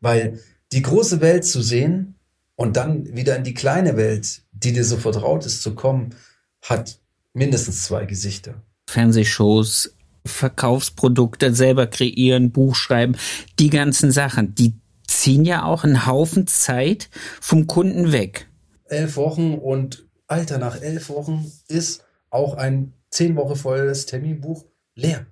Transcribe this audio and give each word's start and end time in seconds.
Weil 0.00 0.40
die 0.72 0.82
große 0.82 1.20
Welt 1.20 1.44
zu 1.44 1.62
sehen 1.62 2.14
und 2.56 2.76
dann 2.76 3.16
wieder 3.16 3.36
in 3.36 3.44
die 3.44 3.54
kleine 3.54 3.96
Welt, 3.96 4.42
die 4.52 4.72
dir 4.72 4.84
so 4.84 4.96
vertraut 4.96 5.46
ist, 5.46 5.62
zu 5.62 5.74
kommen, 5.74 6.14
hat 6.62 6.98
mindestens 7.32 7.84
zwei 7.84 8.04
Gesichter. 8.04 8.62
Fernsehshows, 8.88 9.94
Verkaufsprodukte 10.26 11.54
selber 11.54 11.86
kreieren, 11.86 12.50
Buch 12.50 12.74
schreiben, 12.74 13.16
die 13.58 13.70
ganzen 13.70 14.10
Sachen, 14.10 14.54
die 14.54 14.74
ziehen 15.06 15.44
ja 15.44 15.64
auch 15.64 15.84
einen 15.84 16.06
Haufen 16.06 16.46
Zeit 16.46 17.08
vom 17.40 17.66
Kunden 17.66 18.12
weg. 18.12 18.48
Elf 18.84 19.16
Wochen 19.16 19.54
und 19.54 20.06
Alter, 20.26 20.58
nach 20.58 20.80
elf 20.80 21.08
Wochen 21.08 21.50
ist 21.68 22.04
auch 22.30 22.54
ein 22.54 22.92
zehn 23.10 23.36
Wochen 23.36 23.56
volles 23.56 24.06
Terminbuch 24.06 24.66
leer. 24.94 25.26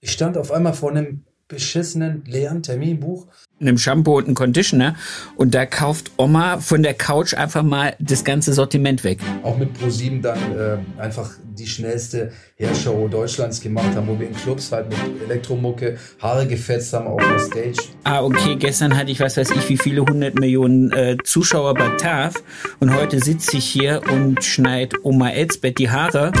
Ich 0.00 0.12
stand 0.12 0.36
auf 0.36 0.50
einmal 0.50 0.74
vor 0.74 0.90
einem 0.90 1.24
beschissenen 1.52 2.22
leeren 2.26 2.62
Terminbuch. 2.62 3.26
Einem 3.60 3.78
Shampoo 3.78 4.16
und 4.16 4.24
einem 4.24 4.34
Conditioner 4.34 4.96
und 5.36 5.54
da 5.54 5.66
kauft 5.66 6.10
Oma 6.16 6.58
von 6.58 6.82
der 6.82 6.94
Couch 6.94 7.34
einfach 7.34 7.62
mal 7.62 7.94
das 8.00 8.24
ganze 8.24 8.54
Sortiment 8.54 9.04
weg. 9.04 9.20
Auch 9.44 9.56
mit 9.56 9.72
ProSieben 9.74 10.20
dann 10.20 10.38
äh, 10.56 10.78
einfach 11.00 11.30
die 11.56 11.66
schnellste 11.66 12.32
Hairshow 12.58 13.06
Deutschlands 13.08 13.60
gemacht 13.60 13.94
haben, 13.94 14.08
wo 14.08 14.18
wir 14.18 14.26
in 14.26 14.34
Clubs 14.34 14.72
halt 14.72 14.88
mit 14.88 14.98
Elektromucke 15.22 15.98
Haare 16.20 16.46
gefetzt 16.48 16.92
haben 16.94 17.06
auf 17.06 17.20
der 17.22 17.38
Stage. 17.38 17.88
Ah, 18.04 18.22
okay, 18.22 18.56
gestern 18.56 18.96
hatte 18.96 19.12
ich 19.12 19.20
was 19.20 19.36
weiß 19.36 19.50
ich 19.50 19.68
wie 19.68 19.78
viele 19.78 20.00
hundert 20.00 20.38
Millionen 20.40 20.90
äh, 20.92 21.16
Zuschauer 21.22 21.74
bei 21.74 21.88
TAF 21.98 22.34
und 22.80 22.92
heute 22.94 23.20
sitze 23.20 23.58
ich 23.58 23.66
hier 23.66 24.00
und 24.10 24.42
schneid 24.42 24.94
Oma 25.04 25.30
Elsbeth 25.30 25.78
die 25.78 25.90
Haare. 25.90 26.32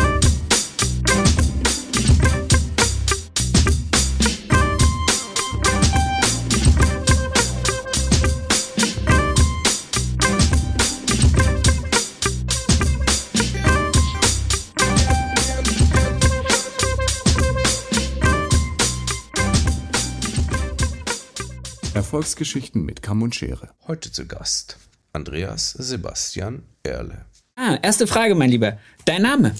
Erfolgsgeschichten 22.12 22.84
mit 22.84 23.00
Kamm 23.00 23.22
und 23.22 23.34
Schere. 23.34 23.70
Heute 23.86 24.12
zu 24.12 24.26
Gast 24.26 24.76
Andreas 25.14 25.70
Sebastian 25.70 26.62
Erle. 26.82 27.24
Ah, 27.56 27.78
erste 27.80 28.06
Frage, 28.06 28.34
mein 28.34 28.50
Lieber. 28.50 28.78
Dein 29.06 29.22
Name? 29.22 29.56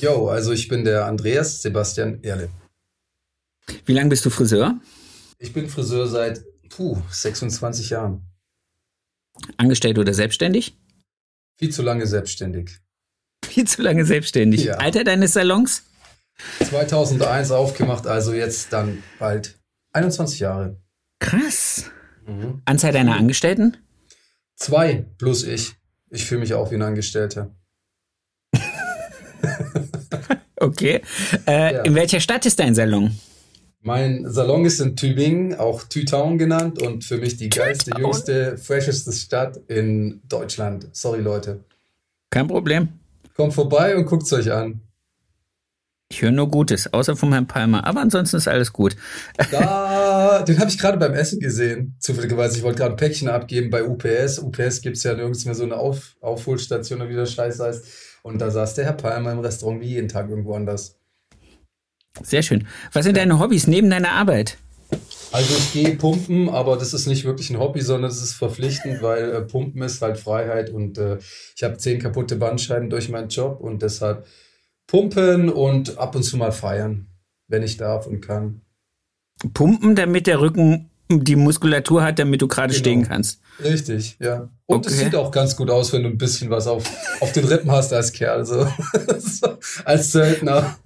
Jo, 0.00 0.26
also 0.26 0.50
ich 0.50 0.66
bin 0.66 0.84
der 0.84 1.06
Andreas 1.06 1.62
Sebastian 1.62 2.24
Erle. 2.24 2.48
Wie 3.84 3.92
lange 3.92 4.08
bist 4.08 4.26
du 4.26 4.30
Friseur? 4.30 4.80
Ich 5.38 5.52
bin 5.52 5.68
Friseur 5.68 6.08
seit 6.08 6.42
puh, 6.70 7.00
26 7.08 7.90
Jahren. 7.90 8.22
Angestellt 9.56 10.00
oder 10.00 10.12
selbstständig? 10.12 10.76
Viel 11.56 11.70
zu 11.70 11.82
lange 11.82 12.08
selbstständig. 12.08 12.80
Viel 13.44 13.68
zu 13.68 13.82
lange 13.82 14.04
selbstständig. 14.04 14.64
Ja. 14.64 14.74
Alter 14.78 15.04
deines 15.04 15.34
Salons? 15.34 15.84
2001 16.68 17.52
aufgemacht, 17.52 18.08
also 18.08 18.34
jetzt 18.34 18.72
dann 18.72 19.04
bald 19.20 19.56
21 19.92 20.40
Jahre. 20.40 20.80
Krass. 21.18 21.90
Mhm. 22.26 22.62
Anzahl 22.64 22.92
deiner 22.92 23.16
Angestellten? 23.16 23.76
Zwei 24.56 25.06
plus 25.18 25.44
ich. 25.44 25.74
Ich 26.10 26.24
fühle 26.24 26.40
mich 26.40 26.54
auch 26.54 26.70
wie 26.70 26.76
ein 26.76 26.82
Angestellter. 26.82 27.54
Okay. 30.58 31.02
Äh, 31.46 31.74
Ja. 31.74 31.82
In 31.82 31.94
welcher 31.94 32.18
Stadt 32.18 32.46
ist 32.46 32.58
dein 32.58 32.74
Salon? 32.74 33.14
Mein 33.82 34.28
Salon 34.28 34.64
ist 34.64 34.80
in 34.80 34.96
Tübingen, 34.96 35.54
auch 35.54 35.84
Tütown 35.84 36.38
genannt 36.38 36.82
und 36.82 37.04
für 37.04 37.18
mich 37.18 37.36
die 37.36 37.50
geilste, 37.50 37.92
jüngste, 37.96 38.58
fresheste 38.58 39.12
Stadt 39.12 39.58
in 39.68 40.22
Deutschland. 40.28 40.88
Sorry 40.92 41.20
Leute. 41.20 41.62
Kein 42.30 42.48
Problem. 42.48 42.88
Kommt 43.36 43.54
vorbei 43.54 43.94
und 43.96 44.06
guckt's 44.06 44.32
euch 44.32 44.50
an. 44.50 44.80
Ich 46.08 46.22
höre 46.22 46.30
nur 46.30 46.48
Gutes, 46.48 46.92
außer 46.92 47.16
vom 47.16 47.32
Herrn 47.32 47.48
Palmer. 47.48 47.84
Aber 47.84 48.00
ansonsten 48.00 48.36
ist 48.36 48.46
alles 48.46 48.72
gut. 48.72 48.96
Da, 49.50 50.42
den 50.46 50.58
habe 50.60 50.70
ich 50.70 50.78
gerade 50.78 50.98
beim 50.98 51.14
Essen 51.14 51.40
gesehen. 51.40 51.96
Zufälligerweise, 51.98 52.58
ich 52.58 52.62
wollte 52.62 52.78
gerade 52.78 52.94
ein 52.94 52.96
Päckchen 52.96 53.28
abgeben 53.28 53.70
bei 53.70 53.84
UPS. 53.84 54.38
UPS 54.38 54.82
gibt's 54.82 55.02
ja 55.02 55.14
nirgends 55.14 55.44
mehr 55.44 55.54
so 55.54 55.64
eine 55.64 55.76
Auf 55.76 56.16
Aufholstation 56.20 57.00
oder 57.00 57.10
wie 57.10 57.14
der 57.14 57.26
Scheiß 57.26 57.58
heißt. 57.58 57.84
Und 58.22 58.40
da 58.40 58.50
saß 58.50 58.74
der 58.74 58.84
Herr 58.84 58.92
Palmer 58.92 59.32
im 59.32 59.40
Restaurant 59.40 59.80
wie 59.80 59.88
jeden 59.88 60.08
Tag 60.08 60.28
irgendwo 60.28 60.54
anders. 60.54 60.96
Sehr 62.22 62.42
schön. 62.42 62.66
Was 62.92 63.04
sind 63.04 63.16
deine 63.16 63.38
Hobbys 63.38 63.66
neben 63.66 63.90
deiner 63.90 64.12
Arbeit? 64.12 64.58
Also 65.32 65.54
ich 65.56 65.72
gehe 65.72 65.96
pumpen, 65.96 66.48
aber 66.48 66.76
das 66.76 66.94
ist 66.94 67.06
nicht 67.06 67.24
wirklich 67.24 67.50
ein 67.50 67.58
Hobby, 67.58 67.80
sondern 67.80 68.10
es 68.10 68.22
ist 68.22 68.34
verpflichtend, 68.34 69.02
weil 69.02 69.32
äh, 69.32 69.40
Pumpen 69.42 69.82
ist 69.82 70.00
halt 70.00 70.18
Freiheit 70.18 70.70
und 70.70 70.98
äh, 70.98 71.18
ich 71.54 71.62
habe 71.64 71.76
zehn 71.76 71.98
kaputte 71.98 72.36
Bandscheiben 72.36 72.88
durch 72.88 73.08
meinen 73.08 73.28
Job 73.28 73.60
und 73.60 73.82
deshalb 73.82 74.24
pumpen 74.86 75.48
und 75.50 75.98
ab 75.98 76.14
und 76.14 76.22
zu 76.22 76.36
mal 76.36 76.52
feiern, 76.52 77.06
wenn 77.48 77.62
ich 77.62 77.76
darf 77.76 78.06
und 78.06 78.20
kann. 78.20 78.60
Pumpen, 79.52 79.94
damit 79.96 80.26
der 80.26 80.40
Rücken 80.40 80.90
die 81.10 81.36
Muskulatur 81.36 82.02
hat, 82.02 82.18
damit 82.18 82.42
du 82.42 82.48
gerade 82.48 82.72
Genau. 82.72 82.80
stehen 82.80 83.02
kannst. 83.04 83.40
Richtig, 83.62 84.16
ja. 84.18 84.48
Und 84.66 84.86
es 84.86 84.94
Okay. 84.94 85.04
sieht 85.04 85.14
auch 85.14 85.30
ganz 85.30 85.54
gut 85.56 85.70
aus, 85.70 85.92
wenn 85.92 86.02
du 86.02 86.08
ein 86.08 86.18
bisschen 86.18 86.50
was 86.50 86.66
auf, 86.66 86.84
auf 87.20 87.32
den 87.32 87.44
Rippen 87.44 87.70
hast 87.70 87.92
als 87.92 88.12
Kerl, 88.12 88.44
so 88.44 88.66
als 89.84 90.12
Söldner. 90.12 90.76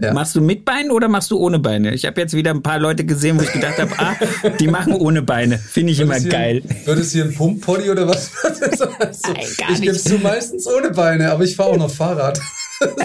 Ja. 0.00 0.12
Machst 0.12 0.34
du 0.34 0.40
mit 0.40 0.64
Beinen 0.64 0.90
oder 0.90 1.08
machst 1.08 1.30
du 1.30 1.38
ohne 1.38 1.58
Beine? 1.58 1.94
Ich 1.94 2.06
habe 2.06 2.20
jetzt 2.20 2.34
wieder 2.34 2.50
ein 2.50 2.62
paar 2.62 2.78
Leute 2.78 3.04
gesehen, 3.04 3.38
wo 3.38 3.42
ich 3.42 3.52
gedacht 3.52 3.78
habe, 3.78 3.92
ah, 3.98 4.16
die 4.58 4.66
machen 4.68 4.94
ohne 4.94 5.22
Beine. 5.22 5.58
Finde 5.58 5.92
ich 5.92 5.98
Wird 5.98 6.08
immer 6.08 6.16
es 6.16 6.28
geil. 6.28 6.62
Wird 6.84 6.98
es 6.98 7.12
hier 7.12 7.24
ein 7.24 7.34
Pumppoddy 7.34 7.90
oder 7.90 8.08
was? 8.08 8.30
also, 8.44 8.84
Nein, 9.34 9.46
gar 9.58 9.70
ich 9.70 9.82
gebe 9.82 9.96
zu 9.96 10.18
meistens 10.18 10.66
ohne 10.66 10.90
Beine, 10.90 11.30
aber 11.30 11.44
ich 11.44 11.56
fahre 11.56 11.70
auch 11.70 11.76
noch 11.76 11.90
Fahrrad. 11.90 12.40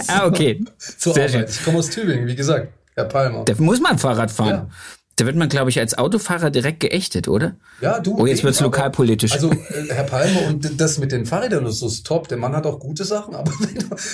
Ah, 0.07 0.25
okay. 0.25 0.63
Zur 0.97 1.13
Sehr 1.13 1.25
Arbeit. 1.25 1.39
schön. 1.39 1.45
Ich 1.49 1.63
komme 1.65 1.77
aus 1.79 1.89
Tübingen, 1.89 2.27
wie 2.27 2.35
gesagt, 2.35 2.69
Herr 2.95 3.05
Palmer. 3.05 3.43
Da 3.45 3.53
muss 3.57 3.79
man 3.79 3.97
Fahrrad 3.97 4.31
fahren. 4.31 4.49
Ja. 4.49 4.67
Da 5.17 5.25
wird 5.25 5.35
man, 5.35 5.49
glaube 5.49 5.69
ich, 5.71 5.79
als 5.79 5.97
Autofahrer 5.97 6.51
direkt 6.51 6.79
geächtet, 6.79 7.27
oder? 7.27 7.55
Ja, 7.81 7.99
du. 7.99 8.15
Oh, 8.19 8.25
jetzt 8.27 8.43
wird's 8.43 8.59
aber- 8.59 8.65
lokalpolitisch. 8.67 9.31
Also, 9.33 9.51
äh, 9.51 9.57
Herr 9.89 10.03
Palmer, 10.03 10.47
und 10.47 10.79
das 10.79 10.99
mit 10.99 11.11
den 11.11 11.25
Fahrrädern 11.25 11.65
ist 11.65 11.79
so 11.79 11.87
ist 11.87 12.05
top. 12.05 12.27
Der 12.27 12.37
Mann 12.37 12.55
hat 12.55 12.65
auch 12.67 12.79
gute 12.79 13.03
Sachen, 13.03 13.33
aber 13.35 13.51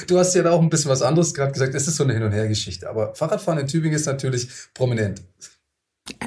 du 0.08 0.18
hast 0.18 0.34
ja 0.34 0.44
da 0.44 0.52
auch 0.52 0.62
ein 0.62 0.70
bisschen 0.70 0.90
was 0.90 1.02
anderes 1.02 1.34
gerade 1.34 1.52
gesagt. 1.52 1.76
Es 1.76 1.88
ist 1.88 1.98
so 1.98 2.04
eine 2.06 2.14
Hin- 2.14 2.24
und 2.24 2.32
Her-Geschichte. 2.32 2.90
Aber 2.90 3.14
Fahrradfahren 3.16 3.60
in 3.60 3.68
Tübingen 3.68 3.96
ist 3.98 4.06
natürlich 4.06 4.48
prominent. 4.74 5.22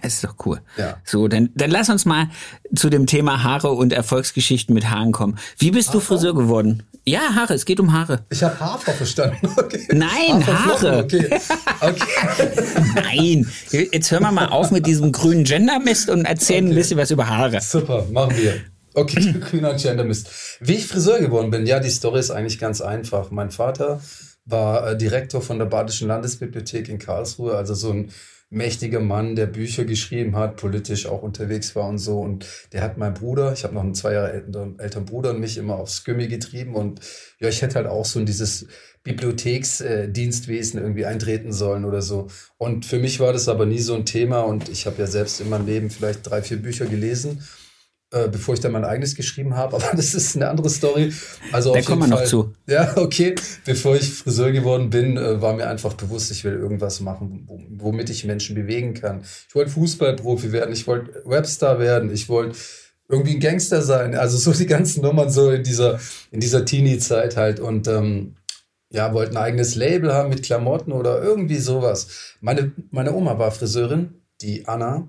Das 0.02 0.14
ist 0.14 0.24
doch 0.24 0.34
cool. 0.46 0.60
Ja. 0.76 0.96
So, 1.04 1.28
dann, 1.28 1.50
dann 1.54 1.70
lass 1.70 1.88
uns 1.88 2.04
mal 2.04 2.28
zu 2.74 2.90
dem 2.90 3.06
Thema 3.06 3.42
Haare 3.42 3.70
und 3.72 3.92
Erfolgsgeschichten 3.92 4.74
mit 4.74 4.90
Haaren 4.90 5.12
kommen. 5.12 5.38
Wie 5.58 5.70
bist 5.70 5.92
du 5.94 6.00
Friseur 6.00 6.34
geworden? 6.34 6.82
Ja, 7.04 7.34
Haare, 7.34 7.54
es 7.54 7.64
geht 7.64 7.78
um 7.78 7.92
Haare. 7.92 8.24
Ich 8.30 8.42
habe 8.42 8.58
Hafer 8.58 8.92
verstanden. 8.92 9.48
Okay. 9.56 9.86
Nein, 9.92 10.46
Haare. 10.46 11.04
Okay. 11.04 11.30
okay. 11.80 12.02
Nein, 12.94 13.50
jetzt 13.70 14.10
hören 14.10 14.22
wir 14.22 14.32
mal 14.32 14.46
auf 14.48 14.70
mit 14.70 14.86
diesem 14.86 15.12
grünen 15.12 15.44
Gendermist 15.44 16.10
und 16.10 16.24
erzählen 16.24 16.64
ein 16.66 16.70
Okay. 16.70 16.76
bisschen 16.76 16.98
was 16.98 17.10
über 17.10 17.28
Haare. 17.28 17.60
Super, 17.60 18.06
machen 18.10 18.36
wir. 18.36 18.54
Okay, 18.94 19.34
grüner 19.40 19.74
Gendermist. 19.74 20.30
Wie 20.60 20.74
ich 20.74 20.86
Friseur 20.86 21.18
geworden 21.20 21.50
bin, 21.50 21.66
ja, 21.66 21.80
die 21.80 21.90
Story 21.90 22.18
ist 22.20 22.30
eigentlich 22.30 22.58
ganz 22.58 22.80
einfach. 22.80 23.30
Mein 23.30 23.50
Vater 23.50 24.00
war 24.44 24.90
äh, 24.92 24.96
Direktor 24.96 25.42
von 25.42 25.58
der 25.58 25.66
Badischen 25.66 26.08
Landesbibliothek 26.08 26.88
in 26.88 26.98
Karlsruhe, 26.98 27.56
also 27.56 27.74
so 27.74 27.92
ein 27.92 28.10
mächtiger 28.48 29.00
Mann, 29.00 29.34
der 29.34 29.46
Bücher 29.46 29.84
geschrieben 29.84 30.36
hat, 30.36 30.56
politisch 30.56 31.06
auch 31.06 31.22
unterwegs 31.22 31.74
war 31.74 31.88
und 31.88 31.98
so. 31.98 32.20
Und 32.20 32.46
der 32.72 32.82
hat 32.82 32.96
meinen 32.96 33.14
Bruder, 33.14 33.52
ich 33.52 33.64
habe 33.64 33.74
noch 33.74 33.82
einen 33.82 33.94
zwei 33.94 34.12
Jahre 34.12 34.32
älteren, 34.32 34.78
älteren 34.78 35.04
Bruder 35.04 35.30
und 35.30 35.40
mich 35.40 35.58
immer 35.58 35.76
aufs 35.76 36.04
Gummi 36.04 36.28
getrieben. 36.28 36.74
Und 36.74 37.00
ja, 37.40 37.48
ich 37.48 37.62
hätte 37.62 37.76
halt 37.76 37.86
auch 37.86 38.04
so 38.04 38.20
in 38.20 38.26
dieses 38.26 38.66
Bibliotheksdienstwesen 39.02 40.80
irgendwie 40.80 41.06
eintreten 41.06 41.52
sollen 41.52 41.84
oder 41.84 42.02
so. 42.02 42.28
Und 42.56 42.86
für 42.86 42.98
mich 42.98 43.20
war 43.20 43.32
das 43.32 43.48
aber 43.48 43.66
nie 43.66 43.80
so 43.80 43.94
ein 43.94 44.06
Thema. 44.06 44.40
Und 44.42 44.68
ich 44.68 44.86
habe 44.86 45.00
ja 45.00 45.06
selbst 45.06 45.40
in 45.40 45.48
meinem 45.48 45.66
Leben 45.66 45.90
vielleicht 45.90 46.28
drei, 46.28 46.42
vier 46.42 46.58
Bücher 46.58 46.86
gelesen 46.86 47.42
äh, 48.24 48.28
bevor 48.28 48.54
ich 48.54 48.60
dann 48.60 48.72
mein 48.72 48.84
eigenes 48.84 49.15
geschrieben 49.15 49.54
habe. 49.57 49.77
Aber 49.83 49.97
das 49.97 50.15
ist 50.15 50.36
eine 50.36 50.48
andere 50.48 50.71
Story. 50.71 51.13
Also 51.53 51.72
Da 51.74 51.80
kommen 51.83 52.03
jeden 52.03 52.13
wir 52.13 52.21
noch 52.21 52.24
zu. 52.24 52.53
Ja, 52.66 52.97
okay. 52.97 53.34
Bevor 53.65 53.97
ich 53.97 54.13
Friseur 54.13 54.53
geworden 54.53 54.91
bin, 54.91 55.16
äh, 55.16 55.41
war 55.41 55.54
mir 55.54 55.68
einfach 55.68 55.95
bewusst, 55.95 56.30
ich 56.30 56.45
will 56.45 56.54
irgendwas 56.54 57.01
machen, 57.01 57.45
wo- 57.47 57.60
womit 57.86 58.10
ich 58.10 58.24
Menschen 58.24 58.54
bewegen 58.54 58.95
kann. 58.95 59.22
Ich 59.48 59.54
wollte 59.54 59.71
Fußballprofi 59.71 60.53
werden, 60.53 60.72
ich 60.72 60.86
wollte 60.86 61.22
Webstar 61.24 61.78
werden, 61.78 62.13
ich 62.13 62.28
wollte 62.28 62.57
irgendwie 63.09 63.34
ein 63.34 63.41
Gangster 63.41 63.83
sein. 63.83 64.15
Also 64.15 64.36
so 64.39 64.53
die 64.53 64.66
ganzen 64.66 65.03
Nummern 65.03 65.30
so 65.30 65.51
in 65.51 65.62
dieser, 65.62 66.01
in 66.33 66.41
dieser 66.41 66.65
Teenie-Zeit 66.65 67.36
halt. 67.36 67.60
Und 67.60 67.86
ähm, 67.89 68.34
ja, 68.91 69.12
wollte 69.12 69.33
ein 69.33 69.36
eigenes 69.36 69.74
Label 69.74 70.12
haben 70.15 70.28
mit 70.28 70.42
Klamotten 70.42 70.92
oder 70.92 71.22
irgendwie 71.22 71.59
sowas. 71.59 72.34
Meine, 72.41 72.72
meine 72.91 73.12
Oma 73.15 73.39
war 73.39 73.51
Friseurin, 73.51 74.15
die 74.41 74.66
Anna. 74.69 75.09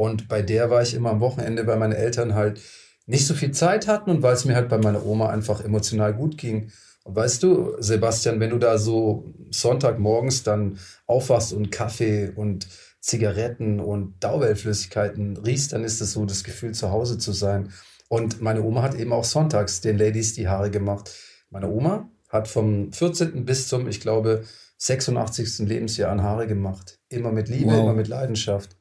Und 0.00 0.28
bei 0.28 0.40
der 0.40 0.70
war 0.70 0.80
ich 0.80 0.94
immer 0.94 1.10
am 1.10 1.20
Wochenende, 1.20 1.66
weil 1.66 1.76
meine 1.76 1.98
Eltern 1.98 2.34
halt 2.34 2.58
nicht 3.04 3.26
so 3.26 3.34
viel 3.34 3.50
Zeit 3.50 3.86
hatten 3.86 4.08
und 4.08 4.22
weil 4.22 4.32
es 4.32 4.46
mir 4.46 4.54
halt 4.54 4.70
bei 4.70 4.78
meiner 4.78 5.04
Oma 5.04 5.28
einfach 5.28 5.62
emotional 5.62 6.14
gut 6.14 6.38
ging. 6.38 6.70
Und 7.04 7.16
weißt 7.16 7.42
du, 7.42 7.76
Sebastian, 7.80 8.40
wenn 8.40 8.48
du 8.48 8.56
da 8.56 8.78
so 8.78 9.34
Sonntagmorgens 9.50 10.42
dann 10.42 10.78
aufwachst 11.06 11.52
und 11.52 11.70
Kaffee 11.70 12.30
und 12.34 12.66
Zigaretten 13.00 13.78
und 13.78 14.24
Dauerflüssigkeiten 14.24 15.36
riechst, 15.36 15.74
dann 15.74 15.84
ist 15.84 16.00
es 16.00 16.14
so 16.14 16.24
das 16.24 16.44
Gefühl, 16.44 16.72
zu 16.72 16.90
Hause 16.90 17.18
zu 17.18 17.32
sein. 17.32 17.70
Und 18.08 18.40
meine 18.40 18.62
Oma 18.62 18.80
hat 18.80 18.94
eben 18.94 19.12
auch 19.12 19.24
sonntags 19.24 19.82
den 19.82 19.98
Ladies 19.98 20.32
die 20.32 20.48
Haare 20.48 20.70
gemacht. 20.70 21.14
Meine 21.50 21.68
Oma 21.68 22.08
hat 22.30 22.48
vom 22.48 22.90
14. 22.90 23.44
bis 23.44 23.68
zum, 23.68 23.86
ich 23.86 24.00
glaube, 24.00 24.44
86. 24.78 25.68
Lebensjahr 25.68 26.10
an 26.10 26.22
Haare 26.22 26.46
gemacht. 26.46 26.98
Immer 27.10 27.32
mit 27.32 27.50
Liebe, 27.50 27.70
wow. 27.72 27.80
immer 27.80 27.92
mit 27.92 28.08
Leidenschaft. 28.08 28.79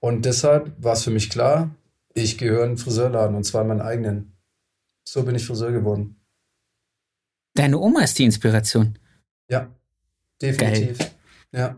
Und 0.00 0.24
deshalb 0.24 0.72
war 0.82 0.92
es 0.92 1.04
für 1.04 1.10
mich 1.10 1.30
klar, 1.30 1.70
ich 2.14 2.38
gehöre 2.38 2.62
in 2.62 2.70
einen 2.70 2.78
Friseurladen 2.78 3.36
und 3.36 3.44
zwar 3.44 3.62
in 3.62 3.68
meinen 3.68 3.80
eigenen. 3.80 4.36
So 5.06 5.22
bin 5.22 5.34
ich 5.34 5.46
Friseur 5.46 5.72
geworden. 5.72 6.20
Deine 7.54 7.78
Oma 7.78 8.02
ist 8.02 8.18
die 8.18 8.24
Inspiration. 8.24 8.98
Ja, 9.48 9.70
definitiv. 10.40 10.98
Geil. 10.98 11.10
Ja. 11.52 11.76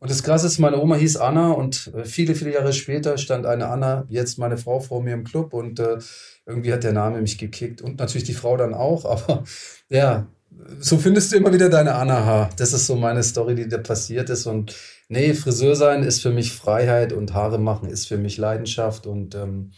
Und 0.00 0.10
das 0.10 0.22
Krasse 0.22 0.46
ist, 0.46 0.58
meine 0.58 0.80
Oma 0.80 0.94
hieß 0.94 1.16
Anna 1.16 1.50
und 1.50 1.92
äh, 1.94 2.04
viele, 2.04 2.36
viele 2.36 2.54
Jahre 2.54 2.72
später 2.72 3.18
stand 3.18 3.46
eine 3.46 3.68
Anna, 3.68 4.06
jetzt 4.08 4.38
meine 4.38 4.56
Frau, 4.56 4.78
vor 4.78 5.02
mir 5.02 5.14
im 5.14 5.24
Club 5.24 5.52
und 5.52 5.80
äh, 5.80 5.98
irgendwie 6.46 6.72
hat 6.72 6.84
der 6.84 6.92
Name 6.92 7.20
mich 7.20 7.36
gekickt 7.36 7.82
und 7.82 7.98
natürlich 7.98 8.24
die 8.24 8.34
Frau 8.34 8.56
dann 8.56 8.74
auch, 8.74 9.04
aber 9.04 9.44
ja, 9.88 10.28
so 10.78 10.98
findest 10.98 11.32
du 11.32 11.36
immer 11.36 11.52
wieder 11.52 11.68
deine 11.68 11.94
Anna 11.94 12.24
H. 12.24 12.50
Das 12.56 12.72
ist 12.72 12.86
so 12.86 12.96
meine 12.96 13.22
Story, 13.22 13.54
die 13.54 13.68
da 13.68 13.78
passiert 13.78 14.30
ist 14.30 14.46
und 14.46 14.74
nee, 15.08 15.34
Friseur 15.34 15.74
sein 15.76 16.02
ist 16.02 16.22
für 16.22 16.30
mich 16.30 16.52
Freiheit 16.52 17.12
und 17.12 17.34
Haare 17.34 17.58
machen 17.58 17.88
ist 17.88 18.06
für 18.06 18.18
mich 18.18 18.36
Leidenschaft 18.36 19.06
und 19.06 19.34
ähm, 19.34 19.72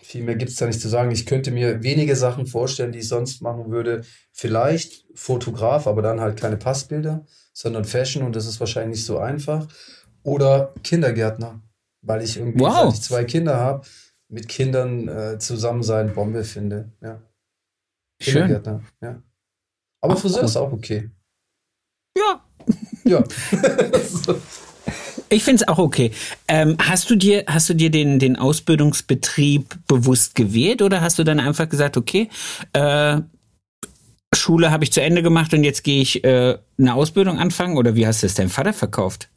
viel 0.00 0.22
mehr 0.22 0.36
gibt 0.36 0.50
es 0.50 0.56
da 0.56 0.66
nicht 0.66 0.80
zu 0.80 0.88
sagen. 0.88 1.10
Ich 1.10 1.26
könnte 1.26 1.50
mir 1.50 1.82
wenige 1.82 2.16
Sachen 2.16 2.46
vorstellen, 2.46 2.92
die 2.92 3.00
ich 3.00 3.08
sonst 3.08 3.40
machen 3.40 3.70
würde. 3.70 4.04
Vielleicht 4.32 5.06
Fotograf, 5.14 5.86
aber 5.86 6.02
dann 6.02 6.20
halt 6.20 6.38
keine 6.38 6.56
Passbilder, 6.56 7.24
sondern 7.52 7.84
Fashion 7.84 8.22
und 8.22 8.36
das 8.36 8.46
ist 8.46 8.60
wahrscheinlich 8.60 8.98
nicht 8.98 9.06
so 9.06 9.18
einfach. 9.18 9.66
Oder 10.22 10.74
Kindergärtner, 10.84 11.62
weil 12.02 12.22
ich 12.22 12.36
irgendwie, 12.36 12.60
wow. 12.60 12.84
seit 12.84 12.94
ich 12.94 13.02
zwei 13.02 13.24
Kinder 13.24 13.56
habe, 13.56 13.86
mit 14.28 14.48
Kindern 14.48 15.08
äh, 15.08 15.38
zusammen 15.38 15.82
sein 15.82 16.14
Bombe 16.14 16.44
finde. 16.44 16.92
Ja. 17.00 17.22
Kindergärtner, 18.20 18.82
ja. 19.00 19.22
Aber 20.00 20.16
Friseur 20.16 20.44
ist 20.44 20.56
auch 20.56 20.72
okay. 20.72 21.10
Ja. 22.16 22.44
Ja. 23.04 23.22
Ich 25.28 25.44
finde 25.44 25.62
es 25.62 25.68
auch 25.68 25.78
okay. 25.78 26.10
Ähm, 26.46 26.76
hast 26.78 27.08
du 27.08 27.16
dir, 27.16 27.44
hast 27.46 27.66
du 27.70 27.74
dir 27.74 27.90
den, 27.90 28.18
den 28.18 28.36
Ausbildungsbetrieb 28.36 29.78
bewusst 29.86 30.34
gewählt 30.34 30.82
oder 30.82 31.00
hast 31.00 31.18
du 31.18 31.24
dann 31.24 31.40
einfach 31.40 31.70
gesagt, 31.70 31.96
okay, 31.96 32.28
äh, 32.74 33.18
Schule 34.34 34.70
habe 34.70 34.84
ich 34.84 34.92
zu 34.92 35.00
Ende 35.00 35.22
gemacht 35.22 35.54
und 35.54 35.64
jetzt 35.64 35.84
gehe 35.84 36.02
ich 36.02 36.22
äh, 36.24 36.58
eine 36.78 36.94
Ausbildung 36.94 37.38
anfangen 37.38 37.78
oder 37.78 37.96
wie 37.96 38.06
hast 38.06 38.22
du 38.22 38.26
es 38.26 38.34
deinem 38.34 38.50
Vater 38.50 38.74
verkauft? 38.74 39.30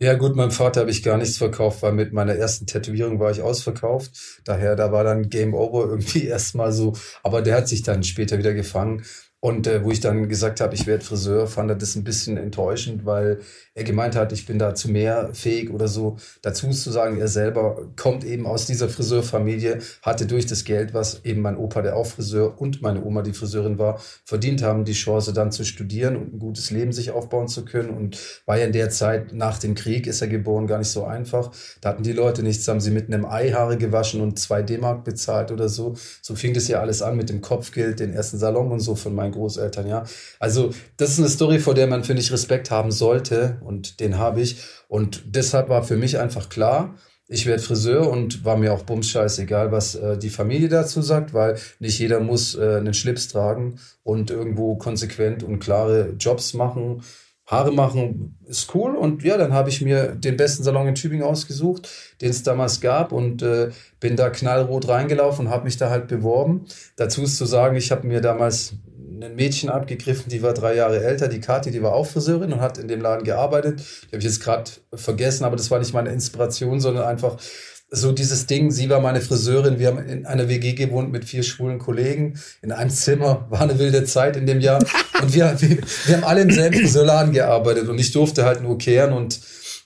Ja 0.00 0.14
gut, 0.14 0.36
meinem 0.36 0.52
Vater 0.52 0.80
habe 0.80 0.92
ich 0.92 1.02
gar 1.02 1.16
nichts 1.16 1.38
verkauft, 1.38 1.82
weil 1.82 1.92
mit 1.92 2.12
meiner 2.12 2.34
ersten 2.34 2.66
Tätowierung 2.66 3.18
war 3.18 3.32
ich 3.32 3.42
ausverkauft. 3.42 4.40
Daher, 4.44 4.76
da 4.76 4.92
war 4.92 5.02
dann 5.02 5.28
Game 5.28 5.54
Over 5.54 5.86
irgendwie 5.88 6.24
erstmal 6.26 6.72
so. 6.72 6.94
Aber 7.24 7.42
der 7.42 7.56
hat 7.56 7.68
sich 7.68 7.82
dann 7.82 8.04
später 8.04 8.38
wieder 8.38 8.54
gefangen. 8.54 9.04
Und 9.40 9.68
äh, 9.68 9.84
wo 9.84 9.92
ich 9.92 10.00
dann 10.00 10.28
gesagt 10.28 10.60
habe, 10.60 10.74
ich 10.74 10.88
werde 10.88 11.04
Friseur, 11.04 11.46
fand 11.46 11.70
er 11.70 11.76
das 11.76 11.94
ein 11.94 12.02
bisschen 12.02 12.36
enttäuschend, 12.36 13.06
weil 13.06 13.38
er 13.72 13.84
gemeint 13.84 14.16
hat, 14.16 14.32
ich 14.32 14.46
bin 14.46 14.58
da 14.58 14.74
zu 14.74 14.90
mehr 14.90 15.30
fähig 15.32 15.70
oder 15.70 15.86
so. 15.86 16.16
Dazu 16.42 16.68
zu 16.70 16.90
sagen, 16.90 17.20
er 17.20 17.28
selber 17.28 17.88
kommt 17.94 18.24
eben 18.24 18.46
aus 18.46 18.66
dieser 18.66 18.88
Friseurfamilie, 18.88 19.78
hatte 20.02 20.26
durch 20.26 20.46
das 20.46 20.64
Geld, 20.64 20.92
was 20.92 21.24
eben 21.24 21.40
mein 21.40 21.56
Opa, 21.56 21.82
der 21.82 21.96
auch 21.96 22.06
Friseur 22.06 22.60
und 22.60 22.82
meine 22.82 23.04
Oma, 23.04 23.22
die 23.22 23.32
Friseurin 23.32 23.78
war, 23.78 24.00
verdient 24.24 24.64
haben, 24.64 24.84
die 24.84 24.92
Chance 24.92 25.32
dann 25.32 25.52
zu 25.52 25.64
studieren 25.64 26.16
und 26.16 26.34
ein 26.34 26.38
gutes 26.40 26.72
Leben 26.72 26.90
sich 26.90 27.12
aufbauen 27.12 27.46
zu 27.46 27.64
können. 27.64 27.90
Und 27.90 28.18
war 28.44 28.58
ja 28.58 28.66
in 28.66 28.72
der 28.72 28.90
Zeit, 28.90 29.32
nach 29.32 29.58
dem 29.58 29.76
Krieg 29.76 30.08
ist 30.08 30.20
er 30.20 30.26
geboren, 30.26 30.66
gar 30.66 30.78
nicht 30.78 30.90
so 30.90 31.04
einfach. 31.04 31.52
Da 31.80 31.90
hatten 31.90 32.02
die 32.02 32.12
Leute 32.12 32.42
nichts, 32.42 32.66
haben 32.66 32.80
sie 32.80 32.90
mit 32.90 33.06
einem 33.06 33.24
Ei 33.24 33.52
Haare 33.52 33.78
gewaschen 33.78 34.20
und 34.20 34.40
zwei 34.40 34.62
D-Mark 34.62 35.04
bezahlt 35.04 35.52
oder 35.52 35.68
so. 35.68 35.94
So 36.22 36.34
fing 36.34 36.54
das 36.54 36.66
ja 36.66 36.80
alles 36.80 37.02
an 37.02 37.16
mit 37.16 37.28
dem 37.28 37.40
Kopfgeld, 37.40 38.00
den 38.00 38.12
ersten 38.12 38.38
Salon 38.38 38.72
und 38.72 38.80
so 38.80 38.96
von 38.96 39.14
meinen 39.28 39.34
Großeltern, 39.34 39.86
ja. 39.86 40.04
Also 40.38 40.70
das 40.96 41.10
ist 41.10 41.18
eine 41.18 41.28
Story, 41.28 41.58
vor 41.58 41.74
der 41.74 41.86
man, 41.86 42.04
finde 42.04 42.22
ich, 42.22 42.32
Respekt 42.32 42.70
haben 42.70 42.90
sollte 42.90 43.58
und 43.64 44.00
den 44.00 44.18
habe 44.18 44.40
ich. 44.40 44.58
Und 44.88 45.22
deshalb 45.26 45.68
war 45.68 45.82
für 45.82 45.96
mich 45.96 46.18
einfach 46.18 46.48
klar, 46.48 46.94
ich 47.30 47.44
werde 47.44 47.62
Friseur 47.62 48.10
und 48.10 48.46
war 48.46 48.56
mir 48.56 48.72
auch 48.72 48.84
bums 48.84 49.14
egal, 49.14 49.70
was 49.70 49.94
äh, 49.94 50.16
die 50.16 50.30
Familie 50.30 50.70
dazu 50.70 51.02
sagt, 51.02 51.34
weil 51.34 51.58
nicht 51.78 51.98
jeder 51.98 52.20
muss 52.20 52.54
äh, 52.54 52.76
einen 52.76 52.94
Schlips 52.94 53.28
tragen 53.28 53.78
und 54.02 54.30
irgendwo 54.30 54.76
konsequent 54.76 55.42
und 55.42 55.58
klare 55.58 56.14
Jobs 56.18 56.54
machen. 56.54 57.02
Haare 57.44 57.72
machen 57.72 58.38
ist 58.46 58.74
cool 58.74 58.94
und 58.94 59.22
ja, 59.24 59.38
dann 59.38 59.54
habe 59.54 59.70
ich 59.70 59.80
mir 59.80 60.14
den 60.14 60.36
besten 60.36 60.62
Salon 60.62 60.88
in 60.88 60.94
Tübingen 60.94 61.24
ausgesucht, 61.24 61.88
den 62.20 62.30
es 62.30 62.42
damals 62.42 62.80
gab 62.80 63.10
und 63.10 63.42
äh, 63.42 63.70
bin 64.00 64.16
da 64.16 64.28
knallrot 64.28 64.88
reingelaufen 64.88 65.46
und 65.46 65.52
habe 65.52 65.64
mich 65.64 65.78
da 65.78 65.88
halt 65.88 66.08
beworben. 66.08 66.66
Dazu 66.96 67.22
ist 67.22 67.36
zu 67.36 67.46
sagen, 67.46 67.76
ich 67.76 67.90
habe 67.90 68.06
mir 68.06 68.20
damals 68.20 68.74
ein 69.22 69.36
Mädchen 69.36 69.68
abgegriffen, 69.68 70.30
die 70.30 70.42
war 70.42 70.54
drei 70.54 70.74
Jahre 70.74 71.02
älter, 71.02 71.28
die 71.28 71.40
Kathi, 71.40 71.70
die 71.70 71.82
war 71.82 71.92
auch 71.92 72.06
Friseurin 72.06 72.52
und 72.52 72.60
hat 72.60 72.78
in 72.78 72.88
dem 72.88 73.00
Laden 73.00 73.24
gearbeitet. 73.24 73.80
Die 73.80 74.06
habe 74.08 74.18
ich 74.18 74.24
jetzt 74.24 74.42
gerade 74.42 74.70
vergessen, 74.94 75.44
aber 75.44 75.56
das 75.56 75.70
war 75.70 75.78
nicht 75.78 75.94
meine 75.94 76.10
Inspiration, 76.10 76.80
sondern 76.80 77.04
einfach 77.04 77.38
so 77.90 78.12
dieses 78.12 78.46
Ding, 78.46 78.70
sie 78.70 78.90
war 78.90 79.00
meine 79.00 79.20
Friseurin, 79.20 79.78
wir 79.78 79.88
haben 79.88 79.98
in 80.06 80.26
einer 80.26 80.48
WG 80.48 80.74
gewohnt 80.74 81.10
mit 81.10 81.24
vier 81.24 81.42
schwulen 81.42 81.78
Kollegen, 81.78 82.38
in 82.60 82.70
einem 82.70 82.90
Zimmer, 82.90 83.46
war 83.48 83.62
eine 83.62 83.78
wilde 83.78 84.04
Zeit 84.04 84.36
in 84.36 84.46
dem 84.46 84.60
Jahr. 84.60 84.78
Und 85.22 85.34
wir, 85.34 85.56
wir, 85.60 85.78
wir 86.06 86.16
haben 86.16 86.24
alle 86.24 86.42
im 86.42 86.50
selben 86.50 86.76
Friseurladen 86.76 87.32
gearbeitet 87.32 87.88
und 87.88 87.98
ich 87.98 88.12
durfte 88.12 88.44
halt 88.44 88.62
nur 88.62 88.76
kehren 88.76 89.12
und 89.12 89.40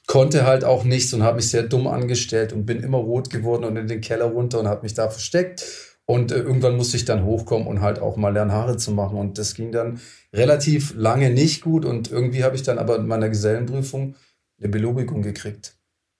konnte 0.07 0.45
halt 0.45 0.65
auch 0.65 0.83
nichts 0.83 1.15
und 1.15 1.23
habe 1.23 1.37
mich 1.37 1.49
sehr 1.49 1.63
dumm 1.63 1.87
angestellt 1.87 2.53
und 2.53 2.67
bin 2.67 2.83
immer 2.83 2.99
rot 2.99 3.31
geworden 3.31 3.65
und 3.65 3.77
in 3.77 3.87
den 3.87 4.01
Keller 4.01 4.27
runter 4.27 4.59
und 4.59 4.67
habe 4.67 4.83
mich 4.83 4.95
da 4.95 5.09
versteckt 5.09 5.65
und 6.07 6.33
äh, 6.33 6.39
irgendwann 6.39 6.77
musste 6.77 6.97
ich 6.97 7.05
dann 7.05 7.25
hochkommen 7.25 7.67
und 7.67 7.81
halt 7.81 7.99
auch 7.99 8.17
mal 8.17 8.31
lernen, 8.31 8.53
Haare 8.53 8.77
zu 8.77 8.91
machen. 8.91 9.19
Und 9.19 9.39
das 9.39 9.55
ging 9.55 9.73
dann 9.73 10.01
relativ 10.33 10.95
lange 10.97 11.31
nicht 11.31 11.63
gut. 11.63 11.85
Und 11.85 12.11
irgendwie 12.11 12.45
habe 12.45 12.57
ich 12.57 12.63
dann 12.63 12.79
aber 12.79 12.97
in 12.97 13.07
meiner 13.07 13.29
Gesellenprüfung 13.29 14.17
eine 14.59 14.69
Belobigung 14.69 15.23
gekriegt. 15.23 15.77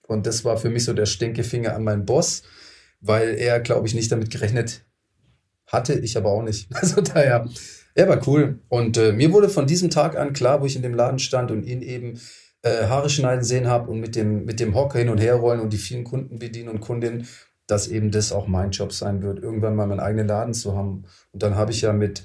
Und 0.07 0.27
das 0.27 0.45
war 0.45 0.57
für 0.57 0.71
mich 0.71 0.85
so 0.85 0.93
der 0.93 1.07
Stinkefinger 1.07 1.75
an 1.75 1.85
meinen 1.85 2.07
Boss, 2.07 2.43
weil 3.01 3.35
er, 3.35 3.61
glaube 3.61 3.87
ich, 3.87 3.95
nicht 3.95 4.13
damit 4.13 4.31
gerechnet 4.31 4.85
hatte. 5.67 5.95
Ich 5.95 6.17
aber 6.17 6.31
auch 6.31 6.43
nicht. 6.43 6.69
Also 6.75 7.01
daher, 7.01 7.49
er 7.95 8.09
war 8.09 8.27
cool. 8.29 8.61
Und 8.69 8.97
äh, 8.99 9.13
mir 9.13 9.33
wurde 9.33 9.49
von 9.49 9.67
diesem 9.67 9.91
Tag 9.91 10.17
an 10.17 10.33
klar, 10.33 10.61
wo 10.61 10.67
ich 10.67 10.77
in 10.77 10.83
dem 10.83 10.95
Laden 10.95 11.19
stand 11.19 11.51
und 11.51 11.65
ihn 11.65 11.83
eben 11.83 12.21
äh, 12.63 12.87
Haare 12.87 13.11
schneiden 13.11 13.45
sehen 13.45 13.67
habe 13.67 13.91
und 13.91 14.01
mit 14.01 14.15
dem, 14.15 14.45
mit 14.45 14.61
dem 14.61 14.75
Hocker 14.75 15.01
hin 15.01 15.09
und 15.09 15.19
her 15.19 15.35
rollen 15.35 15.61
und 15.61 15.73
die 15.73 15.79
vielen 15.79 16.05
Kunden 16.05 16.39
bedienen 16.39 16.69
und 16.69 16.81
Kundinnen 16.81 17.27
dass 17.67 17.89
eben 17.89 18.11
das 18.11 18.33
auch 18.33 18.47
mein 18.47 18.71
Job 18.71 18.93
sein 18.93 19.23
wird, 19.23 19.39
irgendwann 19.39 19.77
mal 19.77 19.87
meinen 19.87 20.01
eigenen 20.01 20.27
Laden 20.27 20.55
zu 20.55 20.77
haben. 20.77 21.05
Und 21.33 21.43
dann 21.43 21.55
habe 21.55 21.71
ich 21.71 21.83
ja 21.83 21.93
mit, 21.93 22.25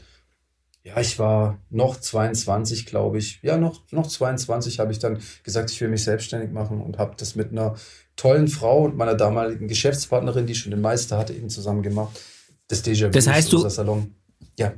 ja, 0.84 1.00
ich 1.00 1.20
war 1.20 1.60
noch 1.70 2.00
22, 2.00 2.86
glaube 2.86 3.18
ich, 3.18 3.40
ja, 3.44 3.58
noch, 3.58 3.84
noch 3.92 4.08
22 4.08 4.80
habe 4.80 4.92
ich 4.92 5.00
dann 5.00 5.20
gesagt, 5.44 5.70
ich 5.70 5.80
will 5.82 5.90
mich 5.90 6.04
selbstständig 6.04 6.52
machen 6.52 6.82
und 6.82 6.98
habe 6.98 7.16
das 7.18 7.36
mit 7.36 7.52
einer 7.52 7.76
tollen 8.16 8.48
Frau 8.48 8.86
und 8.86 8.98
meiner 8.98 9.16
damaligen 9.16 9.68
Geschäftspartnerin, 9.68 10.48
die 10.48 10.56
schon 10.56 10.72
den 10.72 10.82
Meister 10.82 11.18
hatte, 11.18 11.34
eben 11.34 11.50
zusammen 11.50 11.84
gemacht. 11.84 12.20
Das 12.68 12.84
Déjà-vu 12.84 13.12
das 13.12 13.28
heißt, 13.28 13.54
du, 13.54 13.70
Salon. 13.70 14.16
Ja. 14.58 14.74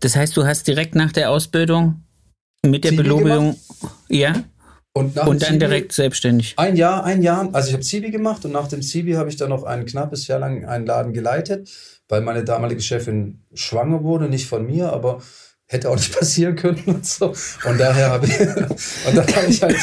Das 0.00 0.14
heißt, 0.14 0.36
du 0.36 0.44
hast 0.44 0.66
direkt 0.66 0.94
nach 0.94 1.12
der 1.12 1.30
Ausbildung 1.30 2.02
mit 2.62 2.84
der 2.84 2.92
Belobigung, 2.92 3.56
ja? 4.08 4.44
Und, 4.96 5.18
und 5.18 5.42
dann 5.42 5.48
Zibi, 5.48 5.58
direkt 5.58 5.92
selbstständig. 5.92 6.54
Ein 6.56 6.74
Jahr, 6.74 7.04
ein 7.04 7.20
Jahr. 7.20 7.50
Also 7.52 7.68
ich 7.68 7.74
habe 7.74 7.82
Zibi 7.82 8.10
gemacht 8.10 8.46
und 8.46 8.52
nach 8.52 8.66
dem 8.66 8.80
Zibi 8.80 9.12
habe 9.12 9.28
ich 9.28 9.36
dann 9.36 9.50
noch 9.50 9.64
ein 9.64 9.84
knappes 9.84 10.26
Jahr 10.26 10.38
lang 10.38 10.64
einen 10.64 10.86
Laden 10.86 11.12
geleitet, 11.12 11.70
weil 12.08 12.22
meine 12.22 12.44
damalige 12.44 12.80
Chefin 12.80 13.42
schwanger 13.52 14.04
wurde, 14.04 14.30
nicht 14.30 14.48
von 14.48 14.64
mir, 14.64 14.90
aber 14.94 15.20
hätte 15.66 15.90
auch 15.90 15.96
nicht 15.96 16.12
passieren 16.18 16.56
können 16.56 16.82
und 16.86 17.04
so. 17.04 17.34
Und 17.68 17.78
daher 17.78 18.08
habe 18.08 18.26
ich, 18.26 18.40
und 19.06 19.16
dann 19.16 19.26
habe 19.36 19.46
ich 19.48 19.62
halt, 19.62 19.76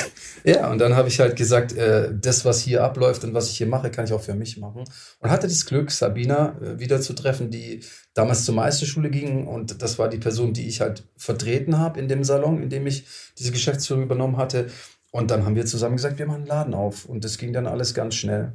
ja, 0.43 0.71
und 0.71 0.79
dann 0.79 0.95
habe 0.95 1.09
ich 1.09 1.19
halt 1.19 1.35
gesagt, 1.35 1.73
äh, 1.73 2.09
das, 2.11 2.43
was 2.43 2.61
hier 2.61 2.83
abläuft 2.83 3.23
und 3.23 3.35
was 3.35 3.51
ich 3.51 3.57
hier 3.57 3.67
mache, 3.67 3.91
kann 3.91 4.05
ich 4.05 4.13
auch 4.13 4.21
für 4.23 4.33
mich 4.33 4.57
machen. 4.57 4.83
Und 5.19 5.29
hatte 5.29 5.47
das 5.47 5.67
Glück, 5.67 5.91
Sabina 5.91 6.55
äh, 6.59 6.79
wieder 6.79 6.99
zu 7.01 7.13
treffen, 7.13 7.51
die 7.51 7.81
damals 8.15 8.45
zur 8.45 8.55
Meisterschule 8.55 9.11
ging. 9.11 9.45
Und 9.45 9.83
das 9.83 9.99
war 9.99 10.09
die 10.09 10.17
Person, 10.17 10.53
die 10.53 10.67
ich 10.67 10.81
halt 10.81 11.03
vertreten 11.17 11.77
habe 11.77 11.99
in 11.99 12.07
dem 12.07 12.23
Salon, 12.23 12.63
in 12.63 12.69
dem 12.71 12.87
ich 12.87 13.05
diese 13.37 13.51
Geschäftsführung 13.51 14.01
übernommen 14.01 14.37
hatte. 14.37 14.71
Und 15.15 15.29
dann 15.29 15.45
haben 15.45 15.55
wir 15.55 15.65
zusammen 15.67 15.95
gesagt, 15.95 16.17
wir 16.17 16.25
machen 16.25 16.37
einen 16.37 16.47
Laden 16.47 16.73
auf. 16.73 17.05
Und 17.05 17.23
das 17.23 17.37
ging 17.37 17.53
dann 17.53 17.67
alles 17.67 17.93
ganz 17.93 18.15
schnell. 18.15 18.53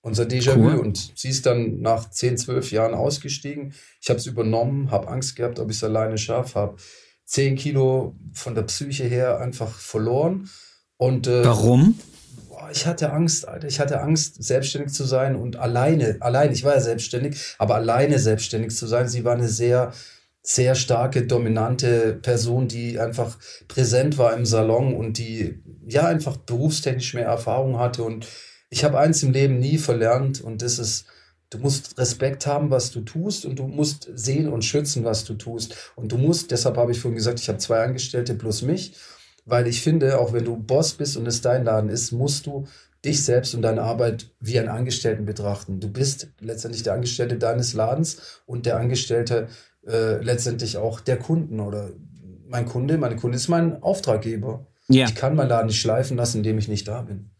Unser 0.00 0.24
Déjà-vu. 0.24 0.70
Cool. 0.70 0.78
Und 0.78 1.12
sie 1.14 1.28
ist 1.28 1.44
dann 1.44 1.82
nach 1.82 2.08
10, 2.08 2.38
12 2.38 2.72
Jahren 2.72 2.94
ausgestiegen. 2.94 3.74
Ich 4.00 4.08
habe 4.08 4.18
es 4.18 4.24
übernommen, 4.24 4.90
habe 4.90 5.08
Angst 5.08 5.36
gehabt, 5.36 5.58
ob 5.58 5.68
ich 5.68 5.76
es 5.76 5.84
alleine 5.84 6.16
schaffe, 6.16 6.58
habe 6.58 6.76
10 7.26 7.56
Kilo 7.56 8.16
von 8.32 8.54
der 8.54 8.62
Psyche 8.62 9.04
her 9.04 9.38
einfach 9.38 9.68
verloren. 9.68 10.48
Und, 10.96 11.26
äh, 11.26 11.44
Warum? 11.44 11.98
ich 12.72 12.86
hatte 12.86 13.12
Angst, 13.12 13.46
Alter. 13.46 13.68
Ich 13.68 13.80
hatte 13.80 14.00
Angst, 14.00 14.42
selbstständig 14.42 14.94
zu 14.94 15.04
sein 15.04 15.36
und 15.36 15.56
alleine, 15.56 16.16
allein, 16.20 16.52
ich 16.52 16.64
war 16.64 16.74
ja 16.74 16.80
selbstständig, 16.80 17.38
aber 17.58 17.74
alleine 17.74 18.18
selbstständig 18.18 18.74
zu 18.74 18.86
sein. 18.86 19.08
Sie 19.08 19.24
war 19.24 19.34
eine 19.34 19.48
sehr 19.48 19.92
sehr 20.42 20.74
starke, 20.74 21.26
dominante 21.26 22.18
Person, 22.22 22.66
die 22.66 22.98
einfach 22.98 23.38
präsent 23.68 24.18
war 24.18 24.34
im 24.34 24.46
Salon 24.46 24.94
und 24.94 25.18
die 25.18 25.62
ja 25.84 26.06
einfach 26.06 26.36
berufstechnisch 26.38 27.14
mehr 27.14 27.26
Erfahrung 27.26 27.78
hatte. 27.78 28.02
Und 28.02 28.26
ich 28.70 28.84
habe 28.84 28.98
eins 28.98 29.22
im 29.22 29.32
Leben 29.32 29.58
nie 29.58 29.78
verlernt 29.78 30.40
und 30.40 30.62
das 30.62 30.78
ist, 30.78 31.06
du 31.50 31.58
musst 31.58 31.98
Respekt 31.98 32.46
haben, 32.46 32.70
was 32.70 32.90
du 32.90 33.00
tust 33.00 33.44
und 33.44 33.58
du 33.58 33.66
musst 33.66 34.08
sehen 34.14 34.48
und 34.48 34.64
schützen, 34.64 35.04
was 35.04 35.24
du 35.24 35.34
tust. 35.34 35.92
Und 35.94 36.12
du 36.12 36.16
musst, 36.16 36.50
deshalb 36.50 36.76
habe 36.76 36.92
ich 36.92 37.00
vorhin 37.00 37.16
gesagt, 37.16 37.40
ich 37.40 37.48
habe 37.48 37.58
zwei 37.58 37.82
Angestellte 37.82 38.34
plus 38.34 38.62
mich, 38.62 38.94
weil 39.44 39.66
ich 39.66 39.82
finde, 39.82 40.20
auch 40.20 40.32
wenn 40.32 40.44
du 40.44 40.56
Boss 40.56 40.94
bist 40.94 41.16
und 41.16 41.26
es 41.26 41.42
dein 41.42 41.64
Laden 41.64 41.90
ist, 41.90 42.12
musst 42.12 42.46
du 42.46 42.66
dich 43.04 43.24
selbst 43.24 43.54
und 43.54 43.62
deine 43.62 43.82
Arbeit 43.82 44.30
wie 44.40 44.58
einen 44.58 44.68
Angestellten 44.68 45.24
betrachten. 45.24 45.80
Du 45.80 45.88
bist 45.88 46.28
letztendlich 46.38 46.82
der 46.82 46.94
Angestellte 46.94 47.38
deines 47.38 47.72
Ladens 47.72 48.42
und 48.46 48.66
der 48.66 48.76
Angestellte 48.76 49.48
äh, 49.86 50.22
letztendlich 50.22 50.76
auch 50.76 51.00
der 51.00 51.18
Kunden 51.18 51.60
oder 51.60 51.90
mein 52.48 52.66
Kunde, 52.66 52.98
meine 52.98 53.16
Kunde 53.16 53.36
ist 53.36 53.48
mein 53.48 53.82
Auftraggeber. 53.82 54.66
Ja. 54.88 55.06
Ich 55.06 55.14
kann 55.14 55.36
mein 55.36 55.48
Laden 55.48 55.68
nicht 55.68 55.80
schleifen 55.80 56.16
lassen, 56.16 56.38
indem 56.38 56.58
ich 56.58 56.68
nicht 56.68 56.88
da 56.88 57.02
bin. 57.02 57.30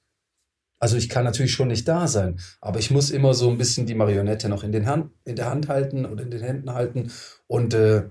Also 0.79 0.97
ich 0.97 1.11
kann 1.11 1.25
natürlich 1.25 1.53
schon 1.53 1.69
nicht 1.69 1.87
da 1.87 2.09
sein, 2.09 2.41
aber 2.61 2.79
ich 2.79 2.91
muss 2.91 3.11
immer 3.11 3.35
so 3.35 3.51
ein 3.51 3.59
bisschen 3.59 3.87
die 3.87 3.95
Marionette 3.95 4.49
noch 4.49 4.65
in, 4.65 4.73
den 4.73 4.87
Hand, 4.87 5.11
in 5.25 5.37
der 5.37 5.51
Hand 5.51 5.69
halten 5.69 6.07
oder 6.07 6.23
in 6.23 6.31
den 6.31 6.43
Händen 6.43 6.73
halten. 6.73 7.13
Und 7.47 7.75
äh, 7.75 8.05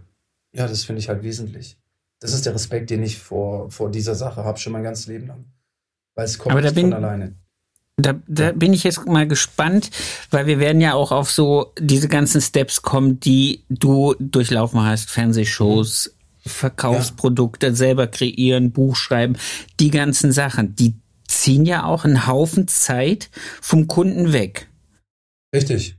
ja, 0.51 0.67
das 0.67 0.83
finde 0.83 0.99
ich 0.99 1.09
halt 1.09 1.23
wesentlich. 1.23 1.79
Das 2.19 2.33
ist 2.33 2.45
der 2.45 2.53
Respekt, 2.53 2.91
den 2.91 3.01
ich 3.01 3.17
vor, 3.17 3.71
vor 3.71 3.89
dieser 3.89 4.13
Sache 4.13 4.43
habe, 4.43 4.59
schon 4.59 4.73
mein 4.73 4.83
ganzes 4.83 5.07
Leben 5.07 5.27
lang. 5.27 5.45
Weil 6.13 6.25
es 6.25 6.37
kommt 6.37 6.61
nicht 6.61 6.75
bin, 6.75 6.91
von 6.91 6.93
alleine. 6.93 7.35
Da, 8.01 8.15
da 8.27 8.51
bin 8.51 8.73
ich 8.73 8.83
jetzt 8.83 9.05
mal 9.05 9.27
gespannt, 9.27 9.91
weil 10.31 10.45
wir 10.45 10.59
werden 10.59 10.81
ja 10.81 10.93
auch 10.93 11.11
auf 11.11 11.31
so 11.31 11.73
diese 11.79 12.07
ganzen 12.07 12.41
Steps 12.41 12.81
kommen, 12.81 13.19
die 13.19 13.63
du 13.69 14.15
durchlaufen 14.19 14.83
hast, 14.83 15.09
Fernsehshows, 15.09 16.11
mhm. 16.43 16.49
Verkaufsprodukte 16.49 17.67
ja. 17.67 17.73
selber 17.73 18.07
kreieren, 18.07 18.71
Buch 18.71 18.95
schreiben, 18.95 19.37
die 19.79 19.91
ganzen 19.91 20.31
Sachen, 20.31 20.75
die 20.75 20.95
ziehen 21.27 21.65
ja 21.65 21.85
auch 21.85 22.05
einen 22.05 22.27
Haufen 22.27 22.67
Zeit 22.67 23.29
vom 23.61 23.87
Kunden 23.87 24.33
weg. 24.33 24.67
Richtig. 25.53 25.97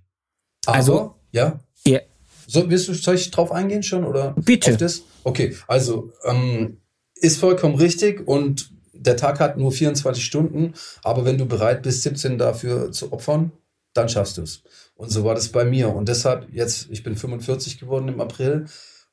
Aber, 0.67 0.77
also, 0.77 1.15
ja. 1.33 1.61
Ja. 1.87 2.01
So, 2.47 2.69
willst 2.69 2.89
du, 2.89 2.95
soll 2.95 3.15
ich 3.15 3.31
drauf 3.31 3.53
eingehen 3.53 3.83
schon 3.83 4.05
oder? 4.05 4.35
Bitte. 4.37 4.77
Okay, 5.23 5.57
also 5.69 6.13
ähm, 6.25 6.79
ist 7.15 7.39
vollkommen 7.39 7.77
richtig 7.77 8.27
und 8.27 8.71
der 9.01 9.17
Tag 9.17 9.41
hat 9.41 9.57
nur 9.57 9.73
24 9.73 10.25
Stunden, 10.25 10.75
aber 11.03 11.25
wenn 11.25 11.39
du 11.39 11.47
bereit 11.47 11.83
bist, 11.83 12.03
17 12.03 12.39
dafür 12.39 12.93
zu 12.93 13.13
opfern, 13.13 13.53
dann 13.95 14.09
schaffst 14.09 14.37
du 14.37 14.43
es. 14.43 14.63
Und 14.95 15.11
so 15.11 15.25
war 15.25 15.35
das 15.35 15.49
bei 15.49 15.65
mir. 15.65 15.95
Und 15.95 16.09
deshalb, 16.09 16.49
jetzt, 16.53 16.89
ich 16.91 17.03
bin 17.03 17.17
45 17.17 17.81
geworden 17.81 18.09
im 18.09 18.21
April 18.21 18.67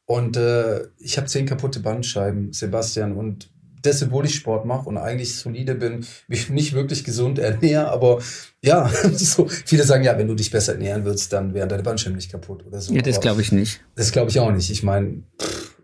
und 0.05 0.37
äh, 0.37 0.87
ich 0.99 1.17
habe 1.17 1.27
zehn 1.27 1.45
kaputte 1.45 1.79
Bandscheiben, 1.79 2.51
Sebastian. 2.51 3.13
Und 3.13 3.49
das, 3.81 4.03
obwohl 4.03 4.25
ich 4.25 4.35
Sport 4.35 4.65
mache 4.65 4.89
und 4.89 4.97
eigentlich 4.97 5.37
solide 5.37 5.75
bin, 5.75 6.05
mich 6.27 6.49
nicht 6.49 6.73
wirklich 6.73 7.03
gesund 7.03 7.39
ernähre, 7.39 7.89
aber 7.89 8.21
ja, 8.61 8.89
so 9.13 9.47
viele 9.47 9.83
sagen 9.83 10.03
ja, 10.03 10.17
wenn 10.17 10.27
du 10.27 10.35
dich 10.35 10.51
besser 10.51 10.73
ernähren 10.73 11.05
würdest, 11.05 11.31
dann 11.31 11.53
wären 11.53 11.69
deine 11.69 11.83
Bandscheiben 11.83 12.15
nicht 12.17 12.31
kaputt 12.31 12.65
oder 12.65 12.81
so. 12.81 12.93
Ja, 12.93 13.01
das 13.01 13.21
glaube 13.21 13.41
ich 13.41 13.51
nicht. 13.51 13.81
Das 13.95 14.11
glaube 14.11 14.29
ich 14.29 14.39
auch 14.39 14.51
nicht. 14.51 14.69
Ich 14.69 14.83
meine, 14.83 15.23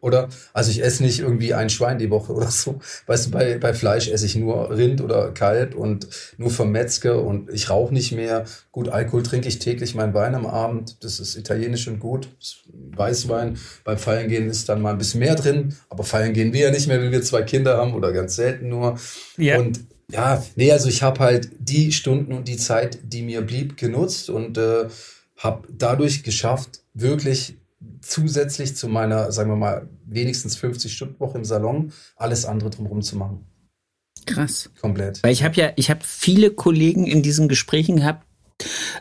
oder? 0.03 0.27
Also 0.51 0.69
ich 0.69 0.83
esse 0.83 1.01
nicht 1.01 1.19
irgendwie 1.19 1.53
ein 1.53 1.69
Schwein 1.69 1.98
die 1.98 2.10
Woche 2.10 2.33
oder 2.33 2.51
so. 2.51 2.79
Weißt 3.07 3.27
du, 3.27 3.31
bei, 3.31 3.57
bei 3.57 3.74
Fleisch 3.74 4.10
esse 4.10 4.25
ich 4.25 4.36
nur 4.36 4.69
Rind 4.69 5.01
oder 5.01 5.31
Kalb 5.31 5.75
und 5.75 6.07
nur 6.38 6.50
vom 6.50 6.72
Metzger 6.72 7.24
und 7.24 7.50
ich 7.50 7.69
rauche 7.69 7.93
nicht 7.93 8.12
mehr. 8.12 8.43
Gut, 8.72 8.89
Alkohol 8.89 9.24
trinke 9.24 9.48
ich 9.48 9.60
täglich 9.60 9.95
meinen 9.95 10.13
Wein 10.13 10.36
am 10.36 10.45
Abend. 10.45 11.03
Das 11.03 11.19
ist 11.19 11.38
italienisch 11.38 11.88
und 11.88 12.00
gut. 12.00 12.27
Weißwein. 12.95 13.57
Beim 13.86 13.98
Feiern 13.98 14.27
gehen 14.27 14.50
ist 14.50 14.67
dann 14.67 14.81
mal 14.81 14.91
ein 14.91 14.98
bisschen 14.98 15.22
mehr 15.22 15.36
drin. 15.36 15.75
Aber 15.89 16.03
feiern 16.03 16.33
gehen 16.33 16.51
wir 16.51 16.65
ja 16.65 16.72
nicht 16.72 16.88
mehr, 16.88 17.01
wenn 17.01 17.12
wir 17.12 17.22
zwei 17.22 17.43
Kinder 17.43 17.77
haben 17.77 17.93
oder 17.93 18.12
ganz 18.12 18.36
selten 18.36 18.67
nur. 18.67 19.00
Ja. 19.38 19.57
Und 19.60 19.79
ja, 20.12 20.43
nee, 20.55 20.72
also 20.72 20.89
ich 20.89 21.01
habe 21.01 21.19
halt 21.19 21.50
die 21.60 21.93
Stunden 21.93 22.33
und 22.33 22.50
die 22.50 22.57
Zeit, 22.57 23.00
die 23.03 23.22
mir 23.22 23.41
blieb, 23.41 23.77
genutzt 23.77 24.29
und 24.29 24.57
äh, 24.57 24.88
habe 25.38 25.67
dadurch 25.72 26.24
geschafft, 26.24 26.81
wirklich 26.93 27.57
zusätzlich 28.02 28.75
zu 28.75 28.88
meiner, 28.88 29.32
sagen 29.32 29.50
wir 29.50 29.56
mal, 29.56 29.90
wenigstens 30.06 30.58
50-Stunden-Woche 30.58 31.38
im 31.38 31.46
Salon 31.46 31.92
alles 32.16 32.46
andere 32.46 32.70
drumherum 32.70 33.02
zu 33.02 33.18
machen. 33.18 33.46
Krass. 34.25 34.70
Komplett. 34.80 35.24
Weil 35.24 35.34
ich 35.34 35.44
habe 35.44 35.56
ja, 35.56 35.72
ich 35.75 35.90
habe 35.90 36.02
viele 36.04 36.52
Kollegen 36.52 37.06
in 37.06 37.22
diesen 37.22 37.48
Gesprächen 37.48 37.98
gehabt, 37.98 38.25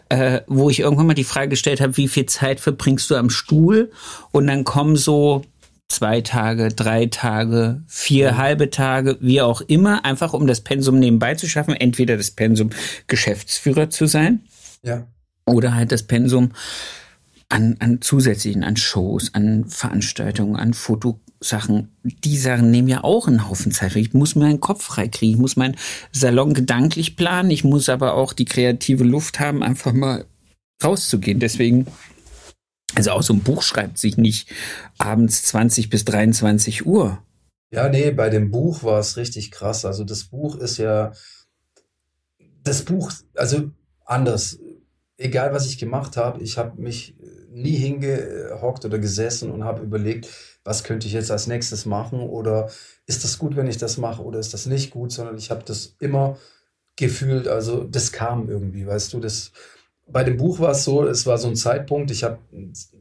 äh, 0.09 0.41
wo 0.47 0.71
ich 0.71 0.81
irgendwann 0.81 1.07
mal 1.07 1.15
die 1.15 1.25
Frage 1.25 1.51
gestellt 1.51 1.81
habe, 1.81 1.97
wie 1.97 2.09
viel 2.09 2.27
Zeit 2.27 2.61
verbringst 2.61 3.11
du 3.11 3.17
am 3.17 3.31
Stuhl? 3.31 3.91
Und 4.33 4.47
dann 4.47 4.65
kommen 4.65 4.97
so 4.97 5.43
zwei 5.89 6.23
Tage, 6.23 6.69
drei 6.69 7.07
Tage, 7.07 7.83
vier 7.87 8.27
ja. 8.27 8.37
halbe 8.39 8.71
Tage, 8.71 9.19
wie 9.21 9.41
auch 9.41 9.61
immer, 9.61 10.05
einfach 10.05 10.33
um 10.33 10.47
das 10.47 10.63
Pensum 10.63 10.99
nebenbei 10.99 11.35
zu 11.35 11.49
schaffen. 11.49 11.75
Entweder 11.75 12.17
das 12.17 12.31
Pensum 12.31 12.71
Geschäftsführer 13.07 13.91
zu 13.91 14.07
sein. 14.07 14.41
Ja. 14.83 15.07
Oder 15.47 15.75
halt 15.75 15.93
das 15.93 16.05
Pensum 16.05 16.53
an, 17.53 17.77
an 17.81 18.01
zusätzlichen, 18.01 18.65
an 18.65 18.77
Shows, 18.77 19.35
an 19.35 19.67
Veranstaltungen, 19.67 20.57
an 20.57 20.73
Fotosachen. 20.73 21.95
Die 22.03 22.39
Sachen 22.39 22.71
nehmen 22.71 22.89
ja 22.89 23.05
auch 23.05 23.29
einen 23.29 23.47
Haufen 23.47 23.73
Zeit. 23.73 23.95
Ich 23.97 24.15
muss 24.15 24.35
meinen 24.35 24.61
Kopf 24.61 24.85
freikriegen. 24.85 25.35
Ich 25.35 25.41
muss 25.41 25.57
meinen 25.57 25.77
Salon 26.13 26.55
gedanklich 26.55 27.15
planen. 27.15 27.51
Ich 27.51 27.63
muss 27.63 27.91
aber 27.91 28.15
auch 28.15 28.33
die 28.33 28.47
kreative 28.47 29.05
Luft 29.05 29.39
haben, 29.39 29.63
einfach 29.63 29.93
mal 29.93 30.25
rauszugehen. 30.83 31.41
Deswegen, 31.41 31.87
also 32.95 33.11
auch 33.11 33.23
so 33.23 33.35
ein 33.35 33.41
Buch 33.41 33.63
schreibt 33.63 33.99
sich 33.99 34.17
nicht 34.17 34.51
abends 34.97 35.43
20 35.43 35.91
bis 35.91 36.07
23 36.07 36.87
Uhr. 36.87 37.23
Ja, 37.71 37.91
nee, 37.91 38.13
bei 38.13 38.31
dem 38.31 38.51
Buch 38.51 38.83
war 38.83 38.99
es 38.99 39.19
richtig 39.19 39.51
krass. 39.51 39.85
Also 39.85 40.05
das 40.05 40.25
Buch 40.25 40.57
ist 40.57 40.79
ja, 40.79 41.13
das 42.65 42.83
Buch, 42.83 43.13
also 43.35 43.71
anders. 44.07 44.59
Egal 45.19 45.53
was 45.53 45.67
ich 45.67 45.77
gemacht 45.77 46.17
habe, 46.17 46.43
ich 46.43 46.57
habe 46.57 46.81
mich 46.81 47.15
nie 47.53 47.77
hingehockt 47.77 48.85
oder 48.85 48.99
gesessen 48.99 49.51
und 49.51 49.65
habe 49.65 49.83
überlegt, 49.83 50.29
was 50.65 50.85
könnte 50.85 51.07
ich 51.07 51.13
jetzt 51.13 51.31
als 51.31 51.47
nächstes 51.47 51.87
machen 51.87 52.21
oder 52.21 52.71
ist 53.07 53.25
das 53.25 53.39
gut, 53.39 53.57
wenn 53.57 53.67
ich 53.67 53.79
das 53.79 53.99
mache 53.99 54.23
oder 54.23 54.39
ist 54.39 54.55
das 54.55 54.67
nicht 54.67 54.91
gut, 54.91 55.13
sondern 55.13 55.37
ich 55.37 55.51
habe 55.51 55.63
das 55.65 55.97
immer 55.99 56.39
gefühlt, 56.97 57.49
also 57.49 57.85
das 57.85 58.13
kam 58.13 58.49
irgendwie, 58.49 58.87
weißt 58.87 59.13
du, 59.13 59.21
das 59.21 59.53
bei 60.07 60.25
dem 60.25 60.37
Buch 60.37 60.59
war 60.59 60.73
es 60.73 60.85
so, 60.85 61.07
es 61.07 61.27
war 61.27 61.39
so 61.39 61.49
ein 61.49 61.57
Zeitpunkt, 61.57 62.11
ich 62.11 62.25
habe 62.25 62.39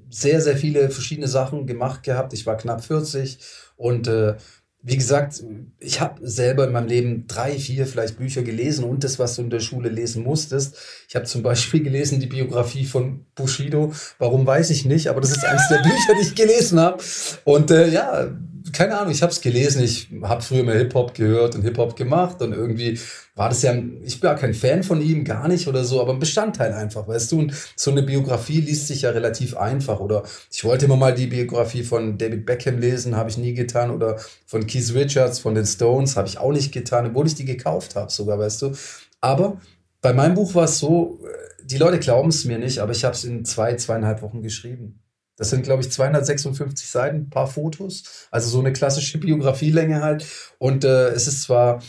sehr, 0.10 0.42
sehr 0.42 0.56
viele 0.58 0.90
verschiedene 0.90 1.28
Sachen 1.28 1.68
gemacht 1.68 2.04
gehabt, 2.04 2.34
ich 2.34 2.46
war 2.46 2.58
knapp 2.58 2.84
40 2.84 3.40
und 3.76 4.08
äh, 4.08 4.36
wie 4.84 4.98
gesagt, 4.98 5.44
ich 5.80 6.02
habe 6.02 6.28
selber 6.28 6.66
in 6.66 6.72
meinem 6.72 6.88
Leben 6.88 7.28
drei, 7.28 7.52
vier 7.60 7.86
vielleicht 7.86 8.18
Bücher 8.18 8.42
gelesen 8.42 8.84
und 8.84 9.04
das, 9.04 9.20
was 9.20 9.36
du 9.36 9.44
in 9.44 9.52
der 9.52 9.60
Schule 9.60 9.90
lesen 9.90 10.24
musstest. 10.24 10.76
Ich 11.08 11.16
habe 11.16 11.26
zum 11.26 11.44
Beispiel 11.44 11.84
gelesen 11.84 12.20
die 12.20 12.28
Biografie 12.28 12.86
von 12.86 13.26
Bushido. 13.36 13.94
Warum 14.18 14.46
weiß 14.46 14.72
ich 14.72 14.86
nicht, 14.86 15.08
aber 15.08 15.22
das 15.22 15.32
ist 15.32 15.46
eines 15.46 15.68
der 15.68 15.78
Bücher, 15.84 16.16
die 16.20 16.28
ich 16.28 16.36
gelesen 16.36 16.80
habe. 16.80 17.04
Und 17.44 17.70
äh, 17.70 17.90
ja, 17.90 18.30
keine 18.74 18.98
Ahnung, 18.98 19.12
ich 19.12 19.22
habe 19.22 19.32
es 19.32 19.42
gelesen. 19.42 19.84
Ich 19.84 20.10
habe 20.24 20.42
früher 20.42 20.64
mal 20.64 20.78
Hip-Hop 20.78 21.14
gehört 21.14 21.56
und 21.56 21.62
Hip-Hop 21.64 21.96
gemacht 21.96 22.42
und 22.42 22.54
irgendwie 22.54 23.00
war 23.36 23.50
das 23.50 23.62
ja, 23.62 23.74
ich 23.74 24.20
bin 24.20 24.30
ja 24.30 24.36
kein 24.36 24.54
Fan 24.54 24.84
von 24.84 25.02
ihm, 25.02 25.24
gar 25.24 25.48
nicht 25.48 25.68
oder 25.68 25.84
so, 25.84 26.02
aber 26.02 26.14
ein 26.14 26.20
Bestandteil 26.20 26.74
einfach, 26.74 27.08
weißt 27.08 27.32
du? 27.32 27.40
Und 27.40 27.54
so 27.76 27.92
eine 27.92 28.04
Biografie 28.04 28.62
liest 28.62 28.88
sich 28.88 29.04
ja 29.04 29.12
relativ 29.12 29.56
einfach. 29.56 30.00
Oder 30.00 30.24
ich 30.52 30.64
wollte 30.64 30.86
immer 30.86 30.98
mal 30.98 31.14
die 31.14 31.28
Biografie 31.28 31.84
von 31.84 32.18
David 32.18 32.46
Beckham 32.46 32.80
lesen, 32.80 33.16
habe 33.16 33.30
ich 33.30 33.38
nie 33.38 33.54
getan. 33.54 33.92
Oder 33.92 34.20
von 34.46 34.68
Keith 34.68 34.94
Richards, 34.94 35.40
von 35.40 35.56
den 35.56 35.66
Stones, 35.66 36.18
habe 36.18 36.28
ich 36.28 36.38
auch 36.38 36.52
nicht 36.52 36.72
getan, 36.72 37.08
obwohl 37.08 37.28
ich 37.28 37.36
die 37.36 37.46
gekauft 37.46 37.96
habe 37.96 38.12
sogar, 38.12 38.38
weißt 38.38 38.62
du? 38.62 38.74
Aber 39.22 39.62
bei 40.02 40.14
meinem 40.14 40.36
Buch 40.36 40.56
war 40.56 40.66
es 40.66 40.80
so, 40.80 41.20
die 41.64 41.78
Leute 41.78 42.00
glauben 42.00 42.30
es 42.30 42.46
mir 42.46 42.58
nicht, 42.58 42.80
aber 42.80 42.92
ich 42.92 43.04
habe 43.04 43.16
es 43.16 43.24
in 43.24 43.46
zwei, 43.46 43.76
zweieinhalb 43.76 44.22
Wochen 44.22 44.42
geschrieben. 44.42 45.01
Das 45.42 45.50
sind, 45.50 45.64
glaube 45.64 45.82
ich, 45.82 45.92
256 45.92 46.88
Seiten, 46.88 47.18
ein 47.18 47.30
paar 47.32 47.48
Fotos. 47.48 48.28
Also 48.30 48.48
so 48.48 48.60
eine 48.60 48.72
klassische 48.72 49.18
Biografielänge 49.18 50.04
halt. 50.04 50.24
Und 50.60 50.84
äh, 50.84 51.08
es 51.08 51.26
ist 51.26 51.42
zwar 51.42 51.82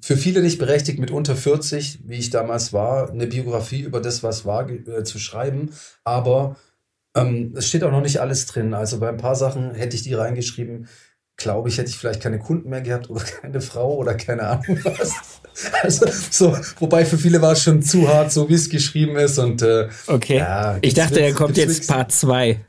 für 0.00 0.16
viele 0.16 0.40
nicht 0.40 0.60
berechtigt, 0.60 1.00
mit 1.00 1.10
unter 1.10 1.34
40, 1.34 1.98
wie 2.04 2.14
ich 2.14 2.30
damals 2.30 2.72
war, 2.72 3.10
eine 3.10 3.26
Biografie 3.26 3.80
über 3.80 4.00
das, 4.00 4.22
was 4.22 4.44
war, 4.44 4.70
äh, 4.70 5.02
zu 5.02 5.18
schreiben. 5.18 5.70
Aber 6.04 6.54
ähm, 7.16 7.54
es 7.56 7.66
steht 7.66 7.82
auch 7.82 7.90
noch 7.90 8.02
nicht 8.02 8.20
alles 8.20 8.46
drin. 8.46 8.72
Also 8.72 9.00
bei 9.00 9.08
ein 9.08 9.16
paar 9.16 9.34
Sachen 9.34 9.74
hätte 9.74 9.96
ich 9.96 10.04
die 10.04 10.14
reingeschrieben, 10.14 10.86
glaube 11.36 11.70
ich, 11.70 11.78
hätte 11.78 11.90
ich 11.90 11.98
vielleicht 11.98 12.22
keine 12.22 12.38
Kunden 12.38 12.70
mehr 12.70 12.82
gehabt 12.82 13.10
oder 13.10 13.24
keine 13.40 13.60
Frau 13.60 13.96
oder 13.96 14.14
keine 14.14 14.46
Ahnung 14.46 14.78
was. 14.84 15.10
Also 15.82 16.06
so, 16.30 16.56
wobei 16.78 17.04
für 17.04 17.18
viele 17.18 17.42
war 17.42 17.52
es 17.52 17.62
schon 17.62 17.82
zu 17.82 18.08
hart, 18.08 18.32
so 18.32 18.48
wie 18.48 18.54
es 18.54 18.70
geschrieben 18.70 19.16
ist. 19.16 19.38
Und 19.38 19.60
äh, 19.60 19.88
okay. 20.06 20.38
Ja, 20.38 20.78
ich 20.80 20.94
dachte, 20.94 21.20
er 21.20 21.34
kommt 21.34 21.58
jetzt 21.58 21.88
Part 21.88 22.12
2. 22.12 22.64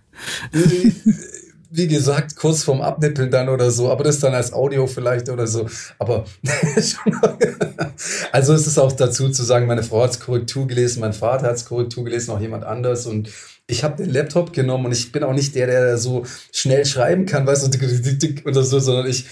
wie 1.76 1.88
gesagt, 1.88 2.36
kurz 2.36 2.64
vorm 2.64 2.82
Abnippeln 2.82 3.32
dann 3.32 3.50
oder 3.50 3.72
so, 3.72 3.90
aber 3.90 4.04
das 4.04 4.20
dann 4.20 4.36
als 4.36 4.54
Audio 4.54 4.86
vielleicht 4.86 5.28
oder 5.28 5.48
so. 5.48 5.68
Aber 5.98 6.26
also 8.32 8.54
es 8.54 8.68
ist 8.68 8.78
auch 8.78 8.92
dazu 8.92 9.30
zu 9.30 9.44
sagen, 9.44 9.66
meine 9.66 9.82
Frau 9.82 10.04
hat 10.04 10.20
Korrektur 10.20 10.68
gelesen, 10.68 11.00
mein 11.00 11.14
Vater 11.14 11.48
hat 11.48 11.66
Korrektur 11.66 12.04
gelesen, 12.04 12.30
auch 12.30 12.40
jemand 12.40 12.64
anders 12.64 13.08
und 13.08 13.30
ich 13.66 13.84
habe 13.84 14.04
den 14.04 14.14
Laptop 14.14 14.54
genommen 14.54 14.86
und 14.86 14.92
ich 14.92 15.12
bin 15.12 15.24
auch 15.24 15.34
nicht 15.34 15.56
der, 15.56 15.66
der 15.66 15.98
so 15.98 16.24
schnell 16.52 16.86
schreiben 16.86 17.26
kann, 17.26 17.48
weißt 17.48 17.74
du, 17.74 18.36
oder 18.46 18.64
so, 18.64 18.80
sondern 18.80 19.08
ich 19.08 19.26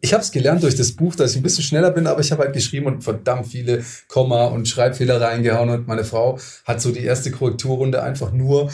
ich 0.00 0.12
habe 0.12 0.22
es 0.22 0.32
gelernt 0.32 0.62
durch 0.62 0.76
das 0.76 0.92
Buch, 0.92 1.14
dass 1.14 1.30
ich 1.30 1.38
ein 1.38 1.42
bisschen 1.42 1.64
schneller 1.64 1.90
bin, 1.90 2.06
aber 2.06 2.20
ich 2.20 2.30
habe 2.30 2.42
halt 2.42 2.52
geschrieben 2.52 2.86
und 2.86 3.02
verdammt 3.02 3.46
viele 3.46 3.82
Komma 4.06 4.46
und 4.46 4.68
Schreibfehler 4.68 5.18
reingehauen 5.18 5.70
und 5.70 5.88
meine 5.88 6.04
Frau 6.04 6.38
hat 6.66 6.82
so 6.82 6.92
die 6.92 7.04
erste 7.04 7.30
Korrekturrunde 7.30 8.02
einfach 8.02 8.30
nur 8.30 8.70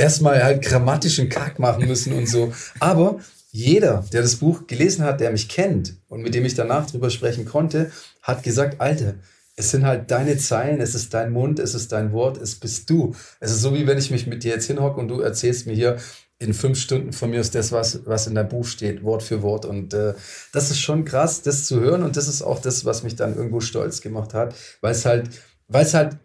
erstmal 0.00 0.42
halt 0.42 0.62
grammatischen 0.62 1.28
Kack 1.28 1.58
machen 1.58 1.86
müssen 1.86 2.12
und 2.14 2.26
so. 2.26 2.52
Aber 2.80 3.20
jeder, 3.52 4.04
der 4.12 4.22
das 4.22 4.36
Buch 4.36 4.66
gelesen 4.66 5.04
hat, 5.04 5.20
der 5.20 5.30
mich 5.30 5.48
kennt 5.48 5.94
und 6.08 6.22
mit 6.22 6.34
dem 6.34 6.44
ich 6.44 6.54
danach 6.54 6.90
drüber 6.90 7.10
sprechen 7.10 7.44
konnte, 7.44 7.90
hat 8.22 8.42
gesagt, 8.42 8.80
Alter, 8.80 9.14
es 9.56 9.70
sind 9.70 9.84
halt 9.84 10.10
deine 10.10 10.38
Zeilen, 10.38 10.80
es 10.80 10.94
ist 10.94 11.12
dein 11.12 11.32
Mund, 11.32 11.58
es 11.58 11.74
ist 11.74 11.92
dein 11.92 12.12
Wort, 12.12 12.38
es 12.38 12.54
bist 12.54 12.88
du. 12.88 13.14
Es 13.40 13.50
ist 13.50 13.60
so, 13.60 13.74
wie 13.74 13.86
wenn 13.86 13.98
ich 13.98 14.10
mich 14.10 14.26
mit 14.26 14.42
dir 14.42 14.52
jetzt 14.52 14.66
hinhocke 14.66 14.98
und 14.98 15.08
du 15.08 15.20
erzählst 15.20 15.66
mir 15.66 15.74
hier, 15.74 15.98
in 16.38 16.54
fünf 16.54 16.78
Stunden 16.78 17.12
von 17.12 17.28
mir 17.28 17.40
ist 17.40 17.54
das, 17.54 17.70
was, 17.70 18.06
was 18.06 18.26
in 18.26 18.34
deinem 18.34 18.48
Buch 18.48 18.64
steht, 18.64 19.04
Wort 19.04 19.22
für 19.22 19.42
Wort. 19.42 19.66
Und 19.66 19.92
äh, 19.92 20.14
das 20.54 20.70
ist 20.70 20.80
schon 20.80 21.04
krass, 21.04 21.42
das 21.42 21.66
zu 21.66 21.80
hören. 21.80 22.02
Und 22.02 22.16
das 22.16 22.28
ist 22.28 22.40
auch 22.40 22.62
das, 22.62 22.86
was 22.86 23.02
mich 23.02 23.16
dann 23.16 23.36
irgendwo 23.36 23.60
stolz 23.60 24.00
gemacht 24.00 24.32
hat, 24.32 24.54
weil 24.80 24.92
es 24.92 25.04
halt, 25.04 25.28
weil 25.68 25.84
es 25.84 25.92
halt 25.92 26.16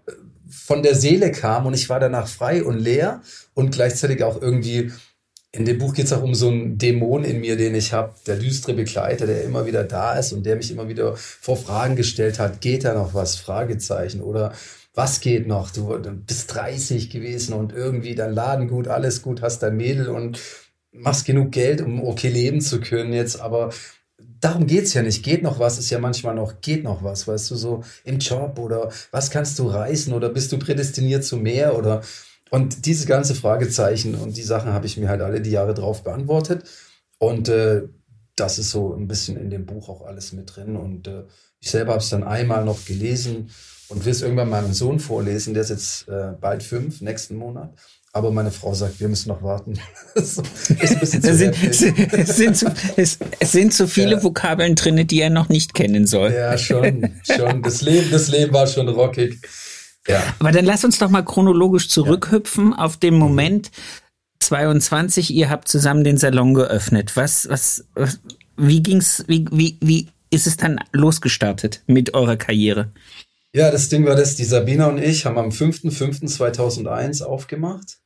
von 0.56 0.84
der 0.84 0.96
Seele 0.96 1.32
kam 1.32 1.66
und 1.66 1.74
ich 1.74 1.90
war 1.90 2.00
danach 2.00 2.28
frei 2.28 2.64
und 2.64 2.80
leer 2.80 3.22
und 3.54 3.72
gleichzeitig 3.72 4.24
auch 4.24 4.42
irgendwie 4.42 4.92
in 5.52 5.64
dem 5.64 5.78
Buch 5.78 5.94
geht 5.94 6.06
es 6.06 6.14
auch 6.14 6.22
um 6.22 6.36
so 6.36 6.50
einen 6.50 6.78
Dämon 6.78 7.24
in 7.24 7.40
mir, 7.40 7.56
den 7.56 7.76
ich 7.76 7.94
habe, 7.94 8.14
der 8.28 8.36
düstere 8.36 8.74
Begleiter, 8.74 9.26
der 9.26 9.44
immer 9.44 9.66
wieder 9.66 9.86
da 9.86 10.14
ist 10.16 10.34
und 10.34 10.46
der 10.46 10.58
mich 10.58 10.70
immer 10.70 10.90
wieder 10.90 11.16
vor 11.16 11.56
Fragen 11.56 11.96
gestellt 11.96 12.40
hat. 12.40 12.60
Geht 12.60 12.84
da 12.84 12.94
noch 12.94 13.14
was? 13.14 13.38
Fragezeichen. 13.38 14.22
Oder 14.22 14.54
was 14.94 15.22
geht 15.22 15.48
noch? 15.48 15.72
Du, 15.72 15.98
bist 16.26 16.54
30 16.54 17.10
gewesen 17.10 17.54
und 17.54 17.72
irgendwie 17.72 18.16
dein 18.16 18.34
Laden 18.34 18.68
gut, 18.68 18.88
alles 18.88 19.22
gut, 19.22 19.42
hast 19.42 19.60
dein 19.60 19.78
Mädel 19.78 20.10
und 20.10 20.40
machst 20.92 21.26
genug 21.26 21.52
Geld, 21.52 21.82
um 21.82 22.04
okay 22.04 22.30
leben 22.30 22.62
zu 22.62 22.80
können 22.80 23.14
jetzt, 23.14 23.40
aber 23.40 23.72
darum 24.46 24.68
geht's 24.68 24.94
ja 24.94 25.02
nicht. 25.02 25.24
Geht 25.24 25.42
noch 25.42 25.60
was, 25.60 25.80
ist 25.80 25.90
ja 25.90 26.00
manchmal 26.00 26.36
noch, 26.36 26.62
geht 26.62 26.84
noch 26.84 27.04
was, 27.04 27.28
weißt 27.28 27.52
du, 27.52 27.56
so 27.56 27.84
im 28.04 28.20
Job 28.20 28.60
oder 28.60 28.92
was 29.12 29.32
kannst 29.32 29.58
du 29.60 29.68
reißen 29.68 30.14
oder 30.14 30.30
bist 30.30 30.52
du 30.52 30.60
prädestiniert 30.60 31.24
zu 31.24 31.38
mehr 31.38 31.78
oder 31.78 32.02
und 32.52 32.86
diese 32.86 33.08
ganze 33.08 33.34
Fragezeichen 33.34 34.14
und 34.14 34.38
die 34.38 34.44
Sachen 34.44 34.72
habe 34.72 34.86
ich 34.86 34.98
mir 34.98 35.10
halt 35.10 35.22
alle 35.22 35.42
die 35.42 35.50
Jahre 35.50 35.74
drauf 35.74 36.04
beantwortet 36.04 36.64
und 37.18 37.50
äh, 37.50 37.84
das 38.36 38.60
ist 38.60 38.70
so 38.70 38.94
ein 38.94 39.08
bisschen 39.08 39.36
in 39.36 39.50
dem 39.50 39.66
Buch 39.66 39.90
auch 39.90 40.06
alles 40.06 40.32
mit 40.32 40.56
drin 40.56 40.76
und 40.76 41.08
äh, 41.08 41.24
ich 41.60 41.72
selber 41.72 41.94
habe 41.94 42.04
es 42.04 42.10
dann 42.10 42.24
einmal 42.24 42.64
noch 42.64 42.86
gelesen 42.86 43.50
und 43.88 44.06
will 44.06 44.12
es 44.12 44.22
irgendwann 44.22 44.50
meinem 44.50 44.74
Sohn 44.74 45.00
vorlesen. 45.00 45.54
Der 45.54 45.64
ist 45.64 45.70
jetzt 45.70 46.08
äh, 46.08 46.34
bald 46.40 46.62
fünf, 46.62 47.02
nächsten 47.02 47.36
Monat. 47.36 47.74
Aber 48.16 48.32
meine 48.32 48.50
Frau 48.50 48.74
sagt, 48.74 49.02
wir 49.02 49.10
müssen 49.10 49.28
noch 49.28 49.44
warten. 49.44 49.74
es, 50.16 50.36
sind, 50.36 51.26
es, 51.26 52.38
sind 52.38 52.56
zu, 52.56 52.74
es, 52.96 53.20
es 53.42 53.52
sind 53.52 53.74
zu 53.74 53.90
viele 53.90 54.14
ja. 54.14 54.24
Vokabeln 54.24 54.76
drin, 54.76 55.06
die 55.06 55.20
er 55.20 55.30
noch 55.30 55.50
nicht 55.50 55.74
kennen 55.74 56.08
soll. 56.08 56.32
Ja, 56.32 56.58
schon, 56.58 57.10
schon. 57.24 57.62
Das 57.62 57.82
Leben, 57.82 58.10
das 58.12 58.30
Leben 58.30 58.54
war 58.54 58.68
schon 58.68 58.88
rockig. 58.88 59.46
Ja. 60.08 60.24
Aber 60.40 60.54
dann 60.54 60.64
lass 60.64 60.86
uns 60.86 60.98
doch 60.98 61.10
mal 61.10 61.24
chronologisch 61.24 61.90
zurückhüpfen 61.90 62.72
ja. 62.72 62.78
auf 62.86 62.96
den 62.96 63.16
Moment 63.18 63.70
22. 64.40 65.32
Ihr 65.32 65.50
habt 65.50 65.68
zusammen 65.68 66.06
den 66.06 66.18
Salon 66.18 66.54
geöffnet. 66.54 67.18
Was, 67.18 67.50
was, 67.50 67.84
wie 68.56 68.82
ging's, 68.82 69.26
wie, 69.28 69.46
wie, 69.52 69.78
wie 69.82 70.08
ist 70.30 70.48
es 70.48 70.56
dann 70.56 70.80
losgestartet 70.94 71.84
mit 71.86 72.14
eurer 72.14 72.38
Karriere? 72.38 72.94
Ja, 73.52 73.72
das 73.72 73.90
Ding 73.90 74.06
war 74.06 74.16
das, 74.16 74.38
die 74.38 74.46
Sabina 74.46 74.88
und 74.88 75.00
ich 75.00 75.26
haben 75.26 75.38
am 75.38 75.50
5.5.2001 75.50 77.24
aufgemacht. 77.24 78.00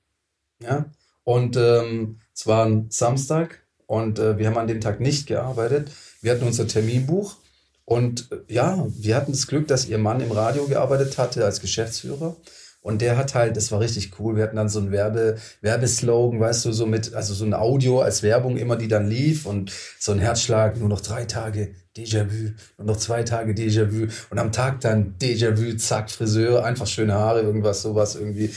Ja, 0.61 0.85
und 1.23 1.55
ähm, 1.57 2.19
es 2.33 2.47
war 2.47 2.65
ein 2.65 2.87
Samstag 2.89 3.61
und 3.85 4.19
äh, 4.19 4.37
wir 4.37 4.47
haben 4.47 4.57
an 4.57 4.67
dem 4.67 4.81
Tag 4.81 4.99
nicht 4.99 5.27
gearbeitet. 5.27 5.89
Wir 6.21 6.31
hatten 6.31 6.45
unser 6.45 6.67
Terminbuch 6.67 7.37
und 7.85 8.31
äh, 8.31 8.53
ja, 8.53 8.85
wir 8.89 9.15
hatten 9.15 9.31
das 9.31 9.47
Glück, 9.47 9.67
dass 9.67 9.87
ihr 9.87 9.97
Mann 9.97 10.21
im 10.21 10.31
Radio 10.31 10.65
gearbeitet 10.67 11.17
hatte 11.17 11.45
als 11.45 11.61
Geschäftsführer. 11.61 12.35
Und 12.81 13.01
der 13.01 13.17
hat 13.17 13.35
halt, 13.35 13.57
das 13.57 13.71
war 13.71 13.81
richtig 13.81 14.19
cool. 14.19 14.37
Wir 14.37 14.43
hatten 14.43 14.55
dann 14.55 14.69
so 14.69 14.79
einen 14.79 14.91
Werbe, 14.91 15.37
Werbeslogan, 15.61 16.39
weißt 16.39 16.65
du, 16.65 16.71
so 16.71 16.85
mit, 16.85 17.13
also 17.13 17.33
so 17.33 17.43
ein 17.43 17.53
Audio 17.53 17.99
als 17.99 18.23
Werbung 18.23 18.57
immer, 18.57 18.77
die 18.77 18.87
dann 18.87 19.09
lief 19.09 19.45
und 19.45 19.71
so 19.99 20.13
ein 20.13 20.19
Herzschlag, 20.19 20.77
nur 20.77 20.87
noch 20.87 21.01
drei 21.01 21.25
Tage, 21.25 21.75
Déjà-vu, 21.97 22.53
nur 22.77 22.87
noch 22.87 22.97
zwei 22.97 23.23
Tage 23.23 23.53
Déjà-vu 23.53 24.07
und 24.29 24.39
am 24.39 24.53
Tag 24.53 24.79
dann 24.81 25.15
Déjà-vu, 25.19 25.75
zack, 25.77 26.09
Friseur, 26.09 26.63
einfach 26.63 26.87
schöne 26.87 27.15
Haare, 27.15 27.41
irgendwas, 27.41 27.81
sowas 27.81 28.15
irgendwie. 28.15 28.51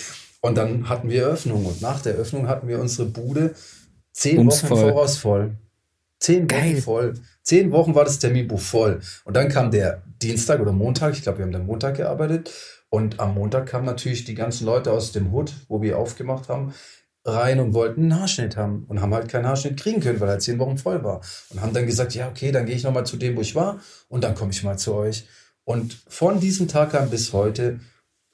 Und 0.44 0.56
dann 0.56 0.88
hatten 0.88 1.08
wir 1.08 1.22
Eröffnung 1.22 1.64
und 1.64 1.80
nach 1.80 2.02
der 2.02 2.14
Eröffnung 2.14 2.48
hatten 2.48 2.66
wir 2.66 2.80
unsere 2.80 3.08
Bude 3.08 3.54
zehn 4.12 4.38
Ums 4.38 4.64
Wochen 4.64 4.68
voll. 4.68 4.90
voraus 4.90 5.16
voll. 5.16 5.56
Zehn 6.18 6.50
Wochen 6.50 6.76
voll. 6.82 7.14
Zehn 7.42 7.70
Wochen 7.70 7.94
war 7.94 8.04
das 8.04 8.18
Terminbuch 8.18 8.60
voll. 8.60 9.00
Und 9.24 9.34
dann 9.36 9.48
kam 9.48 9.70
der 9.70 10.02
Dienstag 10.20 10.60
oder 10.60 10.72
Montag, 10.72 11.14
ich 11.14 11.22
glaube, 11.22 11.38
wir 11.38 11.44
haben 11.44 11.52
dann 11.52 11.66
Montag 11.66 11.96
gearbeitet. 11.96 12.52
Und 12.90 13.20
am 13.20 13.34
Montag 13.34 13.66
kamen 13.66 13.86
natürlich 13.86 14.24
die 14.24 14.34
ganzen 14.34 14.66
Leute 14.66 14.92
aus 14.92 15.12
dem 15.12 15.32
Hood, 15.32 15.54
wo 15.68 15.80
wir 15.80 15.96
aufgemacht 15.96 16.48
haben, 16.48 16.74
rein 17.24 17.60
und 17.60 17.72
wollten 17.72 18.02
einen 18.02 18.20
Haarschnitt 18.20 18.56
haben 18.56 18.84
und 18.88 19.00
haben 19.00 19.14
halt 19.14 19.28
keinen 19.28 19.46
Haarschnitt 19.46 19.78
kriegen 19.78 20.00
können, 20.00 20.20
weil 20.20 20.28
er 20.28 20.40
zehn 20.40 20.58
Wochen 20.58 20.76
voll 20.76 21.04
war. 21.04 21.20
Und 21.50 21.62
haben 21.62 21.72
dann 21.72 21.86
gesagt, 21.86 22.14
ja, 22.14 22.28
okay, 22.28 22.50
dann 22.50 22.66
gehe 22.66 22.74
ich 22.74 22.82
nochmal 22.82 23.06
zu 23.06 23.16
dem, 23.16 23.36
wo 23.36 23.40
ich 23.40 23.54
war 23.54 23.80
und 24.08 24.24
dann 24.24 24.34
komme 24.34 24.50
ich 24.50 24.62
mal 24.64 24.76
zu 24.76 24.94
euch. 24.94 25.26
Und 25.64 26.02
von 26.08 26.40
diesem 26.40 26.66
Tag 26.66 26.94
an 26.94 27.10
bis 27.10 27.32
heute, 27.32 27.78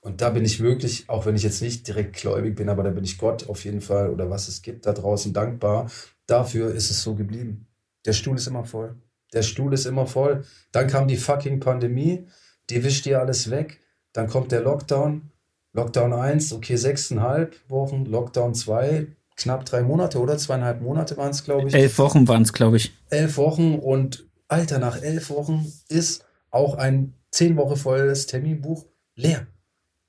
und 0.08 0.22
da 0.22 0.30
bin 0.30 0.42
ich 0.42 0.60
wirklich, 0.60 1.08
auch 1.10 1.26
wenn 1.26 1.36
ich 1.36 1.42
jetzt 1.42 1.60
nicht 1.60 1.86
direkt 1.86 2.16
gläubig 2.16 2.56
bin, 2.56 2.70
aber 2.70 2.82
da 2.82 2.88
bin 2.88 3.04
ich 3.04 3.18
Gott 3.18 3.46
auf 3.50 3.62
jeden 3.66 3.82
Fall 3.82 4.08
oder 4.08 4.30
was 4.30 4.48
es 4.48 4.62
gibt 4.62 4.86
da 4.86 4.94
draußen 4.94 5.34
dankbar. 5.34 5.90
Dafür 6.26 6.74
ist 6.74 6.90
es 6.90 7.02
so 7.02 7.14
geblieben. 7.14 7.66
Der 8.06 8.14
Stuhl 8.14 8.36
ist 8.36 8.46
immer 8.46 8.64
voll. 8.64 8.96
Der 9.34 9.42
Stuhl 9.42 9.74
ist 9.74 9.84
immer 9.84 10.06
voll. 10.06 10.44
Dann 10.72 10.86
kam 10.86 11.08
die 11.08 11.18
fucking 11.18 11.60
Pandemie, 11.60 12.26
die 12.70 12.82
wischt 12.82 13.04
dir 13.04 13.20
alles 13.20 13.50
weg. 13.50 13.80
Dann 14.14 14.28
kommt 14.28 14.50
der 14.50 14.62
Lockdown. 14.62 15.30
Lockdown 15.74 16.14
1, 16.14 16.54
okay, 16.54 16.76
sechseinhalb 16.76 17.54
Wochen. 17.68 18.06
Lockdown 18.06 18.54
2, 18.54 19.08
knapp 19.36 19.66
drei 19.66 19.82
Monate 19.82 20.18
oder 20.20 20.38
zweieinhalb 20.38 20.80
Monate 20.80 21.18
waren 21.18 21.32
es, 21.32 21.44
glaube 21.44 21.68
ich. 21.68 21.74
Elf 21.74 21.98
Wochen 21.98 22.26
waren 22.28 22.42
es, 22.42 22.54
glaube 22.54 22.78
ich. 22.78 22.94
Elf 23.10 23.36
Wochen 23.36 23.74
und 23.74 24.26
Alter, 24.48 24.78
nach 24.78 25.02
elf 25.02 25.28
Wochen 25.28 25.70
ist 25.90 26.24
auch 26.50 26.76
ein 26.76 27.12
zehn 27.30 27.58
Wochen 27.58 27.76
volles 27.76 28.26
Terminbuch 28.26 28.86
leer. 29.14 29.46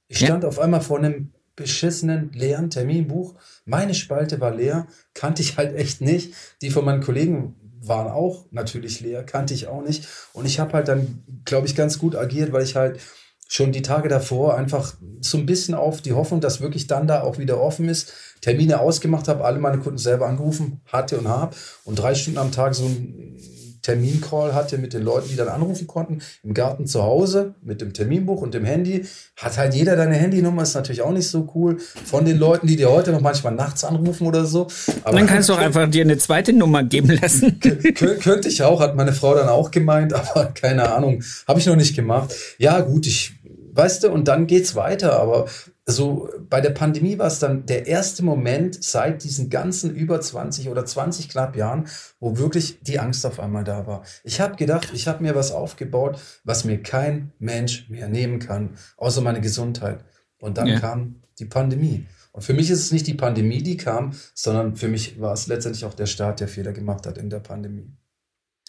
Ich 0.09 0.17
stand 0.17 0.43
ja. 0.43 0.49
auf 0.49 0.59
einmal 0.59 0.81
vor 0.81 0.97
einem 0.97 1.31
beschissenen, 1.55 2.31
leeren 2.33 2.69
Terminbuch. 2.69 3.35
Meine 3.65 3.93
Spalte 3.93 4.41
war 4.41 4.53
leer, 4.53 4.87
kannte 5.13 5.41
ich 5.41 5.57
halt 5.57 5.75
echt 5.75 6.01
nicht. 6.01 6.33
Die 6.61 6.71
von 6.71 6.83
meinen 6.83 7.03
Kollegen 7.03 7.55
waren 7.81 8.07
auch 8.11 8.45
natürlich 8.51 9.01
leer, 9.01 9.23
kannte 9.23 9.53
ich 9.53 9.67
auch 9.67 9.81
nicht. 9.81 10.07
Und 10.33 10.45
ich 10.45 10.59
habe 10.59 10.73
halt 10.73 10.87
dann, 10.87 11.23
glaube 11.45 11.67
ich, 11.67 11.75
ganz 11.75 11.99
gut 11.99 12.15
agiert, 12.15 12.51
weil 12.51 12.63
ich 12.63 12.75
halt 12.75 12.99
schon 13.47 13.71
die 13.71 13.81
Tage 13.81 14.09
davor 14.09 14.55
einfach 14.57 14.95
so 15.21 15.37
ein 15.37 15.45
bisschen 15.45 15.73
auf 15.73 16.01
die 16.01 16.13
Hoffnung, 16.13 16.39
dass 16.39 16.61
wirklich 16.61 16.87
dann 16.87 17.07
da 17.07 17.21
auch 17.21 17.37
wieder 17.37 17.59
offen 17.59 17.89
ist, 17.89 18.13
Termine 18.41 18.79
ausgemacht 18.79 19.27
habe, 19.27 19.43
alle 19.43 19.59
meine 19.59 19.79
Kunden 19.79 19.97
selber 19.97 20.27
angerufen 20.27 20.81
hatte 20.85 21.17
und 21.17 21.27
habe 21.27 21.55
und 21.83 21.97
drei 21.97 22.13
Stunden 22.15 22.39
am 22.39 22.51
Tag 22.51 22.75
so 22.75 22.85
ein 22.85 23.37
Termincall 23.81 24.53
hatte 24.53 24.77
mit 24.77 24.93
den 24.93 25.03
Leuten, 25.03 25.29
die 25.29 25.35
dann 25.35 25.47
anrufen 25.47 25.87
konnten, 25.87 26.19
im 26.43 26.53
Garten 26.53 26.87
zu 26.87 27.03
Hause 27.03 27.55
mit 27.61 27.81
dem 27.81 27.93
Terminbuch 27.93 28.41
und 28.41 28.53
dem 28.53 28.65
Handy. 28.65 29.05
Hat 29.37 29.57
halt 29.57 29.73
jeder 29.73 29.95
deine 29.95 30.15
Handynummer, 30.15 30.63
ist 30.63 30.75
natürlich 30.75 31.01
auch 31.01 31.11
nicht 31.11 31.27
so 31.27 31.49
cool. 31.55 31.77
Von 32.05 32.25
den 32.25 32.37
Leuten, 32.37 32.67
die 32.67 32.75
dir 32.75 32.89
heute 32.89 33.11
noch 33.11 33.21
manchmal 33.21 33.53
nachts 33.53 33.83
anrufen 33.83 34.27
oder 34.27 34.45
so. 34.45 34.67
Aber 35.03 35.17
dann 35.17 35.27
kannst 35.27 35.49
du 35.49 35.53
auch 35.53 35.59
einfach 35.59 35.89
dir 35.89 36.03
eine 36.03 36.17
zweite 36.17 36.53
Nummer 36.53 36.83
geben 36.83 37.17
lassen. 37.21 37.59
könnte 37.95 38.49
ich 38.49 38.63
auch, 38.63 38.81
hat 38.81 38.95
meine 38.95 39.13
Frau 39.13 39.35
dann 39.35 39.49
auch 39.49 39.71
gemeint, 39.71 40.13
aber 40.13 40.45
keine 40.45 40.91
Ahnung, 40.91 41.23
habe 41.47 41.59
ich 41.59 41.65
noch 41.65 41.75
nicht 41.75 41.95
gemacht. 41.95 42.33
Ja, 42.57 42.79
gut, 42.81 43.07
ich 43.07 43.33
weißt 43.79 44.03
du, 44.03 44.09
und 44.09 44.27
dann 44.27 44.47
geht's 44.47 44.75
weiter. 44.75 45.19
Aber 45.19 45.47
so 45.89 46.29
bei 46.49 46.61
der 46.61 46.71
Pandemie 46.71 47.17
war 47.17 47.27
es 47.27 47.39
dann 47.39 47.65
der 47.65 47.87
erste 47.87 48.23
Moment 48.23 48.83
seit 48.83 49.23
diesen 49.23 49.49
ganzen 49.49 49.93
über 49.93 50.19
20 50.19 50.69
oder 50.69 50.85
20 50.85 51.29
knapp 51.29 51.55
Jahren, 51.55 51.87
wo 52.19 52.37
wirklich 52.37 52.79
die 52.81 52.99
Angst 52.99 53.25
auf 53.25 53.39
einmal 53.39 53.63
da 53.63 53.87
war. 53.87 54.03
Ich 54.23 54.41
habe 54.41 54.55
gedacht, 54.55 54.91
ich 54.93 55.07
habe 55.07 55.23
mir 55.23 55.35
was 55.35 55.51
aufgebaut, 55.51 56.19
was 56.43 56.65
mir 56.65 56.81
kein 56.81 57.31
Mensch 57.39 57.89
mehr 57.89 58.07
nehmen 58.07 58.39
kann, 58.39 58.77
außer 58.97 59.21
meine 59.21 59.41
Gesundheit. 59.41 60.03
Und 60.39 60.57
dann 60.57 60.67
ja. 60.67 60.79
kam 60.79 61.21
die 61.39 61.45
Pandemie. 61.45 62.05
Und 62.31 62.43
für 62.43 62.53
mich 62.53 62.69
ist 62.69 62.79
es 62.79 62.91
nicht 62.91 63.07
die 63.07 63.15
Pandemie, 63.15 63.63
die 63.63 63.77
kam, 63.77 64.13
sondern 64.33 64.75
für 64.75 64.87
mich 64.87 65.19
war 65.19 65.33
es 65.33 65.47
letztendlich 65.47 65.85
auch 65.85 65.93
der 65.93 66.05
Staat, 66.05 66.39
der 66.39 66.47
Fehler 66.47 66.71
gemacht 66.71 67.05
hat 67.05 67.17
in 67.17 67.29
der 67.29 67.39
Pandemie. 67.39 67.91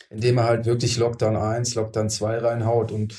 Indem 0.09 0.39
er 0.39 0.45
halt 0.45 0.67
wirklich 0.67 0.97
Lockdown 0.97 1.37
1, 1.37 1.75
Lockdown 1.75 2.11
2 2.11 2.39
reinhaut 2.39 2.91
und 2.91 3.15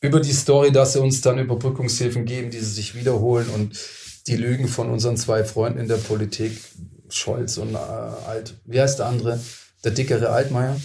über 0.00 0.20
die 0.20 0.32
Story, 0.32 0.72
dass 0.72 0.94
sie 0.94 1.00
uns 1.00 1.20
dann 1.20 1.38
Überbrückungshilfen 1.38 2.24
geben, 2.24 2.50
die 2.50 2.58
sie 2.58 2.72
sich 2.72 2.94
wiederholen 2.94 3.48
und 3.50 3.78
die 4.26 4.36
Lügen 4.36 4.68
von 4.68 4.90
unseren 4.90 5.16
zwei 5.16 5.44
Freunden 5.44 5.78
in 5.78 5.88
der 5.88 5.96
Politik, 5.96 6.60
Scholz 7.08 7.58
und 7.58 7.74
äh, 7.74 7.78
Alt, 7.78 8.54
wie 8.64 8.80
heißt 8.80 8.98
der 8.98 9.06
andere? 9.06 9.40
Der 9.84 9.92
dickere 9.92 10.30
Altmaier? 10.30 10.80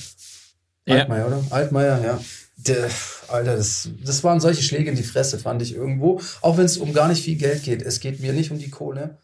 Ja. 0.86 0.95
Altmaier, 0.95 1.28
oder? 1.28 1.43
Altmaier, 1.49 2.04
ja. 2.04 2.21
Der, 2.58 2.89
Alter, 3.28 3.58
das, 3.58 3.89
das 4.04 4.23
waren 4.23 4.39
solche 4.39 4.63
Schläge 4.63 4.89
in 4.89 4.95
die 4.95 5.04
Fresse, 5.04 5.38
fand 5.38 5.62
ich 5.62 5.75
irgendwo. 5.75 6.21
Auch 6.41 6.58
wenn 6.58 6.65
es 6.65 6.78
um 6.78 6.93
gar 6.93 7.08
nicht 7.08 7.23
viel 7.23 7.36
Geld 7.38 7.63
geht. 7.63 7.82
Es 7.82 7.99
geht 7.99 8.21
mir 8.21 8.34
nicht 8.34 8.51
um 8.51 8.58
die 8.58 8.69
Kohle. 8.69 9.17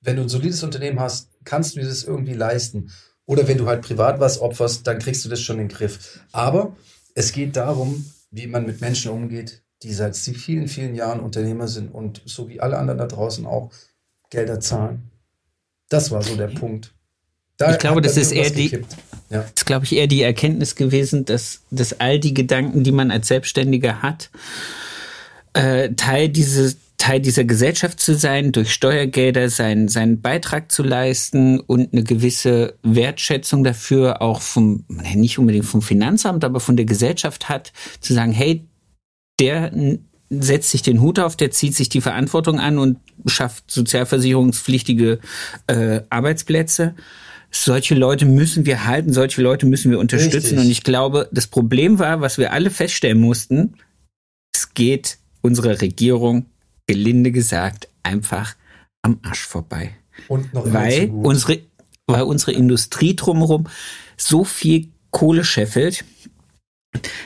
Wenn 0.00 0.16
du 0.16 0.22
ein 0.22 0.28
solides 0.28 0.62
Unternehmen 0.62 0.98
hast, 0.98 1.28
kannst 1.44 1.76
du 1.76 1.80
dir 1.80 1.86
das 1.86 2.02
irgendwie 2.02 2.32
leisten. 2.32 2.90
Oder 3.26 3.46
wenn 3.46 3.58
du 3.58 3.66
halt 3.66 3.82
privat 3.82 4.20
was 4.20 4.40
opferst, 4.40 4.86
dann 4.86 4.98
kriegst 4.98 5.24
du 5.24 5.28
das 5.28 5.40
schon 5.40 5.58
in 5.58 5.68
den 5.68 5.76
Griff. 5.76 6.20
Aber 6.32 6.76
es 7.14 7.32
geht 7.32 7.56
darum, 7.56 8.04
wie 8.32 8.48
man 8.48 8.66
mit 8.66 8.80
Menschen 8.80 9.12
umgeht, 9.12 9.62
die 9.82 9.92
seit 9.92 10.16
vielen, 10.16 10.66
vielen 10.66 10.94
Jahren 10.94 11.20
Unternehmer 11.20 11.68
sind 11.68 11.94
und 11.94 12.22
so 12.24 12.48
wie 12.48 12.60
alle 12.60 12.78
anderen 12.78 12.98
da 12.98 13.06
draußen 13.06 13.46
auch 13.46 13.70
Gelder 14.30 14.58
zahlen. 14.58 15.10
Das 15.88 16.10
war 16.10 16.22
so 16.22 16.34
der 16.34 16.48
Punkt. 16.48 16.94
Da 17.58 17.72
Ich 17.72 17.78
glaube, 17.78 18.00
das 18.00 18.16
ist 18.16 18.32
eher 18.32 18.50
die-. 18.50 18.82
Ja. 19.28 19.42
Das 19.42 19.52
ist, 19.56 19.66
glaube 19.66 19.84
ich, 19.84 19.94
eher 19.94 20.06
die 20.06 20.22
Erkenntnis 20.22 20.74
gewesen, 20.74 21.24
dass, 21.26 21.60
dass 21.70 22.00
all 22.00 22.18
die 22.18 22.34
Gedanken, 22.34 22.82
die 22.82 22.92
man 22.92 23.10
als 23.10 23.28
Selbstständiger 23.28 24.02
hat, 24.02 24.30
äh, 25.52 25.90
Teil, 25.90 26.30
diese, 26.30 26.74
Teil 27.02 27.18
dieser 27.18 27.42
Gesellschaft 27.42 27.98
zu 27.98 28.14
sein, 28.14 28.52
durch 28.52 28.72
Steuergelder 28.72 29.50
seinen, 29.50 29.88
seinen 29.88 30.20
Beitrag 30.20 30.70
zu 30.70 30.84
leisten 30.84 31.58
und 31.58 31.92
eine 31.92 32.04
gewisse 32.04 32.78
Wertschätzung 32.84 33.64
dafür 33.64 34.22
auch 34.22 34.40
vom, 34.40 34.84
nicht 34.88 35.36
unbedingt 35.36 35.64
vom 35.64 35.82
Finanzamt, 35.82 36.44
aber 36.44 36.60
von 36.60 36.76
der 36.76 36.86
Gesellschaft 36.86 37.48
hat, 37.48 37.72
zu 37.98 38.14
sagen, 38.14 38.30
hey, 38.30 38.68
der 39.40 39.72
setzt 40.30 40.70
sich 40.70 40.82
den 40.82 41.00
Hut 41.00 41.18
auf, 41.18 41.34
der 41.34 41.50
zieht 41.50 41.74
sich 41.74 41.88
die 41.88 42.00
Verantwortung 42.00 42.60
an 42.60 42.78
und 42.78 42.98
schafft 43.26 43.68
sozialversicherungspflichtige 43.68 45.18
äh, 45.66 46.02
Arbeitsplätze. 46.08 46.94
Solche 47.50 47.96
Leute 47.96 48.26
müssen 48.26 48.64
wir 48.64 48.86
halten, 48.86 49.12
solche 49.12 49.42
Leute 49.42 49.66
müssen 49.66 49.90
wir 49.90 49.98
unterstützen. 49.98 50.34
Richtig. 50.36 50.58
Und 50.58 50.70
ich 50.70 50.84
glaube, 50.84 51.28
das 51.32 51.48
Problem 51.48 51.98
war, 51.98 52.20
was 52.20 52.38
wir 52.38 52.52
alle 52.52 52.70
feststellen 52.70 53.20
mussten, 53.20 53.74
es 54.54 54.72
geht 54.72 55.18
unserer 55.40 55.80
Regierung, 55.80 56.46
gelinde 56.92 57.30
gesagt, 57.32 57.88
einfach 58.02 58.54
am 59.02 59.18
Arsch 59.22 59.46
vorbei 59.46 59.90
Und 60.28 60.52
noch 60.54 60.72
weil 60.72 61.08
unsere, 61.10 61.58
weil 62.06 62.22
unsere 62.22 62.52
Industrie 62.52 63.16
drumherum 63.16 63.66
so 64.16 64.44
viel 64.44 64.88
Kohle 65.10 65.44
scheffelt, 65.44 66.04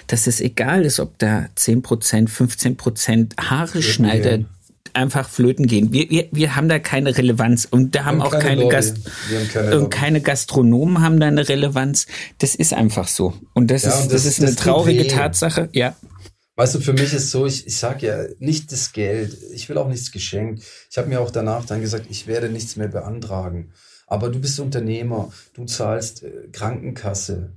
dass 0.06 0.26
es 0.26 0.40
egal 0.40 0.84
ist, 0.84 1.00
ob 1.00 1.18
da 1.18 1.48
10%, 1.56 2.28
15% 2.28 3.36
Haare 3.50 3.82
Schneider 3.82 4.44
einfach 4.94 5.28
flöten 5.28 5.66
gehen. 5.66 5.92
Wir, 5.92 6.08
wir, 6.08 6.28
wir 6.32 6.56
haben 6.56 6.68
da 6.68 6.78
keine 6.78 7.16
Relevanz 7.18 7.66
und 7.70 7.94
da 7.94 8.04
haben 8.06 8.18
Wir 8.18 8.24
auch 8.26 8.32
haben 8.32 8.40
keine. 8.40 8.68
Gast 8.68 8.96
haben 9.34 9.48
keine 9.52 9.78
und 9.80 9.90
keine 9.90 10.20
Gastronomen 10.22 11.02
haben 11.02 11.20
da 11.20 11.26
eine 11.26 11.48
Relevanz. 11.48 12.06
Das 12.38 12.54
ist 12.54 12.72
einfach 12.72 13.08
so. 13.08 13.34
Und 13.52 13.70
das 13.70 13.82
Ja, 13.82 13.90
ist, 13.90 14.02
und 14.04 14.12
das, 14.12 14.22
das- 14.22 14.32
ist 14.32 14.38
eine 14.40 14.46
das 14.54 14.56
traurige. 14.56 15.06
Tatsache. 15.08 15.68
Ja. 15.72 15.94
Weißt 16.56 16.74
du, 16.74 16.80
für 16.80 16.94
mich 16.94 17.12
ist 17.12 17.30
so, 17.30 17.44
ich, 17.44 17.66
ich 17.66 17.76
sag 17.76 18.00
ja, 18.02 18.24
nicht 18.38 18.72
das 18.72 18.92
Geld. 18.92 19.36
Ich 19.52 19.68
will 19.68 19.76
auch 19.76 19.88
nichts 19.88 20.10
geschenkt. 20.10 20.64
Ich 20.90 20.96
habe 20.96 21.08
mir 21.08 21.20
auch 21.20 21.30
danach 21.30 21.66
dann 21.66 21.82
gesagt, 21.82 22.06
ich 22.08 22.26
werde 22.26 22.48
nichts 22.48 22.76
mehr 22.76 22.88
beantragen. 22.88 23.72
Aber 24.06 24.30
du 24.30 24.40
bist 24.40 24.58
Unternehmer, 24.58 25.30
du 25.52 25.66
zahlst 25.66 26.22
äh, 26.22 26.48
Krankenkasse. 26.52 27.52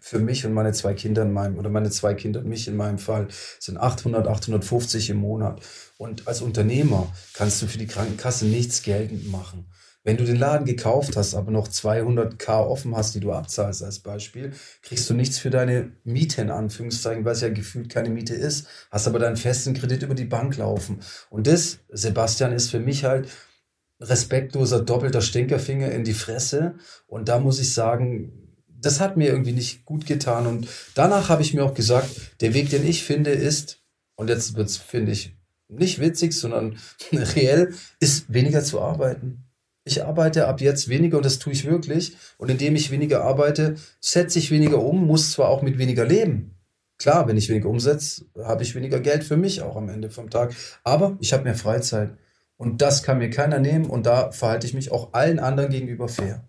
Für 0.00 0.18
mich 0.18 0.44
und 0.44 0.52
meine 0.52 0.72
zwei 0.72 0.94
Kinder 0.94 1.22
in 1.22 1.32
meinem, 1.32 1.58
oder 1.58 1.70
meine 1.70 1.90
zwei 1.90 2.12
Kinder 2.14 2.40
und 2.40 2.48
mich 2.48 2.66
in 2.68 2.76
meinem 2.76 2.98
Fall, 2.98 3.28
sind 3.60 3.78
800, 3.78 4.26
850 4.26 5.10
im 5.10 5.18
Monat. 5.18 5.60
Und 5.96 6.26
als 6.26 6.42
Unternehmer 6.42 7.10
kannst 7.34 7.62
du 7.62 7.66
für 7.66 7.78
die 7.78 7.86
Krankenkasse 7.86 8.46
nichts 8.46 8.82
geltend 8.82 9.30
machen. 9.30 9.70
Wenn 10.02 10.16
du 10.16 10.24
den 10.24 10.36
Laden 10.36 10.64
gekauft 10.64 11.16
hast, 11.16 11.34
aber 11.34 11.50
noch 11.50 11.68
200k 11.68 12.66
offen 12.66 12.96
hast, 12.96 13.14
die 13.14 13.20
du 13.20 13.32
abzahlst 13.32 13.82
als 13.82 13.98
Beispiel, 13.98 14.52
kriegst 14.82 15.10
du 15.10 15.14
nichts 15.14 15.38
für 15.38 15.50
deine 15.50 15.92
Miete 16.04 16.40
in 16.40 16.50
Anführungszeichen, 16.50 17.24
weil 17.24 17.34
es 17.34 17.42
ja 17.42 17.50
gefühlt 17.50 17.90
keine 17.90 18.08
Miete 18.08 18.34
ist, 18.34 18.66
hast 18.90 19.06
aber 19.06 19.18
deinen 19.18 19.36
festen 19.36 19.74
Kredit 19.74 20.02
über 20.02 20.14
die 20.14 20.24
Bank 20.24 20.56
laufen. 20.56 21.00
Und 21.28 21.46
das, 21.46 21.80
Sebastian, 21.90 22.52
ist 22.52 22.70
für 22.70 22.80
mich 22.80 23.04
halt 23.04 23.28
respektloser 24.00 24.80
doppelter 24.80 25.20
Stinkerfinger 25.20 25.90
in 25.92 26.04
die 26.04 26.14
Fresse. 26.14 26.76
Und 27.06 27.28
da 27.28 27.38
muss 27.38 27.60
ich 27.60 27.74
sagen, 27.74 28.32
das 28.68 29.00
hat 29.00 29.18
mir 29.18 29.28
irgendwie 29.28 29.52
nicht 29.52 29.84
gut 29.84 30.06
getan. 30.06 30.46
Und 30.46 30.66
danach 30.94 31.28
habe 31.28 31.42
ich 31.42 31.52
mir 31.52 31.62
auch 31.62 31.74
gesagt, 31.74 32.08
der 32.40 32.54
Weg, 32.54 32.70
den 32.70 32.86
ich 32.86 33.04
finde, 33.04 33.32
ist, 33.32 33.82
und 34.14 34.28
jetzt 34.28 34.54
wird's, 34.54 34.78
finde 34.78 35.12
ich, 35.12 35.36
nicht 35.68 36.00
witzig, 36.00 36.32
sondern 36.32 36.78
reell, 37.12 37.74
ist 38.00 38.32
weniger 38.32 38.64
zu 38.64 38.80
arbeiten. 38.80 39.44
Ich 39.90 40.04
arbeite 40.04 40.46
ab 40.46 40.60
jetzt 40.60 40.88
weniger 40.88 41.16
und 41.16 41.26
das 41.26 41.40
tue 41.40 41.52
ich 41.52 41.64
wirklich. 41.64 42.16
Und 42.38 42.48
indem 42.48 42.76
ich 42.76 42.92
weniger 42.92 43.24
arbeite, 43.24 43.74
setze 43.98 44.38
ich 44.38 44.52
weniger 44.52 44.80
um, 44.80 45.04
muss 45.04 45.32
zwar 45.32 45.48
auch 45.48 45.62
mit 45.62 45.78
weniger 45.78 46.04
leben. 46.04 46.54
Klar, 46.96 47.26
wenn 47.26 47.36
ich 47.36 47.48
weniger 47.48 47.68
umsetze, 47.68 48.26
habe 48.40 48.62
ich 48.62 48.76
weniger 48.76 49.00
Geld 49.00 49.24
für 49.24 49.36
mich 49.36 49.62
auch 49.62 49.74
am 49.74 49.88
Ende 49.88 50.08
vom 50.08 50.30
Tag. 50.30 50.54
Aber 50.84 51.16
ich 51.18 51.32
habe 51.32 51.42
mehr 51.42 51.56
Freizeit. 51.56 52.16
Und 52.56 52.82
das 52.82 53.02
kann 53.02 53.18
mir 53.18 53.30
keiner 53.30 53.58
nehmen 53.58 53.86
und 53.86 54.06
da 54.06 54.30
verhalte 54.30 54.64
ich 54.64 54.74
mich 54.74 54.92
auch 54.92 55.12
allen 55.12 55.40
anderen 55.40 55.70
gegenüber 55.70 56.06
fair. 56.06 56.48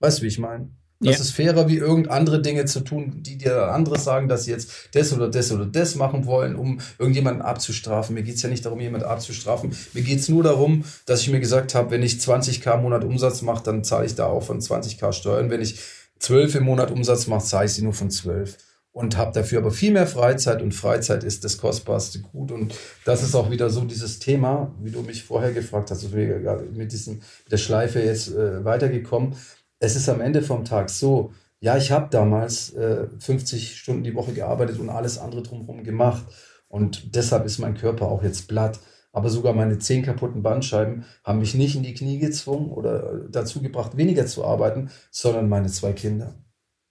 Weißt 0.00 0.18
du, 0.18 0.22
wie 0.22 0.28
ich 0.28 0.40
meine? 0.40 0.70
Das 1.02 1.16
Ja. 1.16 1.22
ist 1.22 1.30
fairer, 1.30 1.66
wie 1.68 1.78
irgend 1.78 2.10
andere 2.10 2.42
Dinge 2.42 2.66
zu 2.66 2.80
tun, 2.80 3.22
die 3.22 3.38
dir 3.38 3.72
andere 3.72 3.98
sagen, 3.98 4.28
dass 4.28 4.44
sie 4.44 4.50
jetzt 4.50 4.70
das 4.92 5.14
oder 5.14 5.28
das 5.28 5.50
oder 5.50 5.64
das 5.64 5.94
machen 5.94 6.26
wollen, 6.26 6.54
um 6.56 6.80
irgendjemanden 6.98 7.40
abzustrafen. 7.42 8.14
Mir 8.14 8.22
geht's 8.22 8.42
ja 8.42 8.50
nicht 8.50 8.66
darum, 8.66 8.80
jemanden 8.80 9.06
abzustrafen. 9.06 9.74
Mir 9.94 10.02
geht's 10.02 10.28
nur 10.28 10.42
darum, 10.42 10.84
dass 11.06 11.22
ich 11.22 11.30
mir 11.30 11.40
gesagt 11.40 11.74
habe, 11.74 11.90
wenn 11.90 12.02
ich 12.02 12.14
20k 12.16 12.74
im 12.74 12.82
Monat 12.82 13.04
Umsatz 13.04 13.40
mache, 13.40 13.64
dann 13.64 13.82
zahle 13.82 14.04
ich 14.04 14.14
da 14.14 14.26
auch 14.26 14.42
von 14.42 14.60
20k 14.60 15.12
Steuern. 15.14 15.48
Wenn 15.48 15.62
ich 15.62 15.78
12 16.18 16.56
im 16.56 16.64
Monat 16.64 16.90
Umsatz 16.90 17.26
mache, 17.28 17.44
zahle 17.46 17.64
ich 17.64 17.72
sie 17.72 17.82
nur 17.82 17.94
von 17.94 18.10
12 18.10 18.58
und 18.92 19.16
habe 19.16 19.32
dafür 19.32 19.60
aber 19.60 19.70
viel 19.70 19.92
mehr 19.92 20.06
Freizeit 20.06 20.60
und 20.60 20.72
Freizeit 20.74 21.24
ist 21.24 21.44
das 21.44 21.56
kostbarste 21.58 22.18
Gut 22.20 22.50
und 22.52 22.74
das 23.04 23.22
ist 23.22 23.34
auch 23.34 23.50
wieder 23.50 23.70
so 23.70 23.84
dieses 23.84 24.18
Thema, 24.18 24.74
wie 24.82 24.90
du 24.90 25.00
mich 25.02 25.22
vorher 25.22 25.52
gefragt 25.52 25.90
hast, 25.90 26.06
mit 26.12 26.92
diesem 26.92 27.14
mit 27.14 27.22
der 27.52 27.56
Schleife 27.56 28.00
jetzt 28.00 28.34
äh, 28.34 28.64
weitergekommen. 28.64 29.34
Es 29.80 29.96
ist 29.96 30.08
am 30.08 30.20
Ende 30.20 30.42
vom 30.42 30.64
Tag 30.64 30.90
so, 30.90 31.32
ja, 31.60 31.76
ich 31.76 31.90
habe 31.90 32.08
damals 32.10 32.72
äh, 32.74 33.08
50 33.18 33.76
Stunden 33.78 34.04
die 34.04 34.14
Woche 34.14 34.32
gearbeitet 34.32 34.78
und 34.78 34.90
alles 34.90 35.18
andere 35.18 35.42
drumherum 35.42 35.82
gemacht 35.84 36.24
und 36.68 37.16
deshalb 37.16 37.44
ist 37.46 37.58
mein 37.58 37.74
Körper 37.74 38.06
auch 38.08 38.22
jetzt 38.22 38.48
platt. 38.48 38.78
Aber 39.12 39.28
sogar 39.28 39.54
meine 39.54 39.78
zehn 39.78 40.04
kaputten 40.04 40.42
Bandscheiben 40.42 41.04
haben 41.24 41.40
mich 41.40 41.54
nicht 41.54 41.74
in 41.74 41.82
die 41.82 41.94
Knie 41.94 42.18
gezwungen 42.20 42.70
oder 42.70 43.28
dazu 43.28 43.60
gebracht, 43.60 43.96
weniger 43.96 44.26
zu 44.26 44.44
arbeiten, 44.44 44.90
sondern 45.10 45.48
meine 45.48 45.68
zwei 45.68 45.92
Kinder. 45.92 46.36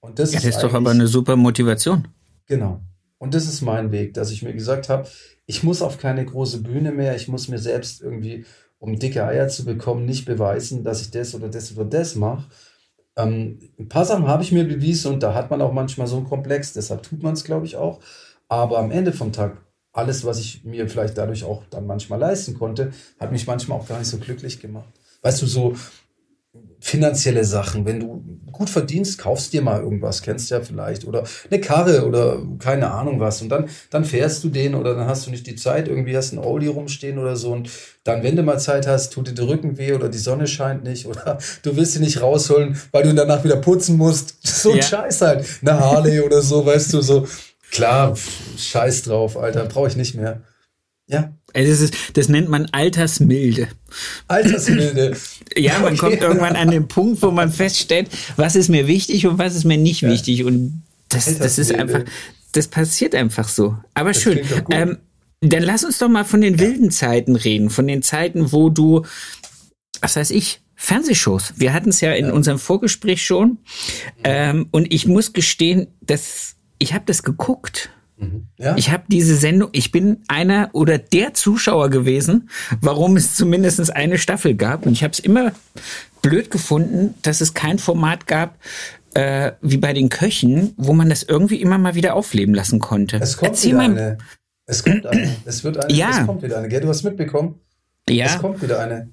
Und 0.01 0.19
das, 0.19 0.33
Ja, 0.33 0.39
ist 0.39 0.45
das 0.45 0.55
ist 0.55 0.63
doch 0.63 0.73
aber 0.73 0.91
eine 0.91 1.07
super 1.07 1.37
Motivation. 1.37 2.09
Genau. 2.47 2.81
Und 3.17 3.33
das 3.33 3.47
ist 3.47 3.61
mein 3.61 3.91
Weg, 3.91 4.13
dass 4.13 4.31
ich 4.31 4.43
mir 4.43 4.53
gesagt 4.53 4.89
habe, 4.89 5.07
ich 5.45 5.63
muss 5.63 5.81
auf 5.81 5.97
keine 5.97 6.25
große 6.25 6.61
Bühne 6.61 6.91
mehr, 6.91 7.15
ich 7.15 7.27
muss 7.27 7.47
mir 7.47 7.59
selbst 7.59 8.01
irgendwie, 8.01 8.45
um 8.79 8.97
dicke 8.99 9.25
Eier 9.25 9.47
zu 9.49 9.65
bekommen, 9.65 10.05
nicht 10.05 10.25
beweisen, 10.25 10.83
dass 10.83 11.01
ich 11.01 11.11
das 11.11 11.35
oder 11.35 11.49
das 11.49 11.71
oder 11.75 11.85
das 11.85 12.15
mache. 12.15 12.49
Ähm, 13.19 13.59
ein 13.77 13.89
paar 13.89 14.05
Sachen 14.05 14.27
habe 14.27 14.43
ich 14.43 14.51
mir 14.51 14.63
bewiesen 14.63 15.13
und 15.13 15.23
da 15.23 15.33
hat 15.33 15.51
man 15.51 15.61
auch 15.61 15.73
manchmal 15.73 16.07
so 16.07 16.17
einen 16.17 16.27
Komplex, 16.27 16.73
deshalb 16.73 17.03
tut 17.03 17.21
man 17.21 17.33
es, 17.33 17.43
glaube 17.43 17.65
ich, 17.65 17.75
auch. 17.75 17.99
Aber 18.47 18.79
am 18.79 18.91
Ende 18.91 19.11
vom 19.11 19.33
Tag, 19.33 19.57
alles, 19.91 20.23
was 20.23 20.39
ich 20.39 20.63
mir 20.63 20.87
vielleicht 20.87 21.17
dadurch 21.17 21.43
auch 21.43 21.63
dann 21.69 21.85
manchmal 21.85 22.19
leisten 22.19 22.53
konnte, 22.57 22.93
hat 23.19 23.31
mich 23.31 23.45
manchmal 23.45 23.79
auch 23.79 23.87
gar 23.87 23.99
nicht 23.99 24.07
so 24.07 24.17
glücklich 24.17 24.59
gemacht. 24.61 24.89
Weißt 25.21 25.41
du, 25.41 25.47
so 25.47 25.75
finanzielle 26.79 27.43
Sachen. 27.45 27.85
Wenn 27.85 27.99
du 27.99 28.23
gut 28.51 28.69
verdienst, 28.69 29.17
kaufst 29.17 29.53
dir 29.53 29.61
mal 29.61 29.81
irgendwas, 29.81 30.21
kennst 30.21 30.49
du 30.49 30.55
ja 30.55 30.61
vielleicht. 30.61 31.05
Oder 31.05 31.23
eine 31.49 31.61
Karre 31.61 32.05
oder 32.05 32.41
keine 32.59 32.91
Ahnung 32.91 33.19
was. 33.19 33.41
Und 33.41 33.49
dann, 33.49 33.69
dann 33.89 34.05
fährst 34.05 34.43
du 34.43 34.49
den 34.49 34.75
oder 34.75 34.95
dann 34.95 35.07
hast 35.07 35.25
du 35.25 35.31
nicht 35.31 35.47
die 35.47 35.55
Zeit, 35.55 35.87
irgendwie 35.87 36.15
hast 36.15 36.33
einen 36.33 36.43
Audi 36.43 36.67
rumstehen 36.67 37.17
oder 37.19 37.35
so. 37.35 37.51
Und 37.51 37.69
dann, 38.03 38.23
wenn 38.23 38.35
du 38.35 38.43
mal 38.43 38.59
Zeit 38.59 38.87
hast, 38.87 39.11
tut 39.13 39.27
dir 39.27 39.33
der 39.33 39.47
Rücken 39.47 39.77
weh 39.77 39.93
oder 39.93 40.09
die 40.09 40.17
Sonne 40.17 40.47
scheint 40.47 40.83
nicht 40.83 41.05
oder 41.05 41.37
du 41.63 41.75
willst 41.75 41.93
sie 41.93 41.99
nicht 41.99 42.21
rausholen, 42.21 42.77
weil 42.91 43.03
du 43.03 43.09
ihn 43.09 43.15
danach 43.15 43.43
wieder 43.43 43.57
putzen 43.57 43.97
musst. 43.97 44.35
So 44.59 44.71
ein 44.71 44.77
Ja. 44.77 44.83
Scheiß 44.83 45.21
halt. 45.21 45.45
Eine 45.61 45.79
Harley 45.79 46.19
oder 46.19 46.41
so, 46.41 46.65
weißt 46.65 46.93
du, 46.93 47.01
so. 47.01 47.27
Klar, 47.71 48.17
scheiß 48.57 49.03
drauf, 49.03 49.37
Alter, 49.37 49.65
brauche 49.65 49.87
ich 49.87 49.95
nicht 49.95 50.15
mehr. 50.15 50.41
Ja, 51.07 51.33
Also 51.53 51.71
Das, 51.71 51.81
ist, 51.81 51.93
das 52.17 52.29
nennt 52.29 52.49
man 52.49 52.67
Altersmilde. 52.71 53.67
Altersmilde. 54.27 55.15
Ja, 55.57 55.79
man 55.79 55.93
Okay. 55.93 55.97
kommt 55.97 56.21
irgendwann 56.21 56.55
an 56.55 56.69
den 56.69 56.87
Punkt, 56.87 57.23
wo 57.23 57.31
man 57.31 57.51
feststellt, 57.51 58.07
was 58.35 58.55
ist 58.55 58.69
mir 58.69 58.85
wichtig 58.85 59.25
und 59.25 59.39
was 59.39 59.55
ist 59.55 59.65
mir 59.65 59.77
nicht 59.77 60.03
wichtig. 60.03 60.43
Und 60.43 60.83
das, 61.09 61.39
das 61.39 61.57
ist 61.57 61.73
einfach, 61.73 62.01
das 62.51 62.67
passiert 62.67 63.15
einfach 63.15 63.47
so. 63.49 63.75
Aber 63.95 64.13
schön. 64.13 64.39
doch 64.47 64.63
gut. 64.63 64.75
Ähm, 64.75 64.97
dann 65.41 65.63
lass 65.63 65.83
uns 65.83 65.97
doch 65.97 66.07
mal 66.07 66.23
von 66.23 66.41
den 66.41 66.59
wilden 66.59 66.91
Zeiten 66.91 67.35
reden, 67.35 67.71
von 67.71 67.87
den 67.87 68.03
Zeiten, 68.03 68.51
wo 68.51 68.69
du, 68.69 69.05
was 70.01 70.15
weiß 70.17 70.29
ich, 70.31 70.61
Fernsehshows. 70.75 71.53
Wir 71.57 71.73
hatten 71.73 71.89
es 71.89 71.99
ja 71.99 72.11
in 72.13 72.29
unserem 72.31 72.59
Vorgespräch 72.59 73.25
schon. 73.25 73.57
Ähm, 74.23 74.67
und 74.71 74.93
ich 74.93 75.07
muss 75.07 75.33
gestehen, 75.33 75.87
dass 76.01 76.55
ich 76.77 76.93
habe 76.93 77.05
das 77.07 77.23
geguckt. 77.23 77.89
Ja? 78.57 78.75
Ich 78.75 78.91
habe 78.91 79.03
diese 79.07 79.35
Sendung, 79.35 79.69
ich 79.71 79.91
bin 79.91 80.23
einer 80.27 80.69
oder 80.73 80.97
der 80.97 81.33
Zuschauer 81.33 81.89
gewesen, 81.89 82.49
warum 82.81 83.15
es 83.15 83.35
zumindest 83.35 83.95
eine 83.95 84.17
Staffel 84.17 84.55
gab. 84.55 84.85
Und 84.85 84.93
ich 84.93 85.03
habe 85.03 85.13
es 85.13 85.19
immer 85.19 85.53
blöd 86.21 86.51
gefunden, 86.51 87.15
dass 87.21 87.41
es 87.41 87.53
kein 87.53 87.79
Format 87.79 88.27
gab, 88.27 88.57
äh, 89.13 89.53
wie 89.61 89.77
bei 89.77 89.93
den 89.93 90.09
Köchen, 90.09 90.73
wo 90.77 90.93
man 90.93 91.09
das 91.09 91.23
irgendwie 91.23 91.61
immer 91.61 91.77
mal 91.77 91.95
wieder 91.95 92.15
aufleben 92.15 92.53
lassen 92.53 92.79
konnte. 92.79 93.17
Es 93.17 93.37
kommt 93.37 93.51
Erzähl 93.51 93.71
wieder 93.71 93.77
mal. 93.77 93.91
eine. 93.91 94.17
Es 94.65 94.83
kommt 94.83 95.05
eine. 95.07 95.35
Es 95.45 95.63
wird 95.63 95.77
eine. 95.77 95.93
Ja. 95.93 96.19
Es 96.19 96.25
kommt 96.25 96.43
wieder 96.43 96.57
eine. 96.57 96.67
Gell, 96.67 96.81
du 96.81 96.89
hast 96.89 97.03
mitbekommen? 97.03 97.55
Ja, 98.09 98.25
Es 98.25 98.37
kommt 98.39 98.61
wieder 98.61 98.79
eine. 98.79 99.09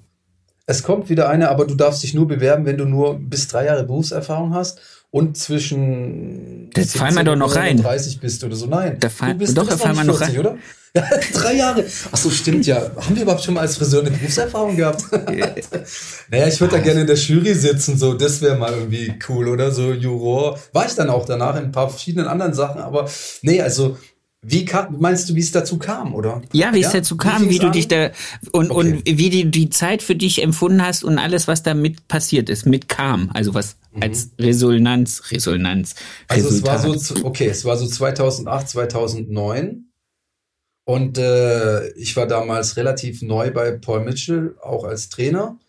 Es 0.65 0.83
kommt 0.83 1.09
wieder 1.09 1.29
eine, 1.29 1.49
aber 1.49 1.65
du 1.65 1.75
darfst 1.75 2.03
dich 2.03 2.13
nur 2.13 2.27
bewerben, 2.27 2.65
wenn 2.65 2.77
du 2.77 2.85
nur 2.85 3.17
bis 3.17 3.47
drei 3.47 3.65
Jahre 3.65 3.85
Berufserfahrung 3.85 4.53
hast 4.53 4.96
und 5.09 5.37
zwischen 5.37 6.69
Da 6.73 6.83
fallen 6.83 7.15
wir 7.15 7.23
doch 7.23 7.35
noch 7.35 7.55
rein. 7.55 7.77
30 7.77 8.19
bist 8.19 8.43
oder 8.43 8.55
so. 8.55 8.65
Nein. 8.65 8.97
Da 8.99 9.09
fall- 9.09 9.33
du 9.33 9.39
bist, 9.39 9.57
doch, 9.57 9.63
du 9.63 9.69
bist 9.69 9.79
da 9.79 9.85
fallen 9.85 9.97
wir 9.97 10.03
noch 10.03 10.17
40, 10.17 10.39
oder? 10.39 10.57
Drei 11.33 11.53
Jahre. 11.53 11.85
Ach 12.11 12.17
so, 12.17 12.29
stimmt 12.29 12.65
ja. 12.65 12.91
Haben 12.95 13.15
wir 13.15 13.23
überhaupt 13.23 13.43
schon 13.43 13.53
mal 13.53 13.61
als 13.61 13.77
Friseur 13.77 14.01
eine 14.01 14.11
Berufserfahrung 14.11 14.75
gehabt? 14.75 15.03
naja, 16.31 16.47
ich 16.47 16.59
würde 16.59 16.75
da 16.77 16.81
gerne 16.81 17.01
in 17.01 17.07
der 17.07 17.15
Jury 17.15 17.53
sitzen, 17.53 17.97
so, 17.97 18.13
das 18.13 18.41
wäre 18.41 18.57
mal 18.57 18.73
irgendwie 18.73 19.13
cool, 19.29 19.47
oder? 19.47 19.71
So 19.71 19.93
Juror. 19.93 20.59
War 20.73 20.85
ich 20.85 20.95
dann 20.95 21.09
auch 21.09 21.25
danach 21.25 21.55
in 21.55 21.65
ein 21.65 21.71
paar 21.71 21.89
verschiedenen 21.89 22.27
anderen 22.27 22.53
Sachen, 22.53 22.81
aber 22.81 23.09
nee, 23.43 23.61
also, 23.61 23.97
wie 24.49 24.63
kam, 24.63 24.95
meinst 24.99 25.29
du, 25.29 25.35
wie 25.35 25.41
es 25.41 25.51
dazu 25.51 25.77
kam, 25.77 26.15
oder? 26.15 26.41
Ja, 26.53 26.73
wie 26.73 26.81
es 26.81 26.91
dazu 26.93 27.17
kam, 27.17 27.39
fing's 27.41 27.53
wie 27.53 27.59
du 27.59 27.67
an? 27.67 27.71
dich 27.73 27.87
da 27.89 28.11
und, 28.53 28.71
Okay. 28.71 28.79
und 28.79 29.05
wie 29.05 29.29
die, 29.29 29.51
die 29.51 29.69
Zeit 29.69 30.01
für 30.01 30.15
dich 30.15 30.41
empfunden 30.41 30.81
hast 30.81 31.03
und 31.03 31.19
alles, 31.19 31.49
was 31.49 31.63
damit 31.63 32.07
passiert 32.07 32.49
ist, 32.49 32.65
mitkam. 32.65 33.29
Also 33.33 33.53
was 33.53 33.75
als 33.99 34.29
Resonanz, 34.39 35.23
Resonanz, 35.31 35.95
Mhm. 35.95 36.01
Also 36.29 36.49
es 36.49 36.63
war 36.63 36.79
so, 36.79 37.25
okay, 37.25 37.47
es 37.47 37.65
war 37.65 37.75
so 37.77 37.87
2008, 37.87 38.69
2009 38.69 39.85
und 40.85 41.17
äh, 41.17 41.89
ich 41.93 42.15
war 42.15 42.27
damals 42.27 42.77
relativ 42.77 43.21
neu 43.21 43.51
bei 43.51 43.71
Paul 43.71 44.05
Mitchell, 44.05 44.55
auch 44.61 44.85
als 44.85 45.09
Trainer 45.09 45.59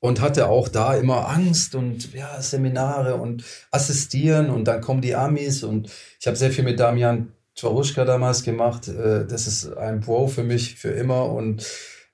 und 0.00 0.20
hatte 0.20 0.48
auch 0.48 0.68
da 0.68 0.94
immer 0.96 1.28
Angst 1.28 1.74
und 1.76 2.12
ja, 2.14 2.40
Seminare 2.42 3.14
und 3.16 3.44
assistieren 3.70 4.50
und 4.50 4.64
dann 4.64 4.80
kommen 4.80 5.02
die 5.02 5.14
Amis 5.14 5.62
und 5.62 5.88
ich 6.20 6.26
habe 6.26 6.36
sehr 6.36 6.50
viel 6.50 6.64
mit 6.64 6.80
Damian 6.80 7.32
Twaruschka 7.58 8.04
damals 8.04 8.42
gemacht. 8.42 8.88
Äh, 8.88 9.26
das 9.26 9.46
ist 9.46 9.76
ein 9.76 10.00
Bro 10.00 10.28
für 10.28 10.44
mich 10.44 10.76
für 10.76 10.90
immer 10.90 11.30
und 11.30 11.66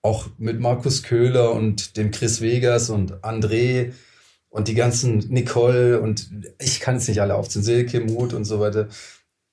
auch 0.02 0.26
mit 0.38 0.60
Markus 0.60 1.02
Köhler 1.02 1.52
und 1.52 1.96
dem 1.96 2.10
Chris 2.10 2.40
Vegas 2.40 2.90
und 2.90 3.22
André 3.24 3.92
und 4.50 4.68
die 4.68 4.74
ganzen 4.74 5.18
Nicole 5.30 6.00
und 6.00 6.30
ich 6.60 6.80
kann 6.80 6.96
es 6.96 7.08
nicht 7.08 7.20
alle 7.20 7.34
aufzählen, 7.34 7.64
Silke, 7.64 8.00
Mut 8.00 8.34
und 8.34 8.44
so 8.44 8.60
weiter. 8.60 8.88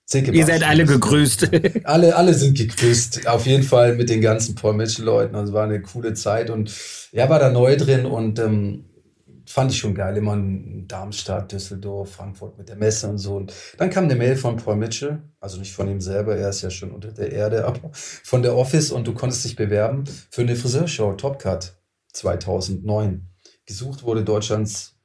Silke 0.05 0.31
Ihr 0.31 0.45
seid 0.45 0.63
alle 0.63 0.85
gegrüßt. 0.85 1.49
Alle, 1.85 2.15
alle 2.17 2.33
sind 2.33 2.57
gegrüßt. 2.57 3.27
Auf 3.27 3.45
jeden 3.45 3.63
Fall 3.63 3.95
mit 3.95 4.09
den 4.09 4.19
ganzen 4.19 4.55
Paul 4.55 4.73
Mitchell-Leuten. 4.73 5.35
Also 5.35 5.53
war 5.53 5.63
eine 5.63 5.81
coole 5.81 6.13
Zeit 6.13 6.49
und 6.49 6.73
er 7.13 7.29
war 7.29 7.39
da 7.39 7.49
neu 7.49 7.77
drin 7.77 8.05
und 8.05 8.37
ähm, 8.37 8.90
fand 9.51 9.71
ich 9.71 9.77
schon 9.77 9.95
geil. 9.95 10.17
Immer 10.17 10.33
in 10.33 10.87
Darmstadt, 10.87 11.51
Düsseldorf, 11.51 12.13
Frankfurt 12.13 12.57
mit 12.57 12.69
der 12.69 12.75
Messe 12.75 13.07
und 13.07 13.17
so. 13.17 13.35
Und 13.35 13.53
dann 13.77 13.89
kam 13.89 14.05
eine 14.05 14.15
Mail 14.15 14.35
von 14.35 14.57
Paul 14.57 14.77
Mitchell, 14.77 15.21
also 15.39 15.59
nicht 15.59 15.73
von 15.73 15.87
ihm 15.87 16.01
selber, 16.01 16.35
er 16.35 16.49
ist 16.49 16.61
ja 16.61 16.69
schon 16.69 16.91
unter 16.91 17.11
der 17.11 17.31
Erde, 17.31 17.65
aber 17.65 17.91
von 17.93 18.41
der 18.41 18.55
Office 18.55 18.91
und 18.91 19.07
du 19.07 19.13
konntest 19.13 19.43
dich 19.45 19.55
bewerben 19.55 20.05
für 20.29 20.41
eine 20.41 20.55
Friseurshow, 20.55 21.13
Top 21.13 21.39
Cut 21.39 21.75
2009. 22.13 23.27
Gesucht 23.65 24.03
wurde 24.03 24.23
Deutschlands 24.23 24.95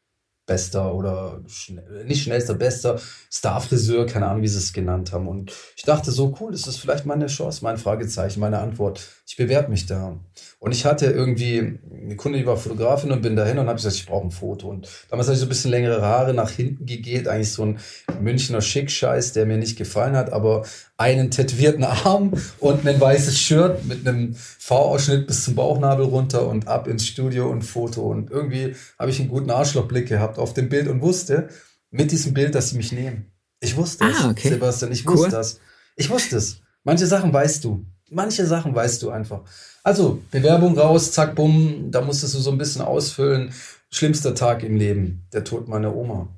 bester 0.47 0.95
oder 0.95 1.43
schnell, 1.49 2.05
nicht 2.05 2.23
schnellster, 2.23 2.55
bester 2.55 3.01
Starfriseur, 3.31 4.07
keine 4.07 4.29
Ahnung, 4.29 4.43
wie 4.43 4.49
sie 4.49 4.59
es 4.59 4.73
genannt 4.73 5.13
haben. 5.13 5.29
Und 5.29 5.53
ich 5.77 5.83
dachte 5.83 6.13
so, 6.13 6.35
cool, 6.41 6.53
das 6.53 6.67
ist 6.67 6.79
vielleicht 6.79 7.05
meine 7.05 7.27
Chance, 7.27 7.65
mein 7.65 7.79
Fragezeichen, 7.79 8.41
meine 8.41 8.61
Antwort. 8.61 9.07
Ich 9.27 9.37
bewerbe 9.37 9.71
mich 9.71 9.87
da. 9.87 10.19
Und 10.67 10.73
ich 10.73 10.85
hatte 10.85 11.07
irgendwie 11.07 11.79
eine 12.03 12.17
Kunde, 12.17 12.41
die 12.41 12.45
war 12.47 12.57
Fotografin 12.57 13.13
und 13.13 13.23
bin 13.23 13.37
dahin 13.37 13.59
und 13.59 13.69
habe 13.69 13.77
gesagt, 13.77 13.95
ich 13.95 14.05
brauche 14.05 14.27
ein 14.27 14.33
Foto. 14.33 14.67
Und 14.69 14.89
damals 15.09 15.29
hatte 15.29 15.35
ich 15.35 15.39
so 15.39 15.47
ein 15.47 15.49
bisschen 15.49 15.71
längere 15.71 16.03
Haare 16.03 16.35
nach 16.35 16.51
hinten 16.51 16.87
gegelt, 16.87 17.29
eigentlich 17.29 17.53
so 17.53 17.65
ein 17.65 17.79
Münchner 18.21 18.61
Schickscheiß, 18.61 19.33
der 19.33 19.47
mir 19.47 19.59
nicht 19.59 19.79
gefallen 19.79 20.17
hat, 20.17 20.33
aber 20.33 20.65
einen 20.97 21.31
tätowierten 21.31 21.85
Arm 22.05 22.33
und 22.59 22.85
ein 22.85 23.01
weißes 23.01 23.39
Shirt 23.39 23.85
mit 23.85 24.09
einem 24.09 24.35
V-Ausschnitt 24.35 25.29
bis 25.29 25.45
zum 25.45 25.55
Bauchnabel 25.55 26.07
runter 26.07 26.49
und 26.49 26.67
ab 26.67 26.89
ins 26.89 27.07
Studio 27.07 27.49
und 27.49 27.63
Foto. 27.63 28.01
Und 28.03 28.33
irgendwie 28.33 28.75
habe 28.99 29.13
ich 29.13 29.21
einen 29.21 29.29
guten 29.29 29.51
Arschlochblick 29.51 30.09
gehabt 30.09 30.37
auf 30.41 30.53
dem 30.53 30.69
Bild 30.69 30.89
und 30.89 31.01
wusste 31.01 31.47
mit 31.93 32.11
diesem 32.11 32.35
Bild, 32.35 32.57
dass 32.57 32.71
sie 32.71 32.77
mich 32.77 32.91
nehmen. 32.91 33.31
Ich 33.61 33.77
wusste 33.77 34.05
es, 34.09 34.17
Ah, 34.21 34.31
okay. 34.31 34.49
Sebastian, 34.49 34.91
ich 34.91 35.07
Cool. 35.07 35.15
wusste 35.17 35.31
das. 35.31 35.61
Ich 35.95 36.11
wusste 36.11 36.39
es. 36.39 36.61
Manche 36.83 37.07
Sachen 37.07 37.33
weißt 37.33 37.63
du. 37.63 37.87
Manche 38.11 38.47
Sachen 38.47 38.75
weißt 38.75 39.03
du 39.03 39.11
einfach. 39.11 39.42
Also, 39.83 40.23
Bewerbung 40.31 40.79
raus, 40.79 41.12
zack, 41.12 41.35
bumm, 41.35 41.90
da 41.90 42.01
musstest 42.01 42.35
du 42.35 42.38
so 42.38 42.51
ein 42.51 42.59
bisschen 42.59 42.83
ausfüllen. 42.83 43.53
Schlimmster 43.90 44.35
Tag 44.35 44.62
im 44.62 44.77
Leben, 44.77 45.27
der 45.33 45.45
Tod 45.45 45.69
meiner 45.69 45.95
Oma. 45.95 46.29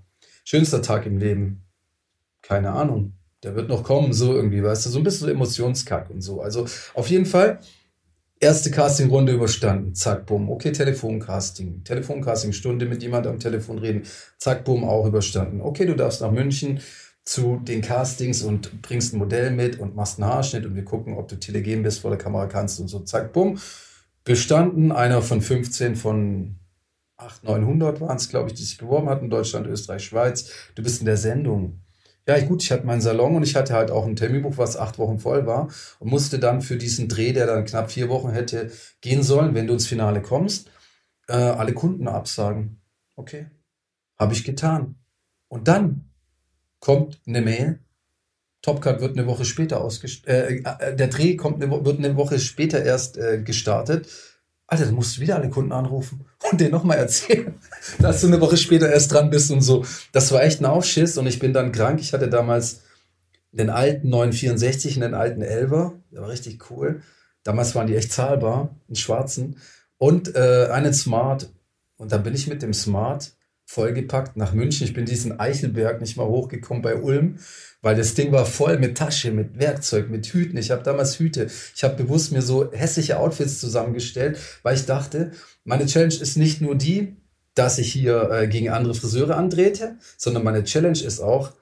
Schönster 0.44 0.80
Tag 0.80 1.06
im 1.06 1.18
Leben, 1.18 1.62
keine 2.42 2.70
Ahnung. 2.70 3.12
Der 3.42 3.54
wird 3.54 3.68
noch 3.68 3.84
kommen, 3.84 4.12
so 4.12 4.34
irgendwie, 4.34 4.62
weißt 4.62 4.86
du, 4.86 4.90
so 4.90 4.98
ein 4.98 5.04
bisschen 5.04 5.26
so 5.26 5.32
Emotionskack 5.32 6.10
und 6.10 6.22
so. 6.22 6.40
Also, 6.40 6.66
auf 6.94 7.08
jeden 7.08 7.26
Fall, 7.26 7.60
erste 8.40 8.70
Castingrunde 8.70 9.32
überstanden, 9.32 9.94
zack, 9.94 10.26
bumm. 10.26 10.50
Okay, 10.50 10.72
Telefoncasting. 10.72 11.84
Telefoncasting, 11.84 12.52
Stunde 12.52 12.86
mit 12.86 13.02
jemand 13.02 13.26
am 13.26 13.38
Telefon 13.38 13.78
reden, 13.78 14.02
zack, 14.38 14.64
bumm, 14.64 14.84
auch 14.84 15.06
überstanden. 15.06 15.60
Okay, 15.60 15.86
du 15.86 15.94
darfst 15.94 16.20
nach 16.20 16.30
München 16.30 16.80
zu 17.28 17.56
den 17.62 17.82
Castings 17.82 18.42
und 18.42 18.80
bringst 18.80 19.12
ein 19.12 19.18
Modell 19.18 19.50
mit 19.50 19.78
und 19.78 19.94
machst 19.94 20.18
einen 20.18 20.30
Haarschnitt 20.30 20.64
und 20.64 20.74
wir 20.74 20.84
gucken, 20.84 21.18
ob 21.18 21.28
du 21.28 21.36
telegen 21.38 21.82
bist, 21.82 22.00
vor 22.00 22.10
der 22.10 22.18
Kamera 22.18 22.46
kannst 22.46 22.80
und 22.80 22.88
so, 22.88 23.00
zack, 23.00 23.34
bumm. 23.34 23.58
Bestanden, 24.24 24.92
einer 24.92 25.20
von 25.20 25.42
15 25.42 25.94
von 25.94 26.56
800, 27.18 27.60
900 27.60 28.00
waren 28.00 28.16
es, 28.16 28.30
glaube 28.30 28.48
ich, 28.48 28.54
die 28.54 28.62
sich 28.62 28.78
beworben 28.78 29.10
hatten, 29.10 29.28
Deutschland, 29.28 29.66
Österreich, 29.66 30.04
Schweiz. 30.04 30.50
Du 30.74 30.82
bist 30.82 31.00
in 31.00 31.06
der 31.06 31.18
Sendung. 31.18 31.82
Ja, 32.26 32.40
gut, 32.40 32.62
ich 32.62 32.72
hatte 32.72 32.86
meinen 32.86 33.02
Salon 33.02 33.36
und 33.36 33.42
ich 33.42 33.56
hatte 33.56 33.74
halt 33.74 33.90
auch 33.90 34.06
ein 34.06 34.16
Terminbuch, 34.16 34.56
was 34.56 34.78
acht 34.78 34.98
Wochen 34.98 35.18
voll 35.18 35.46
war 35.46 35.68
und 35.98 36.08
musste 36.08 36.38
dann 36.38 36.62
für 36.62 36.78
diesen 36.78 37.08
Dreh, 37.08 37.34
der 37.34 37.46
dann 37.46 37.66
knapp 37.66 37.90
vier 37.90 38.08
Wochen 38.08 38.30
hätte 38.30 38.72
gehen 39.02 39.22
sollen, 39.22 39.54
wenn 39.54 39.66
du 39.66 39.74
ins 39.74 39.86
Finale 39.86 40.22
kommst, 40.22 40.70
äh, 41.28 41.34
alle 41.34 41.74
Kunden 41.74 42.08
absagen. 42.08 42.80
Okay, 43.16 43.50
habe 44.18 44.32
ich 44.32 44.44
getan. 44.44 44.94
Und 45.48 45.68
dann 45.68 46.07
kommt 46.80 47.20
eine 47.26 47.40
Mail, 47.40 47.80
Topcut 48.62 49.00
wird 49.00 49.16
eine 49.16 49.26
Woche 49.26 49.44
später 49.44 49.80
ausgestattet, 49.80 50.28
äh, 50.28 50.90
äh, 50.90 50.96
der 50.96 51.08
Dreh 51.08 51.36
kommt 51.36 51.62
eine, 51.62 51.84
wird 51.84 51.98
eine 51.98 52.16
Woche 52.16 52.38
später 52.38 52.82
erst 52.82 53.16
äh, 53.16 53.40
gestartet. 53.42 54.08
Alter, 54.66 54.84
dann 54.84 54.94
musst 54.94 55.16
du 55.16 55.20
wieder 55.22 55.36
alle 55.36 55.48
Kunden 55.48 55.72
anrufen 55.72 56.26
und 56.50 56.60
denen 56.60 56.72
nochmal 56.72 56.98
erzählen, 56.98 57.54
dass 58.00 58.20
du 58.20 58.26
eine 58.26 58.40
Woche 58.40 58.56
später 58.56 58.90
erst 58.90 59.12
dran 59.12 59.30
bist 59.30 59.50
und 59.50 59.62
so. 59.62 59.84
Das 60.12 60.30
war 60.32 60.42
echt 60.42 60.60
ein 60.60 60.66
Aufschiss 60.66 61.16
und 61.16 61.26
ich 61.26 61.38
bin 61.38 61.52
dann 61.52 61.72
krank. 61.72 62.00
Ich 62.00 62.12
hatte 62.12 62.28
damals 62.28 62.82
den 63.52 63.70
alten 63.70 64.10
964 64.10 64.96
und 64.96 65.02
den 65.02 65.14
alten 65.14 65.42
11er. 65.42 65.92
Der 66.12 66.20
war 66.20 66.28
richtig 66.28 66.70
cool. 66.70 67.02
Damals 67.44 67.74
waren 67.74 67.86
die 67.86 67.96
echt 67.96 68.12
zahlbar, 68.12 68.74
einen 68.88 68.96
schwarzen. 68.96 69.56
Und 69.96 70.34
äh, 70.34 70.68
einen 70.70 70.92
Smart. 70.92 71.48
Und 71.96 72.12
dann 72.12 72.22
bin 72.22 72.34
ich 72.34 72.46
mit 72.46 72.62
dem 72.62 72.74
Smart 72.74 73.32
vollgepackt 73.68 74.38
nach 74.38 74.54
München. 74.54 74.86
Ich 74.86 74.94
bin 74.94 75.04
diesen 75.04 75.38
Eichelberg 75.38 76.00
nicht 76.00 76.16
mal 76.16 76.26
hochgekommen 76.26 76.82
bei 76.82 76.96
Ulm, 76.96 77.38
weil 77.82 77.96
das 77.96 78.14
Ding 78.14 78.32
war 78.32 78.46
voll 78.46 78.78
mit 78.78 78.96
Tasche, 78.96 79.30
mit 79.30 79.58
Werkzeug, 79.60 80.08
mit 80.08 80.26
Hüten. 80.26 80.56
Ich 80.56 80.70
habe 80.70 80.82
damals 80.82 81.18
Hüte. 81.18 81.48
Ich 81.76 81.84
habe 81.84 82.02
bewusst 82.02 82.32
mir 82.32 82.40
so 82.40 82.72
hässliche 82.72 83.18
Outfits 83.18 83.60
zusammengestellt, 83.60 84.38
weil 84.62 84.74
ich 84.74 84.86
dachte, 84.86 85.32
meine 85.64 85.84
Challenge 85.84 86.14
ist 86.14 86.38
nicht 86.38 86.62
nur 86.62 86.76
die, 86.76 87.18
dass 87.54 87.78
ich 87.78 87.92
hier 87.92 88.30
äh, 88.30 88.48
gegen 88.48 88.70
andere 88.70 88.94
Friseure 88.94 89.36
antrete, 89.36 89.96
sondern 90.16 90.44
meine 90.44 90.64
Challenge 90.64 90.98
ist 90.98 91.20
auch, 91.20 91.52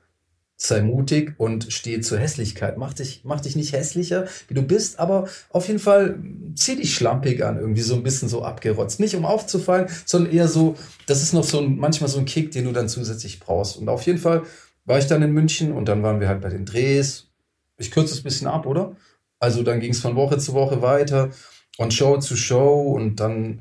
sei 0.57 0.81
mutig 0.81 1.35
und 1.39 1.73
stehe 1.73 2.01
zur 2.01 2.19
Hässlichkeit. 2.19 2.79
Mach 2.79 2.95
dich, 2.95 3.21
mach 3.25 3.41
dich 3.41 3.57
nicht 3.57 3.73
hässlicher, 3.73 4.27
wie 4.49 4.55
du 4.55 4.63
bist, 4.63 4.99
aber 4.99 5.29
auf 5.51 5.69
jeden 5.69 5.79
Fall 5.79 6.19
zieh 6.55 6.77
dich 6.77 6.95
schlampig 6.95 7.45
an, 7.45 7.59
irgendwie 7.59 7.83
so 7.83 7.95
ein 7.95 8.03
bisschen 8.03 8.29
so 8.29 8.43
abgerotzt. 8.43 8.99
Nicht 8.99 9.15
um 9.15 9.27
aufzufallen, 9.27 9.89
sondern 10.07 10.33
eher 10.33 10.49
so, 10.49 10.77
das 11.07 11.23
ist 11.23 11.35
noch 11.35 11.45
so 11.45 11.61
ein, 11.61 11.77
manchmal 11.77 12.09
so 12.09 12.19
ein 12.19 12.25
Kick, 12.25 12.53
den 12.53 12.65
du 12.65 12.73
dann 12.73 12.89
zusätzlich 12.89 13.39
brauchst. 13.39 13.77
Und 13.77 13.89
auf 13.89 14.03
jeden 14.03 14.19
Fall 14.19 14.45
war 14.87 14.99
ich 14.99 15.07
dann 15.07 15.23
in 15.23 15.33
München 15.33 15.73
und 15.73 15.89
dann 15.89 16.03
waren 16.03 16.21
wir 16.21 16.29
halt 16.29 16.41
bei 16.41 16.49
den 16.49 16.65
Drehs. 16.65 17.29
Ich 17.77 17.91
kürze 17.91 18.15
es 18.15 18.21
ein 18.21 18.25
bisschen 18.25 18.47
ab, 18.47 18.65
oder? 18.65 18.97
Also 19.39 19.63
dann 19.63 19.81
ging 19.81 19.93
es 19.93 20.01
von 20.01 20.17
Woche 20.17 20.39
zu 20.39 20.55
Woche 20.55 20.81
weiter 20.81 21.31
und 21.77 21.93
Show 21.93 22.17
zu 22.19 22.37
Show 22.37 22.93
und 22.93 23.21
dann 23.21 23.61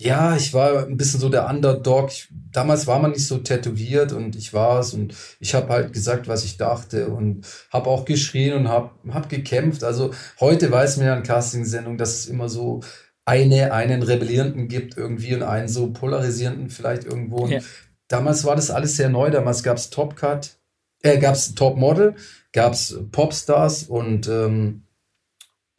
ja, 0.00 0.34
ich 0.34 0.54
war 0.54 0.86
ein 0.86 0.96
bisschen 0.96 1.20
so 1.20 1.28
der 1.28 1.46
Underdog. 1.46 2.10
Ich, 2.10 2.28
damals 2.52 2.86
war 2.86 2.98
man 3.00 3.10
nicht 3.10 3.26
so 3.26 3.36
tätowiert 3.36 4.12
und 4.12 4.34
ich 4.34 4.54
war 4.54 4.80
es 4.80 4.94
und 4.94 5.14
ich 5.40 5.54
habe 5.54 5.68
halt 5.68 5.92
gesagt, 5.92 6.26
was 6.26 6.42
ich 6.42 6.56
dachte 6.56 7.08
und 7.08 7.46
habe 7.70 7.90
auch 7.90 8.06
geschrien 8.06 8.54
und 8.54 8.68
habe 8.68 8.92
hab 9.10 9.28
gekämpft. 9.28 9.84
Also 9.84 10.12
heute 10.40 10.72
weiß 10.72 10.96
man 10.96 11.06
ja 11.06 11.14
in 11.14 11.22
Castingsendungen, 11.22 11.98
dass 11.98 12.20
es 12.20 12.26
immer 12.26 12.48
so 12.48 12.80
eine, 13.26 13.74
einen 13.74 14.02
Rebellierenden 14.02 14.68
gibt 14.68 14.96
irgendwie 14.96 15.34
und 15.34 15.42
einen 15.42 15.68
so 15.68 15.92
polarisierenden 15.92 16.70
vielleicht 16.70 17.04
irgendwo. 17.04 17.46
Ja. 17.46 17.60
Damals 18.08 18.44
war 18.44 18.56
das 18.56 18.70
alles 18.70 18.96
sehr 18.96 19.10
neu. 19.10 19.30
Damals 19.30 19.62
gab 19.62 19.76
es 19.76 19.90
Top 19.90 20.16
Cut, 20.16 20.56
äh, 21.02 21.18
gab 21.18 21.34
es 21.34 21.54
Top 21.54 21.76
Model, 21.76 22.14
gab 22.54 22.72
es 22.72 22.98
Popstars 23.12 23.82
und 23.82 24.28
ähm, 24.28 24.84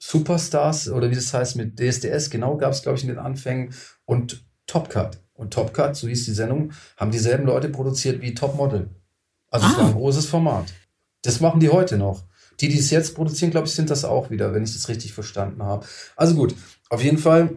Superstars 0.03 0.89
oder 0.89 1.11
wie 1.11 1.15
das 1.15 1.31
heißt 1.31 1.55
mit 1.57 1.79
DSDS, 1.79 2.31
genau, 2.31 2.57
gab 2.57 2.71
es, 2.71 2.81
glaube 2.81 2.97
ich, 2.97 3.03
in 3.03 3.09
den 3.09 3.19
Anfängen 3.19 3.71
und 4.11 4.43
Top 4.67 4.89
Cut. 4.89 5.21
Und 5.33 5.53
Top 5.53 5.73
Cut, 5.73 5.95
so 5.95 6.07
hieß 6.09 6.25
die 6.25 6.33
Sendung, 6.33 6.73
haben 6.97 7.11
dieselben 7.11 7.45
Leute 7.45 7.69
produziert 7.69 8.21
wie 8.21 8.33
Top 8.33 8.57
Model. 8.57 8.89
Also 9.49 9.67
es 9.67 9.77
war 9.77 9.85
ein 9.87 9.93
großes 9.93 10.25
Format. 10.25 10.73
Das 11.21 11.39
machen 11.39 11.61
die 11.61 11.69
heute 11.69 11.97
noch. 11.97 12.25
Die, 12.59 12.67
die 12.67 12.77
es 12.77 12.91
jetzt 12.91 13.15
produzieren, 13.15 13.51
glaube 13.51 13.67
ich, 13.67 13.73
sind 13.73 13.89
das 13.89 14.03
auch 14.03 14.29
wieder, 14.29 14.53
wenn 14.53 14.63
ich 14.63 14.73
das 14.73 14.89
richtig 14.89 15.13
verstanden 15.13 15.63
habe. 15.63 15.85
Also 16.17 16.35
gut, 16.35 16.53
auf 16.89 17.01
jeden 17.01 17.17
Fall 17.17 17.51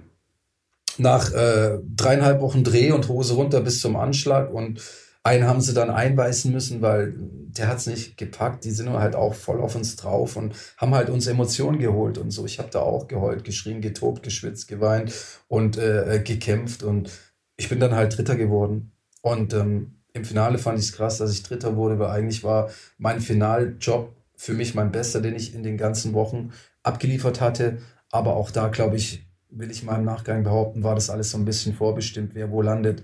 nach 0.97 1.33
äh, 1.33 1.79
dreieinhalb 1.85 2.41
Wochen 2.41 2.63
Dreh 2.63 2.93
und 2.93 3.09
Hose 3.09 3.35
runter 3.35 3.61
bis 3.61 3.81
zum 3.81 3.97
Anschlag 3.97 4.53
und 4.53 4.81
einen 5.25 5.47
haben 5.47 5.63
sie 5.63 5.73
dann 5.75 5.91
einbeißen 5.91 6.53
müssen, 6.53 6.83
weil 6.83 7.15
der 7.19 7.69
hat's 7.69 7.87
nicht 7.87 8.17
gepackt. 8.19 8.65
Die 8.65 8.71
sind 8.71 8.87
nur 8.87 9.01
halt 9.01 9.17
auch 9.17 9.35
voll 9.35 9.61
auf 9.61 9.75
uns 9.75 9.97
drauf 9.97 10.37
und 10.37 10.55
haben 10.77 10.95
halt 10.95 11.09
uns 11.09 11.27
Emotionen 11.27 11.79
geholt 11.79 12.19
und 12.19 12.31
so. 12.31 12.45
Ich 12.45 12.59
habe 12.59 12.69
da 12.71 12.81
auch 12.81 13.09
geheult, 13.09 13.43
geschrien, 13.43 13.81
getobt, 13.81 14.23
geschwitzt, 14.23 14.69
geweint 14.69 15.15
und 15.49 15.79
äh, 15.79 16.23
gekämpft 16.25 16.83
und 16.83 17.11
ich 17.57 17.69
bin 17.69 17.81
dann 17.81 17.95
halt 17.95 18.17
Dritter 18.17 18.37
geworden. 18.37 18.93
Und 19.23 19.55
ähm, 19.55 20.03
im 20.13 20.25
Finale 20.25 20.59
fand 20.59 20.79
ich 20.79 20.87
es 20.87 20.93
krass, 20.93 21.19
dass 21.19 21.33
ich 21.33 21.43
Dritter 21.43 21.77
wurde, 21.77 21.99
weil 21.99 22.11
eigentlich 22.11 22.45
war 22.45 22.71
mein 22.99 23.21
Finaljob 23.21 24.15
für 24.37 24.53
mich 24.53 24.75
mein 24.75 24.93
bester, 24.93 25.21
den 25.21 25.35
ich 25.35 25.55
in 25.55 25.63
den 25.63 25.79
ganzen 25.79 26.13
Wochen 26.13 26.53
abgeliefert 26.83 27.41
hatte. 27.41 27.79
Aber 28.11 28.37
auch 28.37 28.51
da, 28.51 28.69
glaube 28.69 28.97
ich, 28.97 29.27
will 29.49 29.71
ich 29.71 29.85
mal 29.85 29.99
im 29.99 30.05
Nachgang 30.05 30.43
behaupten, 30.43 30.83
war 30.83 30.95
das 30.95 31.09
alles 31.09 31.31
so 31.31 31.39
ein 31.39 31.45
bisschen 31.45 31.75
vorbestimmt, 31.75 32.35
wer 32.35 32.51
wo 32.51 32.61
landet. 32.61 33.03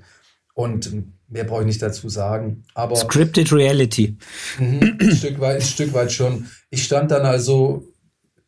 Und 0.60 0.90
mehr 1.28 1.44
brauche 1.44 1.60
ich 1.60 1.66
nicht 1.66 1.82
dazu 1.82 2.08
sagen. 2.08 2.64
Aber 2.74 2.96
Scripted 2.96 3.52
Reality. 3.52 4.16
Mhm, 4.58 4.98
ein 5.00 5.16
Stück 5.16 5.40
weit, 5.40 5.56
ein 5.56 5.62
Stück 5.62 5.92
weit 5.94 6.12
schon. 6.12 6.46
Ich 6.70 6.84
stand 6.84 7.10
dann 7.10 7.22
also, 7.22 7.84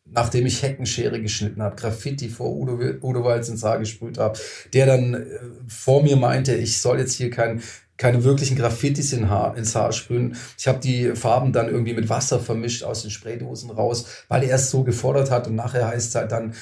nachdem 0.05 0.45
ich 0.45 0.61
Heckenschere 0.61 1.21
geschnitten 1.21 1.61
habe, 1.61 1.75
Graffiti 1.75 2.29
vor 2.29 2.55
Udo, 2.55 2.79
Udo 3.01 3.23
Walz 3.23 3.49
ins 3.49 3.63
Haar 3.63 3.79
gesprüht 3.79 4.17
habe, 4.17 4.37
der 4.73 4.85
dann 4.85 5.13
äh, 5.13 5.25
vor 5.67 6.03
mir 6.03 6.17
meinte, 6.17 6.53
ich 6.55 6.79
soll 6.79 6.99
jetzt 6.99 7.13
hier 7.13 7.29
kein 7.29 7.61
keine 7.95 8.23
wirklichen 8.23 8.57
Graffitis 8.57 9.13
in 9.13 9.29
Haar, 9.29 9.55
ins 9.55 9.75
Haar 9.75 9.91
sprühen. 9.91 10.35
Ich 10.57 10.67
habe 10.67 10.79
die 10.79 11.15
Farben 11.15 11.53
dann 11.53 11.69
irgendwie 11.69 11.93
mit 11.93 12.09
Wasser 12.09 12.39
vermischt 12.39 12.83
aus 12.83 13.03
den 13.03 13.11
Spraydosen 13.11 13.69
raus, 13.69 14.25
weil 14.27 14.43
er 14.43 14.55
es 14.55 14.71
so 14.71 14.83
gefordert 14.83 15.29
hat. 15.29 15.47
Und 15.47 15.55
nachher 15.55 15.87
heißt 15.87 16.09
es 16.09 16.15
halt 16.15 16.31
dann, 16.31 16.55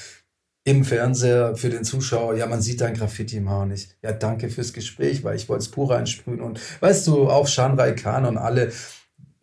im 0.64 0.84
Fernseher 0.84 1.56
für 1.56 1.70
den 1.70 1.84
Zuschauer, 1.84 2.36
ja, 2.36 2.46
man 2.46 2.62
sieht 2.62 2.82
dein 2.82 2.94
Graffiti 2.94 3.38
im 3.38 3.50
Haar 3.50 3.66
nicht. 3.66 3.96
Ja, 4.04 4.12
danke 4.12 4.50
fürs 4.50 4.74
Gespräch, 4.74 5.24
weil 5.24 5.36
ich 5.36 5.50
wollte 5.50 5.64
es 5.64 5.70
pur 5.72 5.92
reinsprühen. 5.92 6.42
Und 6.42 6.60
weißt 6.82 7.08
du, 7.08 7.30
auch 7.30 7.48
Shanrai 7.48 7.94
Khan 7.94 8.26
und 8.26 8.38
alle, 8.38 8.72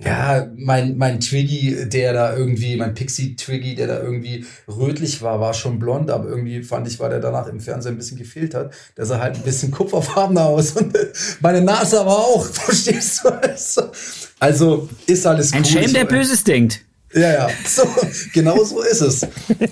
ja, 0.00 0.48
mein, 0.57 0.96
mein 0.96 1.18
Twiggy, 1.18 1.88
der 1.88 2.12
da 2.12 2.37
irgendwie, 2.37 2.76
mein 2.76 2.94
Pixie-Twiggy, 2.94 3.74
der 3.74 3.88
da 3.88 4.00
irgendwie 4.00 4.46
rötlich 4.68 5.20
war, 5.20 5.40
war 5.40 5.54
schon 5.54 5.81
blond, 5.81 6.09
aber 6.09 6.28
irgendwie 6.28 6.62
fand 6.62 6.87
ich, 6.87 7.00
war 7.00 7.09
der 7.09 7.18
danach 7.18 7.48
im 7.48 7.59
Fernsehen 7.59 7.94
ein 7.94 7.98
bisschen 7.98 8.16
gefiltert. 8.16 8.72
Der 8.96 9.04
sah 9.04 9.18
halt 9.18 9.35
ein 9.35 9.42
bisschen 9.42 9.70
kupferfarbener 9.72 10.46
aus 10.46 10.72
und 10.72 10.96
meine 11.40 11.62
Nase 11.62 12.00
aber 12.00 12.16
auch, 12.16 12.46
verstehst 12.52 13.24
du? 13.24 13.31
Also, 13.31 13.90
also 14.38 14.88
ist 15.07 15.26
alles 15.26 15.52
Ein 15.52 15.62
cool. 15.62 15.66
Schelm, 15.68 15.92
der 15.92 16.04
Böses 16.04 16.44
denkt. 16.44 16.85
Ja, 17.14 17.33
ja, 17.33 17.49
so, 17.66 17.85
genau 18.33 18.62
so 18.64 18.83
ist 18.83 19.01
es. 19.01 19.27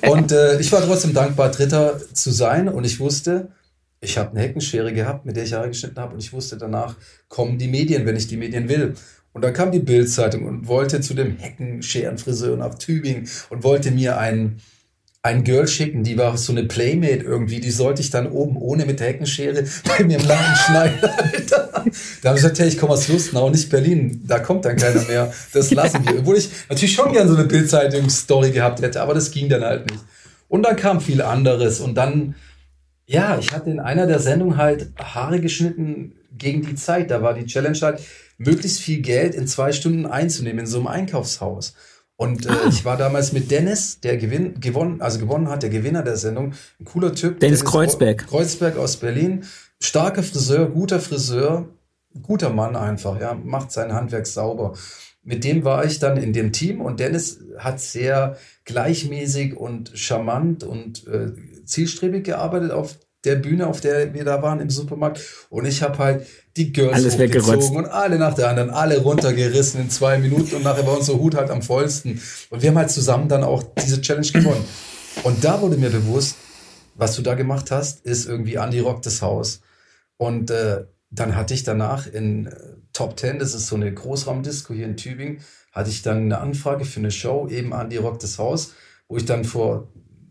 Und 0.09 0.33
äh, 0.33 0.59
ich 0.61 0.73
war 0.73 0.83
trotzdem 0.83 1.13
dankbar, 1.13 1.51
Dritter 1.51 2.01
zu 2.13 2.31
sein. 2.31 2.69
Und 2.69 2.85
ich 2.85 2.99
wusste, 3.01 3.49
ich 4.01 4.19
habe 4.19 4.31
eine 4.31 4.41
Heckenschere 4.41 4.93
gehabt, 4.93 5.27
mit 5.27 5.37
der 5.37 5.45
ich 5.45 5.53
Haare 5.53 5.69
geschnitten 5.69 6.01
habe. 6.01 6.15
Und 6.15 6.21
ich 6.21 6.33
wusste, 6.33 6.57
danach 6.57 6.97
kommen 7.29 7.59
die 7.59 7.69
Medien, 7.69 8.07
wenn 8.07 8.17
ich 8.17 8.29
die 8.29 8.37
Medien 8.37 8.69
will. 8.69 8.95
Und 9.33 9.43
dann 9.43 9.53
kam 9.53 9.71
die 9.71 9.81
Bildzeitung 9.81 10.47
und 10.47 10.67
wollte 10.67 11.03
zu 11.03 11.13
dem 11.13 11.37
Heckenscherenfriseur 11.37 12.57
nach 12.57 12.77
Tübingen 12.77 13.29
und 13.51 13.65
wollte 13.65 13.91
mir 13.91 14.19
einen 14.19 14.63
ein 15.27 15.43
Girl 15.43 15.67
schicken, 15.67 16.05
die 16.05 16.17
war 16.17 16.37
so 16.37 16.53
eine 16.53 16.63
Playmate 16.65 17.25
irgendwie, 17.25 17.59
die 17.59 17.73
sollte 17.73 18.01
ich 18.01 18.11
dann 18.11 18.31
oben 18.31 18.57
ohne 18.57 18.87
mit 18.87 19.01
der 19.01 19.09
Heckenschere 19.09 19.65
bei 19.99 20.05
mir 20.05 20.19
im 20.19 20.27
Laden 20.27 20.57
schneiden. 20.57 20.99
Alter. 21.03 21.85
Da 22.23 22.29
habe 22.29 22.39
ich 22.39 22.43
gesagt, 22.43 22.59
hey, 22.61 22.69
ich 22.69 22.79
komme 22.79 22.93
aus 22.93 23.09
Lustenau, 23.09 23.51
nicht 23.51 23.69
Berlin, 23.69 24.23
da 24.25 24.39
kommt 24.39 24.65
dann 24.65 24.77
keiner 24.77 25.03
mehr. 25.03 25.33
Das 25.53 25.71
lassen 25.73 26.07
wir. 26.07 26.21
Obwohl 26.21 26.37
ich 26.37 26.49
natürlich 26.69 26.95
schon 26.95 27.13
gern 27.13 27.29
so 27.29 27.35
eine 27.35 27.45
Bildzeitung-Story 27.45 28.53
gehabt 28.53 28.81
hätte, 28.83 29.03
aber 29.03 29.15
das 29.15 29.33
ging 29.33 29.49
dann 29.49 29.65
halt 29.65 29.91
nicht. 29.91 30.03
Und 30.49 30.63
dann 30.63 30.77
kam 30.77 31.01
viel 31.01 31.21
anderes 31.23 31.81
und 31.81 31.97
dann, 31.97 32.37
ja, 33.07 33.37
ich 33.39 33.53
hatte 33.53 33.71
in 33.71 33.81
einer 33.81 34.07
der 34.07 34.21
Sendungen 34.21 34.57
halt 34.57 34.93
Haare 34.97 35.41
geschnitten 35.41 36.13
gegen 36.39 36.63
die 36.63 36.77
Zeit. 36.77 37.11
Da 37.11 37.21
war 37.21 37.35
die 37.35 37.47
Challenge 37.47 37.79
halt, 37.81 38.01
möglichst 38.39 38.81
viel 38.81 39.01
Geld 39.01 39.35
in 39.35 39.49
zwei 39.49 39.73
Stunden 39.73 40.07
einzunehmen 40.07 40.61
in 40.61 40.67
so 40.67 40.79
einem 40.79 40.87
Einkaufshaus. 40.87 41.75
Und 42.17 42.47
äh, 42.47 42.51
ah. 42.51 42.69
ich 42.69 42.85
war 42.85 42.97
damals 42.97 43.33
mit 43.33 43.51
Dennis, 43.51 44.01
der 44.01 44.17
gewinn, 44.17 44.59
gewonnen, 44.61 45.01
also 45.03 45.19
gewonnen 45.19 45.49
hat, 45.49 45.63
der 45.63 45.71
Gewinner 45.71 46.03
der 46.03 46.17
Sendung, 46.17 46.55
ein 46.81 46.85
cooler 46.85 47.15
Typ. 47.15 47.41
Dennis, 47.41 47.61
Dennis 47.61 47.65
Kreuzberg. 47.65 48.27
Kreuzberg 48.27 48.77
aus 48.79 48.97
Berlin. 48.97 49.45
Starker 49.81 50.23
Friseur, 50.23 50.71
guter 50.71 51.01
Friseur, 51.01 51.69
guter 52.23 52.51
Mann 52.51 52.77
einfach, 52.77 53.21
ja, 53.21 53.35
macht 53.35 53.71
sein 53.71 53.93
Handwerk 53.93 54.27
sauber. 54.27 54.75
Mit 55.23 55.45
dem 55.45 55.65
war 55.65 55.85
ich 55.85 55.99
dann 55.99 56.17
in 56.17 56.33
dem 56.33 56.53
Team 56.53 56.81
und 56.81 57.01
Dennis 57.01 57.41
hat 57.59 57.81
sehr 57.81 58.39
gleichmäßig 58.65 59.57
und 59.57 59.91
charmant 59.95 60.65
und 60.65 61.07
äh, 61.09 61.33
zielstrebig 61.65 62.25
gearbeitet 62.25 62.71
auf 62.71 62.97
der 63.25 63.35
Bühne, 63.35 63.67
auf 63.67 63.81
der 63.81 64.15
wir 64.15 64.25
da 64.25 64.41
waren 64.41 64.61
im 64.61 64.71
Supermarkt. 64.71 65.21
Und 65.51 65.67
ich 65.67 65.83
habe 65.83 65.99
halt 65.99 66.27
die 66.57 66.73
Girls 66.73 66.95
Alles 66.95 67.19
hochgezogen 67.19 67.77
und 67.77 67.87
alle 67.87 68.19
nach 68.19 68.35
der 68.35 68.49
anderen, 68.49 68.71
alle 68.71 68.99
runtergerissen 68.99 69.81
in 69.81 69.91
zwei 69.91 70.19
Minuten 70.19 70.57
und 70.57 70.65
nachher 70.65 70.87
war 70.87 70.97
unser 70.97 71.15
Hut 71.15 71.35
halt 71.35 71.51
am 71.51 71.63
vollsten. 71.63 72.21
Und 72.51 72.63
wir 72.63 72.71
haben 72.71 72.79
halt 72.79 72.91
zusammen 72.91 73.29
dann 73.29 73.45
auch 73.45 73.63
diese 73.85 74.01
Challenge 74.01 74.27
gewonnen. 74.27 74.65
Und 75.23 75.45
da 75.45 75.61
wurde 75.61 75.77
mir 75.77 75.91
bewusst, 75.91 76.37
was 76.95 77.15
du 77.15 77.23
da 77.23 77.35
gemacht 77.35 77.71
hast, 77.71 78.05
ist 78.07 78.27
irgendwie 78.27 78.55
Andy 78.55 78.81
Rock 78.81 79.03
das 79.03 79.23
Haus. 79.23 79.61
Und 80.17 80.51
äh, 80.51 80.85
dann 81.11 81.37
hatte 81.37 81.55
ich 81.55 81.63
danach 81.63 82.07
in 82.07 82.47
äh, 82.47 82.57
Top 82.93 83.19
10, 83.19 83.39
das 83.39 83.55
ist 83.55 83.67
so 83.67 83.77
eine 83.77 83.93
Großraumdisco 83.93 84.73
hier 84.73 84.87
in 84.87 84.97
Tübingen, 84.97 85.41
hatte 85.73 85.91
ich 85.91 86.03
dann 86.03 86.25
eine 86.25 86.39
Anfrage 86.39 86.87
für 86.87 87.01
eine 87.01 87.11
Show, 87.11 87.49
eben 87.49 87.73
Andy 87.73 87.99
Rock 87.99 88.19
das 88.21 88.39
Haus, 88.39 88.73
wo 89.09 89.19
ich 89.19 89.27
dann 89.27 89.45
vor 89.45 89.89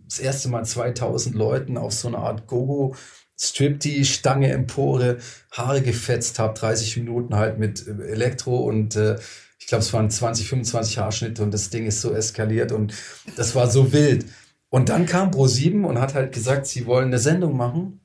das 0.08 0.20
erste 0.20 0.50
Mal 0.50 0.66
2000 0.66 1.36
Leuten 1.36 1.78
auf 1.78 1.94
so 1.94 2.08
eine 2.08 2.18
Art 2.18 2.48
Gogo 2.48 2.96
Strip 3.38 3.80
die 3.80 4.06
Stange 4.06 4.52
Empore, 4.52 5.18
Haare 5.52 5.82
gefetzt 5.82 6.40
habe, 6.40 6.58
30 6.58 6.98
Minuten 6.98 7.36
halt 7.36 7.60
mit 7.60 7.88
äh, 7.88 7.92
Elektro 8.08 8.58
und 8.58 8.96
äh, 8.96 9.18
ich 9.60 9.68
glaube, 9.68 9.84
es 9.84 9.94
waren 9.94 10.10
20, 10.10 10.48
25 10.48 10.98
Haarschnitte 11.00 11.44
und 11.44 11.54
das 11.54 11.70
Ding 11.70 11.86
ist 11.86 12.02
so 12.02 12.14
eskaliert 12.14 12.72
und 12.72 12.94
das 13.36 13.56
war 13.56 13.70
so 13.70 13.92
wild. 13.94 14.26
Und 14.70 14.90
dann 14.90 15.06
kam 15.06 15.32
Pro7 15.32 15.84
und 15.84 16.00
hat 16.00 16.14
halt 16.14 16.34
gesagt, 16.34 16.68
sie 16.68 16.86
wollen 16.86 17.08
eine 17.08 17.20
Sendung 17.20 17.56
machen, 17.58 18.02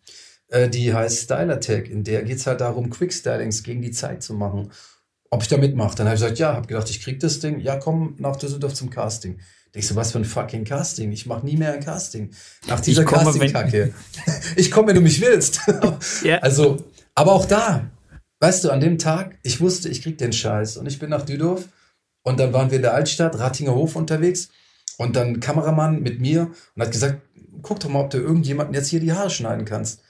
äh, 0.48 0.68
die 0.68 0.94
heißt 0.94 1.24
Style 1.24 1.52
Attack, 1.52 1.88
in 1.88 2.04
der 2.04 2.22
geht's 2.22 2.46
halt 2.46 2.60
darum, 2.60 2.90
Quick-Stylings 2.90 3.62
gegen 3.62 3.82
die 3.82 3.90
Zeit 3.90 4.22
zu 4.22 4.34
machen. 4.34 4.70
Ob 5.30 5.42
ich 5.42 5.48
da 5.48 5.56
mitmache? 5.56 5.94
Dann 5.96 6.06
habe 6.06 6.16
ich 6.16 6.22
gesagt, 6.22 6.38
ja, 6.38 6.54
habe 6.54 6.66
gedacht, 6.66 6.90
ich 6.90 7.02
krieg 7.02 7.20
das 7.20 7.38
Ding. 7.38 7.60
Ja, 7.60 7.76
komm 7.76 8.16
nach 8.18 8.36
Düsseldorf 8.36 8.74
zum 8.74 8.90
Casting. 8.90 9.38
Denkst 9.74 9.88
du, 9.88 9.96
was 9.96 10.12
für 10.12 10.18
ein 10.18 10.24
fucking 10.24 10.64
Casting? 10.64 11.12
Ich 11.12 11.26
mache 11.26 11.46
nie 11.46 11.56
mehr 11.56 11.72
ein 11.72 11.80
Casting. 11.80 12.30
Nach 12.66 12.80
dieser 12.80 13.04
Casting-Kacke. 13.04 13.94
ich 14.56 14.70
komme, 14.70 14.88
wenn 14.88 14.96
du 14.96 15.00
mich 15.00 15.20
willst. 15.20 15.61
ja. 16.24 16.38
Also, 16.38 16.85
aber 17.14 17.33
auch 17.33 17.46
da, 17.46 17.88
weißt 18.40 18.64
du, 18.64 18.70
an 18.70 18.80
dem 18.80 18.98
Tag, 18.98 19.38
ich 19.42 19.61
wusste, 19.61 19.88
ich 19.88 20.02
krieg 20.02 20.18
den 20.18 20.33
Scheiß. 20.33 20.76
Und 20.76 20.87
ich 20.87 20.98
bin 20.98 21.11
nach 21.11 21.24
Düdorf 21.24 21.68
und 22.22 22.40
dann 22.40 22.52
waren 22.52 22.70
wir 22.70 22.76
in 22.76 22.83
der 22.83 22.94
Altstadt, 22.94 23.38
Ratinger 23.38 23.74
Hof 23.74 23.94
unterwegs. 23.94 24.48
Und 24.98 25.16
dann 25.16 25.40
Kameramann 25.40 26.02
mit 26.02 26.20
mir 26.20 26.50
und 26.74 26.83
hat 26.83 26.90
gesagt, 26.90 27.22
guck 27.62 27.80
doch 27.80 27.88
mal, 27.88 28.00
ob 28.00 28.11
du 28.11 28.18
irgendjemanden 28.18 28.74
jetzt 28.74 28.88
hier 28.88 29.00
die 29.00 29.12
Haare 29.12 29.30
schneiden 29.30 29.64
kannst. 29.64 30.02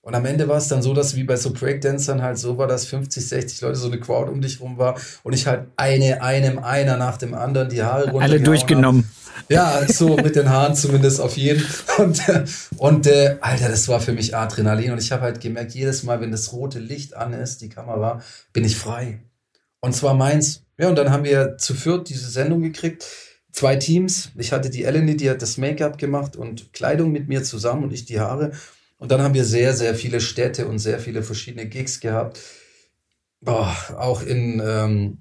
Und 0.00 0.14
am 0.14 0.24
Ende 0.24 0.48
war 0.48 0.56
es 0.56 0.68
dann 0.68 0.80
so, 0.80 0.94
dass 0.94 1.16
wie 1.16 1.24
bei 1.24 1.36
so 1.36 1.52
Breakdancern 1.52 2.22
halt 2.22 2.38
so 2.38 2.56
war, 2.56 2.66
dass 2.66 2.86
50, 2.86 3.28
60 3.28 3.60
Leute 3.60 3.76
so 3.76 3.88
eine 3.88 4.00
Crowd 4.00 4.30
um 4.30 4.40
dich 4.40 4.60
rum 4.60 4.78
war 4.78 4.98
und 5.22 5.32
ich 5.32 5.46
halt 5.46 5.66
eine, 5.76 6.22
einem, 6.22 6.58
einer 6.58 6.96
nach 6.96 7.18
dem 7.18 7.34
anderen 7.34 7.68
die 7.68 7.82
Haare 7.82 8.10
runter. 8.10 8.22
Alle 8.22 8.40
durchgenommen. 8.40 9.04
Hab. 9.04 9.18
Ja, 9.50 9.86
so 9.86 10.16
mit 10.16 10.36
den 10.36 10.50
Haaren 10.50 10.74
zumindest 10.74 11.20
auf 11.20 11.36
jeden. 11.36 11.64
Und, 11.98 12.22
und 12.76 13.06
äh, 13.06 13.36
Alter, 13.40 13.68
das 13.68 13.88
war 13.88 14.00
für 14.00 14.12
mich 14.12 14.36
Adrenalin. 14.36 14.92
Und 14.92 14.98
ich 14.98 15.10
habe 15.12 15.22
halt 15.22 15.40
gemerkt, 15.40 15.72
jedes 15.74 16.02
Mal, 16.02 16.20
wenn 16.20 16.30
das 16.30 16.52
rote 16.52 16.78
Licht 16.78 17.16
an 17.16 17.32
ist, 17.32 17.60
die 17.60 17.68
Kamera, 17.68 18.20
bin 18.52 18.64
ich 18.64 18.76
frei. 18.76 19.20
Und 19.80 19.94
zwar 19.94 20.14
meins. 20.14 20.64
Ja, 20.78 20.88
und 20.88 20.96
dann 20.96 21.10
haben 21.10 21.24
wir 21.24 21.56
zu 21.58 21.74
viert 21.74 22.08
diese 22.08 22.30
Sendung 22.30 22.62
gekriegt. 22.62 23.04
Zwei 23.52 23.76
Teams. 23.76 24.30
Ich 24.36 24.52
hatte 24.52 24.70
die 24.70 24.84
Eleni, 24.84 25.16
die 25.16 25.30
hat 25.30 25.42
das 25.42 25.56
Make-up 25.56 25.98
gemacht 25.98 26.36
und 26.36 26.72
Kleidung 26.72 27.10
mit 27.10 27.28
mir 27.28 27.42
zusammen 27.42 27.84
und 27.84 27.92
ich 27.92 28.04
die 28.04 28.20
Haare. 28.20 28.52
Und 28.98 29.12
dann 29.12 29.22
haben 29.22 29.34
wir 29.34 29.44
sehr, 29.44 29.74
sehr 29.74 29.94
viele 29.94 30.20
Städte 30.20 30.66
und 30.66 30.78
sehr 30.78 30.98
viele 30.98 31.22
verschiedene 31.22 31.66
Gigs 31.66 32.00
gehabt. 32.00 32.40
Boah, 33.40 33.74
auch 33.96 34.22
in 34.22 34.60
ähm, 34.64 35.18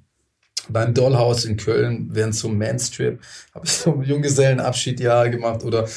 beim 0.69 0.93
Dollhouse 0.93 1.45
in 1.45 1.57
Köln 1.57 2.09
während 2.11 2.35
zum 2.35 2.57
Manstrip 2.57 3.21
habe 3.53 3.65
ich 3.65 3.71
so 3.71 3.93
einen 3.93 4.03
Junggesellenabschied 4.03 4.99
Jahre 4.99 5.29
gemacht 5.29 5.63
oder 5.63 5.87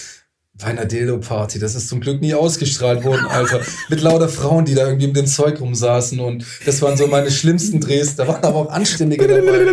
bei 0.55 0.67
einer 0.67 0.85
Dildo-Party. 0.85 1.59
Das 1.59 1.75
ist 1.75 1.89
zum 1.89 2.01
Glück 2.01 2.21
nie 2.21 2.35
ausgestrahlt 2.35 3.03
worden, 3.05 3.27
Alter. 3.27 3.63
Mit 3.89 4.03
lauter 4.03 4.29
Frauen, 4.29 4.67
die 4.67 4.75
da 4.75 4.87
irgendwie 4.87 5.07
mit 5.07 5.17
dem 5.17 5.27
Zeug 5.27 5.61
rumsaßen 5.61 6.21
und 6.21 6.45
das 6.67 6.83
waren 6.83 6.97
so 6.99 7.07
meine 7.07 7.31
schlimmsten 7.31 7.81
Drehs. 7.81 8.17
Da 8.17 8.29
waren 8.29 8.45
aber 8.45 8.57
auch 8.57 8.71
Anständige 8.71 9.27
dabei. 9.27 9.67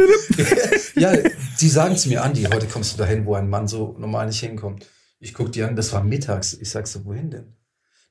ja, 0.96 1.14
die 1.60 1.70
sagen 1.70 1.98
zu 1.98 2.08
mir, 2.08 2.24
Andi, 2.24 2.44
heute 2.44 2.68
kommst 2.68 2.94
du 2.94 2.98
dahin, 2.98 3.26
wo 3.26 3.36
ein 3.36 3.50
Mann 3.50 3.68
so 3.68 3.96
normal 4.00 4.28
nicht 4.28 4.40
hinkommt. 4.40 4.86
Ich 5.20 5.34
guck 5.34 5.52
die 5.52 5.64
an, 5.64 5.76
das 5.76 5.92
war 5.92 6.04
mittags. 6.04 6.54
Ich 6.54 6.70
sag 6.70 6.88
so, 6.88 7.04
wohin 7.04 7.32
denn? 7.32 7.57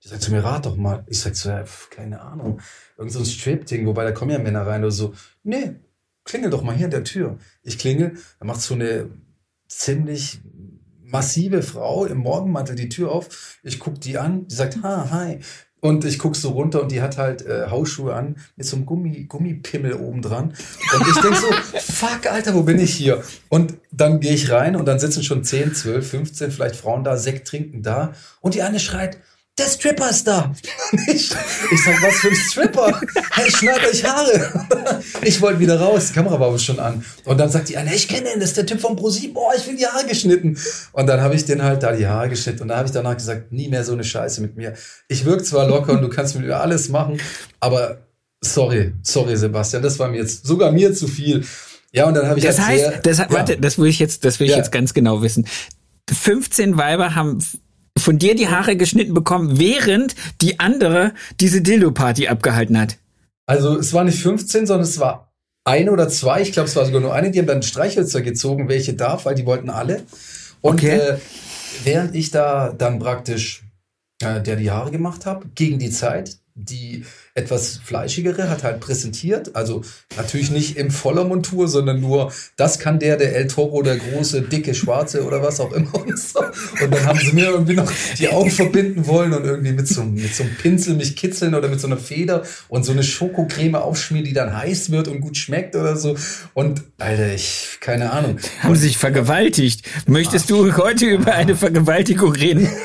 Die 0.06 0.10
sagt 0.10 0.22
zu 0.22 0.30
mir, 0.30 0.44
rat 0.44 0.64
doch 0.64 0.76
mal. 0.76 1.04
Ich 1.08 1.20
sag 1.20 1.34
so, 1.34 1.48
ja, 1.48 1.64
pf, 1.64 1.90
keine 1.90 2.20
Ahnung. 2.20 2.60
Irgend 2.96 3.12
so 3.12 3.18
ein 3.18 3.24
Strip-Ding, 3.24 3.86
wobei 3.86 4.04
da 4.04 4.12
kommen 4.12 4.30
ja 4.30 4.38
Männer 4.38 4.64
rein 4.64 4.82
oder 4.82 4.92
so. 4.92 5.14
Nee, 5.42 5.74
klingel 6.22 6.48
doch 6.48 6.62
mal 6.62 6.76
hier 6.76 6.84
an 6.84 6.92
der 6.92 7.02
Tür. 7.02 7.38
Ich 7.64 7.76
klingel, 7.76 8.16
da 8.38 8.46
macht 8.46 8.60
so 8.60 8.74
eine 8.74 9.10
ziemlich 9.66 10.38
massive 11.02 11.60
Frau 11.64 12.04
im 12.04 12.18
Morgenmantel 12.18 12.76
die 12.76 12.88
Tür 12.88 13.10
auf. 13.10 13.58
Ich 13.64 13.80
guck 13.80 14.00
die 14.00 14.16
an, 14.16 14.46
die 14.46 14.54
sagt, 14.54 14.80
ha, 14.84 15.10
hi. 15.10 15.40
Und 15.80 16.04
ich 16.04 16.20
guck 16.20 16.36
so 16.36 16.50
runter 16.50 16.82
und 16.82 16.92
die 16.92 17.02
hat 17.02 17.18
halt 17.18 17.44
äh, 17.44 17.66
Hausschuhe 17.68 18.14
an 18.14 18.36
mit 18.54 18.64
so 18.64 18.76
einem 18.76 18.86
Gummi, 18.86 19.24
Gummipimmel 19.24 19.94
oben 19.94 20.22
dran. 20.22 20.54
Und 20.94 21.08
ich 21.08 21.20
denk 21.20 21.34
so, 21.34 21.46
fuck, 21.80 22.30
Alter, 22.30 22.54
wo 22.54 22.62
bin 22.62 22.78
ich 22.78 22.94
hier? 22.94 23.24
Und 23.48 23.74
dann 23.90 24.20
gehe 24.20 24.34
ich 24.34 24.52
rein 24.52 24.76
und 24.76 24.86
dann 24.86 25.00
sitzen 25.00 25.24
schon 25.24 25.42
10, 25.42 25.74
12, 25.74 26.08
15 26.08 26.50
vielleicht 26.52 26.76
Frauen 26.76 27.02
da, 27.02 27.16
Sekt 27.16 27.48
trinken 27.48 27.82
da. 27.82 28.12
Und 28.40 28.54
die 28.54 28.62
eine 28.62 28.78
schreit, 28.78 29.18
der 29.58 29.66
Stripper 29.66 30.10
ist 30.10 30.26
da. 30.26 30.54
Ich, 31.08 31.30
ich 31.70 31.84
sag, 31.84 32.02
was 32.02 32.14
für 32.16 32.28
ein 32.28 32.34
Stripper? 32.36 33.00
Hey, 33.32 33.50
schneid 33.50 33.80
euch 33.88 34.04
Haare. 34.04 34.66
Ich 35.22 35.40
wollte 35.40 35.58
wieder 35.60 35.80
raus, 35.80 36.08
die 36.08 36.14
Kamera 36.14 36.38
war 36.38 36.48
aber 36.48 36.58
schon 36.58 36.78
an. 36.78 37.04
Und 37.24 37.38
dann 37.38 37.50
sagt 37.50 37.68
die 37.68 37.76
eine, 37.76 37.94
ich 37.94 38.06
kenne 38.08 38.28
den, 38.30 38.40
das 38.40 38.50
ist 38.50 38.56
der 38.56 38.66
Typ 38.66 38.80
von 38.80 38.96
ProSieben. 38.96 39.34
Boah, 39.34 39.52
ich 39.56 39.66
will 39.66 39.76
die 39.76 39.86
Haare 39.86 40.06
geschnitten. 40.06 40.56
Und 40.92 41.06
dann 41.06 41.20
habe 41.20 41.34
ich 41.34 41.44
den 41.44 41.62
halt 41.62 41.82
da 41.82 41.92
die 41.92 42.06
Haare 42.06 42.28
geschnitten. 42.28 42.62
Und 42.62 42.68
da 42.68 42.76
habe 42.76 42.86
ich 42.86 42.92
danach 42.92 43.16
gesagt, 43.16 43.52
nie 43.52 43.68
mehr 43.68 43.84
so 43.84 43.92
eine 43.92 44.04
Scheiße 44.04 44.40
mit 44.40 44.56
mir. 44.56 44.74
Ich 45.08 45.24
wirke 45.24 45.42
zwar 45.42 45.66
locker 45.66 45.92
und 45.92 46.02
du 46.02 46.08
kannst 46.08 46.34
mit 46.36 46.46
mir 46.46 46.56
alles 46.60 46.88
machen, 46.88 47.20
aber 47.60 47.98
sorry, 48.42 48.92
sorry 49.02 49.36
Sebastian, 49.36 49.82
das 49.82 49.98
war 49.98 50.08
mir 50.08 50.18
jetzt 50.18 50.46
sogar 50.46 50.70
mir 50.72 50.94
zu 50.94 51.08
viel. 51.08 51.44
Ja, 51.92 52.06
und 52.06 52.14
dann 52.14 52.26
habe 52.28 52.38
ich 52.38 52.44
Das 52.44 52.58
halt 52.58 52.68
heißt, 52.68 52.84
sehr, 52.84 52.98
das, 52.98 53.18
ja. 53.18 53.26
warte, 53.30 53.56
das 53.58 53.78
will 53.78 53.88
ich 53.88 53.98
jetzt, 53.98 54.24
das 54.24 54.38
will 54.38 54.46
ich 54.46 54.52
Ja. 54.52 54.58
jetzt 54.58 54.70
ganz 54.72 54.94
genau 54.94 55.22
wissen. 55.22 55.46
15 56.10 56.76
Weiber 56.76 57.14
haben 57.14 57.38
von 57.98 58.18
dir 58.18 58.34
die 58.34 58.48
Haare 58.48 58.76
geschnitten 58.76 59.14
bekommen, 59.14 59.58
während 59.58 60.14
die 60.40 60.60
andere 60.60 61.12
diese 61.40 61.62
Dildo-Party 61.62 62.28
abgehalten 62.28 62.78
hat. 62.78 62.96
Also 63.46 63.78
es 63.78 63.92
war 63.92 64.04
nicht 64.04 64.20
15, 64.20 64.66
sondern 64.66 64.84
es 64.84 64.98
war 64.98 65.32
eine 65.64 65.90
oder 65.92 66.08
zwei. 66.08 66.42
Ich 66.42 66.52
glaube, 66.52 66.68
es 66.68 66.76
war 66.76 66.84
sogar 66.84 67.00
nur 67.00 67.14
eine. 67.14 67.30
Die 67.30 67.38
haben 67.38 67.46
dann 67.46 67.62
Streichhölzer 67.62 68.22
gezogen, 68.22 68.68
welche 68.68 68.94
darf, 68.94 69.24
weil 69.24 69.34
die 69.34 69.46
wollten 69.46 69.70
alle. 69.70 70.02
Und 70.60 70.74
Okay. 70.80 70.96
äh, 70.96 71.16
während 71.84 72.14
ich 72.14 72.30
da 72.30 72.72
dann 72.76 72.98
praktisch 72.98 73.62
äh, 74.22 74.40
der 74.40 74.56
die 74.56 74.70
Haare 74.70 74.90
gemacht 74.90 75.26
habe, 75.26 75.46
gegen 75.54 75.78
die 75.78 75.90
Zeit, 75.90 76.38
die 76.56 77.04
etwas 77.34 77.78
fleischigere 77.84 78.48
hat 78.48 78.64
halt 78.64 78.80
präsentiert. 78.80 79.54
Also 79.54 79.82
natürlich 80.16 80.50
nicht 80.50 80.78
in 80.78 80.90
voller 80.90 81.24
Montur, 81.24 81.68
sondern 81.68 82.00
nur, 82.00 82.32
das 82.56 82.78
kann 82.78 82.98
der, 82.98 83.18
der 83.18 83.36
El 83.36 83.46
Toro, 83.46 83.82
der 83.82 83.98
große, 83.98 84.40
dicke, 84.40 84.74
schwarze 84.74 85.22
oder 85.24 85.42
was 85.42 85.60
auch 85.60 85.72
immer. 85.72 85.94
Und, 85.94 86.18
so. 86.18 86.40
und 86.40 86.90
dann 86.90 87.04
haben 87.04 87.18
sie 87.18 87.32
mir 87.32 87.50
irgendwie 87.50 87.74
noch 87.74 87.92
die 88.18 88.28
Augen 88.30 88.50
verbinden 88.50 89.06
wollen 89.06 89.34
und 89.34 89.44
irgendwie 89.44 89.72
mit 89.72 89.86
so, 89.86 90.02
mit 90.02 90.34
so 90.34 90.44
einem 90.44 90.56
Pinsel 90.56 90.96
mich 90.96 91.14
kitzeln 91.14 91.54
oder 91.54 91.68
mit 91.68 91.78
so 91.78 91.86
einer 91.88 91.98
Feder 91.98 92.42
und 92.68 92.84
so 92.84 92.92
eine 92.92 93.02
Schokocreme 93.02 93.74
aufschmieren, 93.74 94.24
die 94.24 94.32
dann 94.32 94.56
heiß 94.56 94.90
wird 94.90 95.08
und 95.08 95.20
gut 95.20 95.36
schmeckt 95.36 95.76
oder 95.76 95.96
so. 95.96 96.16
Und 96.54 96.82
Alter, 96.96 97.34
ich, 97.34 97.76
keine 97.80 98.12
Ahnung. 98.12 98.38
Haben 98.60 98.76
sich 98.76 98.96
vergewaltigt. 98.96 99.82
Möchtest 100.06 100.48
du 100.48 100.74
heute 100.76 101.04
über 101.04 101.34
eine 101.34 101.54
Vergewaltigung 101.54 102.32
reden? 102.32 102.68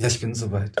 Ja, 0.00 0.06
ich 0.06 0.18
bin 0.18 0.34
soweit. 0.34 0.72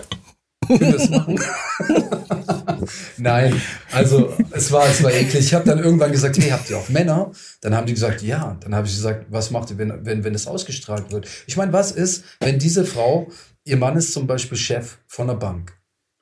Können 0.66 0.80
wir 0.80 0.92
das 0.92 1.08
machen? 1.10 1.38
Nein, 3.18 3.60
also 3.92 4.32
es 4.50 4.70
war, 4.72 4.88
es 4.88 5.02
war 5.02 5.12
eklig. 5.12 5.46
Ich 5.46 5.54
habe 5.54 5.64
dann 5.64 5.78
irgendwann 5.78 6.12
gesagt, 6.12 6.38
hey, 6.38 6.50
habt 6.50 6.70
ihr 6.70 6.78
auch 6.78 6.88
Männer? 6.88 7.30
Dann 7.60 7.74
haben 7.74 7.86
die 7.86 7.94
gesagt, 7.94 8.22
ja. 8.22 8.56
Dann 8.60 8.74
habe 8.74 8.86
ich 8.86 8.94
gesagt, 8.94 9.26
was 9.30 9.50
macht 9.50 9.70
ihr, 9.70 9.78
wenn, 9.78 10.04
wenn, 10.04 10.24
wenn 10.24 10.32
das 10.32 10.46
ausgestrahlt 10.46 11.10
wird? 11.12 11.28
Ich 11.46 11.56
meine, 11.56 11.72
was 11.72 11.92
ist, 11.92 12.24
wenn 12.40 12.58
diese 12.58 12.84
Frau, 12.84 13.28
ihr 13.64 13.76
Mann 13.76 13.96
ist 13.96 14.12
zum 14.12 14.26
Beispiel 14.26 14.58
Chef 14.58 14.98
von 15.06 15.28
einer 15.30 15.38
Bank. 15.38 15.72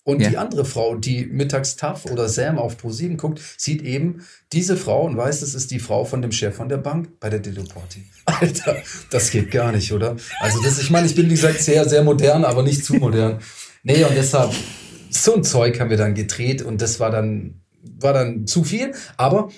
Und 0.04 0.22
Ja. 0.22 0.30
die 0.30 0.38
andere 0.38 0.64
Frau, 0.64 0.94
die 0.94 1.26
mittags 1.26 1.76
TAF 1.76 2.06
oder 2.06 2.30
Sam 2.30 2.56
auf 2.58 2.76
Pro7 2.82 3.18
guckt, 3.18 3.42
sieht 3.58 3.82
eben 3.82 4.24
diese 4.54 4.78
Frau 4.78 5.02
und 5.04 5.18
weiß, 5.18 5.40
das 5.40 5.54
ist 5.54 5.70
die 5.70 5.80
Frau 5.80 6.06
von 6.06 6.22
dem 6.22 6.32
Chef 6.32 6.56
von 6.56 6.70
der 6.70 6.78
Bank 6.78 7.20
bei 7.20 7.28
der 7.28 7.40
Dildo 7.40 7.64
Party. 7.64 8.06
Alter, 8.24 8.76
das 9.10 9.30
geht 9.30 9.50
gar 9.50 9.70
nicht, 9.70 9.92
oder? 9.92 10.16
Also 10.40 10.62
das, 10.62 10.78
ich 10.78 10.88
meine, 10.90 11.06
ich 11.06 11.14
bin 11.14 11.26
wie 11.26 11.34
gesagt 11.34 11.60
sehr, 11.60 11.86
sehr 11.86 12.02
modern, 12.04 12.46
aber 12.46 12.62
nicht 12.62 12.86
zu 12.86 12.94
modern. 12.94 13.40
Nee, 13.82 14.04
und 14.04 14.14
deshalb, 14.14 14.52
so 15.10 15.34
ein 15.34 15.44
Zeug 15.44 15.80
haben 15.80 15.90
wir 15.90 15.96
dann 15.96 16.14
gedreht 16.14 16.62
und 16.62 16.82
das 16.82 17.00
war 17.00 17.10
dann, 17.10 17.62
war 17.82 18.12
dann 18.12 18.46
zu 18.46 18.64
viel. 18.64 18.92
Aber 19.16 19.48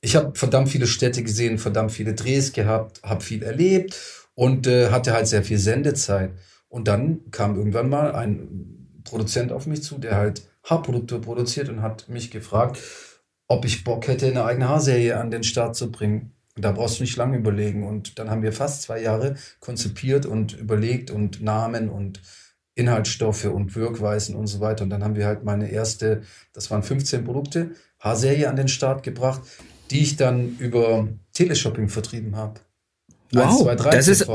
ich 0.00 0.16
habe 0.16 0.32
verdammt 0.34 0.68
viele 0.68 0.86
Städte 0.86 1.22
gesehen, 1.22 1.58
verdammt 1.58 1.92
viele 1.92 2.14
Drehs 2.14 2.52
gehabt, 2.52 3.02
habe 3.02 3.22
viel 3.22 3.42
erlebt 3.42 3.96
und 4.34 4.66
äh, 4.66 4.90
hatte 4.90 5.12
halt 5.12 5.26
sehr 5.26 5.42
viel 5.42 5.58
Sendezeit. 5.58 6.32
Und 6.68 6.88
dann 6.88 7.30
kam 7.30 7.56
irgendwann 7.56 7.88
mal 7.88 8.14
ein 8.14 9.02
Produzent 9.04 9.52
auf 9.52 9.66
mich 9.66 9.82
zu, 9.82 9.98
der 9.98 10.16
halt 10.16 10.42
Haarprodukte 10.64 11.18
produziert 11.18 11.68
und 11.68 11.82
hat 11.82 12.08
mich 12.08 12.30
gefragt, 12.30 12.78
ob 13.48 13.64
ich 13.64 13.82
Bock 13.82 14.06
hätte, 14.06 14.26
eine 14.26 14.44
eigene 14.44 14.68
Haarserie 14.68 15.18
an 15.18 15.30
den 15.30 15.42
Start 15.42 15.74
zu 15.74 15.90
bringen. 15.90 16.32
Da 16.56 16.72
brauchst 16.72 16.98
du 16.98 17.02
nicht 17.02 17.16
lange 17.16 17.36
überlegen. 17.36 17.86
Und 17.86 18.18
dann 18.18 18.30
haben 18.30 18.42
wir 18.42 18.52
fast 18.52 18.82
zwei 18.82 19.02
Jahre 19.02 19.34
konzipiert 19.58 20.26
und 20.26 20.52
überlegt 20.52 21.10
und 21.10 21.42
Namen 21.42 21.88
und 21.88 22.20
Inhaltsstoffe 22.74 23.44
und 23.46 23.74
Wirkweisen 23.74 24.34
und 24.34 24.46
so 24.46 24.60
weiter. 24.60 24.84
Und 24.84 24.90
dann 24.90 25.02
haben 25.04 25.16
wir 25.16 25.26
halt 25.26 25.44
meine 25.44 25.70
erste, 25.70 26.22
das 26.52 26.70
waren 26.70 26.82
15 26.82 27.24
Produkte, 27.24 27.72
Haarserie 27.98 28.48
an 28.48 28.56
den 28.56 28.68
Start 28.68 29.02
gebracht, 29.02 29.42
die 29.90 30.00
ich 30.00 30.16
dann 30.16 30.56
über 30.58 31.08
Teleshopping 31.32 31.88
vertrieben 31.88 32.36
habe. 32.36 32.60
Wow, 33.32 33.44
1, 33.44 33.58
2, 33.60 33.74
3 33.74 33.90
das 33.90 34.08
ist-. 34.08 34.28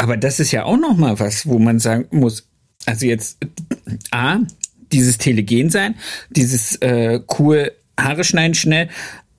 Aber 0.00 0.16
das 0.16 0.40
ist 0.40 0.52
ja 0.52 0.64
auch 0.64 0.76
noch 0.76 0.96
mal 0.96 1.18
was, 1.18 1.46
wo 1.46 1.58
man 1.58 1.80
sagen 1.80 2.06
muss, 2.10 2.48
also 2.86 3.06
jetzt 3.06 3.38
A, 4.12 4.38
dieses 4.92 5.18
Telegen 5.18 5.70
sein, 5.70 5.96
dieses 6.30 6.76
äh, 6.76 7.20
cool 7.38 7.72
Haare 7.98 8.24
schneiden 8.24 8.54
schnell, 8.54 8.88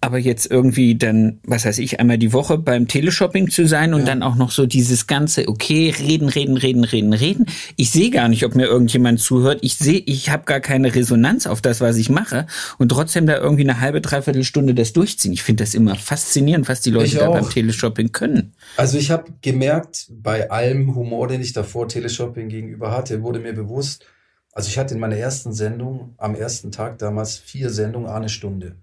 aber 0.02 0.18
jetzt 0.18 0.50
irgendwie 0.50 0.96
dann, 0.96 1.40
was 1.44 1.66
weiß 1.66 1.78
ich, 1.80 2.00
einmal 2.00 2.18
die 2.18 2.32
Woche 2.32 2.58
beim 2.58 2.88
Teleshopping 2.88 3.50
zu 3.50 3.68
sein 3.68 3.94
und 3.94 4.08
dann 4.08 4.24
auch 4.24 4.36
noch 4.36 4.52
so 4.52 4.66
dieses 4.66 5.08
ganze, 5.08 5.48
okay, 5.50 5.94
reden, 5.98 6.30
reden, 6.30 6.56
reden, 6.56 6.86
reden, 6.86 7.14
reden. 7.14 7.46
Ich 7.76 7.92
sehe 7.92 8.10
gar 8.10 8.30
nicht, 8.30 8.46
ob 8.46 8.56
mir 8.56 8.66
irgendjemand 8.66 9.20
zuhört. 9.20 9.60
Ich 9.62 9.78
sehe, 9.78 10.00
ich 10.00 10.30
habe 10.30 10.46
gar 10.46 10.62
keine 10.62 10.96
Resonanz 10.96 11.48
auf 11.48 11.62
das, 11.62 11.82
was 11.82 11.98
ich 11.98 12.10
mache 12.10 12.48
und 12.78 12.90
trotzdem 12.90 13.26
da 13.26 13.38
irgendwie 13.38 13.64
eine 13.64 13.82
halbe, 13.82 14.00
dreiviertel 14.00 14.46
Stunde 14.46 14.74
das 14.74 14.94
durchziehen. 14.94 15.34
Ich 15.34 15.44
finde 15.44 15.64
das 15.64 15.74
immer 15.74 15.96
faszinierend, 15.96 16.70
was 16.70 16.80
die 16.80 16.92
Leute 16.92 17.08
Ich 17.08 17.16
da 17.16 17.28
auch. 17.28 17.34
beim 17.34 17.50
Teleshopping 17.50 18.14
können. 18.14 18.54
Also 18.78 18.98
ich 18.98 19.12
habe 19.12 19.26
gemerkt, 19.42 20.08
bei 20.12 20.50
allem 20.50 20.96
Humor, 20.96 21.28
den 21.28 21.42
ich 21.42 21.52
davor 21.52 21.90
Teleshopping 21.90 22.48
gegenüber 22.48 22.92
hatte, 22.92 23.22
wurde 23.22 23.40
mir 23.40 23.54
bewusst, 23.54 24.06
also 24.54 24.70
ich 24.70 24.78
hatte 24.78 24.94
in 24.94 25.02
meiner 25.02 25.18
ersten 25.18 25.52
Sendung, 25.52 26.14
am 26.18 26.36
ersten 26.36 26.72
Tag 26.72 27.00
damals, 27.00 27.38
vier 27.38 27.70
Sendungen, 27.70 28.10
eine 28.10 28.30
Stunde. 28.30 28.78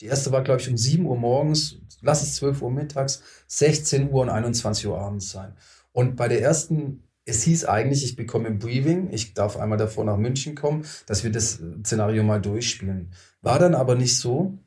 Die 0.00 0.06
erste 0.06 0.32
war, 0.32 0.42
glaube 0.42 0.60
ich, 0.60 0.68
um 0.68 0.76
7 0.76 1.06
Uhr 1.06 1.16
morgens, 1.16 1.76
lass 2.02 2.22
es 2.22 2.36
12 2.36 2.62
Uhr 2.62 2.70
mittags, 2.70 3.22
16 3.46 4.10
Uhr 4.10 4.22
und 4.22 4.28
21 4.28 4.86
Uhr 4.86 4.98
abends 4.98 5.30
sein. 5.30 5.54
Und 5.92 6.16
bei 6.16 6.28
der 6.28 6.42
ersten, 6.42 7.04
es 7.24 7.42
hieß 7.42 7.64
eigentlich, 7.64 8.04
ich 8.04 8.16
bekomme 8.16 8.48
ein 8.48 8.58
Briefing, 8.58 9.10
ich 9.10 9.34
darf 9.34 9.56
einmal 9.56 9.78
davor 9.78 10.04
nach 10.04 10.18
München 10.18 10.54
kommen, 10.54 10.84
dass 11.06 11.24
wir 11.24 11.32
das 11.32 11.60
Szenario 11.82 12.22
mal 12.22 12.40
durchspielen. 12.40 13.12
War 13.40 13.58
dann 13.58 13.74
aber 13.74 13.94
nicht 13.94 14.18
so. 14.18 14.58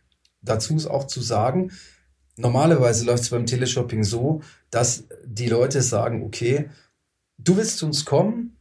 Dazu 0.41 0.75
ist 0.75 0.87
auch 0.87 1.05
zu 1.05 1.21
sagen, 1.21 1.71
normalerweise 2.35 3.05
läuft 3.05 3.23
es 3.23 3.29
beim 3.29 3.45
Teleshopping 3.45 4.03
so, 4.03 4.41
dass 4.71 5.03
die 5.25 5.47
Leute 5.47 5.81
sagen, 5.81 6.23
okay, 6.23 6.69
du 7.37 7.57
willst 7.57 7.77
zu 7.77 7.85
uns 7.85 8.05
kommen, 8.05 8.57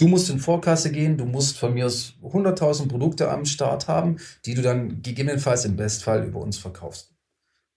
du 0.00 0.08
musst 0.08 0.30
in 0.30 0.38
Vorkasse 0.38 0.90
gehen, 0.90 1.16
du 1.16 1.24
musst 1.26 1.58
von 1.58 1.74
mir 1.74 1.86
aus 1.86 2.14
100.000 2.22 2.88
Produkte 2.88 3.30
am 3.30 3.44
Start 3.44 3.88
haben, 3.88 4.16
die 4.46 4.54
du 4.54 4.62
dann 4.62 5.02
gegebenenfalls 5.02 5.64
im 5.64 5.76
Bestfall 5.76 6.24
über 6.24 6.40
uns 6.40 6.58
verkaufst. 6.58 7.12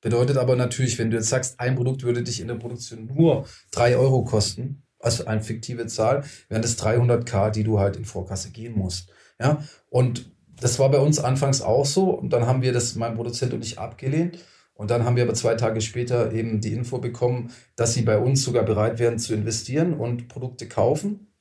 Bedeutet 0.02 0.38
aber 0.38 0.56
natürlich, 0.56 1.00
wenn 1.00 1.12
du 1.12 1.18
jetzt 1.18 1.30
sagst, 1.30 1.60
ein 1.60 1.76
Produkt 1.76 2.04
würde 2.04 2.24
dich 2.24 2.42
in 2.42 2.48
der 2.48 2.56
Produktion 2.56 3.06
nur 3.06 3.46
3 3.72 3.98
Euro 3.98 4.24
kosten, 4.24 4.84
also 5.00 5.26
eine 5.26 5.42
fiktive 5.42 5.88
Zahl, 5.88 6.24
wären 6.50 6.62
das 6.62 6.78
300k, 6.78 7.52
die 7.52 7.64
du 7.64 7.80
halt 7.80 7.96
in 7.96 8.06
Vorkasse 8.06 8.52
gehen 8.52 8.78
musst. 8.78 9.12
Ja, 9.40 9.64
und 9.90 10.32
das 10.60 10.80
war 10.80 10.90
bei 10.90 11.00
uns 11.00 11.20
anfangs 11.20 11.62
auch 11.62 11.86
so. 11.86 12.10
Und 12.10 12.32
dann 12.32 12.48
haben 12.48 12.62
wir 12.62 12.74
das, 12.74 12.96
mein 12.96 13.16
Produzent 13.16 13.54
und 13.54 13.66
ich, 13.66 13.80
abgelehnt. 13.80 14.40
Und 14.74 14.92
dann 14.92 15.06
haben 15.06 15.16
wir 15.16 15.24
aber 15.24 15.34
zwei 15.34 15.56
Tage 15.56 15.82
später 15.82 16.32
eben 16.32 16.62
die 16.62 16.74
Info 16.74 16.98
bekommen, 16.98 17.52
dass 17.76 17.94
sie 17.94 18.02
bei 18.02 18.18
uns 18.18 18.44
sogar 18.44 18.64
bereit 18.64 19.00
wären 19.00 19.20
zu 19.20 19.34
investieren 19.34 19.94
und 19.94 20.28
Produkte 20.30 20.68
kaufen. 20.68 21.33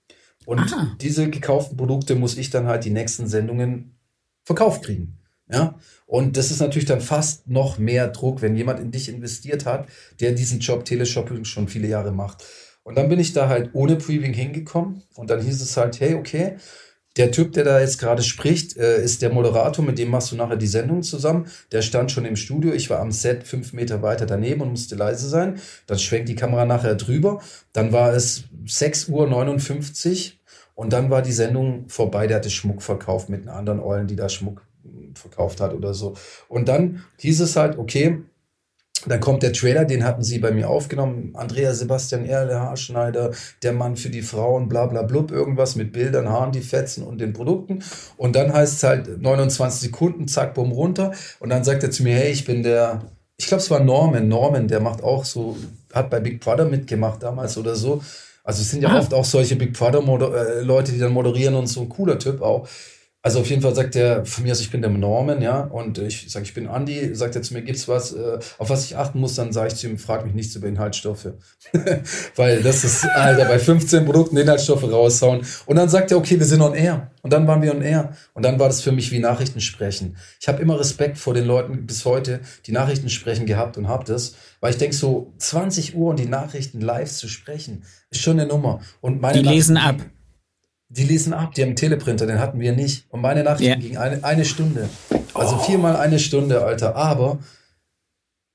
Und 0.47 0.61
Ah. 0.61 0.97
diese 1.01 1.31
gekauften 1.31 1.77
Produkte 1.77 2.15
muss 2.15 2.37
ich 2.37 2.51
dann 2.51 2.67
halt 2.67 2.85
die 2.85 2.91
nächsten 2.91 3.27
Sendungen 3.29 3.97
verkauft 4.45 4.85
kriegen. 4.85 5.19
Ja, 5.49 5.75
und 6.07 6.37
das 6.37 6.51
ist 6.51 6.61
natürlich 6.61 6.87
dann 6.87 7.01
fast 7.01 7.49
noch 7.49 7.77
mehr 7.77 8.09
Druck, 8.09 8.41
wenn 8.41 8.57
jemand 8.57 8.81
in 8.81 8.91
dich 8.91 9.09
investiert 9.09 9.67
hat, 9.67 9.87
der 10.21 10.33
diesen 10.33 10.61
Job 10.61 10.85
Teleshopping 10.85 11.45
schon 11.45 11.69
viele 11.69 11.89
Jahre 11.89 12.13
macht. 12.13 12.45
Und 12.85 12.97
dann 12.97 13.09
bin 13.09 13.21
ich 13.21 13.33
da 13.33 13.49
halt 13.49 13.71
ohne 13.75 13.97
Previewing 13.97 14.33
hingekommen 14.33 15.03
und 15.15 15.29
dann 15.31 15.43
hieß 15.43 15.61
es 15.61 15.77
halt, 15.77 16.01
hey, 16.01 16.15
okay, 16.15 16.57
der 17.17 17.31
Typ, 17.31 17.53
der 17.53 17.65
da 17.65 17.81
jetzt 17.81 17.99
gerade 17.99 18.23
spricht, 18.23 18.77
äh, 18.77 19.03
ist 19.03 19.23
der 19.23 19.31
Moderator, 19.31 19.85
mit 19.85 19.99
dem 19.99 20.11
machst 20.11 20.33
du 20.33 20.37
nachher 20.37 20.57
die 20.57 20.67
Sendung 20.67 21.03
zusammen. 21.03 21.47
Der 21.71 21.83
stand 21.83 22.11
schon 22.11 22.25
im 22.25 22.37
Studio, 22.37 22.73
ich 22.73 22.89
war 22.89 23.01
am 23.01 23.13
Set 23.13 23.45
fünf 23.47 23.73
Meter 23.73 24.03
weiter 24.03 24.25
daneben 24.25 24.63
und 24.63 24.71
musste 24.71 24.95
leise 24.95 25.29
sein. 25.29 25.61
Dann 25.87 25.99
schwenkt 25.99 26.29
die 26.29 26.35
Kamera 26.35 26.65
nachher 26.65 26.95
drüber. 26.95 27.41
Dann 27.73 27.93
war 27.93 28.15
es 28.15 28.45
6.59 28.67 29.11
Uhr 29.11 30.33
Und 30.75 30.93
dann 30.93 31.11
war 31.11 31.21
die 31.21 31.33
Sendung 31.33 31.89
vorbei, 31.89 32.27
der 32.27 32.39
hatte 32.39 32.51
Schmuck 32.51 32.83
verkauft 32.83 33.29
mit 33.29 33.43
einer 33.43 33.57
anderen 33.57 33.81
Eulen, 33.81 34.07
die 34.07 34.17
da 34.17 34.29
Schmuck 34.29 34.63
verkauft 35.15 35.61
hat 35.61 35.75
oder 35.75 35.95
so. 35.95 36.15
Und 36.49 36.69
dann 36.69 37.05
hieß 37.19 37.41
es 37.41 37.57
halt, 37.57 37.79
okay, 37.79 38.23
dann 39.11 39.21
kommt 39.21 39.43
der 39.43 39.53
Trailer, 39.53 39.85
den 39.85 40.05
hatten 40.05 40.23
sie 40.23 40.39
bei 40.39 40.51
mir 40.51 40.69
aufgenommen. 40.69 41.33
Andrea 41.35 41.75
Sebastian 41.75 42.25
Erle, 42.25 42.61
Haarschneider, 42.61 43.33
der 43.63 43.73
Mann 43.73 43.97
für 43.97 44.11
die 44.11 44.23
Frauen, 44.23 44.69
bla 44.69 44.87
bla 44.87 45.03
blub, 45.03 45.31
irgendwas 45.31 45.77
mit 45.77 45.93
Bildern, 45.93 46.29
Haaren, 46.29 46.53
die 46.53 46.61
fetzen 46.61 47.03
und 47.03 47.21
den 47.21 47.33
Produkten. 47.33 47.83
Und 48.17 48.37
dann 48.37 48.53
heißt 48.53 48.75
es 48.75 48.83
halt 48.83 49.21
29 49.21 49.81
Sekunden, 49.81 50.29
zack, 50.29 50.55
bumm, 50.55 50.73
runter. 50.73 51.13
Und 51.41 51.51
dann 51.51 51.65
sagt 51.65 51.83
er 51.83 51.91
zu 51.91 52.03
mir, 52.03 52.17
hey, 52.17 52.31
ich 52.31 52.45
bin 52.45 52.63
der, 52.63 53.03
ich 53.37 53.47
glaube, 53.47 53.63
es 53.63 53.71
war 53.71 53.81
Norman, 53.81 54.29
Norman, 54.29 54.69
der 54.69 54.81
macht 54.81 55.03
auch 55.03 55.25
so, 55.25 55.57
hat 55.93 56.11
bei 56.11 56.21
Big 56.21 56.41
Brother 56.41 56.65
mitgemacht 56.65 57.23
damals 57.23 57.59
oder 57.59 57.75
so. 57.75 58.03
Also 58.45 58.63
es 58.63 58.71
sind 58.71 58.83
ja 58.83 58.91
ah. 58.91 58.99
oft 58.99 59.15
auch 59.15 59.25
solche 59.25 59.57
Big 59.57 59.73
Brother 59.73 60.01
äh, 60.01 60.63
Leute, 60.63 60.93
die 60.93 60.99
dann 60.99 61.13
moderieren 61.13 61.55
und 61.55 61.67
so 61.67 61.83
ein 61.83 61.89
cooler 61.89 62.19
Typ 62.19 62.43
auch. 62.43 62.69
Also 63.25 63.39
auf 63.39 63.49
jeden 63.49 63.63
Fall 63.63 63.73
sagt 63.73 63.95
er 63.95 64.27
von 64.27 64.43
mir 64.43 64.51
aus, 64.51 64.61
ich 64.61 64.73
bin 64.73 64.83
der 64.83 64.91
Norman, 64.91 65.41
ja, 65.43 65.61
und 65.61 65.99
ich 65.99 66.29
sage, 66.29 66.45
ich 66.45 66.55
bin 66.55 66.67
Andi, 66.67 67.15
sagt 67.15 67.37
er 67.37 67.43
zu 67.43 67.55
mir, 67.55 67.63
gibt's 67.63 67.87
was, 67.87 68.13
äh, 68.13 68.41
auf 68.59 68.69
was 68.69 68.85
ich 68.85 68.97
achten 68.97 69.21
muss, 69.21 69.37
dann 69.37 69.53
sage 69.53 69.69
ich 69.69 69.77
zu 69.77 69.87
ihm, 69.87 69.97
frag 69.97 70.25
mich 70.25 70.35
nichts 70.35 70.57
über 70.57 70.67
Inhaltsstoffe. 70.67 71.29
Weil 72.37 72.65
das 72.65 72.83
ist, 72.83 73.05
Alter, 73.05 73.45
bei 73.45 73.61
15 73.61 74.05
Produkten 74.05 74.37
Inhaltsstoffe 74.37 74.83
raushauen. 74.83 75.43
Und 75.67 75.77
dann 75.77 75.89
sagt 75.89 76.11
er, 76.11 76.17
okay, 76.17 76.37
wir 76.37 76.47
sind 76.47 76.61
on 76.63 76.75
air. 76.75 77.13
Und 77.23 77.33
dann 77.33 77.47
waren 77.47 77.63
wir 77.63 77.73
on 77.73 77.83
air. 77.83 78.17
Und 78.35 78.45
dann 78.45 78.59
war 78.59 78.67
das 78.67 78.81
für 78.81 78.91
mich 78.91 79.13
wie 79.13 79.21
Nachrichten 79.21 79.61
sprechen. 79.61 80.17
Ich 80.41 80.49
habe 80.49 80.61
immer 80.61 80.81
Respekt 80.81 81.17
vor 81.17 81.33
den 81.33 81.45
Leuten 81.45 81.87
bis 81.87 82.05
heute, 82.05 82.41
die 82.67 82.73
Nachrichten 82.73 83.09
sprechen 83.09 83.47
gehabt 83.47 83.77
und 83.77 83.87
hab 83.87 84.05
das. 84.05 84.35
Weil 84.59 84.73
ich 84.73 84.79
denk 84.79 84.95
so, 84.95 85.33
20 85.39 85.95
Uhr 85.95 86.11
und 86.11 86.19
die 86.19 86.27
Nachrichten 86.27 86.81
live 86.81 87.13
zu 87.13 87.29
sprechen, 87.29 87.85
ist 88.11 88.21
schon 88.21 88.41
eine 88.41 88.49
Nummer. 88.49 88.81
Und 89.01 89.21
meine 89.21 89.43
die 89.43 89.49
lesen 89.49 89.77
ab. 89.77 89.97
Die 90.95 91.05
lesen 91.05 91.33
ab, 91.33 91.55
die 91.55 91.63
haben 91.63 91.71
einen 91.71 91.77
Teleprinter, 91.77 92.27
den 92.27 92.39
hatten 92.39 92.61
wir 92.61 92.73
nicht. 92.73 93.07
Und 93.09 93.23
meine 93.23 93.43
Nachrichten 93.43 93.81
yeah. 93.81 93.81
gingen 93.81 93.97
eine, 93.97 94.25
eine 94.25 94.45
Stunde. 94.45 94.91
Also 95.33 95.57
oh. 95.57 95.59
viermal 95.61 95.97
eine 95.97 96.19
Stunde, 96.19 96.63
Alter. 96.63 96.97
Aber 96.97 97.39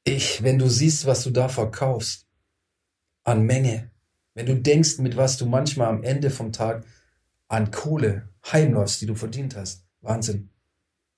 ich, 0.04 0.44
wenn 0.44 0.60
du 0.60 0.70
siehst, 0.70 1.08
was 1.08 1.24
du 1.24 1.32
da 1.32 1.50
verkaufst, 1.50 2.28
an 3.24 3.44
Menge, 3.44 3.90
wenn 4.36 4.46
du 4.46 4.56
denkst, 4.56 5.00
mit 5.00 5.18
was 5.18 5.38
du 5.38 5.48
manchmal 5.48 5.88
am 5.88 6.04
Ende 6.04 6.30
vom 6.30 6.54
Tag 6.54 6.86
an 7.48 7.72
Kohle 7.72 8.30
heimläufst, 8.52 9.02
die 9.02 9.08
du 9.08 9.16
verdient 9.16 9.56
hast, 9.56 9.84
Wahnsinn. 10.02 10.50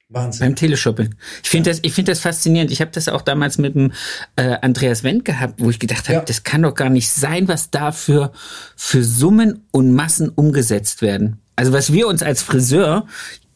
Wahnsinn. 0.09 0.47
Beim 0.47 0.55
Teleshopping. 0.55 1.13
Ich 1.43 1.49
finde 1.49 1.69
ja. 1.69 1.73
das, 1.73 1.83
ich 1.83 1.93
finde 1.93 2.11
das 2.11 2.19
faszinierend. 2.19 2.71
Ich 2.71 2.81
habe 2.81 2.89
das 2.91 3.07
auch 3.07 3.21
damals 3.21 3.59
mit 3.59 3.75
dem 3.75 3.91
äh, 4.35 4.57
Andreas 4.61 5.03
Wendt 5.03 5.23
gehabt, 5.23 5.55
wo 5.59 5.69
ich 5.69 5.79
gedacht 5.79 6.05
habe, 6.09 6.19
ja. 6.19 6.21
das 6.21 6.43
kann 6.43 6.63
doch 6.63 6.73
gar 6.73 6.89
nicht 6.89 7.09
sein, 7.09 7.47
was 7.47 7.69
da 7.69 7.91
für, 7.91 8.31
für 8.75 9.03
Summen 9.03 9.65
und 9.71 9.93
Massen 9.93 10.29
umgesetzt 10.29 11.03
werden. 11.03 11.37
Also 11.55 11.73
was 11.73 11.93
wir 11.93 12.07
uns 12.07 12.23
als 12.23 12.41
Friseur 12.41 13.05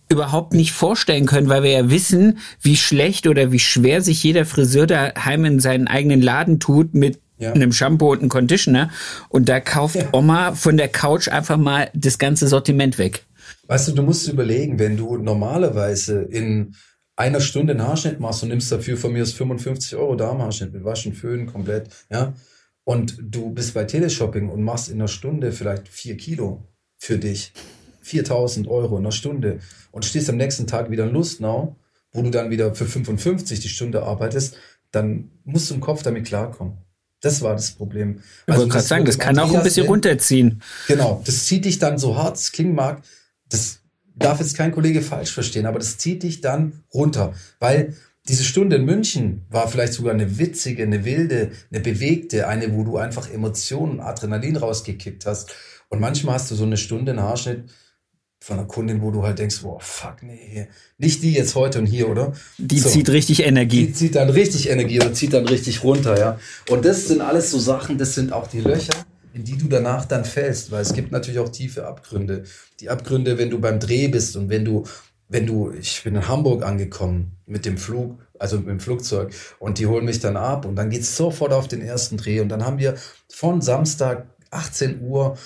überhaupt 0.09 0.53
nicht 0.53 0.73
vorstellen 0.73 1.25
können, 1.25 1.49
weil 1.49 1.63
wir 1.63 1.71
ja 1.71 1.89
wissen, 1.89 2.37
wie 2.61 2.77
schlecht 2.77 3.25
oder 3.25 3.51
wie 3.51 3.59
schwer 3.59 4.01
sich 4.01 4.21
jeder 4.21 4.45
Friseur 4.45 4.85
daheim 4.85 5.45
in 5.45 5.59
seinen 5.59 5.87
eigenen 5.87 6.21
Laden 6.21 6.59
tut 6.59 6.93
mit 6.93 7.19
ja. 7.39 7.51
einem 7.51 7.71
Shampoo 7.71 8.11
und 8.11 8.19
einem 8.19 8.29
Conditioner. 8.29 8.91
Und 9.29 9.49
da 9.49 9.59
kauft 9.59 9.97
Oma 10.11 10.53
von 10.53 10.77
der 10.77 10.87
Couch 10.87 11.29
einfach 11.29 11.57
mal 11.57 11.89
das 11.95 12.19
ganze 12.19 12.47
Sortiment 12.47 12.99
weg. 12.99 13.25
Weißt 13.67 13.87
du, 13.87 13.93
du 13.93 14.03
musst 14.03 14.27
überlegen, 14.27 14.79
wenn 14.79 14.97
du 14.97 15.17
normalerweise 15.17 16.21
in 16.21 16.75
einer 17.15 17.39
Stunde 17.39 17.73
einen 17.73 17.87
Haarschnitt 17.87 18.19
machst 18.19 18.43
und 18.43 18.49
nimmst 18.49 18.71
dafür 18.71 18.97
von 18.97 19.13
mir 19.13 19.23
aus 19.23 19.33
55 19.33 19.95
Euro 19.95 20.15
Darmhaarschnitt 20.15 20.73
mit 20.73 20.83
Waschen, 20.83 21.13
Föhn, 21.13 21.45
komplett, 21.45 21.89
ja, 22.09 22.33
und 22.83 23.17
du 23.21 23.51
bist 23.51 23.73
bei 23.73 23.85
Teleshopping 23.85 24.49
und 24.49 24.61
machst 24.61 24.89
in 24.89 24.95
einer 24.95 25.07
Stunde 25.07 25.51
vielleicht 25.51 25.87
vier 25.87 26.17
Kilo 26.17 26.67
für 26.97 27.17
dich, 27.17 27.53
4000 28.01 28.67
Euro 28.67 28.97
in 28.97 29.03
einer 29.03 29.11
Stunde 29.11 29.59
und 29.91 30.03
stehst 30.03 30.29
am 30.29 30.37
nächsten 30.37 30.67
Tag 30.67 30.91
wieder 30.91 31.05
in 31.05 31.13
Lustnau, 31.13 31.77
wo 32.11 32.21
du 32.21 32.29
dann 32.29 32.49
wieder 32.49 32.75
für 32.75 32.85
55 32.85 33.61
die 33.61 33.69
Stunde 33.69 34.03
arbeitest, 34.03 34.57
dann 34.91 35.31
musst 35.45 35.69
du 35.69 35.75
im 35.75 35.81
Kopf 35.81 36.03
damit 36.03 36.25
klarkommen. 36.25 36.77
Das 37.21 37.41
war 37.41 37.53
das 37.53 37.71
Problem. 37.71 38.17
Ich 38.17 38.49
also, 38.49 38.61
wollte 38.61 38.73
gerade 38.73 38.85
sagen, 38.85 39.05
das 39.05 39.17
kann 39.17 39.39
auch 39.39 39.53
ein 39.53 39.63
bisschen 39.63 39.87
runterziehen. 39.87 40.61
Genau, 40.87 41.21
das 41.25 41.45
zieht 41.45 41.63
dich 41.63 41.79
dann 41.79 41.97
so 41.97 42.17
hart, 42.17 42.35
es 42.35 42.51
klingen 42.51 42.75
mag, 42.75 43.01
das 43.53 43.79
darf 44.15 44.39
jetzt 44.39 44.57
kein 44.57 44.71
Kollege 44.71 45.01
falsch 45.01 45.31
verstehen, 45.31 45.65
aber 45.65 45.79
das 45.79 45.97
zieht 45.97 46.23
dich 46.23 46.41
dann 46.41 46.83
runter, 46.93 47.33
weil 47.59 47.95
diese 48.27 48.43
Stunde 48.43 48.77
in 48.77 48.85
München 48.85 49.45
war 49.49 49.67
vielleicht 49.67 49.93
sogar 49.93 50.13
eine 50.13 50.37
witzige, 50.37 50.83
eine 50.83 51.03
wilde, 51.03 51.51
eine 51.71 51.81
bewegte, 51.81 52.47
eine, 52.47 52.73
wo 52.73 52.83
du 52.83 52.97
einfach 52.97 53.29
Emotionen, 53.29 53.99
Adrenalin 53.99 54.55
rausgekickt 54.55 55.25
hast. 55.25 55.53
Und 55.89 55.99
manchmal 55.99 56.35
hast 56.35 56.49
du 56.49 56.55
so 56.55 56.63
eine 56.63 56.77
Stunde 56.77 57.11
einen 57.11 57.21
Haarschnitt 57.21 57.65
von 58.39 58.59
einer 58.59 58.67
Kundin, 58.67 59.01
wo 59.01 59.11
du 59.11 59.23
halt 59.23 59.39
denkst, 59.39 59.61
boah, 59.61 59.79
fuck, 59.79 60.23
nee, 60.23 60.67
nicht 60.97 61.21
die 61.21 61.33
jetzt 61.33 61.55
heute 61.55 61.79
und 61.79 61.85
hier, 61.85 62.09
oder? 62.09 62.33
Die 62.57 62.79
so. 62.79 62.89
zieht 62.89 63.09
richtig 63.09 63.43
Energie. 63.43 63.87
Die 63.87 63.93
zieht 63.93 64.15
dann 64.15 64.29
richtig 64.29 64.69
Energie 64.69 64.99
oder 64.99 65.13
zieht 65.13 65.33
dann 65.33 65.47
richtig 65.47 65.83
runter, 65.83 66.17
ja. 66.17 66.39
Und 66.69 66.85
das 66.85 67.07
sind 67.07 67.21
alles 67.21 67.51
so 67.51 67.59
Sachen, 67.59 67.97
das 67.97 68.15
sind 68.15 68.31
auch 68.31 68.47
die 68.47 68.61
Löcher, 68.61 69.05
in 69.33 69.43
die 69.43 69.57
du 69.57 69.67
danach 69.67 70.05
dann 70.05 70.25
fällst, 70.25 70.71
weil 70.71 70.81
es 70.81 70.93
gibt 70.93 71.11
natürlich 71.11 71.39
auch 71.39 71.49
tiefe 71.49 71.87
Abgründe. 71.87 72.43
Die 72.79 72.89
Abgründe, 72.89 73.37
wenn 73.37 73.49
du 73.49 73.59
beim 73.59 73.79
Dreh 73.79 74.07
bist 74.07 74.35
und 74.35 74.49
wenn 74.49 74.63
du, 74.63 74.83
wenn 75.27 75.47
du, 75.47 75.71
ich 75.71 76.03
bin 76.03 76.15
in 76.15 76.27
Hamburg 76.27 76.63
angekommen 76.63 77.37
mit 77.45 77.65
dem 77.65 77.77
Flug, 77.77 78.19
also 78.37 78.57
mit 78.57 78.67
dem 78.67 78.79
Flugzeug 78.79 79.33
und 79.59 79.79
die 79.79 79.87
holen 79.87 80.05
mich 80.05 80.19
dann 80.19 80.37
ab 80.37 80.65
und 80.65 80.75
dann 80.75 80.89
geht's 80.89 81.17
sofort 81.17 81.51
auf 81.51 81.67
den 81.67 81.81
ersten 81.81 82.17
Dreh 82.17 82.41
und 82.41 82.49
dann 82.49 82.63
haben 82.63 82.77
wir 82.77 82.95
von 83.29 83.61
Samstag 83.61 84.27
18 84.51 85.01
Uhr 85.01 85.37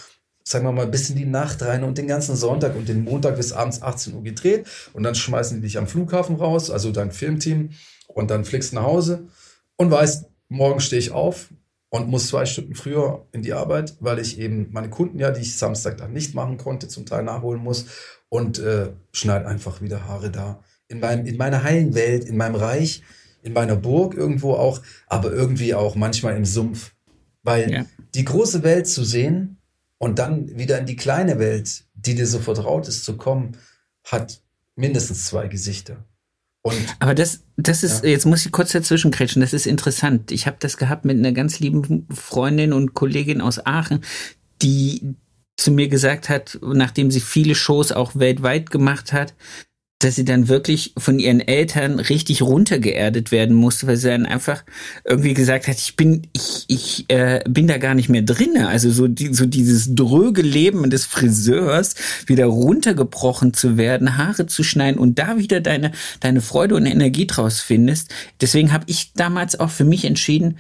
sagen 0.44 0.66
wir 0.66 0.72
mal, 0.72 0.88
bis 0.88 1.10
in 1.10 1.18
die 1.18 1.26
Nacht 1.26 1.62
rein 1.62 1.84
und 1.84 1.98
den 1.98 2.08
ganzen 2.08 2.38
Sonntag 2.38 2.76
und 2.78 2.88
den 2.88 3.04
Montag 3.04 3.36
bis 3.36 3.52
abends 3.52 3.82
18 3.82 4.14
Uhr 4.14 4.24
gedreht 4.24 4.66
und 4.94 5.04
dann 5.04 5.14
schmeißen 5.14 5.58
die 5.58 5.68
dich 5.68 5.78
am 5.78 5.88
Flughafen 5.88 6.38
raus, 6.38 6.72
also 6.72 6.92
dein 6.92 7.12
Filmteam 7.12 7.72
und 8.08 8.32
dann 8.32 8.46
fliegst 8.46 8.74
nach 8.74 8.84
Hause 8.84 9.28
und 9.76 9.92
weißt, 9.92 10.26
morgen 10.48 10.80
stehe 10.80 11.02
ich 11.02 11.12
auf, 11.12 11.50
und 11.90 12.10
muss 12.10 12.28
zwei 12.28 12.46
Stunden 12.46 12.76
früher 12.76 13.26
in 13.32 13.42
die 13.42 13.54
Arbeit, 13.54 13.96
weil 14.00 14.20
ich 14.20 14.40
eben 14.40 14.68
meine 14.72 14.90
Kunden 14.90 15.20
ja, 15.20 15.32
die 15.32 15.42
ich 15.42 15.58
Samstag 15.58 15.98
dann 15.98 16.14
nicht 16.14 16.36
machen 16.36 16.58
konnte, 16.58 16.88
zum 16.88 17.06
Teil 17.06 17.24
nachholen 17.24 17.62
muss 17.62 17.86
und 18.30 18.60
äh, 18.60 18.92
schneid 19.14 19.46
einfach 19.46 19.82
wieder 19.82 20.06
Haare 20.08 20.30
da. 20.30 20.64
In, 20.90 21.00
meinem, 21.00 21.26
in 21.26 21.38
meiner 21.38 21.64
heilen 21.64 21.96
Welt, 21.96 22.26
in 22.26 22.38
meinem 22.38 22.56
Reich, 22.56 23.04
in 23.42 23.54
meiner 23.54 23.76
Burg 23.76 24.16
irgendwo 24.16 24.54
auch, 24.54 24.82
aber 25.08 25.32
irgendwie 25.32 25.74
auch 25.74 25.96
manchmal 25.96 26.36
im 26.36 26.46
Sumpf. 26.46 26.94
Weil 27.44 27.72
ja. 27.72 27.86
die 28.14 28.26
große 28.26 28.64
Welt 28.64 28.88
zu 28.88 29.04
sehen 29.04 29.58
und 29.98 30.20
dann 30.20 30.58
wieder 30.58 30.78
in 30.80 30.86
die 30.86 30.98
kleine 30.98 31.40
Welt, 31.40 31.86
die 31.94 32.16
dir 32.16 32.28
so 32.28 32.40
vertraut 32.40 32.88
ist, 32.88 33.06
zu 33.06 33.16
kommen, 33.16 33.58
hat 34.04 34.42
mindestens 34.76 35.26
zwei 35.26 35.48
Gesichter. 35.48 36.04
Und, 36.68 36.96
Aber 37.00 37.16
das, 37.16 37.44
das 37.58 37.84
ist, 37.84 38.04
ja. 38.04 38.10
jetzt 38.10 38.26
muss 38.26 38.46
ich 38.46 38.52
kurz 38.52 38.72
dazwischen 38.72 39.12
kretschen, 39.12 39.42
das 39.42 39.54
ist 39.54 39.68
interessant. 39.68 40.32
Ich 40.32 40.48
habe 40.48 40.58
das 40.60 40.78
gehabt 40.78 41.06
mit 41.06 41.18
einer 41.18 41.32
ganz 41.32 41.60
lieben 41.60 42.08
Freundin 42.14 42.74
und 42.74 42.94
Kollegin 42.94 43.42
aus 43.42 43.66
Aachen, 43.66 44.02
die 44.62 45.16
zu 45.58 45.72
mir 45.72 45.88
gesagt 45.88 46.30
hat, 46.30 46.60
nachdem 46.62 47.10
sie 47.10 47.20
viele 47.20 47.56
Shows 47.56 47.92
auch 47.92 48.16
weltweit 48.16 48.70
gemacht 48.70 49.12
hat, 49.12 49.34
dass 50.00 50.16
sie 50.16 50.26
dann 50.26 50.48
wirklich 50.48 50.94
von 50.96 51.18
ihren 51.18 51.40
Eltern 51.40 52.00
richtig 52.00 52.44
runtergeerdet 52.44 53.32
werden 53.32 53.56
musste, 53.56 53.88
weil 53.88 53.98
sie 53.98 54.10
dann 54.10 54.28
einfach 54.28 54.64
irgendwie 55.04 55.34
gesagt 55.34 55.68
hat, 55.68 55.78
ich 55.80 55.96
bin, 55.96 56.28
ich, 56.34 56.66
ich 56.68 57.06
äh, 57.08 57.44
bin 57.50 57.68
da 57.68 57.80
gar 57.80 57.96
nicht 57.96 58.08
mehr 58.08 58.22
drinne. 58.22 58.68
Also 58.68 58.92
so, 58.92 59.08
die, 59.08 59.34
so 59.34 59.48
dieses 59.48 59.96
dröge 59.96 60.44
Leben 60.44 60.92
des 60.92 61.06
Friseurs, 61.06 61.96
wieder 62.28 62.46
runtergebrochen 62.46 63.54
zu 63.54 63.78
werden, 63.78 64.18
Haare 64.18 64.46
zu 64.46 64.64
schneiden 64.64 65.00
und 65.00 65.18
da 65.18 65.40
wieder 65.40 65.62
deine, 65.62 65.92
deine 66.20 66.42
Freude 66.42 66.76
und 66.76 66.86
Energie 66.86 67.26
draus 67.26 67.60
findest. 67.60 68.14
Deswegen 68.40 68.74
habe 68.74 68.86
ich 68.88 69.14
damals 69.14 69.60
auch 69.60 69.72
für 69.72 69.86
mich 69.86 70.06
entschieden, 70.06 70.60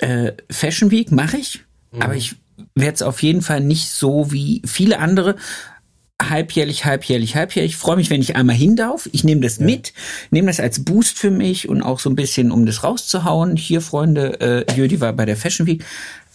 äh, 0.00 0.32
Fashion 0.50 0.90
Week 0.90 1.10
mache 1.10 1.38
ich, 1.38 1.64
mhm. 1.92 2.02
aber 2.02 2.16
ich 2.16 2.36
werde 2.74 2.94
es 2.94 3.02
auf 3.02 3.22
jeden 3.22 3.40
Fall 3.40 3.60
nicht 3.60 3.88
so 3.90 4.30
wie 4.30 4.60
viele 4.66 4.98
andere 4.98 5.36
halbjährlich, 6.22 6.84
halbjährlich, 6.84 7.36
halbjährlich. 7.36 7.72
Ich 7.72 7.76
freue 7.76 7.96
mich, 7.96 8.10
wenn 8.10 8.20
ich 8.20 8.36
einmal 8.36 8.56
hin 8.56 8.76
darf. 8.76 9.08
Ich 9.12 9.24
nehme 9.24 9.40
das 9.40 9.58
ja. 9.58 9.66
mit, 9.66 9.92
nehme 10.30 10.46
das 10.46 10.60
als 10.60 10.84
Boost 10.84 11.18
für 11.18 11.30
mich 11.30 11.68
und 11.68 11.82
auch 11.82 11.98
so 11.98 12.08
ein 12.08 12.16
bisschen, 12.16 12.50
um 12.50 12.66
das 12.66 12.84
rauszuhauen. 12.84 13.56
Hier, 13.56 13.80
Freunde, 13.80 14.40
äh, 14.40 14.74
Jödi 14.74 15.00
war 15.00 15.12
bei 15.12 15.24
der 15.24 15.36
Fashion 15.36 15.66
Week 15.66 15.84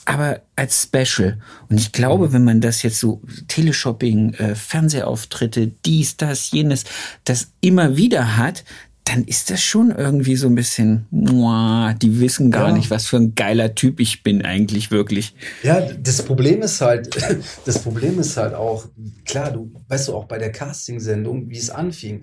aber 0.09 0.41
als 0.55 0.83
Special. 0.83 1.37
Und 1.69 1.79
ich 1.79 1.91
glaube, 1.91 2.29
mhm. 2.29 2.33
wenn 2.33 2.43
man 2.43 2.61
das 2.61 2.81
jetzt 2.81 2.99
so 2.99 3.21
Teleshopping, 3.47 4.33
äh, 4.33 4.55
Fernsehauftritte, 4.55 5.67
dies, 5.85 6.17
das, 6.17 6.49
jenes, 6.49 6.85
das 7.25 7.51
immer 7.61 7.95
wieder 7.95 8.35
hat, 8.35 8.63
dann 9.09 9.23
ist 9.23 9.49
das 9.49 9.61
schon 9.61 9.91
irgendwie 9.91 10.35
so 10.35 10.47
ein 10.47 10.55
bisschen, 10.55 11.07
muah, 11.09 11.95
die 11.99 12.19
wissen 12.19 12.51
gar 12.51 12.69
ja. 12.69 12.75
nicht, 12.75 12.91
was 12.91 13.07
für 13.07 13.17
ein 13.17 13.33
geiler 13.33 13.73
Typ 13.73 13.99
ich 13.99 14.21
bin 14.21 14.45
eigentlich 14.45 14.91
wirklich. 14.91 15.33
Ja, 15.63 15.81
das 15.81 16.21
Problem 16.21 16.61
ist 16.61 16.79
halt, 16.81 17.09
das 17.65 17.79
Problem 17.79 18.19
ist 18.19 18.37
halt 18.37 18.53
auch, 18.53 18.87
klar, 19.25 19.51
du 19.51 19.71
weißt 19.87 20.09
du 20.09 20.15
auch 20.15 20.25
bei 20.25 20.37
der 20.37 20.51
Castingsendung, 20.51 21.49
wie 21.49 21.57
es 21.57 21.71
anfing. 21.71 22.21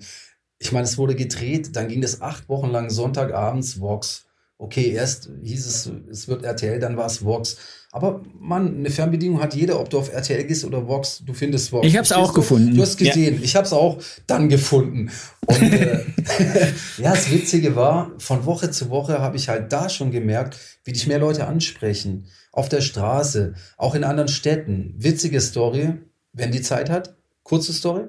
Ich 0.59 0.71
meine, 0.71 0.85
es 0.85 0.97
wurde 0.97 1.15
gedreht, 1.15 1.75
dann 1.75 1.89
ging 1.89 2.01
das 2.01 2.21
acht 2.21 2.47
Wochen 2.47 2.71
lang 2.71 2.89
Sonntagabends 2.89 3.79
Vox 3.79 4.27
Okay, 4.59 4.91
erst 4.91 5.29
hieß 5.43 5.67
es, 5.67 5.91
es 6.09 6.27
wird 6.27 6.43
RTL, 6.43 6.79
dann 6.79 6.97
war 6.97 7.05
es 7.05 7.23
Vox. 7.23 7.57
Aber 7.97 8.21
Mann, 8.39 8.77
eine 8.77 8.91
Fernbedienung 8.91 9.41
hat 9.41 9.55
jeder, 9.55 9.79
ob 9.79 9.89
du 9.89 9.97
auf 9.97 10.13
RTL 10.13 10.43
gehst 10.43 10.63
oder 10.65 10.87
Vox, 10.87 11.23
du 11.25 11.33
findest 11.33 11.71
Vox. 11.71 11.87
Ich 11.87 11.95
habe 11.95 12.03
es 12.03 12.11
auch 12.11 12.29
du? 12.29 12.41
gefunden. 12.41 12.75
Du 12.75 12.83
hast 12.83 12.97
gesehen, 12.97 13.37
ja. 13.37 13.41
ich 13.41 13.55
habe 13.55 13.65
es 13.65 13.73
auch 13.73 13.97
dann 14.27 14.49
gefunden. 14.49 15.09
Und 15.47 15.73
äh, 15.73 16.03
ja, 16.99 17.15
das 17.15 17.31
Witzige 17.31 17.75
war, 17.75 18.11
von 18.19 18.45
Woche 18.45 18.69
zu 18.69 18.91
Woche 18.91 19.19
habe 19.19 19.35
ich 19.35 19.49
halt 19.49 19.73
da 19.73 19.89
schon 19.89 20.11
gemerkt, 20.11 20.59
wie 20.83 20.91
dich 20.91 21.07
mehr 21.07 21.17
Leute 21.17 21.47
ansprechen. 21.47 22.27
Auf 22.51 22.69
der 22.69 22.81
Straße, 22.81 23.55
auch 23.77 23.95
in 23.95 24.03
anderen 24.03 24.29
Städten. 24.29 24.93
Witzige 24.99 25.41
Story, 25.41 25.93
wenn 26.33 26.51
die 26.51 26.61
Zeit 26.61 26.91
hat. 26.91 27.15
Kurze 27.41 27.73
Story. 27.73 28.03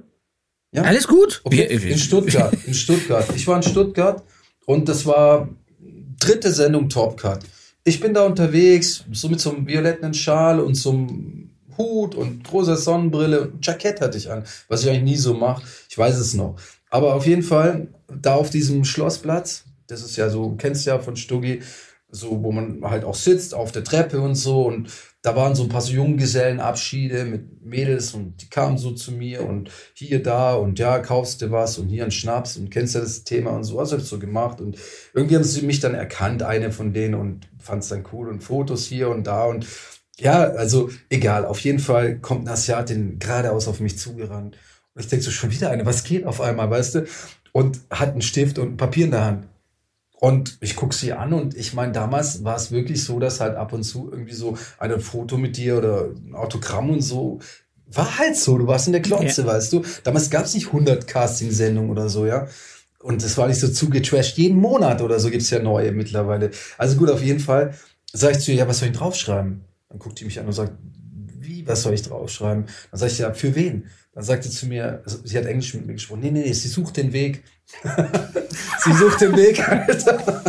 Ja? 0.73 0.83
Alles 0.83 1.09
gut. 1.09 1.41
Okay, 1.45 1.65
in 1.65 1.97
Stuttgart. 1.97 2.55
In 2.67 2.75
Stuttgart. 2.75 3.27
Ich 3.35 3.47
war 3.47 3.57
in 3.57 3.63
Stuttgart 3.63 4.23
und 4.67 4.87
das 4.91 5.07
war 5.07 5.49
dritte 6.21 6.53
Sendung 6.53 6.91
Topcut. 6.91 7.41
Ich 7.89 8.01
bin 8.01 8.13
da 8.13 8.27
unterwegs, 8.27 9.03
so 9.13 9.31
mit 9.31 9.41
so 9.41 9.51
einem 9.51 9.67
violetten 9.67 10.13
Schal 10.13 10.61
und 10.61 10.75
so 10.75 10.91
einem 10.91 11.51
Hut 11.79 12.15
und 12.15 12.45
großer 12.45 12.77
Sonnenbrille 12.77 13.41
und 13.41 13.67
Jackett 13.67 14.03
hatte 14.03 14.19
ich 14.19 14.31
an, 14.31 14.45
was 14.69 14.83
ich 14.83 14.91
eigentlich 14.91 15.05
nie 15.05 15.17
so 15.17 15.33
mache. 15.33 15.63
Ich 15.89 15.97
weiß 15.97 16.19
es 16.19 16.35
noch. 16.35 16.57
Aber 16.91 17.15
auf 17.15 17.27
jeden 17.27 17.43
Fall, 17.43 17.89
da 18.09 18.35
auf 18.35 18.51
diesem 18.51 18.85
Schlossplatz, 18.85 19.65
das 19.87 20.03
ist 20.03 20.17
ja 20.17 20.29
so, 20.29 20.55
kennst 20.59 20.85
ja 20.85 20.99
von 20.99 21.17
Stuggi, 21.17 21.63
so, 22.11 22.43
wo 22.43 22.53
man 22.53 22.83
halt 22.85 23.05
auch 23.05 23.15
sitzt 23.15 23.55
auf 23.55 23.73
der 23.73 23.85
Treppe 23.85 24.21
und 24.21 24.35
so. 24.35 24.67
Und 24.67 24.91
da 25.23 25.35
waren 25.35 25.55
so 25.55 25.65
ein 25.65 25.69
paar 25.69 25.81
so 25.81 25.93
Junggesellenabschiede 25.93 27.25
mit 27.25 27.65
Mädels 27.65 28.15
und 28.15 28.41
die 28.41 28.49
kamen 28.49 28.79
so 28.79 28.93
zu 28.93 29.13
mir 29.13 29.45
und 29.47 29.71
hier, 29.95 30.23
da 30.23 30.55
und 30.55 30.79
ja, 30.79 31.01
kaufst 31.01 31.43
du 31.43 31.51
was 31.51 31.79
und 31.79 31.89
hier 31.89 32.05
ein 32.05 32.13
Schnaps 32.13 32.57
und 32.57 32.71
kennst 32.71 32.95
ja 32.95 33.01
das 33.01 33.25
Thema 33.25 33.51
und 33.51 33.65
so. 33.65 33.77
Was 33.77 33.91
habe 33.91 34.01
ich 34.01 34.09
so 34.09 34.19
gemacht? 34.19 34.61
Und 34.61 34.79
irgendwie 35.15 35.35
haben 35.35 35.45
sie 35.45 35.63
mich 35.63 35.81
dann 35.81 35.95
erkannt, 35.95 36.43
eine 36.43 36.71
von 36.71 36.93
denen 36.93 37.15
und 37.15 37.49
fand 37.59 37.83
es 37.83 37.89
dann 37.89 38.07
cool 38.13 38.29
und 38.29 38.43
Fotos 38.43 38.87
hier 38.87 39.09
und 39.09 39.27
da 39.27 39.45
und 39.47 39.67
ja, 40.21 40.43
also 40.43 40.91
egal. 41.11 41.47
Auf 41.47 41.61
jeden 41.61 41.79
Fall 41.79 42.19
kommt 42.19 42.43
eine 42.43 42.53
Asiatin 42.53 43.19
geradeaus 43.19 43.69
auf 43.69 43.81
mich 43.81 43.99
zugerannt. 43.99 44.57
Und 44.95 45.03
ich 45.03 45.09
denke 45.09 45.25
so, 45.25 45.31
schon 45.31 45.51
wieder 45.51 45.71
eine, 45.71 45.87
was 45.87 46.05
geht 46.05 46.25
auf 46.25 46.41
einmal, 46.41 46.71
weißt 46.71 46.97
du? 46.97 47.07
Und 47.53 47.81
hat 47.91 48.13
einen 48.13 48.23
Stift 48.23 48.59
und 48.59 48.77
Papier 48.77 49.05
in 49.05 49.11
der 49.13 49.25
Hand. 49.25 49.49
Und 50.21 50.59
ich 50.61 50.75
gucke 50.75 50.95
sie 50.95 51.13
an 51.13 51.33
und 51.33 51.57
ich 51.57 51.75
meine, 51.75 51.93
damals 51.93 52.43
war 52.43 52.57
es 52.57 52.73
wirklich 52.73 53.05
so, 53.05 53.21
dass 53.21 53.39
halt 53.39 53.55
ab 53.55 53.73
und 53.73 53.85
zu 53.85 54.11
irgendwie 54.11 54.35
so 54.35 54.59
ein 54.79 55.01
Foto 55.01 55.37
mit 55.37 55.57
dir 55.57 55.79
oder 55.79 56.07
ein 56.07 56.35
Autogramm 56.35 56.91
und 56.91 57.03
so 57.03 57.39
war 57.91 58.19
halt 58.19 58.37
so. 58.37 58.59
Du 58.59 58.67
warst 58.67 58.87
in 58.87 58.93
der 58.93 59.03
Klotze, 59.03 59.43
ja. 59.43 59.47
weißt 59.47 59.73
du. 59.73 59.83
Damals 60.05 60.31
gab 60.31 60.45
es 60.45 60.55
nicht 60.55 60.67
100 60.67 61.07
Casting-Sendungen 61.07 61.91
oder 61.91 62.09
so, 62.09 62.27
ja. 62.27 62.49
Und 63.01 63.23
es 63.23 63.39
war 63.39 63.49
nicht 63.49 63.61
so 63.61 63.69
zugetrashed. 63.69 64.37
Jeden 64.37 64.59
Monat 64.59 65.01
oder 65.01 65.21
so 65.21 65.31
gibt's 65.31 65.51
ja 65.51 65.61
neue 65.61 65.93
mittlerweile. 65.93 66.51
Also 66.77 66.97
gut, 66.97 67.11
auf 67.11 67.23
jeden 67.23 67.41
Fall 67.41 67.75
sag 68.13 68.33
ich 68.33 68.41
zu 68.41 68.51
ihr, 68.51 68.59
ja, 68.59 68.69
was 68.69 68.81
soll 68.81 68.89
ich 68.89 68.97
draufschreiben? 68.97 69.65
Dann 69.89 69.99
guckt 69.99 70.21
die 70.21 70.25
mich 70.25 70.39
an 70.41 70.47
und 70.47 70.53
sagt, 70.53 70.73
wie, 71.39 71.67
was 71.67 71.83
soll 71.83 71.95
ich 71.95 72.03
draufschreiben? 72.03 72.67
Dann 72.91 73.01
sag 73.01 73.07
ich, 73.07 73.19
ja, 73.19 73.33
für 73.33 73.55
wen? 73.55 73.87
Dann 74.19 74.25
sagte 74.25 74.49
sie 74.49 74.57
zu 74.57 74.67
mir, 74.67 75.01
also 75.05 75.19
sie 75.23 75.39
hat 75.39 75.47
Englisch 75.47 75.73
mit 75.75 75.87
mir 75.87 75.93
gesprochen, 75.93 76.19
nee, 76.23 76.33
nee, 76.33 76.41
nee, 76.41 76.53
sie 76.53 76.67
sucht 76.67 76.97
den 76.97 77.13
Weg. 77.13 77.45
sie 78.85 78.93
sucht 78.95 79.21
den 79.21 79.37
Weg, 79.37 79.61
Alter. 79.69 80.43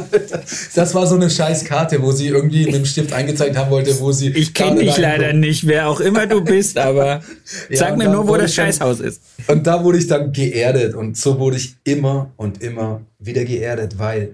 Das 0.74 0.95
war 0.95 1.05
so 1.05 1.13
eine 1.13 1.30
scheiß 1.30 1.65
Karte, 1.65 2.01
wo 2.01 2.11
sie 2.11 2.30
irgendwie 2.30 2.65
mit 2.65 2.74
dem 2.74 2.86
Stift 2.86 3.13
eingezeigt 3.13 3.55
haben 3.55 3.70
wollte, 3.70 3.99
wo 3.99 4.11
sie. 4.11 4.30
Ich 4.30 4.55
kenne 4.55 4.80
dich 4.80 4.97
leider 4.97 5.34
nicht, 5.34 5.67
wer 5.67 5.88
auch 5.88 5.99
immer 5.99 6.26
du 6.26 6.43
bist, 6.43 6.80
aber 6.80 7.22
ja, 7.70 7.78
sag 7.78 7.95
mir 7.95 8.09
nur, 8.09 8.28
wo 8.28 8.38
das 8.38 8.55
Scheißhaus 8.55 9.01
ist. 9.01 9.22
Und 9.45 9.67
da 9.67 9.84
wurde 9.84 9.99
ich 9.99 10.07
dann 10.07 10.34
geerdet 10.34 10.95
und 10.95 11.15
so 11.15 11.38
wurde 11.38 11.57
ich 11.57 11.76
immer 11.84 12.32
und 12.38 12.63
immer 12.63 13.01
wieder 13.20 13.45
geerdet, 13.45 13.99
weil 13.99 14.34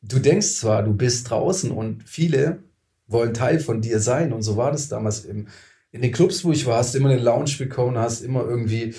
du 0.00 0.18
denkst 0.18 0.54
zwar, 0.54 0.82
du 0.82 0.94
bist 0.94 1.28
draußen 1.28 1.70
und 1.70 2.04
viele 2.06 2.60
wollen 3.06 3.34
Teil 3.34 3.60
von 3.60 3.82
dir 3.82 4.00
sein 4.00 4.32
und 4.32 4.40
so 4.40 4.56
war 4.56 4.72
das 4.72 4.88
damals 4.88 5.26
im 5.26 5.48
in 5.92 6.02
den 6.02 6.12
Clubs, 6.12 6.44
wo 6.44 6.52
ich 6.52 6.66
war, 6.66 6.78
hast 6.78 6.94
du 6.94 6.98
immer 6.98 7.10
eine 7.10 7.22
Lounge 7.22 7.52
bekommen, 7.58 7.98
hast 7.98 8.22
immer 8.22 8.44
irgendwie 8.44 8.94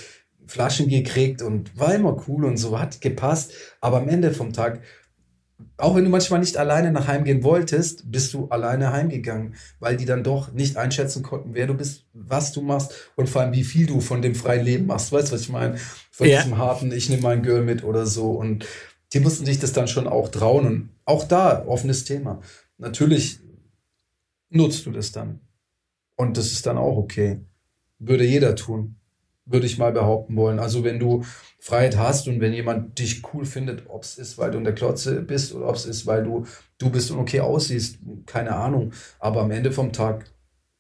Flaschen 0.46 0.88
gekriegt 0.88 1.42
und 1.42 1.78
war 1.78 1.94
immer 1.94 2.24
cool 2.28 2.46
und 2.46 2.58
so, 2.58 2.80
hat 2.80 3.02
gepasst. 3.02 3.54
Aber 3.82 3.98
am 3.98 4.08
Ende 4.08 4.32
vom 4.32 4.54
Tag, 4.54 4.82
auch 5.78 5.96
wenn 5.96 6.04
du 6.04 6.10
manchmal 6.10 6.40
nicht 6.40 6.58
alleine 6.58 6.92
nach 6.92 7.08
Heim 7.08 7.24
gehen 7.24 7.44
wolltest, 7.44 8.12
bist 8.12 8.34
du 8.34 8.48
alleine 8.50 8.92
heimgegangen, 8.92 9.56
weil 9.80 9.98
die 9.98 10.06
dann 10.06 10.24
doch 10.24 10.52
nicht 10.52 10.78
einschätzen 10.78 11.24
konnten, 11.24 11.56
wer 11.56 11.68
du 11.68 11.74
bist, 11.74 12.06
was 12.14 12.52
du 12.52 12.62
machst 12.62 12.94
und 13.16 13.28
vor 13.28 13.42
allem, 13.42 13.54
wie 13.54 13.64
viel 13.64 13.88
du 13.88 14.00
von 14.00 14.22
dem 14.22 14.36
freien 14.36 14.66
Leben 14.66 14.86
machst. 14.86 15.12
Weißt 15.12 15.30
du, 15.30 15.34
was 15.34 15.42
ich 15.42 15.50
meine? 15.50 15.78
Von 16.12 16.28
ja. 16.28 16.42
diesem 16.42 16.58
harten, 16.58 16.92
ich 16.92 17.10
nehme 17.10 17.24
mein 17.24 17.42
Girl 17.42 17.64
mit 17.64 17.84
oder 17.84 18.06
so. 18.06 18.32
Und 18.32 18.68
die 19.14 19.20
mussten 19.20 19.46
sich 19.46 19.60
das 19.60 19.74
dann 19.74 19.88
schon 19.88 20.08
auch 20.08 20.30
trauen. 20.30 20.66
Und 20.66 20.90
auch 21.06 21.24
da, 21.28 21.66
offenes 21.66 22.04
Thema. 22.04 22.42
Natürlich 22.78 23.40
nutzt 24.50 24.86
du 24.86 24.92
das 24.92 25.12
dann. 25.12 25.40
Und 26.16 26.38
das 26.38 26.52
ist 26.52 26.66
dann 26.66 26.78
auch 26.78 26.98
okay. 26.98 27.42
Würde 28.00 28.26
jeder 28.26 28.56
tun, 28.56 28.96
würde 29.46 29.66
ich 29.66 29.78
mal 29.78 29.92
behaupten 29.92 30.36
wollen. 30.36 30.60
Also 30.60 30.84
wenn 30.84 31.00
du 31.00 31.26
Freiheit 31.60 31.98
hast 31.98 32.28
und 32.28 32.40
wenn 32.40 32.54
jemand 32.54 33.00
dich 33.00 33.22
cool 33.34 33.46
findet, 33.46 33.90
ob 33.90 34.04
es 34.04 34.18
ist, 34.18 34.38
weil 34.38 34.52
du 34.52 34.58
in 34.58 34.64
der 34.64 34.76
Klotze 34.76 35.22
bist 35.22 35.54
oder 35.54 35.68
ob 35.68 35.76
es 35.76 35.86
ist, 35.86 36.06
weil 36.06 36.24
du 36.24 36.46
du 36.78 36.90
bist 36.90 37.12
und 37.12 37.20
okay 37.20 37.40
aussiehst, 37.40 37.98
keine 38.26 38.56
Ahnung. 38.56 38.94
Aber 39.20 39.42
am 39.42 39.52
Ende 39.52 39.72
vom 39.72 39.92
Tag 39.92 40.26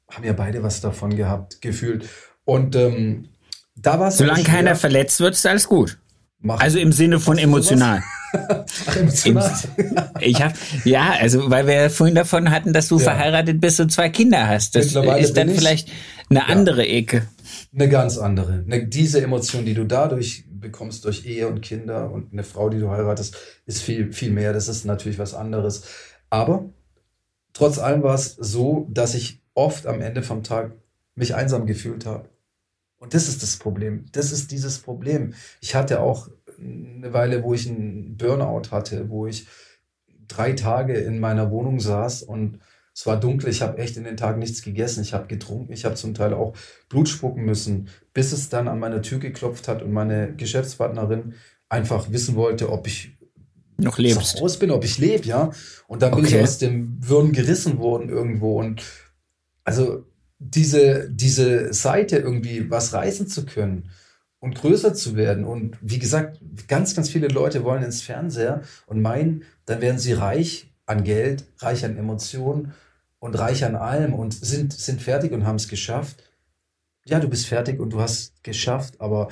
haben 0.10 0.24
ja 0.24 0.34
beide 0.34 0.64
was 0.64 0.82
davon 0.82 1.16
gehabt, 1.16 1.62
gefühlt. 1.62 2.08
Und 2.46 2.76
ähm, 2.76 3.30
da 3.76 4.00
war 4.00 4.10
es. 4.10 4.18
Solange 4.18 4.44
keiner 4.44 4.76
verletzt 4.76 5.20
wird, 5.20 5.34
ist 5.34 5.46
alles 5.46 5.68
gut. 5.68 5.98
Mach, 6.40 6.60
also 6.60 6.80
im 6.80 6.92
Sinne 6.92 7.20
von 7.20 7.38
emotional. 7.38 8.04
Ach, 8.34 8.96
emotional. 8.96 9.52
ich 10.20 10.42
hab, 10.42 10.54
ja, 10.86 11.14
also 11.20 11.50
weil 11.50 11.68
wir 11.68 11.90
vorhin 11.90 12.16
davon 12.16 12.52
hatten, 12.52 12.74
dass 12.74 12.88
du 12.88 12.98
ja. 12.98 13.04
verheiratet 13.04 13.62
bist 13.62 13.80
und 13.80 13.92
zwei 13.92 14.10
Kinder 14.10 14.48
hast. 14.48 14.76
Das 14.76 14.88
ist 14.88 15.38
dann 15.38 15.50
vielleicht 15.50 15.90
eine 16.30 16.40
ja, 16.40 16.46
andere 16.48 16.88
Ecke. 16.88 17.28
Eine 17.74 17.90
ganz 17.90 18.18
andere. 18.18 18.64
Diese 18.88 19.22
Emotion, 19.22 19.66
die 19.66 19.74
du 19.74 19.84
dadurch 19.86 20.46
bekommst 20.48 21.06
durch 21.06 21.26
Ehe 21.26 21.48
und 21.48 21.62
Kinder 21.62 22.12
und 22.12 22.34
eine 22.34 22.44
Frau, 22.44 22.70
die 22.70 22.80
du 22.80 22.90
heiratest, 22.90 23.38
ist 23.66 23.82
viel, 23.82 24.12
viel 24.14 24.32
mehr. 24.32 24.54
Das 24.54 24.68
ist 24.68 24.86
natürlich 24.86 25.20
was 25.20 25.34
anderes. 25.34 25.84
Aber 26.30 26.66
trotz 27.54 27.78
allem 27.78 28.02
war 28.02 28.16
es 28.16 28.36
so, 28.36 28.88
dass 28.90 29.14
ich 29.14 29.42
oft 29.54 29.86
am 29.86 30.02
Ende 30.02 30.24
vom 30.24 30.44
Tag 30.44 30.72
mich 31.16 31.36
einsam 31.36 31.68
gefühlt 31.68 32.06
habe. 32.06 32.30
Und 32.98 33.14
das 33.14 33.28
ist 33.28 33.44
das 33.44 33.58
Problem. 33.58 34.06
Das 34.14 34.32
ist 34.32 34.52
dieses 34.52 34.80
Problem. 34.80 35.34
Ich 35.60 35.76
hatte 35.76 36.00
auch 36.00 36.30
eine 36.60 37.14
Weile, 37.14 37.43
wo 37.43 37.54
ich 37.54 37.68
einen 37.68 38.18
Burnout 38.18 38.72
hatte, 38.72 39.10
wo 39.10 39.28
ich 39.28 39.47
drei 40.28 40.54
Tage 40.54 40.93
in 40.93 41.20
meiner 41.20 41.51
Wohnung 41.51 41.80
saß 41.80 42.24
und 42.24 42.60
es 42.95 43.08
war 43.08 43.20
dunkel. 43.20 43.49
Ich 43.49 43.62
habe 43.62 43.80
echt 43.80 43.97
in 43.97 44.04
den 44.04 44.18
Tagen 44.18 44.39
nichts 44.39 44.62
gegessen. 44.62 45.01
Ich 45.01 45.14
habe 45.14 45.28
getrunken. 45.28 45.74
Ich 45.74 45.84
habe 45.84 45.95
zum 45.95 46.14
Teil 46.14 46.34
auch 46.34 46.56
Blut 46.89 47.10
spucken 47.10 47.43
müssen, 47.43 47.89
bis 48.14 48.32
es 48.32 48.49
dann 48.49 48.68
an 48.68 48.80
meine 48.80 49.01
Tür 49.01 49.18
geklopft 49.18 49.68
hat 49.68 49.82
und 49.82 49.91
meine 49.91 50.36
Geschäftspartnerin 50.36 51.34
einfach 51.70 52.12
wissen 52.12 52.36
wollte, 52.36 52.72
ob 52.72 52.86
ich 52.86 53.18
noch 53.78 53.97
lebst. 53.97 54.39
Aus 54.41 54.60
bin, 54.60 54.70
ob 54.70 54.84
ich 54.84 54.99
lebe, 54.99 55.26
ja. 55.26 55.51
Und 55.88 56.04
dann 56.04 56.14
okay. 56.14 56.22
bin 56.22 56.32
ich 56.32 56.41
aus 56.41 56.60
dem 56.60 56.97
Würden 56.99 57.32
gerissen 57.32 57.80
worden 57.80 58.10
irgendwo. 58.10 58.60
Und 58.60 58.84
also 59.64 60.06
diese, 60.38 61.10
diese 61.10 61.74
Seite 61.74 62.18
irgendwie 62.18 62.70
was 62.70 62.93
reißen 62.93 63.28
zu 63.28 63.45
können 63.45 63.89
und 64.44 64.56
größer 64.56 64.94
zu 64.94 65.16
werden. 65.16 65.46
Und 65.46 65.78
wie 65.80 66.00
gesagt, 66.00 66.41
ganz, 66.68 66.94
ganz 66.96 67.10
viele 67.10 67.30
Leute 67.30 67.64
wollen 67.64 67.82
ins 67.82 68.02
Fernseher 68.02 68.62
und 68.88 69.02
meinen, 69.02 69.46
dann 69.66 69.80
werden 69.80 70.00
sie 70.00 70.12
reich 70.12 70.70
an 70.86 71.06
Geld, 71.06 71.46
reich 71.60 71.86
an 71.86 71.96
Emotionen 71.96 72.74
und 73.20 73.39
reich 73.39 73.64
an 73.64 73.78
allem 73.78 74.14
und 74.14 74.34
sind, 74.34 74.74
sind 74.74 75.02
fertig 75.02 75.32
und 75.32 75.46
haben 75.46 75.56
es 75.56 75.70
geschafft. 75.70 76.30
Ja, 77.06 77.22
du 77.22 77.30
bist 77.30 77.48
fertig 77.48 77.80
und 77.80 77.91
du 77.91 78.02
hast 78.02 78.44
geschafft, 78.44 79.00
aber 79.00 79.30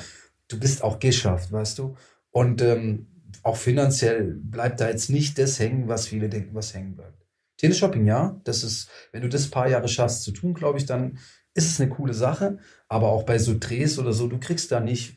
du 0.48 0.58
bist 0.58 0.82
auch 0.82 0.98
geschafft, 0.98 1.52
weißt 1.52 1.80
du? 1.80 1.98
Und 2.30 2.62
ähm, 2.62 3.08
auch 3.44 3.58
finanziell 3.58 4.40
bleibt 4.42 4.80
da 4.80 4.88
jetzt 4.88 5.10
nicht 5.10 5.38
das 5.38 5.60
hängen, 5.60 5.90
was 5.90 6.08
viele 6.08 6.30
denken, 6.30 6.56
was 6.56 6.74
hängen 6.74 6.96
bleibt. 6.96 7.28
Teleshopping, 7.58 8.06
ja, 8.06 8.40
das 8.46 8.64
ist, 8.64 8.88
wenn 9.12 9.24
du 9.24 9.28
das 9.28 9.50
paar 9.50 9.68
Jahre 9.68 9.90
schaffst 9.90 10.24
zu 10.24 10.32
tun, 10.32 10.54
glaube 10.54 10.78
ich, 10.78 10.86
dann 10.86 11.18
ist 11.54 11.70
es 11.70 11.82
eine 11.82 11.90
coole 11.90 12.14
Sache. 12.14 12.60
Aber 12.92 13.08
auch 13.08 13.24
bei 13.24 13.40
so 13.40 13.56
Drehs 13.58 13.98
oder 14.00 14.12
so, 14.12 14.28
du 14.28 14.38
kriegst 14.38 14.70
da 14.70 14.82
nicht 14.82 15.14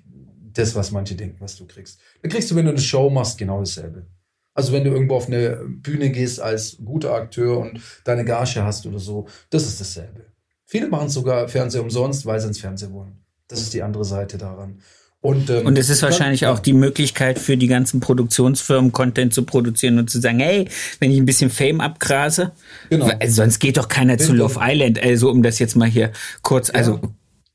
das, 0.52 0.76
was 0.76 0.92
manche 0.92 1.16
denken, 1.16 1.38
was 1.40 1.56
du 1.56 1.66
kriegst. 1.66 1.98
Da 2.22 2.28
kriegst 2.28 2.48
du, 2.48 2.54
wenn 2.54 2.66
du 2.66 2.70
eine 2.70 2.80
Show 2.80 3.10
machst, 3.10 3.36
genau 3.36 3.58
dasselbe. 3.58 4.06
Also 4.54 4.72
wenn 4.72 4.84
du 4.84 4.92
irgendwo 4.92 5.16
auf 5.16 5.26
eine 5.26 5.58
Bühne 5.66 6.10
gehst 6.10 6.40
als 6.40 6.76
guter 6.84 7.12
Akteur 7.14 7.58
und 7.58 7.80
deine 8.04 8.24
Gage 8.24 8.62
hast 8.62 8.86
oder 8.86 9.00
so, 9.00 9.26
das 9.50 9.66
ist 9.66 9.80
dasselbe. 9.80 10.26
Viele 10.64 10.86
machen 10.86 11.08
sogar 11.08 11.48
Fernseher 11.48 11.82
umsonst, 11.82 12.24
weil 12.24 12.38
sie 12.38 12.46
ins 12.46 12.60
Fernsehen 12.60 12.92
wollen. 12.92 13.18
Das 13.48 13.60
ist 13.60 13.74
die 13.74 13.82
andere 13.82 14.04
Seite 14.04 14.38
daran. 14.38 14.78
Und, 15.20 15.50
ähm, 15.50 15.66
und 15.66 15.76
es 15.76 15.88
ist 15.88 16.00
wahrscheinlich 16.00 16.42
kann, 16.42 16.50
auch 16.50 16.60
die 16.60 16.74
Möglichkeit 16.74 17.40
für 17.40 17.56
die 17.56 17.66
ganzen 17.66 17.98
Produktionsfirmen, 17.98 18.92
Content 18.92 19.34
zu 19.34 19.42
produzieren 19.42 19.98
und 19.98 20.10
zu 20.10 20.20
sagen, 20.20 20.38
hey, 20.38 20.68
wenn 21.00 21.10
ich 21.10 21.18
ein 21.18 21.26
bisschen 21.26 21.50
Fame 21.50 21.80
abgrase, 21.80 22.52
genau. 22.88 23.10
sonst 23.26 23.58
geht 23.58 23.78
doch 23.78 23.88
keiner 23.88 24.12
wenn 24.12 24.20
zu 24.20 24.32
Love 24.32 24.60
Island, 24.62 25.02
also 25.02 25.28
um 25.28 25.42
das 25.42 25.58
jetzt 25.58 25.74
mal 25.74 25.88
hier 25.88 26.12
kurz, 26.42 26.68
ja. 26.68 26.74
also 26.74 27.00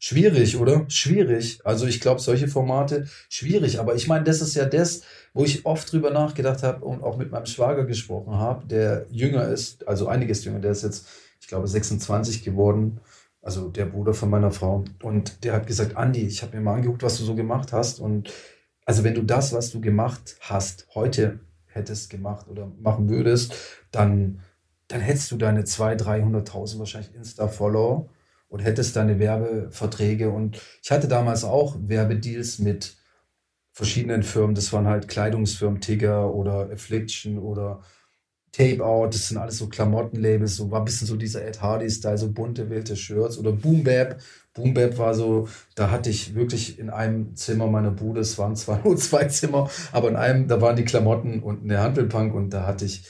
Schwierig, 0.01 0.57
oder? 0.57 0.85
Schwierig. 0.87 1.59
Also 1.65 1.85
ich 1.85 1.99
glaube, 1.99 2.21
solche 2.21 2.47
Formate, 2.47 3.05
schwierig. 3.27 3.79
Aber 3.81 3.95
ich 3.95 4.07
meine, 4.07 4.23
das 4.23 4.39
ist 4.41 4.55
ja 4.55 4.63
das, 4.63 5.01
wo 5.33 5.43
ich 5.43 5.65
oft 5.65 5.91
drüber 5.91 6.09
nachgedacht 6.09 6.63
habe 6.63 6.85
und 6.85 7.03
auch 7.03 7.17
mit 7.17 7.31
meinem 7.31 7.45
Schwager 7.45 7.83
gesprochen 7.83 8.35
habe, 8.35 8.65
der 8.65 9.07
jünger 9.09 9.49
ist, 9.49 9.85
also 9.89 10.07
einiges 10.07 10.45
jünger, 10.45 10.59
der 10.59 10.71
ist 10.71 10.83
jetzt, 10.83 11.07
ich 11.41 11.47
glaube, 11.47 11.67
26 11.67 12.45
geworden, 12.45 13.01
also 13.41 13.67
der 13.67 13.85
Bruder 13.87 14.13
von 14.13 14.29
meiner 14.29 14.51
Frau. 14.51 14.85
Und 15.03 15.43
der 15.43 15.51
hat 15.51 15.67
gesagt, 15.67 15.97
Andi, 15.97 16.25
ich 16.25 16.43
habe 16.43 16.55
mir 16.55 16.63
mal 16.63 16.75
angeguckt, 16.75 17.03
was 17.03 17.17
du 17.17 17.25
so 17.25 17.35
gemacht 17.35 17.73
hast. 17.73 17.99
Und 17.99 18.31
also 18.85 19.03
wenn 19.03 19.15
du 19.15 19.21
das, 19.21 19.51
was 19.51 19.69
du 19.69 19.81
gemacht 19.81 20.37
hast, 20.39 20.87
heute 20.95 21.41
hättest 21.65 22.09
gemacht 22.09 22.47
oder 22.47 22.71
machen 22.79 23.09
würdest, 23.09 23.53
dann, 23.91 24.39
dann 24.87 25.01
hättest 25.01 25.29
du 25.31 25.35
deine 25.35 25.63
200.000, 25.63 26.45
300.000 26.45 26.79
wahrscheinlich 26.79 27.13
Insta-Follower 27.13 28.07
und 28.49 28.59
hättest 28.59 28.95
deine 28.95 29.19
Werbeverträge. 29.19 30.29
Und 30.29 30.59
ich 30.83 30.91
hatte 30.91 31.07
damals 31.07 31.43
auch 31.43 31.77
Werbedeals 31.79 32.59
mit 32.59 32.97
verschiedenen 33.71 34.23
Firmen. 34.23 34.55
Das 34.55 34.73
waren 34.73 34.87
halt 34.87 35.07
Kleidungsfirmen, 35.07 35.79
Tigger 35.79 36.33
oder 36.33 36.69
Affliction 36.71 37.37
oder 37.37 37.81
Tape 38.51 38.83
Out. 38.83 39.13
Das 39.13 39.27
sind 39.27 39.37
alles 39.37 39.59
so 39.59 39.67
Klamottenlabels. 39.67 40.55
So 40.55 40.71
war 40.71 40.79
ein 40.79 40.85
bisschen 40.85 41.07
so 41.07 41.15
dieser 41.15 41.45
Ed 41.45 41.61
Hardy-Style, 41.61 42.17
so 42.17 42.31
bunte, 42.31 42.69
wilde 42.69 42.95
Shirts 42.95 43.37
oder 43.37 43.51
Boom 43.51 43.83
Bap. 43.83 44.19
Boom 44.53 44.73
Bap 44.73 44.97
war 44.97 45.13
so, 45.13 45.47
da 45.75 45.91
hatte 45.91 46.09
ich 46.09 46.35
wirklich 46.35 46.79
in 46.79 46.89
einem 46.89 47.35
Zimmer 47.35 47.67
meiner 47.67 47.91
Bude, 47.91 48.19
es 48.19 48.37
waren 48.37 48.55
zwar 48.55 48.81
nur 48.83 48.97
zwei 48.97 49.25
Zimmer, 49.25 49.69
aber 49.91 50.09
in 50.09 50.15
einem, 50.15 50.47
da 50.47 50.59
waren 50.59 50.75
die 50.75 50.83
Klamotten 50.83 51.41
und 51.41 51.63
eine 51.63 51.79
Handelpunk 51.79 52.33
und 52.33 52.49
da 52.49 52.65
hatte 52.65 52.85
ich 52.85 53.05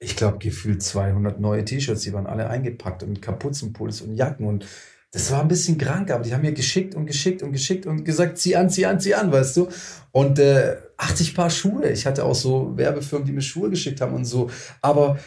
ich 0.00 0.16
glaube, 0.16 0.38
gefühlt 0.38 0.82
200 0.82 1.40
neue 1.40 1.64
T-Shirts, 1.64 2.02
die 2.02 2.12
waren 2.12 2.26
alle 2.26 2.48
eingepackt 2.48 3.02
und 3.02 3.20
Kapuzenpuls 3.20 4.00
und 4.00 4.16
Jacken 4.16 4.46
und 4.46 4.66
das 5.12 5.30
war 5.32 5.42
ein 5.42 5.48
bisschen 5.48 5.76
krank, 5.76 6.10
aber 6.10 6.22
die 6.22 6.32
haben 6.32 6.42
mir 6.42 6.52
geschickt 6.52 6.94
und 6.94 7.04
geschickt 7.06 7.42
und 7.42 7.52
geschickt 7.52 7.84
und 7.84 8.04
gesagt, 8.04 8.38
zieh 8.38 8.56
an, 8.56 8.70
zieh 8.70 8.86
an, 8.86 9.00
zieh 9.00 9.14
an, 9.14 9.32
weißt 9.32 9.56
du. 9.56 9.68
Und 10.12 10.38
äh, 10.38 10.76
80 10.96 11.34
Paar 11.34 11.50
Schuhe. 11.50 11.90
Ich 11.90 12.06
hatte 12.06 12.24
auch 12.24 12.34
so 12.34 12.76
Werbefirmen, 12.76 13.26
die 13.26 13.32
mir 13.32 13.42
Schuhe 13.42 13.70
geschickt 13.70 14.00
haben 14.00 14.14
und 14.14 14.24
so. 14.24 14.50
Aber 14.80 15.18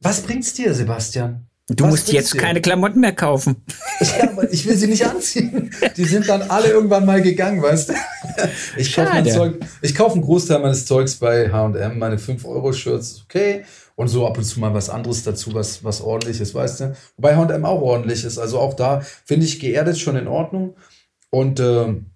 was 0.00 0.22
bringt's 0.22 0.54
dir, 0.54 0.74
Sebastian? 0.74 1.46
Du 1.72 1.84
Was 1.84 1.90
musst 1.90 2.12
jetzt 2.12 2.36
keine 2.36 2.60
Klamotten 2.60 2.98
mehr 2.98 3.12
kaufen. 3.12 3.62
Ja, 4.00 4.30
aber 4.30 4.52
ich 4.52 4.66
will 4.66 4.76
sie 4.76 4.88
nicht 4.88 5.06
anziehen. 5.06 5.70
Die 5.96 6.04
sind 6.04 6.28
dann 6.28 6.42
alle 6.42 6.68
irgendwann 6.68 7.06
mal 7.06 7.22
gegangen, 7.22 7.62
weißt 7.62 7.90
du? 7.90 7.92
Ich 8.76 8.94
kaufe 8.94 9.10
mein. 9.10 9.26
Zeug, 9.28 9.60
ich 9.80 9.94
kaufe 9.94 10.14
einen 10.14 10.22
Großteil 10.22 10.58
meines 10.58 10.86
Zeugs 10.86 11.16
bei 11.16 11.52
H&M, 11.52 11.98
meine 11.98 12.16
5-Euro-Shirts, 12.16 13.10
ist 13.12 13.22
okay. 13.24 13.64
Und 13.94 14.08
so 14.08 14.26
ab 14.26 14.38
und 14.38 14.44
zu 14.44 14.58
mal 14.58 14.74
was 14.74 14.90
anderes 14.90 15.22
dazu, 15.22 15.54
was, 15.54 15.84
was 15.84 16.00
ordentlich 16.00 16.40
ist, 16.40 16.54
weißt 16.54 16.80
du? 16.80 16.96
Wobei 17.16 17.36
H&M 17.36 17.64
auch 17.64 17.82
ordentlich 17.82 18.24
ist. 18.24 18.38
Also 18.38 18.58
auch 18.58 18.74
da 18.74 19.00
finde 19.24 19.46
ich 19.46 19.60
geerdet 19.60 19.98
schon 19.98 20.16
in 20.16 20.26
Ordnung. 20.26 20.76
Und 21.30 21.60
ähm, 21.60 22.06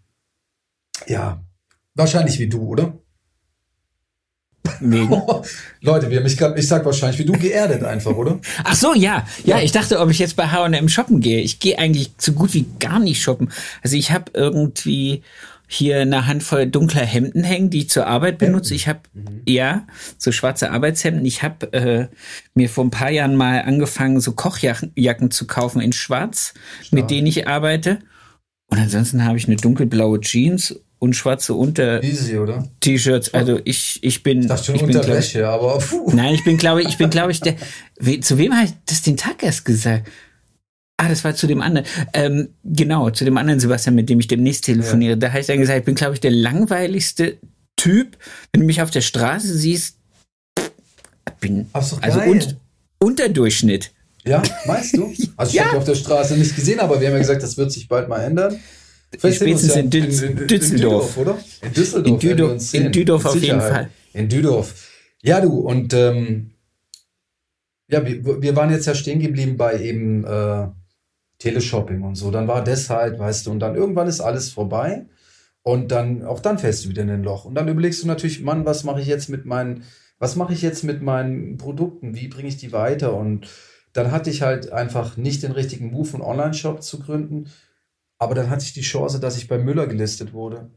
ja, 1.07 1.45
wahrscheinlich 1.95 2.39
wie 2.39 2.49
du, 2.49 2.63
oder? 2.67 2.99
Wegen. 4.81 5.11
Leute, 5.81 6.11
wir 6.11 6.19
haben 6.19 6.25
mich 6.25 6.37
grad, 6.37 6.59
ich 6.59 6.67
sag 6.67 6.85
wahrscheinlich 6.85 7.19
wie 7.19 7.25
du 7.25 7.33
geerdet 7.33 7.83
einfach, 7.85 8.15
oder? 8.15 8.41
Ach 8.63 8.75
so, 8.75 8.95
ja. 8.95 9.27
ja. 9.45 9.57
Ja. 9.57 9.63
ich 9.63 9.73
dachte, 9.73 10.01
ob 10.01 10.11
ich 10.11 10.19
jetzt 10.19 10.37
bei 10.37 10.49
H&M 10.49 10.89
shoppen 10.89 11.21
gehe. 11.21 11.41
Ich 11.41 11.61
gehe 11.61 11.79
eigentlich 11.79 12.13
so 12.19 12.33
gut 12.33 12.55
wie 12.55 12.67
gar 12.81 12.99
nicht 12.99 13.23
shoppen. 13.23 13.51
Also 13.83 13.97
ich 13.97 14.11
habe 14.11 14.33
irgendwie 14.35 15.23
hier 15.67 16.01
eine 16.01 16.27
Handvoll 16.27 16.67
dunkler 16.67 17.05
Hemden 17.05 17.43
hängen, 17.43 17.71
die 17.71 17.81
ich 17.81 17.91
zur 17.91 18.07
Arbeit 18.07 18.39
benutze. 18.39 18.75
Ich 18.75 18.87
habe 18.87 19.01
ja 19.47 19.87
so 20.19 20.31
schwarze 20.31 20.71
Arbeitshemden. 20.71 21.25
Ich 21.25 21.43
habe 21.43 21.73
äh, 21.73 22.07
mir 22.55 22.69
vor 22.69 22.85
ein 22.85 22.91
paar 22.91 23.11
Jahren 23.11 23.35
mal 23.37 23.63
angefangen, 23.63 24.21
so 24.21 24.33
Kochjacken 24.33 24.93
Jacken 24.95 25.31
zu 25.31 25.47
kaufen 25.47 25.81
in 25.81 25.93
Schwarz, 25.93 26.55
mit 26.91 27.11
denen 27.11 27.27
ich 27.27 27.49
arbeite. 27.49 27.99
Und 28.67 28.79
ansonsten 28.79 29.25
habe 29.25 29.39
ich 29.39 29.47
eine 29.47 29.57
dunkelblaue 29.57 30.21
Jeans 30.21 30.81
und 31.05 31.15
schwarze 31.15 31.53
Easy, 32.03 32.37
oder? 32.39 32.57
Unter-T-Shirts. 32.57 33.33
Also 33.35 33.61
ich 33.65 34.01
ich 34.03 34.23
bin 34.23 34.41
Ich 34.43 34.47
dachte 34.49 34.65
schon 34.65 34.75
ich 34.75 34.81
bin, 34.83 34.91
glaub 34.91 35.03
ich, 35.05 35.09
Unterwäsche, 35.11 35.49
aber 35.49 35.79
puh. 35.79 36.11
Nein, 36.13 36.35
ich 36.35 36.43
bin, 36.45 36.57
glaube 36.57 36.83
ich, 36.83 36.99
bin, 36.99 37.11
glaube 37.11 37.31
ich, 37.31 37.41
der. 37.41 37.55
We, 37.99 38.21
zu 38.21 38.39
wem 38.39 38.55
habe 38.55 38.67
ich 38.67 38.73
das 38.87 39.03
den 39.03 39.17
Tag 39.17 39.43
erst 39.43 39.65
gesagt? 39.65 40.09
Ah, 40.97 41.09
das 41.09 41.25
war 41.25 41.35
zu 41.35 41.47
dem 41.47 41.61
anderen. 41.61 41.87
Ähm, 42.13 42.49
genau, 42.65 43.11
zu 43.11 43.25
dem 43.25 43.37
anderen 43.37 43.61
Sebastian, 43.61 43.95
mit 43.95 44.09
dem 44.09 44.21
ich 44.21 44.29
demnächst 44.29 44.65
telefoniere. 44.65 45.17
Da 45.17 45.29
habe 45.31 45.41
ich 45.41 45.47
dann 45.47 45.59
gesagt, 45.59 45.79
ich 45.81 45.85
bin, 45.85 45.95
glaube 45.97 46.15
ich, 46.15 46.21
der 46.21 46.31
langweiligste 46.31 47.37
Typ. 47.77 48.17
Wenn 48.53 48.61
du 48.63 48.67
mich 48.67 48.81
auf 48.81 48.91
der 48.91 49.01
Straße 49.01 49.53
siehst, 49.57 49.97
bin 51.41 51.67
doch 51.73 52.01
also 52.03 52.19
geil. 52.19 52.29
un, 52.31 52.43
Unterdurchschnitt. 52.99 53.91
Ja, 54.25 54.43
meinst 54.67 54.97
du? 54.97 55.13
Also 55.37 55.51
ich 55.51 55.57
Ja. 55.57 55.63
habe 55.65 55.71
dich 55.73 55.79
auf 55.79 55.85
der 55.85 55.95
Straße 55.97 56.37
nicht 56.37 56.55
gesehen, 56.57 56.81
aber 56.81 57.01
wir 57.01 57.09
haben 57.09 57.15
ja 57.15 57.19
gesagt, 57.21 57.43
das 57.43 57.57
wird 57.57 57.73
sich 57.73 57.89
bald 57.89 58.09
mal 58.09 58.21
ändern. 58.23 58.59
Spätestens 59.19 59.77
in 59.77 59.91
Dütz- 59.91 60.47
Düsseldorf. 60.47 61.17
oder? 61.17 61.39
In 61.63 61.73
Düsseldorf. 61.73 62.23
In 62.23 62.29
werden 62.29 62.39
wir 62.39 62.47
Düdo- 62.47 62.53
uns 62.53 62.71
sehen. 62.71 62.87
in 62.87 62.93
Düdorf 62.93 63.25
auf 63.27 63.37
jeden. 63.43 63.61
Fall. 63.61 63.91
In 64.13 64.29
Düdorf. 64.29 64.91
Ja, 65.23 65.41
du, 65.41 65.59
und 65.61 65.93
ähm, 65.95 66.51
ja, 67.89 68.05
wir, 68.07 68.43
wir 68.43 68.57
waren 68.57 68.71
jetzt 68.71 68.87
ja 68.87 68.95
stehen 68.95 69.21
geblieben 69.21 69.57
bei 69.57 69.81
eben 69.81 70.25
äh, 70.25 70.69
Teleshopping 71.39 72.03
und 72.03 72.15
so. 72.17 72.31
Dann 72.31 72.49
war 72.49 72.63
das 72.65 72.91
halt, 72.91 73.19
weißt 73.19 73.47
du, 73.47 73.51
und 73.51 73.61
dann 73.61 73.75
irgendwann 73.75 74.09
ist 74.09 74.21
alles 74.21 74.51
vorbei. 74.51 75.07
Und 75.63 75.93
dann, 75.93 76.25
auch 76.25 76.41
dann 76.41 76.59
fällst 76.59 76.85
du 76.85 76.91
wieder 76.91 77.03
in 77.03 77.11
ein 77.11 77.23
Loch. 77.23 77.45
Und 77.47 77.55
dann 77.55 77.69
überlegst 77.69 78.03
du 78.03 78.07
natürlich, 78.07 78.43
Mann, 78.43 78.67
was 78.67 78.85
mache 78.85 79.01
ich 79.01 79.07
jetzt 79.07 79.31
mit 79.31 79.47
meinen, 79.47 79.85
was 80.19 80.37
mache 80.37 80.53
ich 80.53 80.61
jetzt 80.63 80.85
mit 80.85 81.03
meinen 81.03 81.57
Produkten? 81.57 82.15
Wie 82.15 82.29
bringe 82.29 82.49
ich 82.49 82.59
die 82.59 82.73
weiter? 82.73 83.15
Und 83.17 83.49
dann 83.95 84.11
hatte 84.11 84.29
ich 84.29 84.43
halt 84.43 84.73
einfach 84.73 85.17
nicht 85.17 85.43
den 85.43 85.53
richtigen 85.53 85.91
Move, 85.91 86.13
einen 86.15 86.23
Online-Shop 86.23 86.83
zu 86.83 86.99
gründen. 87.01 87.47
Aber 88.19 88.35
dann 88.35 88.51
hatte 88.51 88.65
ich 88.65 88.73
die 88.73 88.81
Chance, 88.83 89.21
dass 89.21 89.37
ich 89.37 89.49
bei 89.49 89.59
Müller 89.59 89.87
gelistet 89.87 90.33
wurde. 90.33 90.71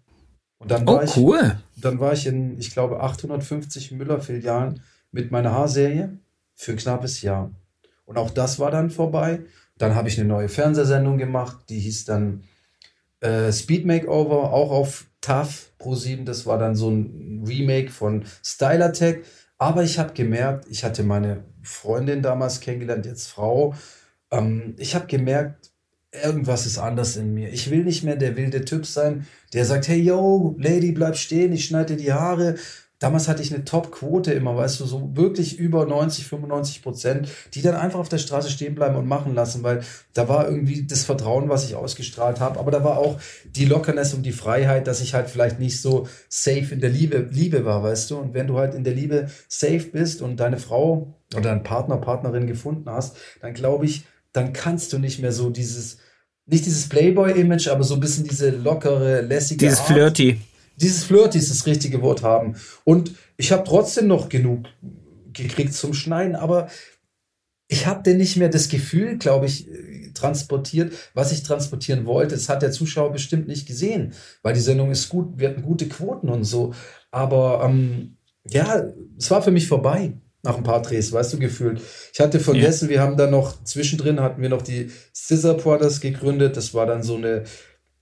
Und 0.57 0.71
dann 0.71 0.87
Oh, 0.87 0.95
war 0.95 1.03
ich, 1.03 1.15
cool. 1.17 1.57
dann 1.75 1.99
war 1.99 2.13
ich 2.13 2.25
in, 2.25 2.57
ich 2.59 2.71
glaube, 2.71 3.01
850 3.01 3.91
Müller-Filialen 3.91 4.81
mit 5.11 5.31
meiner 5.31 5.51
Haarserie 5.51 6.17
für 6.55 6.71
ein 6.71 6.77
knappes 6.77 7.21
Jahr. 7.21 7.51
Und 8.05 8.17
auch 8.17 8.31
das 8.31 8.57
war 8.59 8.71
dann 8.71 8.89
vorbei. 8.89 9.41
Dann 9.77 9.93
habe 9.93 10.09
ich 10.09 10.19
eine 10.19 10.27
neue 10.27 10.49
Fernsehsendung 10.49 11.17
gemacht, 11.19 11.57
die 11.69 11.79
hieß 11.79 12.05
dann 12.05 12.43
äh, 13.19 13.51
Speed 13.51 13.85
Makeover, 13.85 14.51
auch 14.51 14.71
auf 14.71 15.05
TAF 15.21 15.71
Pro 15.77 15.93
7. 15.95 16.25
Das 16.25 16.45
war 16.45 16.57
dann 16.57 16.75
so 16.75 16.89
ein 16.89 17.43
Remake 17.47 17.91
von 17.91 18.25
Styler 18.43 18.93
Tech. 18.93 19.17
Aber 19.59 19.83
ich 19.83 19.99
habe 19.99 20.13
gemerkt, 20.13 20.65
ich 20.69 20.83
hatte 20.83 21.03
meine 21.03 21.43
Freundin 21.63 22.21
damals 22.21 22.59
kennengelernt, 22.59 23.05
jetzt 23.05 23.27
Frau. 23.27 23.75
Ähm, 24.31 24.75
ich 24.77 24.95
habe 24.95 25.07
gemerkt, 25.07 25.71
irgendwas 26.11 26.65
ist 26.65 26.77
anders 26.77 27.15
in 27.17 27.33
mir. 27.33 27.49
Ich 27.49 27.69
will 27.69 27.83
nicht 27.83 28.03
mehr 28.03 28.15
der 28.15 28.35
wilde 28.35 28.65
Typ 28.65 28.85
sein, 28.85 29.27
der 29.53 29.65
sagt, 29.65 29.87
hey 29.87 29.99
yo, 29.99 30.55
Lady, 30.57 30.91
bleib 30.91 31.17
stehen, 31.17 31.53
ich 31.53 31.65
schneide 31.65 31.95
dir 31.95 32.03
die 32.03 32.13
Haare. 32.13 32.55
Damals 32.99 33.27
hatte 33.27 33.43
ich 33.43 33.53
eine 33.53 33.63
Top-Quote 33.63 34.33
immer, 34.33 34.55
weißt 34.55 34.79
du, 34.79 34.85
so 34.85 35.15
wirklich 35.15 35.59
über 35.59 35.85
90, 35.85 36.25
95 36.25 36.81
Prozent, 36.81 37.29
die 37.53 37.61
dann 37.61 37.75
einfach 37.75 37.99
auf 37.99 38.09
der 38.09 38.17
Straße 38.17 38.49
stehen 38.49 38.73
bleiben 38.73 38.95
und 38.95 39.07
machen 39.07 39.35
lassen, 39.35 39.61
weil 39.61 39.81
da 40.13 40.27
war 40.27 40.49
irgendwie 40.49 40.87
das 40.87 41.03
Vertrauen, 41.03 41.47
was 41.47 41.65
ich 41.65 41.75
ausgestrahlt 41.75 42.39
habe, 42.39 42.59
aber 42.59 42.71
da 42.71 42.83
war 42.83 42.97
auch 42.97 43.19
die 43.45 43.65
Lockerness 43.65 44.15
und 44.15 44.23
die 44.23 44.31
Freiheit, 44.31 44.87
dass 44.87 44.99
ich 44.99 45.13
halt 45.13 45.29
vielleicht 45.29 45.59
nicht 45.59 45.79
so 45.79 46.07
safe 46.27 46.73
in 46.73 46.79
der 46.79 46.89
Liebe, 46.89 47.27
Liebe 47.29 47.65
war, 47.65 47.83
weißt 47.83 48.09
du, 48.09 48.17
und 48.17 48.33
wenn 48.33 48.47
du 48.47 48.57
halt 48.57 48.73
in 48.73 48.83
der 48.83 48.95
Liebe 48.95 49.27
safe 49.47 49.89
bist 49.91 50.23
und 50.23 50.39
deine 50.39 50.57
Frau 50.57 51.13
oder 51.35 51.43
deinen 51.43 51.63
Partner, 51.63 51.97
Partnerin 51.97 52.47
gefunden 52.47 52.89
hast, 52.89 53.17
dann 53.41 53.53
glaube 53.53 53.85
ich, 53.85 54.05
dann 54.37 54.53
kannst 54.53 54.93
du 54.93 54.99
nicht 54.99 55.19
mehr 55.19 55.31
so 55.31 55.49
dieses, 55.49 55.97
nicht 56.45 56.65
dieses 56.65 56.87
Playboy-Image, 56.87 57.67
aber 57.67 57.83
so 57.83 57.95
ein 57.95 57.99
bisschen 57.99 58.23
diese 58.23 58.51
lockere, 58.51 59.21
lässige 59.21 59.65
Dieses 59.65 59.79
Art 59.79 59.87
Flirty. 59.87 60.39
dieses 60.77 61.03
Flirty 61.03 61.37
ist 61.39 61.49
das 61.49 61.65
richtige 61.65 62.01
Wort 62.01 62.23
haben. 62.23 62.55
Und 62.85 63.15
ich 63.35 63.51
habe 63.51 63.63
trotzdem 63.65 64.07
noch 64.07 64.29
genug 64.29 64.65
gekriegt 65.33 65.73
zum 65.73 65.93
Schneiden, 65.93 66.35
aber 66.35 66.69
ich 67.67 67.85
habe 67.85 68.03
denn 68.03 68.17
nicht 68.17 68.37
mehr 68.37 68.49
das 68.49 68.69
Gefühl, 68.69 69.17
glaube 69.17 69.47
ich, 69.47 69.67
transportiert, 70.13 70.93
was 71.13 71.31
ich 71.31 71.43
transportieren 71.43 72.05
wollte. 72.05 72.35
Das 72.35 72.47
hat 72.47 72.61
der 72.61 72.71
Zuschauer 72.71 73.11
bestimmt 73.11 73.47
nicht 73.47 73.67
gesehen, 73.67 74.13
weil 74.41 74.53
die 74.53 74.61
Sendung 74.61 74.89
ist 74.89 75.09
gut, 75.09 75.37
wir 75.37 75.49
hatten 75.49 75.63
gute 75.63 75.89
Quoten 75.89 76.29
und 76.29 76.43
so. 76.43 76.73
Aber 77.11 77.63
ähm, 77.65 78.17
ja, 78.47 78.83
es 79.17 79.29
war 79.29 79.41
für 79.41 79.51
mich 79.51 79.67
vorbei 79.67 80.13
nach 80.43 80.57
ein 80.57 80.63
paar 80.63 80.81
Drehs, 80.81 81.11
weißt 81.11 81.33
du, 81.33 81.39
gefühlt. 81.39 81.81
Ich 82.13 82.19
hatte 82.19 82.39
vergessen, 82.39 82.89
wir 82.89 83.01
haben 83.01 83.17
dann 83.17 83.31
noch, 83.31 83.63
zwischendrin 83.63 84.21
hatten 84.21 84.41
wir 84.41 84.49
noch 84.49 84.61
die 84.61 84.91
Scissor 85.13 85.55
Brothers 85.55 85.99
gegründet. 85.99 86.55
Das 86.57 86.73
war 86.73 86.85
dann 86.85 87.03
so 87.03 87.15
eine 87.15 87.43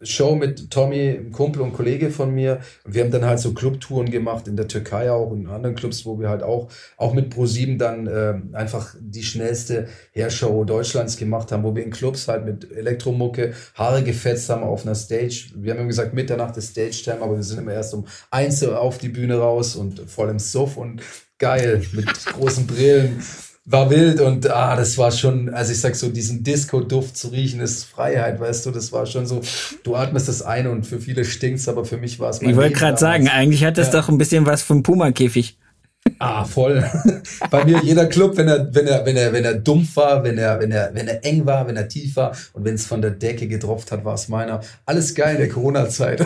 Show 0.02 0.36
mit 0.36 0.72
Tommy, 0.72 1.10
einem 1.10 1.32
Kumpel 1.32 1.62
und 1.62 1.74
Kollege 1.74 2.12
von 2.12 2.34
mir. 2.34 2.60
Und 2.84 2.94
wir 2.94 3.04
haben 3.04 3.12
dann 3.12 3.26
halt 3.26 3.40
so 3.40 3.54
Clubtouren 3.54 4.12
gemacht 4.12 4.48
in 4.48 4.58
der 4.58 4.68
Türkei 4.68 5.10
auch 5.10 5.32
und 5.32 5.42
in 5.42 5.48
anderen 5.48 5.76
Clubs, 5.76 6.06
wo 6.06 6.20
wir 6.20 6.30
halt 6.30 6.44
auch, 6.44 6.70
auch 6.98 7.14
mit 7.14 7.34
Pro7 7.34 7.78
dann 7.78 8.06
äh, 8.06 8.36
einfach 8.54 8.94
die 9.00 9.24
schnellste 9.24 9.88
Hairshow 10.14 10.66
Deutschlands 10.66 11.16
gemacht 11.16 11.52
haben, 11.52 11.64
wo 11.64 11.74
wir 11.76 11.84
in 11.84 11.92
Clubs 11.92 12.28
halt 12.28 12.46
mit 12.46 12.70
Elektromucke 12.70 13.54
Haare 13.74 14.04
gefetzt 14.04 14.50
haben 14.50 14.64
auf 14.64 14.86
einer 14.86 14.96
Stage. 14.96 15.52
Wir 15.56 15.72
haben 15.72 15.80
immer 15.80 15.88
gesagt, 15.88 16.14
Mitternacht 16.14 16.58
ist 16.58 16.72
Stage-Time, 16.72 17.22
aber 17.22 17.38
wir 17.38 17.44
sind 17.44 17.60
immer 17.60 17.74
erst 17.74 17.94
um 17.94 18.06
eins 18.32 18.64
auf 18.64 18.98
die 18.98 19.10
Bühne 19.10 19.38
raus 19.38 19.78
und 19.78 20.02
voll 20.10 20.30
im 20.30 20.40
Suff 20.40 20.76
und 20.76 21.02
geil 21.40 21.86
mit 21.94 22.08
großen 22.26 22.68
Brillen. 22.68 23.22
war 23.66 23.90
wild 23.90 24.22
und 24.22 24.48
ah, 24.50 24.76
das 24.76 24.98
war 24.98 25.12
schon, 25.12 25.50
also 25.50 25.72
ich 25.72 25.82
sag 25.82 25.96
so, 25.96 26.10
diesen 26.10 26.44
Disco-Duft 26.44 27.18
zu 27.18 27.30
riechen 27.30 27.62
ist 27.62 27.86
Freiheit, 27.86 28.40
weißt 28.40 28.66
du, 28.66 28.72
das 28.72 28.92
war 28.92 29.08
schon 29.08 29.26
so, 29.26 29.42
du 29.84 29.96
atmest 29.96 30.28
das 30.28 30.44
ein 30.44 30.68
und 30.68 30.86
für 30.86 31.00
viele 31.00 31.26
stinkt's, 31.26 31.68
aber 31.68 31.84
für 31.84 31.98
mich 31.98 32.20
war 32.20 32.30
es 32.30 32.42
mein 32.42 32.52
Ich 32.52 32.56
wollte 32.56 32.76
gerade 32.76 33.00
sagen, 33.00 33.28
eigentlich 33.28 33.66
hat 33.66 33.80
das 33.80 33.88
ja. 33.88 34.02
doch 34.02 34.10
ein 34.10 34.20
bisschen 34.20 34.46
was 34.46 34.62
vom 34.62 34.84
Puma-Käfig. 34.84 35.58
Ah, 36.20 36.46
voll. 36.46 36.84
Bei 37.52 37.66
mir 37.66 37.82
jeder 37.84 38.06
Club, 38.06 38.38
wenn 38.38 38.48
er, 38.48 38.74
wenn 38.74 38.88
er, 38.88 39.06
wenn 39.06 39.18
er, 39.18 39.34
wenn 39.34 39.44
er 39.44 39.56
dumpf 39.56 39.96
war, 39.98 40.24
wenn 40.24 40.38
er, 40.38 40.60
wenn 40.60 40.72
er, 40.72 40.92
wenn 40.94 41.08
er 41.08 41.24
eng 41.26 41.46
war, 41.46 41.68
wenn 41.68 41.76
er 41.76 41.88
tief 41.88 42.16
war 42.16 42.36
und 42.54 42.64
wenn 42.64 42.76
es 42.76 42.86
von 42.86 43.02
der 43.02 43.12
Decke 43.12 43.48
getropft 43.48 43.92
hat, 43.92 44.06
war 44.06 44.14
es 44.14 44.30
meiner. 44.30 44.62
Alles 44.86 45.14
geil 45.14 45.36
in 45.36 45.42
der 45.42 45.50
Corona-Zeit. 45.50 46.26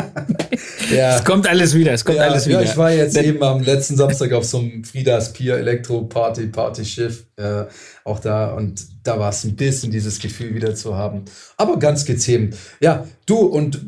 ja. 0.94 1.16
Es 1.16 1.24
kommt 1.24 1.46
alles 1.48 1.74
wieder, 1.74 1.92
es 1.92 2.04
kommt 2.04 2.18
ja, 2.18 2.24
alles 2.24 2.46
wieder. 2.46 2.62
Ja, 2.62 2.70
ich 2.70 2.76
war 2.76 2.92
jetzt 2.92 3.16
eben 3.16 3.42
am 3.42 3.62
letzten 3.62 3.96
Samstag 3.96 4.32
auf 4.32 4.44
so 4.44 4.58
einem 4.58 4.84
Friedas 4.84 5.32
Pier 5.32 5.58
Elektro 5.58 6.02
Party, 6.02 6.46
Party 6.46 6.84
Schiff, 6.84 7.24
äh, 7.36 7.64
auch 8.04 8.18
da 8.18 8.52
und 8.54 8.84
da 9.04 9.18
war 9.18 9.30
es 9.30 9.44
ein 9.44 9.54
bisschen 9.54 9.90
dieses 9.90 10.18
Gefühl 10.18 10.54
wieder 10.54 10.74
zu 10.74 10.96
haben. 10.96 11.24
Aber 11.56 11.78
ganz 11.78 12.04
gezähmt. 12.04 12.56
Ja, 12.80 13.06
du 13.26 13.36
und 13.36 13.80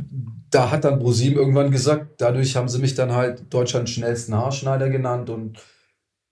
da 0.50 0.70
hat 0.70 0.84
dann 0.84 0.98
ProSieben 0.98 1.38
irgendwann 1.38 1.70
gesagt, 1.70 2.20
dadurch 2.20 2.56
haben 2.56 2.68
sie 2.68 2.78
mich 2.78 2.94
dann 2.94 3.12
halt 3.12 3.52
Deutschlands 3.52 3.90
schnellsten 3.90 4.34
Haarschneider 4.34 4.88
genannt 4.88 5.30
und 5.30 5.58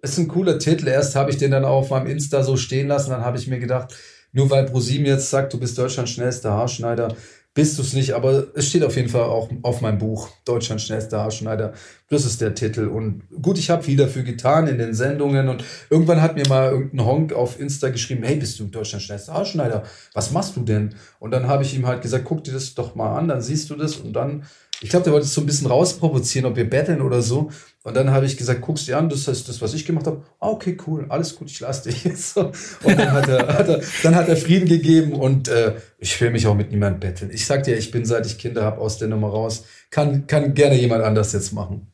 ist 0.02 0.18
ein 0.18 0.28
cooler 0.28 0.58
Titel. 0.58 0.88
Erst 0.88 1.16
habe 1.16 1.30
ich 1.30 1.38
den 1.38 1.50
dann 1.50 1.64
auf 1.64 1.90
meinem 1.90 2.06
Insta 2.06 2.42
so 2.42 2.56
stehen 2.56 2.88
lassen, 2.88 3.10
dann 3.10 3.24
habe 3.24 3.38
ich 3.38 3.48
mir 3.48 3.58
gedacht, 3.58 3.94
nur 4.32 4.50
weil 4.50 4.64
ProSieben 4.64 5.06
jetzt 5.06 5.30
sagt, 5.30 5.52
du 5.52 5.60
bist 5.60 5.78
Deutschlands 5.78 6.12
schnellster 6.12 6.52
Haarschneider, 6.52 7.14
bist 7.54 7.78
du 7.78 7.82
es 7.82 7.92
nicht, 7.92 8.12
aber 8.14 8.48
es 8.54 8.68
steht 8.68 8.82
auf 8.82 8.96
jeden 8.96 9.08
Fall 9.08 9.22
auch 9.22 9.48
auf 9.62 9.80
meinem 9.80 9.98
Buch, 9.98 10.28
Deutschland 10.44 10.82
schnellster 10.82 11.20
Haarschneider. 11.20 11.72
Das 12.10 12.26
ist 12.26 12.40
der 12.40 12.54
Titel. 12.54 12.88
Und 12.88 13.22
gut, 13.40 13.58
ich 13.58 13.70
habe 13.70 13.84
viel 13.84 13.96
dafür 13.96 14.24
getan 14.24 14.66
in 14.66 14.76
den 14.76 14.92
Sendungen 14.92 15.48
und 15.48 15.62
irgendwann 15.88 16.20
hat 16.20 16.34
mir 16.34 16.46
mal 16.48 16.72
irgendein 16.72 17.06
Honk 17.06 17.32
auf 17.32 17.60
Insta 17.60 17.90
geschrieben, 17.90 18.24
hey, 18.24 18.36
bist 18.36 18.58
du 18.58 18.64
Deutschland 18.64 19.04
schnellster 19.04 19.34
Haarschneider? 19.34 19.84
Was 20.14 20.32
machst 20.32 20.56
du 20.56 20.62
denn? 20.62 20.96
Und 21.20 21.30
dann 21.30 21.46
habe 21.46 21.62
ich 21.62 21.76
ihm 21.76 21.86
halt 21.86 22.02
gesagt, 22.02 22.24
guck 22.24 22.42
dir 22.42 22.52
das 22.52 22.74
doch 22.74 22.96
mal 22.96 23.16
an, 23.16 23.28
dann 23.28 23.40
siehst 23.40 23.70
du 23.70 23.76
das 23.76 23.96
und 23.96 24.12
dann 24.12 24.42
ich 24.80 24.90
glaube, 24.90 25.04
der 25.04 25.12
wollte 25.12 25.26
es 25.26 25.34
so 25.34 25.40
ein 25.40 25.46
bisschen 25.46 25.66
rausprovozieren, 25.66 26.46
ob 26.46 26.56
wir 26.56 26.68
betteln 26.68 27.00
oder 27.00 27.22
so. 27.22 27.50
Und 27.84 27.94
dann 27.96 28.10
habe 28.10 28.26
ich 28.26 28.36
gesagt, 28.36 28.60
guckst 28.62 28.88
dir 28.88 28.98
an, 28.98 29.08
das 29.08 29.28
ist 29.28 29.48
das, 29.48 29.60
was 29.60 29.74
ich 29.74 29.84
gemacht 29.84 30.06
habe. 30.06 30.22
Ah, 30.40 30.48
okay, 30.48 30.76
cool, 30.86 31.06
alles 31.08 31.36
gut, 31.36 31.50
ich 31.50 31.60
lasse 31.60 31.90
dich. 31.90 32.02
So. 32.16 32.52
Und 32.82 32.98
dann 32.98 33.12
hat, 33.12 33.28
er, 33.28 33.46
hat 33.58 33.68
er, 33.68 33.80
dann 34.02 34.14
hat 34.14 34.28
er 34.28 34.36
Frieden 34.36 34.68
gegeben 34.68 35.12
und 35.12 35.48
äh, 35.48 35.74
ich 35.98 36.20
will 36.20 36.30
mich 36.30 36.46
auch 36.46 36.54
mit 36.54 36.70
niemandem 36.70 37.00
betteln. 37.00 37.30
Ich 37.32 37.46
sag 37.46 37.62
dir, 37.64 37.76
ich 37.76 37.90
bin, 37.90 38.04
seit 38.04 38.26
ich 38.26 38.38
Kinder 38.38 38.64
habe, 38.64 38.80
aus 38.80 38.98
der 38.98 39.08
Nummer 39.08 39.28
raus. 39.28 39.64
Kann, 39.90 40.26
kann 40.26 40.54
gerne 40.54 40.76
jemand 40.76 41.04
anders 41.04 41.32
jetzt 41.32 41.52
machen. 41.52 41.93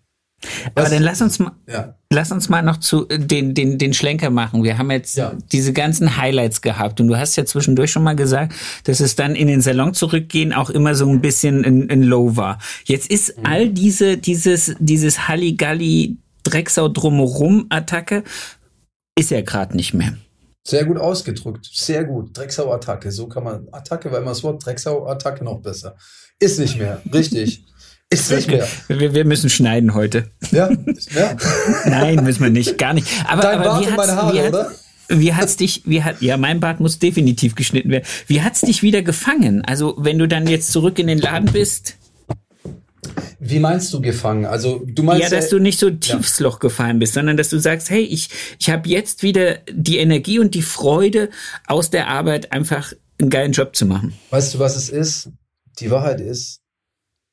Aber 0.74 0.88
dann 0.88 1.02
lass 1.02 1.20
uns 1.20 1.38
mal, 1.38 1.52
ja. 1.66 1.94
lass 2.10 2.32
uns 2.32 2.48
mal 2.48 2.62
noch 2.62 2.78
zu 2.78 3.08
äh, 3.08 3.18
den, 3.18 3.54
den, 3.54 3.78
den 3.78 3.92
Schlenker 3.92 4.30
machen. 4.30 4.62
Wir 4.62 4.78
haben 4.78 4.90
jetzt 4.90 5.16
ja. 5.16 5.32
diese 5.52 5.72
ganzen 5.72 6.16
Highlights 6.16 6.62
gehabt 6.62 7.00
und 7.00 7.08
du 7.08 7.16
hast 7.16 7.36
ja 7.36 7.44
zwischendurch 7.44 7.90
schon 7.90 8.02
mal 8.02 8.16
gesagt, 8.16 8.54
dass 8.84 9.00
es 9.00 9.16
dann 9.16 9.34
in 9.34 9.48
den 9.48 9.60
Salon 9.60 9.94
zurückgehen 9.94 10.52
auch 10.52 10.70
immer 10.70 10.94
so 10.94 11.08
ein 11.08 11.20
bisschen 11.20 11.64
ein, 11.64 11.90
ein 11.90 12.02
Low 12.02 12.36
war. 12.36 12.58
Jetzt 12.84 13.10
ist 13.10 13.36
mhm. 13.36 13.46
all 13.46 13.68
diese, 13.68 14.16
dieses, 14.16 14.74
dieses 14.78 15.28
Halligalli 15.28 16.16
Drecksau 16.42 16.88
drumherum 16.88 17.66
Attacke 17.68 18.24
ist 19.18 19.30
ja 19.30 19.42
gerade 19.42 19.76
nicht 19.76 19.92
mehr. 19.92 20.16
Sehr 20.66 20.84
gut 20.84 20.98
ausgedrückt, 20.98 21.68
sehr 21.72 22.04
gut. 22.04 22.36
Drecksau-Attacke, 22.36 23.10
so 23.10 23.26
kann 23.28 23.44
man. 23.44 23.68
Attacke 23.72 24.10
war 24.12 24.18
immer 24.18 24.30
das 24.30 24.42
Wort, 24.42 24.64
Drecksau-Attacke 24.64 25.42
noch 25.42 25.60
besser. 25.60 25.96
Ist 26.38 26.58
nicht 26.58 26.78
mehr, 26.78 27.02
richtig. 27.12 27.64
Ist 28.12 28.32
nicht 28.32 28.48
mehr. 28.48 28.66
Wir, 28.88 29.14
wir 29.14 29.24
müssen 29.24 29.48
schneiden 29.48 29.94
heute. 29.94 30.30
Ja? 30.50 30.68
ja? 31.14 31.36
Nein, 31.86 32.24
müssen 32.24 32.42
wir 32.42 32.50
nicht, 32.50 32.76
gar 32.76 32.92
nicht. 32.92 33.06
Aber, 33.28 33.42
Dein 33.42 33.58
aber 33.58 33.64
Bart 33.64 33.84
wie 33.84 33.88
und 33.88 33.96
meine 33.96 34.16
Haare, 34.16 34.48
oder? 34.48 34.72
Wie 35.08 35.34
hat's 35.34 35.56
dich, 35.56 35.82
wie 35.86 36.02
hat, 36.02 36.20
ja, 36.20 36.36
mein 36.36 36.60
Bart 36.60 36.80
muss 36.80 36.98
definitiv 36.98 37.54
geschnitten 37.54 37.90
werden. 37.90 38.04
Wie 38.26 38.42
hat's 38.42 38.62
dich 38.62 38.82
wieder 38.82 39.02
gefangen? 39.02 39.64
Also, 39.64 39.94
wenn 39.98 40.18
du 40.18 40.26
dann 40.26 40.48
jetzt 40.48 40.72
zurück 40.72 40.98
in 40.98 41.06
den 41.06 41.18
Laden 41.18 41.52
bist? 41.52 41.96
Wie 43.38 43.58
meinst 43.58 43.92
du 43.92 44.00
gefangen? 44.00 44.44
Also, 44.44 44.82
du 44.84 45.02
meinst. 45.02 45.22
Ja, 45.22 45.30
dass 45.30 45.48
du 45.48 45.58
nicht 45.58 45.78
so 45.78 45.90
tiefs 45.90 46.38
ja. 46.38 46.44
Loch 46.44 46.58
gefallen 46.58 46.98
bist, 46.98 47.14
sondern 47.14 47.36
dass 47.36 47.48
du 47.48 47.58
sagst, 47.58 47.90
hey, 47.90 48.02
ich, 48.02 48.28
ich 48.58 48.70
habe 48.70 48.88
jetzt 48.88 49.22
wieder 49.22 49.58
die 49.70 49.98
Energie 49.98 50.38
und 50.38 50.54
die 50.54 50.62
Freude 50.62 51.30
aus 51.66 51.90
der 51.90 52.08
Arbeit 52.08 52.52
einfach 52.52 52.92
einen 53.20 53.30
geilen 53.30 53.52
Job 53.52 53.74
zu 53.74 53.86
machen. 53.86 54.14
Weißt 54.30 54.54
du, 54.54 54.58
was 54.58 54.76
es 54.76 54.88
ist? 54.88 55.30
Die 55.78 55.90
Wahrheit 55.90 56.20
ist, 56.20 56.60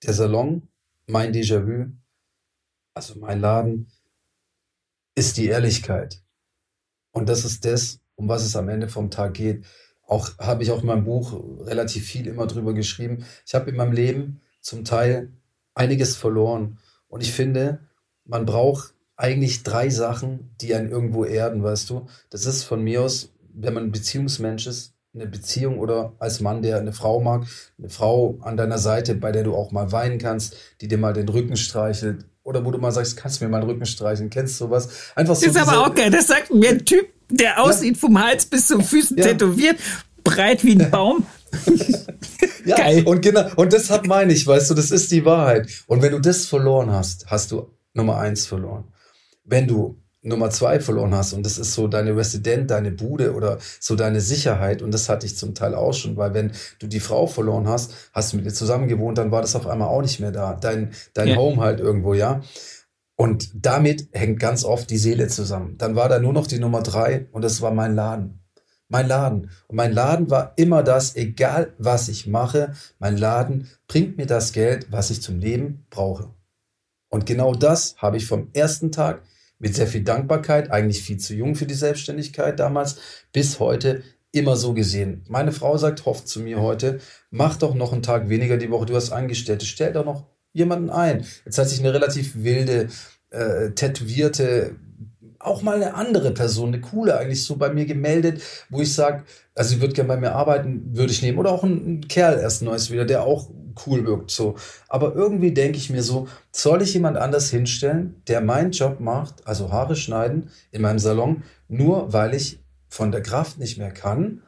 der 0.04 0.14
Salon, 0.14 0.68
mein 1.08 1.34
Déjà-vu, 1.34 1.92
also 2.94 3.20
mein 3.20 3.40
Laden, 3.40 3.88
ist 5.16 5.38
die 5.38 5.48
Ehrlichkeit. 5.48 6.22
Und 7.12 7.30
das 7.30 7.46
ist 7.46 7.66
das, 7.66 8.00
um 8.16 8.28
was 8.28 8.46
es 8.46 8.56
am 8.56 8.70
Ende 8.70 8.88
vom 8.88 9.10
Tag 9.10 9.34
geht. 9.34 9.66
Auch 10.06 10.38
habe 10.38 10.64
ich 10.64 10.72
auch 10.72 10.82
in 10.82 10.88
meinem 10.88 11.04
Buch 11.04 11.34
relativ 11.66 12.06
viel 12.06 12.28
immer 12.28 12.48
drüber 12.48 12.74
geschrieben. 12.74 13.26
Ich 13.46 13.56
habe 13.56 13.70
in 13.70 13.76
meinem 13.76 13.94
Leben 13.94 14.42
zum 14.62 14.86
Teil 14.86 15.32
einiges 15.74 16.16
verloren. 16.16 16.80
Und 17.08 17.22
ich 17.22 17.32
finde, 17.32 17.80
man 18.26 18.46
braucht 18.46 18.94
eigentlich 19.16 19.64
drei 19.64 19.90
Sachen, 19.90 20.56
die 20.62 20.76
einen 20.76 20.92
irgendwo 20.92 21.26
erden, 21.26 21.64
weißt 21.64 21.90
du. 21.90 22.08
Das 22.30 22.46
ist 22.46 22.64
von 22.64 22.84
mir 22.84 23.02
aus, 23.02 23.34
wenn 23.54 23.74
man 23.74 23.92
Beziehungsmensch 23.92 24.68
ist, 24.68 24.94
eine 25.20 25.30
Beziehung 25.30 25.80
oder 25.80 26.14
als 26.20 26.40
Mann, 26.40 26.62
der 26.62 26.78
eine 26.78 26.94
Frau 26.94 27.20
mag, 27.20 27.46
eine 27.78 27.90
Frau 27.90 28.38
an 28.42 28.58
deiner 28.58 28.78
Seite, 28.78 29.16
bei 29.16 29.32
der 29.32 29.44
du 29.44 29.56
auch 29.56 29.72
mal 29.72 29.92
weinen 29.92 30.20
kannst, 30.20 30.56
die 30.82 30.88
dir 30.88 30.98
mal 30.98 31.14
den 31.14 31.28
Rücken 31.28 31.58
streichelt 31.58 32.26
oder 32.44 32.64
wo 32.66 32.72
du 32.72 32.78
mal 32.78 32.92
sagst, 32.92 33.18
kannst 33.18 33.42
du 33.42 33.46
mir 33.46 33.52
mal 33.52 33.62
den 33.62 33.70
Rücken 33.70 33.86
streicheln, 33.86 34.30
kennst 34.30 34.60
du 34.60 34.66
sowas? 34.66 35.12
Einfach 35.16 35.36
so. 35.36 35.46
Das 35.46 35.56
ist 35.56 35.62
aber 35.62 35.86
auch 35.86 35.94
geil, 35.94 36.10
das 36.12 36.28
sagt 36.28 36.54
mir 36.54 36.70
ein 36.70 36.86
Typ, 36.86 37.08
der 37.30 37.62
aussieht 37.62 37.96
ja. 37.96 38.00
vom 38.00 38.24
Hals 38.24 38.46
bis 38.46 38.68
zum 38.68 38.82
Füßen 38.82 39.18
ja. 39.18 39.26
tätowiert, 39.26 39.78
breit 40.24 40.64
wie 40.64 40.80
ein 40.80 40.90
Baum. 40.92 41.26
ja, 42.66 42.78
geil. 42.78 43.04
Und 43.06 43.22
genau, 43.22 43.50
und 43.56 43.74
deshalb 43.74 44.08
meine 44.08 44.34
ich, 44.34 44.46
weißt 44.46 44.70
du, 44.70 44.74
das 44.76 44.92
ist 44.92 45.12
die 45.12 45.26
Wahrheit. 45.26 45.68
Und 45.88 46.02
wenn 46.02 46.12
du 46.12 46.20
das 46.20 46.46
verloren 46.46 46.92
hast, 46.92 47.26
hast 47.28 47.52
du 47.52 47.68
Nummer 47.94 48.18
eins 48.18 48.46
verloren. 48.46 48.86
Wenn 49.44 49.68
du 49.68 49.98
Nummer 50.28 50.50
zwei 50.50 50.80
verloren 50.80 51.16
hast 51.16 51.34
und 51.34 51.46
das 51.46 51.58
ist 51.58 51.74
so 51.74 51.88
deine 51.88 52.16
Resident, 52.16 52.70
deine 52.70 52.92
Bude 52.92 53.34
oder 53.34 53.58
so 53.80 53.96
deine 53.96 54.22
Sicherheit 54.22 54.82
und 54.82 54.94
das 54.94 55.10
hatte 55.10 55.26
ich 55.26 55.38
zum 55.38 55.56
Teil 55.56 55.76
auch 55.76 55.94
schon, 55.94 56.18
weil 56.18 56.34
wenn 56.34 56.52
du 56.80 56.88
die 56.88 57.00
Frau 57.00 57.28
verloren 57.28 57.68
hast, 57.68 57.94
hast 58.14 58.34
du 58.34 58.38
mit 58.38 58.46
ihr 58.46 58.54
zusammen 58.54 58.88
gewohnt, 58.88 59.18
dann 59.18 59.32
war 59.32 59.42
das 59.42 59.56
auf 59.56 59.68
einmal 59.68 59.88
auch 59.88 60.02
nicht 60.02 60.20
mehr 60.20 60.32
da, 60.32 60.54
dein, 60.54 60.92
dein 61.14 61.30
ja. 61.30 61.36
Home 61.36 61.62
halt 61.62 61.80
irgendwo, 61.80 62.14
ja. 62.14 62.42
Und 63.16 63.50
damit 63.66 64.10
hängt 64.12 64.40
ganz 64.40 64.64
oft 64.64 64.90
die 64.92 65.00
Seele 65.00 65.28
zusammen. 65.28 65.76
Dann 65.80 65.96
war 65.96 66.08
da 66.08 66.20
nur 66.20 66.34
noch 66.34 66.46
die 66.46 66.60
Nummer 66.60 66.84
drei 66.84 67.28
und 67.32 67.42
das 67.42 67.62
war 67.62 67.72
mein 67.72 67.96
Laden. 67.96 68.44
Mein 68.90 69.08
Laden. 69.08 69.50
Und 69.68 69.76
mein 69.76 69.92
Laden 69.92 70.30
war 70.30 70.54
immer 70.56 70.84
das, 70.84 71.16
egal 71.16 71.74
was 71.80 72.10
ich 72.10 72.28
mache, 72.28 72.74
mein 73.00 73.18
Laden 73.18 73.70
bringt 73.88 74.18
mir 74.18 74.28
das 74.28 74.54
Geld, 74.54 74.92
was 74.92 75.10
ich 75.10 75.22
zum 75.22 75.40
Leben 75.40 75.88
brauche. 75.90 76.30
Und 77.10 77.26
genau 77.26 77.56
das 77.56 77.96
habe 77.98 78.18
ich 78.18 78.28
vom 78.28 78.50
ersten 78.54 78.92
Tag 78.92 79.24
mit 79.60 79.76
sehr 79.76 79.88
viel 79.88 80.04
Dankbarkeit, 80.04 80.72
eigentlich 80.72 81.02
viel 81.02 81.18
zu 81.18 81.34
jung 81.34 81.56
für 81.56 81.66
die 81.66 81.74
Selbstständigkeit 81.74 82.60
damals, 82.60 82.98
bis 83.34 83.60
heute 83.60 84.04
immer 84.32 84.56
so 84.56 84.74
gesehen. 84.74 85.24
Meine 85.28 85.52
Frau 85.52 85.78
sagt, 85.78 86.06
hofft 86.06 86.28
zu 86.28 86.40
mir 86.42 86.62
heute, 86.62 87.00
mach 87.32 87.58
doch 87.58 87.74
noch 87.74 87.94
einen 87.94 88.04
Tag 88.04 88.30
weniger 88.30 88.58
die 88.58 88.70
Woche, 88.70 88.86
du 88.86 88.96
hast 88.96 89.12
Angestellte, 89.12 89.66
stell 89.66 89.94
doch 89.94 90.06
noch 90.06 90.26
jemanden 90.54 90.90
ein. 90.90 91.26
Jetzt 91.46 91.58
hat 91.58 91.70
sich 91.70 91.80
eine 91.80 91.94
relativ 91.94 92.44
wilde, 92.44 92.90
äh, 93.30 93.72
tätowierte, 93.72 94.76
auch 95.40 95.62
mal 95.62 95.76
eine 95.76 95.94
andere 95.94 96.32
Person, 96.32 96.70
eine 96.70 96.82
coole 96.82 97.18
eigentlich 97.18 97.44
so 97.44 97.56
bei 97.56 97.72
mir 97.72 97.86
gemeldet, 97.86 98.42
wo 98.70 98.82
ich 98.82 98.94
sage, 98.94 99.24
also 99.56 99.70
sie 99.76 99.82
würde 99.82 99.94
gerne 99.94 100.08
bei 100.08 100.18
mir 100.18 100.34
arbeiten, 100.34 100.96
würde 100.96 101.12
ich 101.12 101.22
nehmen. 101.22 101.38
Oder 101.38 101.52
auch 101.52 101.64
ein, 101.64 102.00
ein 102.00 102.08
Kerl 102.08 102.40
erst 102.40 102.64
Neues 102.64 102.92
wieder, 102.92 103.06
der 103.06 103.24
auch 103.24 103.50
cool 103.86 104.06
wirkt. 104.06 104.32
So. 104.32 104.56
Aber 104.88 105.16
irgendwie 105.16 105.54
denke 105.54 105.78
ich 105.78 105.90
mir 105.90 106.04
so, 106.04 106.28
soll 106.52 106.82
ich 106.82 106.94
jemand 106.94 107.18
anders 107.18 107.50
hinstellen, 107.50 108.22
der 108.28 108.42
meinen 108.42 108.72
Job 108.72 109.00
macht, 109.00 109.46
also 109.46 109.72
Haare 109.72 109.96
schneiden 109.96 110.50
in 110.72 110.82
meinem 110.82 111.00
Salon, 111.00 111.44
nur 111.68 112.14
weil 112.14 112.34
ich 112.34 112.60
von 112.88 113.12
der 113.12 113.22
Kraft 113.22 113.60
nicht 113.60 113.78
mehr 113.78 113.92
kann? 113.92 114.42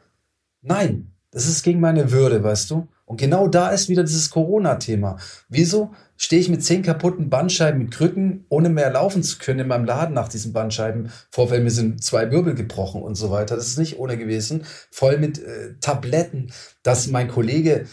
Nein, 0.62 1.12
das 1.30 1.46
ist 1.46 1.62
gegen 1.62 1.80
meine 1.80 2.10
Würde, 2.10 2.42
weißt 2.42 2.70
du? 2.70 2.88
Und 3.10 3.20
genau 3.20 3.48
da 3.48 3.70
ist 3.70 3.88
wieder 3.88 4.04
dieses 4.04 4.30
Corona-Thema. 4.30 5.16
Wieso 5.48 5.92
stehe 6.16 6.40
ich 6.40 6.48
mit 6.48 6.62
zehn 6.62 6.82
kaputten 6.82 7.28
Bandscheiben 7.28 7.80
mit 7.82 7.90
Krücken, 7.90 8.44
ohne 8.48 8.68
mehr 8.68 8.90
laufen 8.92 9.22
zu 9.22 9.38
können 9.38 9.60
in 9.60 9.66
meinem 9.66 9.84
Laden 9.84 10.14
nach 10.14 10.28
diesen 10.28 10.52
Bandscheibenvorfällen? 10.52 11.64
Mir 11.64 11.70
sind 11.70 12.04
zwei 12.04 12.30
Wirbel 12.30 12.54
gebrochen 12.54 13.02
und 13.02 13.16
so 13.16 13.32
weiter. 13.32 13.56
Das 13.56 13.66
ist 13.66 13.78
nicht 13.78 13.98
ohne 13.98 14.16
gewesen. 14.16 14.64
Voll 14.92 15.18
mit 15.18 15.42
äh, 15.42 15.74
Tabletten, 15.80 16.52
dass 16.84 17.08
mein 17.08 17.26
Kollege 17.26 17.86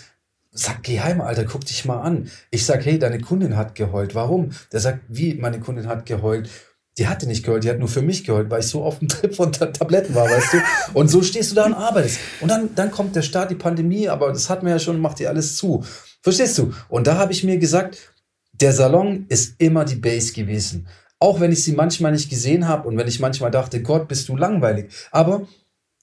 Sag, 0.57 0.81
geh 0.81 0.99
heim, 0.99 1.21
Alter, 1.21 1.45
guck 1.45 1.65
dich 1.65 1.85
mal 1.85 2.01
an. 2.01 2.31
Ich 2.49 2.65
sag, 2.65 2.83
hey, 2.83 2.97
deine 2.97 3.19
Kundin 3.19 3.55
hat 3.55 3.75
geheult. 3.75 4.15
Warum? 4.15 4.49
Der 4.71 4.79
sagt, 4.79 5.01
wie, 5.07 5.35
meine 5.35 5.59
Kundin 5.59 5.87
hat 5.87 6.07
geheult. 6.07 6.49
Die 6.97 7.07
hatte 7.07 7.27
nicht 7.27 7.45
geheult, 7.45 7.63
die 7.63 7.69
hat 7.69 7.77
nur 7.77 7.87
für 7.87 8.01
mich 8.01 8.23
geheult, 8.23 8.49
weil 8.49 8.61
ich 8.61 8.67
so 8.67 8.83
auf 8.83 8.97
dem 8.97 9.07
Trip 9.07 9.35
von 9.35 9.51
Tabletten 9.51 10.15
war, 10.15 10.25
weißt 10.25 10.53
du? 10.53 10.57
Und 10.95 11.09
so 11.09 11.21
stehst 11.21 11.51
du 11.51 11.55
da 11.55 11.65
und 11.65 11.75
arbeitest. 11.75 12.19
Und 12.41 12.49
dann, 12.49 12.73
dann 12.73 12.89
kommt 12.89 13.15
der 13.15 13.21
Start, 13.21 13.51
die 13.51 13.55
Pandemie, 13.55 14.09
aber 14.09 14.29
das 14.29 14.49
hat 14.49 14.63
mir 14.63 14.71
ja 14.71 14.79
schon, 14.79 14.99
macht 14.99 15.19
dir 15.19 15.29
alles 15.29 15.57
zu. 15.57 15.83
Verstehst 16.23 16.57
du? 16.57 16.73
Und 16.89 17.05
da 17.05 17.17
habe 17.17 17.33
ich 17.33 17.43
mir 17.43 17.59
gesagt, 17.59 18.13
der 18.53 18.73
Salon 18.73 19.27
ist 19.29 19.55
immer 19.59 19.85
die 19.85 19.95
Base 19.95 20.33
gewesen. 20.33 20.87
Auch 21.19 21.39
wenn 21.39 21.51
ich 21.51 21.63
sie 21.63 21.73
manchmal 21.73 22.13
nicht 22.13 22.31
gesehen 22.31 22.67
habe 22.67 22.87
und 22.87 22.97
wenn 22.97 23.07
ich 23.07 23.19
manchmal 23.19 23.51
dachte, 23.51 23.83
Gott, 23.83 24.07
bist 24.07 24.27
du 24.27 24.35
langweilig. 24.35 24.91
Aber 25.11 25.47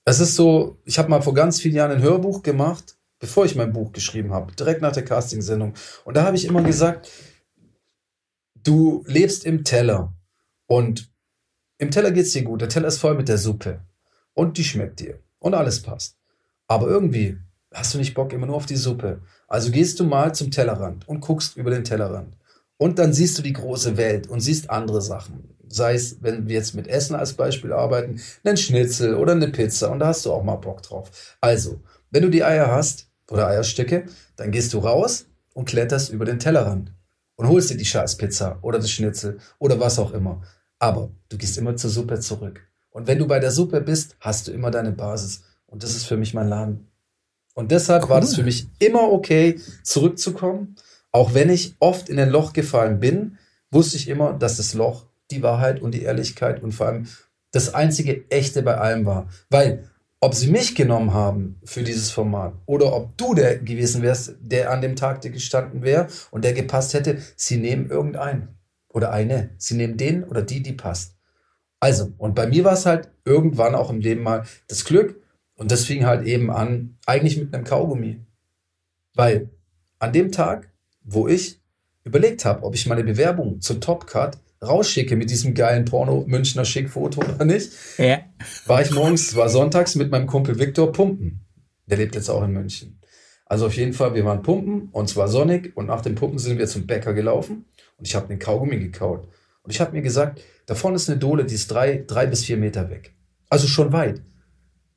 es 0.05 0.21
ist 0.21 0.37
so, 0.37 0.79
ich 0.85 0.99
habe 0.99 1.09
mal 1.09 1.23
vor 1.23 1.35
ganz 1.35 1.61
vielen 1.61 1.75
Jahren 1.75 1.91
ein 1.91 2.03
Hörbuch 2.03 2.43
gemacht, 2.43 2.97
bevor 3.25 3.47
ich 3.47 3.57
mein 3.57 3.73
Buch 3.73 3.93
geschrieben 3.93 4.35
habe, 4.35 4.55
direkt 4.55 4.83
nach 4.83 4.93
der 4.93 5.03
Castingsendung. 5.03 5.73
Und 6.05 6.15
da 6.15 6.25
habe 6.25 6.37
ich 6.37 6.45
immer 6.45 6.63
gesagt, 6.63 7.11
du 8.63 9.03
lebst 9.07 9.47
im 9.47 9.65
Teller 9.65 10.13
und 10.67 11.11
im 11.79 11.91
Teller 11.91 12.11
geht's 12.11 12.33
dir 12.33 12.43
gut. 12.43 12.61
Der 12.61 12.69
Teller 12.69 12.89
ist 12.89 12.99
voll 12.99 13.15
mit 13.15 13.29
der 13.29 13.39
Suppe 13.39 13.81
und 14.35 14.59
die 14.59 14.65
schmeckt 14.65 15.01
dir 15.01 15.21
und 15.39 15.55
alles 15.55 15.81
passt. 15.81 16.19
Aber 16.67 16.87
irgendwie 16.87 17.39
hast 17.73 17.95
du 17.95 17.99
nicht 17.99 18.13
Bock 18.13 18.35
immer 18.35 18.45
nur 18.45 18.57
auf 18.57 18.67
die 18.67 18.77
Suppe. 18.77 19.23
Also 19.49 19.71
gehst 19.71 19.99
du 20.01 20.05
mal 20.05 20.35
zum 20.35 20.51
Tellerrand 20.51 21.09
und 21.09 21.21
guckst 21.21 21.57
über 21.57 21.71
den 21.71 21.85
Tellerrand. 21.85 22.37
Und 22.77 22.99
dann 22.99 23.15
siehst 23.15 23.39
du 23.39 23.43
die 23.43 23.55
große 23.55 23.97
Welt 23.97 24.27
und 24.27 24.41
siehst 24.41 24.69
andere 24.69 25.01
Sachen. 25.01 25.57
Sei 25.67 25.95
es, 25.95 26.23
wenn 26.23 26.47
wir 26.47 26.57
jetzt 26.57 26.75
mit 26.75 26.89
Essen 26.89 27.17
als 27.17 27.33
Beispiel 27.33 27.73
arbeiten, 27.73 28.21
einen 28.45 28.59
Schnitzel 28.59 29.15
oder 29.15 29.33
eine 29.33 29.49
Pizza 29.49 29.91
und 29.91 30.01
da 30.01 30.09
hast 30.09 30.27
du 30.27 30.33
auch 30.33 30.45
mal 30.45 30.57
Bock 30.57 30.83
drauf. 30.83 31.39
Also, 31.41 31.81
wenn 32.11 32.23
du 32.23 32.29
die 32.29 32.45
Eier 32.45 32.71
hast 32.71 33.09
oder 33.31 33.49
Eierstücke, 33.49 34.07
dann 34.37 34.51
gehst 34.51 34.73
du 34.73 34.79
raus 34.79 35.27
und 35.55 35.67
kletterst 35.67 36.11
über 36.11 36.25
den 36.25 36.39
Tellerrand 36.39 36.93
und 37.37 37.49
holst 37.49 37.71
dir 37.71 37.77
die 37.77 37.85
scheiß 37.85 38.17
Pizza 38.17 38.59
oder 38.63 38.79
das 38.79 38.91
Schnitzel 38.91 39.39
oder 39.59 39.81
was 39.81 39.99
auch 39.99 40.13
immer. 40.13 40.43
Aber 40.79 41.11
du 41.29 41.39
gehst 41.39 41.57
immer 41.59 41.77
zur 41.77 41.91
Suppe 41.91 42.21
zurück. 42.21 42.61
Und 42.91 43.07
wenn 43.07 43.19
du 43.19 43.27
bei 43.27 43.41
der 43.41 43.51
Suppe 43.51 43.81
bist, 43.81 44.17
hast 44.21 44.47
du 44.47 44.53
immer 44.53 44.71
deine 44.71 44.93
Basis. 44.93 45.43
Und 45.67 45.83
das 45.83 45.97
ist 45.97 46.05
für 46.05 46.17
mich 46.17 46.35
mein 46.35 46.49
Laden. 46.49 46.89
Und 47.55 47.71
deshalb 47.71 48.05
cool. 48.05 48.11
war 48.11 48.21
das 48.21 48.35
für 48.35 48.43
mich 48.43 48.69
immer 48.79 49.13
okay, 49.13 49.61
zurückzukommen. 49.83 50.77
Auch 51.11 51.35
wenn 51.35 51.51
ich 51.51 51.75
oft 51.79 52.09
in 52.09 52.19
ein 52.19 52.31
Loch 52.31 52.53
gefallen 52.53 53.01
bin, 53.01 53.39
wusste 53.71 53.97
ich 53.97 54.09
immer, 54.09 54.33
dass 54.33 54.57
das 54.57 54.75
Loch 54.75 55.07
die 55.31 55.43
Wahrheit 55.43 55.81
und 55.81 55.93
die 55.93 56.03
Ehrlichkeit 56.03 56.63
und 56.63 56.73
vor 56.73 56.87
allem 56.87 57.07
das 57.53 57.73
einzige 57.73 58.29
Echte 58.31 58.63
bei 58.63 58.77
allem 58.77 59.07
war. 59.07 59.29
Weil, 59.49 59.89
ob 60.25 60.35
sie 60.35 60.51
mich 60.51 60.75
genommen 60.75 61.13
haben 61.13 61.61
für 61.65 61.83
dieses 61.83 62.11
Format 62.11 62.55
oder 62.65 62.95
ob 62.95 63.15
du 63.19 63.35
der 63.35 63.59
gewesen 63.59 64.01
wärst, 64.01 64.37
der 64.41 64.71
an 64.71 64.81
dem 64.81 64.97
Tag 64.97 65.21
gestanden 65.21 65.83
wäre 65.83 66.09
und 66.31 66.47
der 66.47 66.55
gepasst 66.55 66.95
hätte, 66.95 67.19
sie 67.37 67.59
nehmen 67.59 67.91
irgendeinen 67.91 68.57
oder 68.89 69.13
eine. 69.13 69.51
Sie 69.59 69.75
nehmen 69.75 69.99
den 69.99 70.25
oder 70.25 70.41
die, 70.41 70.63
die 70.63 70.73
passt. 70.73 71.19
Also, 71.79 72.15
und 72.17 72.35
bei 72.35 72.47
mir 72.47 72.65
war 72.65 72.73
es 72.73 72.87
halt 72.87 73.11
irgendwann 73.27 73.75
auch 73.75 73.91
im 73.91 74.01
Leben 74.01 74.23
mal 74.23 74.45
das 74.67 74.87
Glück, 74.87 75.21
und 75.57 75.71
das 75.71 75.85
fing 75.85 76.07
halt 76.07 76.27
eben 76.27 76.51
an, 76.51 76.97
eigentlich 77.05 77.37
mit 77.37 77.55
einem 77.55 77.65
Kaugummi. 77.65 78.25
Weil 79.13 79.51
an 79.99 80.15
dem 80.15 80.33
Tag, 80.33 80.73
wo 81.03 81.29
ich 81.29 81.61
überlegt 82.03 82.47
habe, 82.47 82.63
ob 82.63 82.75
ich 82.75 82.87
meine 82.87 83.05
Bewerbung 83.05 83.61
zum 83.61 83.83
Top 83.83 84.07
Cut 84.07 84.39
rausschicke 84.67 85.17
mit 85.17 85.31
diesem 85.31 85.55
geilen 85.55 85.85
Porno 85.85 86.25
Münchner 86.27 86.65
Schick-Foto 86.65 87.21
oder 87.21 87.45
nicht, 87.45 87.73
ja. 87.99 88.21
war 88.67 88.83
ich 88.83 88.91
morgens, 88.91 89.37
war 89.37 89.49
sonntags 89.49 89.95
mit 89.95 90.11
meinem 90.11 90.27
Kumpel 90.27 90.59
Viktor 90.59 90.93
pumpen. 90.93 91.41
Der 91.87 91.99
lebt 91.99 92.15
jetzt 92.15 92.31
auch 92.31 92.43
in 92.43 92.53
München. 92.53 93.01
Also 93.47 93.67
auf 93.67 93.77
jeden 93.77 93.93
Fall, 93.93 94.15
wir 94.15 94.25
waren 94.25 94.43
pumpen 94.43 94.89
und 94.91 95.09
zwar 95.09 95.29
sonnig 95.29 95.77
und 95.77 95.87
nach 95.87 96.01
dem 96.01 96.15
Pumpen 96.15 96.39
sind 96.39 96.59
wir 96.59 96.67
zum 96.67 96.87
Bäcker 96.87 97.13
gelaufen 97.13 97.67
und 97.99 98.09
ich 98.09 98.15
habe 98.15 98.29
den 98.29 98.39
Kaugummi 98.39 98.79
gekaut. 98.79 99.29
Und 99.63 99.71
ich 99.71 99.81
habe 99.81 99.93
mir 99.93 100.03
gesagt, 100.03 100.41
da 100.67 100.75
vorne 100.75 100.97
ist 100.97 101.09
eine 101.09 101.19
Dole, 101.19 101.45
die 101.45 101.55
ist 101.55 101.71
drei, 101.71 102.05
drei 102.07 102.27
bis 102.27 102.45
vier 102.45 102.57
Meter 102.57 102.91
weg. 102.91 103.15
Also 103.51 103.67
schon 103.67 103.93
weit. 103.93 104.23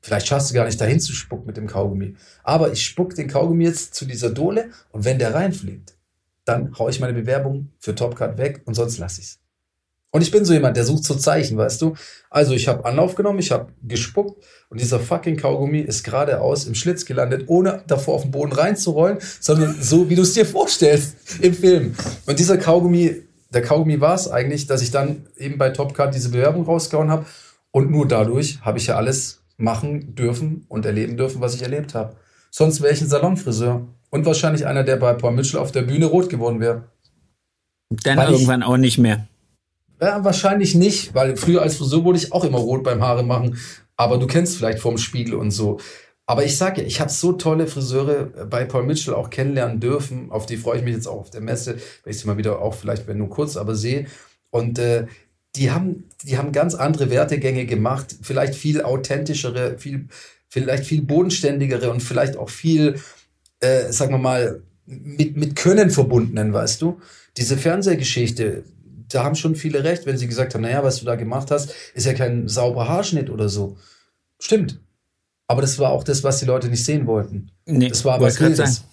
Vielleicht 0.00 0.26
schaffst 0.26 0.50
du 0.50 0.54
gar 0.54 0.64
nicht 0.64 0.80
dahin 0.80 1.00
zu 1.00 1.12
spucken 1.12 1.46
mit 1.46 1.56
dem 1.56 1.66
Kaugummi. 1.66 2.16
Aber 2.42 2.72
ich 2.72 2.84
spuck 2.84 3.14
den 3.14 3.28
Kaugummi 3.28 3.64
jetzt 3.64 3.94
zu 3.94 4.06
dieser 4.06 4.30
Dole 4.30 4.70
und 4.90 5.04
wenn 5.04 5.18
der 5.18 5.34
reinfliegt, 5.34 5.96
dann 6.44 6.78
haue 6.78 6.90
ich 6.90 7.00
meine 7.00 7.12
Bewerbung 7.12 7.72
für 7.78 7.94
Topcard 7.94 8.38
weg 8.38 8.62
und 8.64 8.74
sonst 8.74 8.98
lasse 8.98 9.20
ich's. 9.20 9.40
Und 10.10 10.22
ich 10.22 10.30
bin 10.30 10.44
so 10.44 10.54
jemand, 10.54 10.76
der 10.76 10.84
sucht 10.84 11.04
so 11.04 11.14
Zeichen, 11.14 11.58
weißt 11.58 11.82
du? 11.82 11.94
Also 12.30 12.54
ich 12.54 12.66
habe 12.66 12.84
Anlauf 12.86 13.14
genommen, 13.14 13.38
ich 13.38 13.50
habe 13.50 13.72
gespuckt 13.82 14.42
und 14.70 14.80
dieser 14.80 15.00
fucking 15.00 15.36
Kaugummi 15.36 15.80
ist 15.80 16.02
geradeaus 16.02 16.64
im 16.64 16.74
Schlitz 16.74 17.04
gelandet, 17.04 17.44
ohne 17.46 17.82
davor 17.86 18.14
auf 18.14 18.22
den 18.22 18.30
Boden 18.30 18.52
reinzurollen, 18.52 19.18
sondern 19.40 19.76
so, 19.80 20.08
wie 20.08 20.14
du 20.14 20.22
es 20.22 20.32
dir 20.32 20.46
vorstellst 20.46 21.16
im 21.42 21.52
Film. 21.52 21.94
Und 22.26 22.38
dieser 22.38 22.56
Kaugummi, 22.56 23.22
der 23.52 23.62
Kaugummi 23.62 24.00
war 24.00 24.14
es 24.14 24.30
eigentlich, 24.30 24.66
dass 24.66 24.80
ich 24.80 24.90
dann 24.90 25.26
eben 25.36 25.58
bei 25.58 25.70
Topcard 25.70 26.14
diese 26.14 26.30
Bewerbung 26.30 26.64
rausgehauen 26.64 27.10
habe 27.10 27.26
und 27.70 27.90
nur 27.90 28.08
dadurch 28.08 28.60
habe 28.62 28.78
ich 28.78 28.86
ja 28.86 28.96
alles 28.96 29.42
machen 29.58 30.14
dürfen 30.14 30.64
und 30.68 30.86
erleben 30.86 31.18
dürfen, 31.18 31.42
was 31.42 31.54
ich 31.54 31.62
erlebt 31.62 31.94
habe. 31.94 32.16
Sonst 32.50 32.80
wäre 32.80 32.94
ich 32.94 33.02
ein 33.02 33.08
Salonfriseur 33.08 33.86
und 34.10 34.24
wahrscheinlich 34.24 34.66
einer, 34.66 34.84
der 34.84 34.96
bei 34.96 35.12
Paul 35.12 35.32
Mitchell 35.32 35.60
auf 35.60 35.72
der 35.72 35.82
Bühne 35.82 36.06
rot 36.06 36.30
geworden 36.30 36.60
wäre. 36.60 36.84
Dann 37.90 38.16
weil 38.16 38.32
irgendwann 38.32 38.62
auch 38.62 38.76
nicht 38.78 38.98
mehr. 38.98 39.26
Ja, 40.00 40.24
wahrscheinlich 40.24 40.74
nicht, 40.74 41.14
weil 41.14 41.36
früher 41.36 41.62
als 41.62 41.76
Friseur 41.76 42.04
wurde 42.04 42.18
ich 42.18 42.32
auch 42.32 42.44
immer 42.44 42.58
rot 42.58 42.84
beim 42.84 43.02
Haare 43.02 43.24
machen. 43.24 43.58
Aber 43.96 44.18
du 44.18 44.26
kennst 44.26 44.56
vielleicht 44.56 44.78
vorm 44.78 44.96
Spiegel 44.96 45.34
und 45.34 45.50
so. 45.50 45.78
Aber 46.24 46.44
ich 46.44 46.56
sage 46.56 46.82
ich 46.82 47.00
habe 47.00 47.10
so 47.10 47.32
tolle 47.32 47.66
Friseure 47.66 48.26
bei 48.50 48.64
Paul 48.64 48.84
Mitchell 48.84 49.14
auch 49.14 49.30
kennenlernen 49.30 49.80
dürfen. 49.80 50.30
Auf 50.30 50.46
die 50.46 50.58
freue 50.58 50.78
ich 50.78 50.84
mich 50.84 50.94
jetzt 50.94 51.08
auch 51.08 51.20
auf 51.20 51.30
der 51.30 51.40
Messe, 51.40 51.78
wenn 52.04 52.12
ich 52.12 52.20
sie 52.20 52.26
mal 52.26 52.36
wieder 52.36 52.60
auch 52.60 52.74
vielleicht, 52.74 53.08
wenn 53.08 53.18
nur 53.18 53.30
kurz, 53.30 53.56
aber 53.56 53.74
sehe. 53.74 54.06
Und 54.50 54.78
äh, 54.78 55.06
die 55.56 55.70
haben, 55.70 56.04
die 56.24 56.36
haben 56.38 56.52
ganz 56.52 56.74
andere 56.74 57.10
Wertegänge 57.10 57.66
gemacht, 57.66 58.14
vielleicht 58.22 58.54
viel 58.54 58.82
authentischere, 58.82 59.78
viel, 59.78 60.08
vielleicht 60.48 60.84
viel 60.84 61.02
bodenständigere 61.02 61.90
und 61.90 62.02
vielleicht 62.02 62.36
auch 62.36 62.50
viel, 62.50 63.00
äh, 63.60 63.90
sagen 63.90 64.12
wir 64.12 64.18
mal, 64.18 64.62
mit, 64.84 65.36
mit 65.36 65.56
Können 65.56 65.90
verbundenen, 65.90 66.52
weißt 66.52 66.82
du? 66.82 67.00
Diese 67.36 67.56
Fernsehgeschichte, 67.56 68.64
da 69.08 69.24
haben 69.24 69.34
schon 69.34 69.56
viele 69.56 69.84
recht, 69.84 70.06
wenn 70.06 70.18
sie 70.18 70.26
gesagt 70.26 70.54
haben, 70.54 70.62
naja, 70.62 70.82
was 70.82 71.00
du 71.00 71.06
da 71.06 71.16
gemacht 71.16 71.50
hast, 71.50 71.72
ist 71.94 72.06
ja 72.06 72.14
kein 72.14 72.48
sauberer 72.48 72.88
Haarschnitt 72.88 73.30
oder 73.30 73.48
so. 73.48 73.76
Stimmt. 74.38 74.80
Aber 75.46 75.62
das 75.62 75.78
war 75.78 75.90
auch 75.90 76.04
das, 76.04 76.22
was 76.22 76.38
die 76.38 76.44
Leute 76.44 76.68
nicht 76.68 76.84
sehen 76.84 77.06
wollten. 77.06 77.50
Nee, 77.66 77.88
das 77.88 78.04
war 78.04 78.20
was 78.20 78.38
Wildes. 78.40 78.84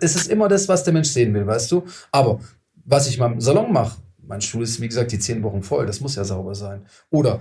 Es 0.00 0.16
ist 0.16 0.28
immer 0.28 0.48
das, 0.48 0.68
was 0.68 0.82
der 0.82 0.92
Mensch 0.92 1.08
sehen 1.08 1.32
will, 1.32 1.46
weißt 1.46 1.70
du? 1.70 1.84
Aber 2.10 2.40
was 2.84 3.08
ich 3.08 3.18
mal 3.18 3.32
im 3.32 3.40
Salon 3.40 3.72
mache, 3.72 3.96
mein 4.26 4.40
Stuhl 4.40 4.64
ist, 4.64 4.80
wie 4.80 4.88
gesagt, 4.88 5.12
die 5.12 5.18
zehn 5.20 5.42
Wochen 5.44 5.62
voll. 5.62 5.86
Das 5.86 6.00
muss 6.00 6.16
ja 6.16 6.24
sauber 6.24 6.56
sein. 6.56 6.84
Oder 7.10 7.40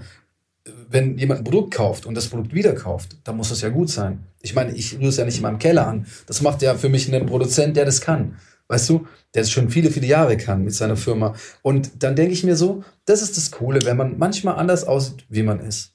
äh, 0.66 0.72
wenn 0.90 1.18
jemand 1.18 1.42
ein 1.42 1.44
Produkt 1.44 1.74
kauft 1.74 2.06
und 2.06 2.16
das 2.16 2.28
Produkt 2.28 2.54
wieder 2.54 2.74
kauft, 2.74 3.18
dann 3.24 3.38
muss 3.38 3.50
das 3.50 3.62
ja 3.62 3.70
gut 3.70 3.90
sein. 3.90 4.24
Ich 4.42 4.54
meine, 4.54 4.74
ich 4.74 4.96
rühre 4.98 5.10
es 5.10 5.18
ja 5.18 5.26
nicht 5.26 5.38
in 5.38 5.42
meinem 5.42 5.58
Keller 5.58 5.88
an. 5.88 6.06
Das 6.28 6.42
macht 6.42 6.62
ja 6.62 6.76
für 6.76 6.90
mich 6.90 7.12
einen 7.12 7.26
Produzent, 7.26 7.76
der 7.76 7.86
das 7.86 8.02
kann. 8.02 8.38
Weißt 8.68 8.90
du, 8.90 9.08
der 9.34 9.44
es 9.44 9.52
schon 9.52 9.70
viele, 9.70 9.92
viele 9.92 10.08
Jahre 10.08 10.38
kann 10.38 10.64
mit 10.64 10.74
seiner 10.74 10.98
Firma. 10.98 11.36
Und 11.62 12.04
dann 12.04 12.16
denke 12.16 12.34
ich 12.34 12.44
mir 12.44 12.56
so, 12.56 12.84
das 13.06 13.22
ist 13.22 13.38
das 13.38 13.52
Coole, 13.52 13.86
wenn 13.86 13.98
man 13.98 14.18
manchmal 14.18 14.56
anders 14.56 14.84
aussieht, 14.86 15.26
wie 15.30 15.44
man 15.44 15.60
ist. 15.60 15.94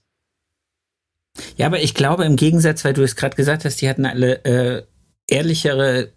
Ja, 1.56 1.66
aber 1.66 1.80
ich 1.80 1.94
glaube 1.94 2.24
im 2.24 2.36
Gegensatz, 2.36 2.84
weil 2.84 2.92
du 2.92 3.02
es 3.02 3.16
gerade 3.16 3.36
gesagt 3.36 3.64
hast, 3.64 3.80
die 3.80 3.88
hatten 3.88 4.04
alle 4.04 4.44
äh, 4.44 4.82
ehrlichere 5.28 6.12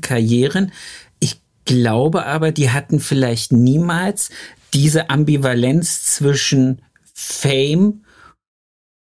Karrieren 0.00 0.72
glaube 1.64 2.26
aber, 2.26 2.52
die 2.52 2.70
hatten 2.70 3.00
vielleicht 3.00 3.52
niemals 3.52 4.30
diese 4.74 5.10
Ambivalenz 5.10 6.04
zwischen 6.04 6.82
Fame 7.14 8.01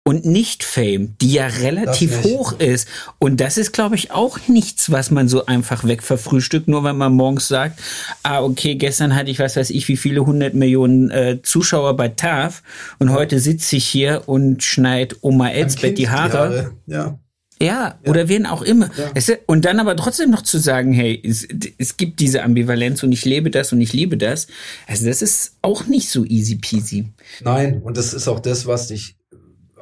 und 0.05 0.25
Nicht-Fame, 0.25 1.15
die 1.21 1.33
ja 1.33 1.47
relativ 1.47 2.23
hoch 2.23 2.59
ist. 2.59 2.87
Und 3.19 3.39
das 3.39 3.57
ist, 3.57 3.71
glaube 3.71 3.95
ich, 3.95 4.11
auch 4.11 4.37
nichts, 4.47 4.91
was 4.91 5.11
man 5.11 5.29
so 5.29 5.45
einfach 5.45 5.85
wegverfrühstückt, 5.85 6.67
nur 6.67 6.83
wenn 6.83 6.97
man 6.97 7.13
morgens 7.13 7.47
sagt, 7.47 7.79
ah, 8.21 8.43
okay, 8.43 8.75
gestern 8.75 9.15
hatte 9.15 9.31
ich, 9.31 9.39
was 9.39 9.55
weiß 9.55 9.69
ich, 9.69 9.87
wie 9.87 9.97
viele 9.97 10.25
hundert 10.25 10.55
Millionen 10.55 11.09
äh, 11.09 11.41
Zuschauer 11.41 11.95
bei 11.95 12.09
TAF 12.09 12.63
und 12.99 13.09
ja. 13.09 13.13
heute 13.13 13.39
sitze 13.39 13.77
ich 13.77 13.87
hier 13.87 14.23
und 14.25 14.61
schneid 14.61 15.15
Oma 15.21 15.49
Elsbeth 15.49 15.97
die 15.97 16.09
Haare. 16.09 16.29
Die 16.29 16.37
Haare. 16.37 16.71
Ja. 16.87 17.19
Ja, 17.61 17.97
ja, 18.03 18.09
oder 18.09 18.27
wen 18.27 18.45
auch 18.45 18.61
immer. 18.61 18.89
Ja. 18.97 19.35
Und 19.45 19.63
dann 19.63 19.79
aber 19.79 19.95
trotzdem 19.95 20.31
noch 20.31 20.41
zu 20.41 20.57
sagen, 20.57 20.91
hey, 20.91 21.21
es, 21.23 21.47
es, 21.77 21.95
gibt 21.95 22.19
diese 22.19 22.43
Ambivalenz 22.43 23.03
und 23.03 23.13
ich 23.13 23.23
lebe 23.23 23.51
das 23.51 23.71
und 23.71 23.79
ich 23.79 23.93
liebe 23.93 24.17
das. 24.17 24.47
Also 24.85 25.05
das 25.05 25.21
ist 25.21 25.55
auch 25.61 25.85
nicht 25.85 26.09
so 26.09 26.25
easy 26.25 26.55
peasy. 26.55 27.13
Nein, 27.41 27.81
und 27.81 27.95
das 27.95 28.13
ist 28.13 28.27
auch 28.27 28.41
das, 28.41 28.65
was 28.65 28.87
dich, 28.87 29.15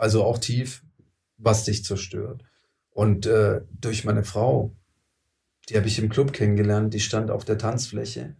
also 0.02 0.24
auch 0.24 0.39
tief, 0.39 0.84
was 1.38 1.64
dich 1.64 1.86
zerstört. 1.86 2.43
Und 2.89 3.26
äh, 3.28 3.62
durch 3.80 4.04
meine 4.04 4.24
Frau, 4.24 4.76
die 5.70 5.78
habe 5.78 5.88
ich 5.88 5.99
im 5.99 6.10
Club 6.10 6.34
kennengelernt, 6.34 6.93
die 6.93 6.99
stand 6.99 7.30
auf 7.30 7.45
der 7.45 7.58
Tanzfläche. 7.58 8.36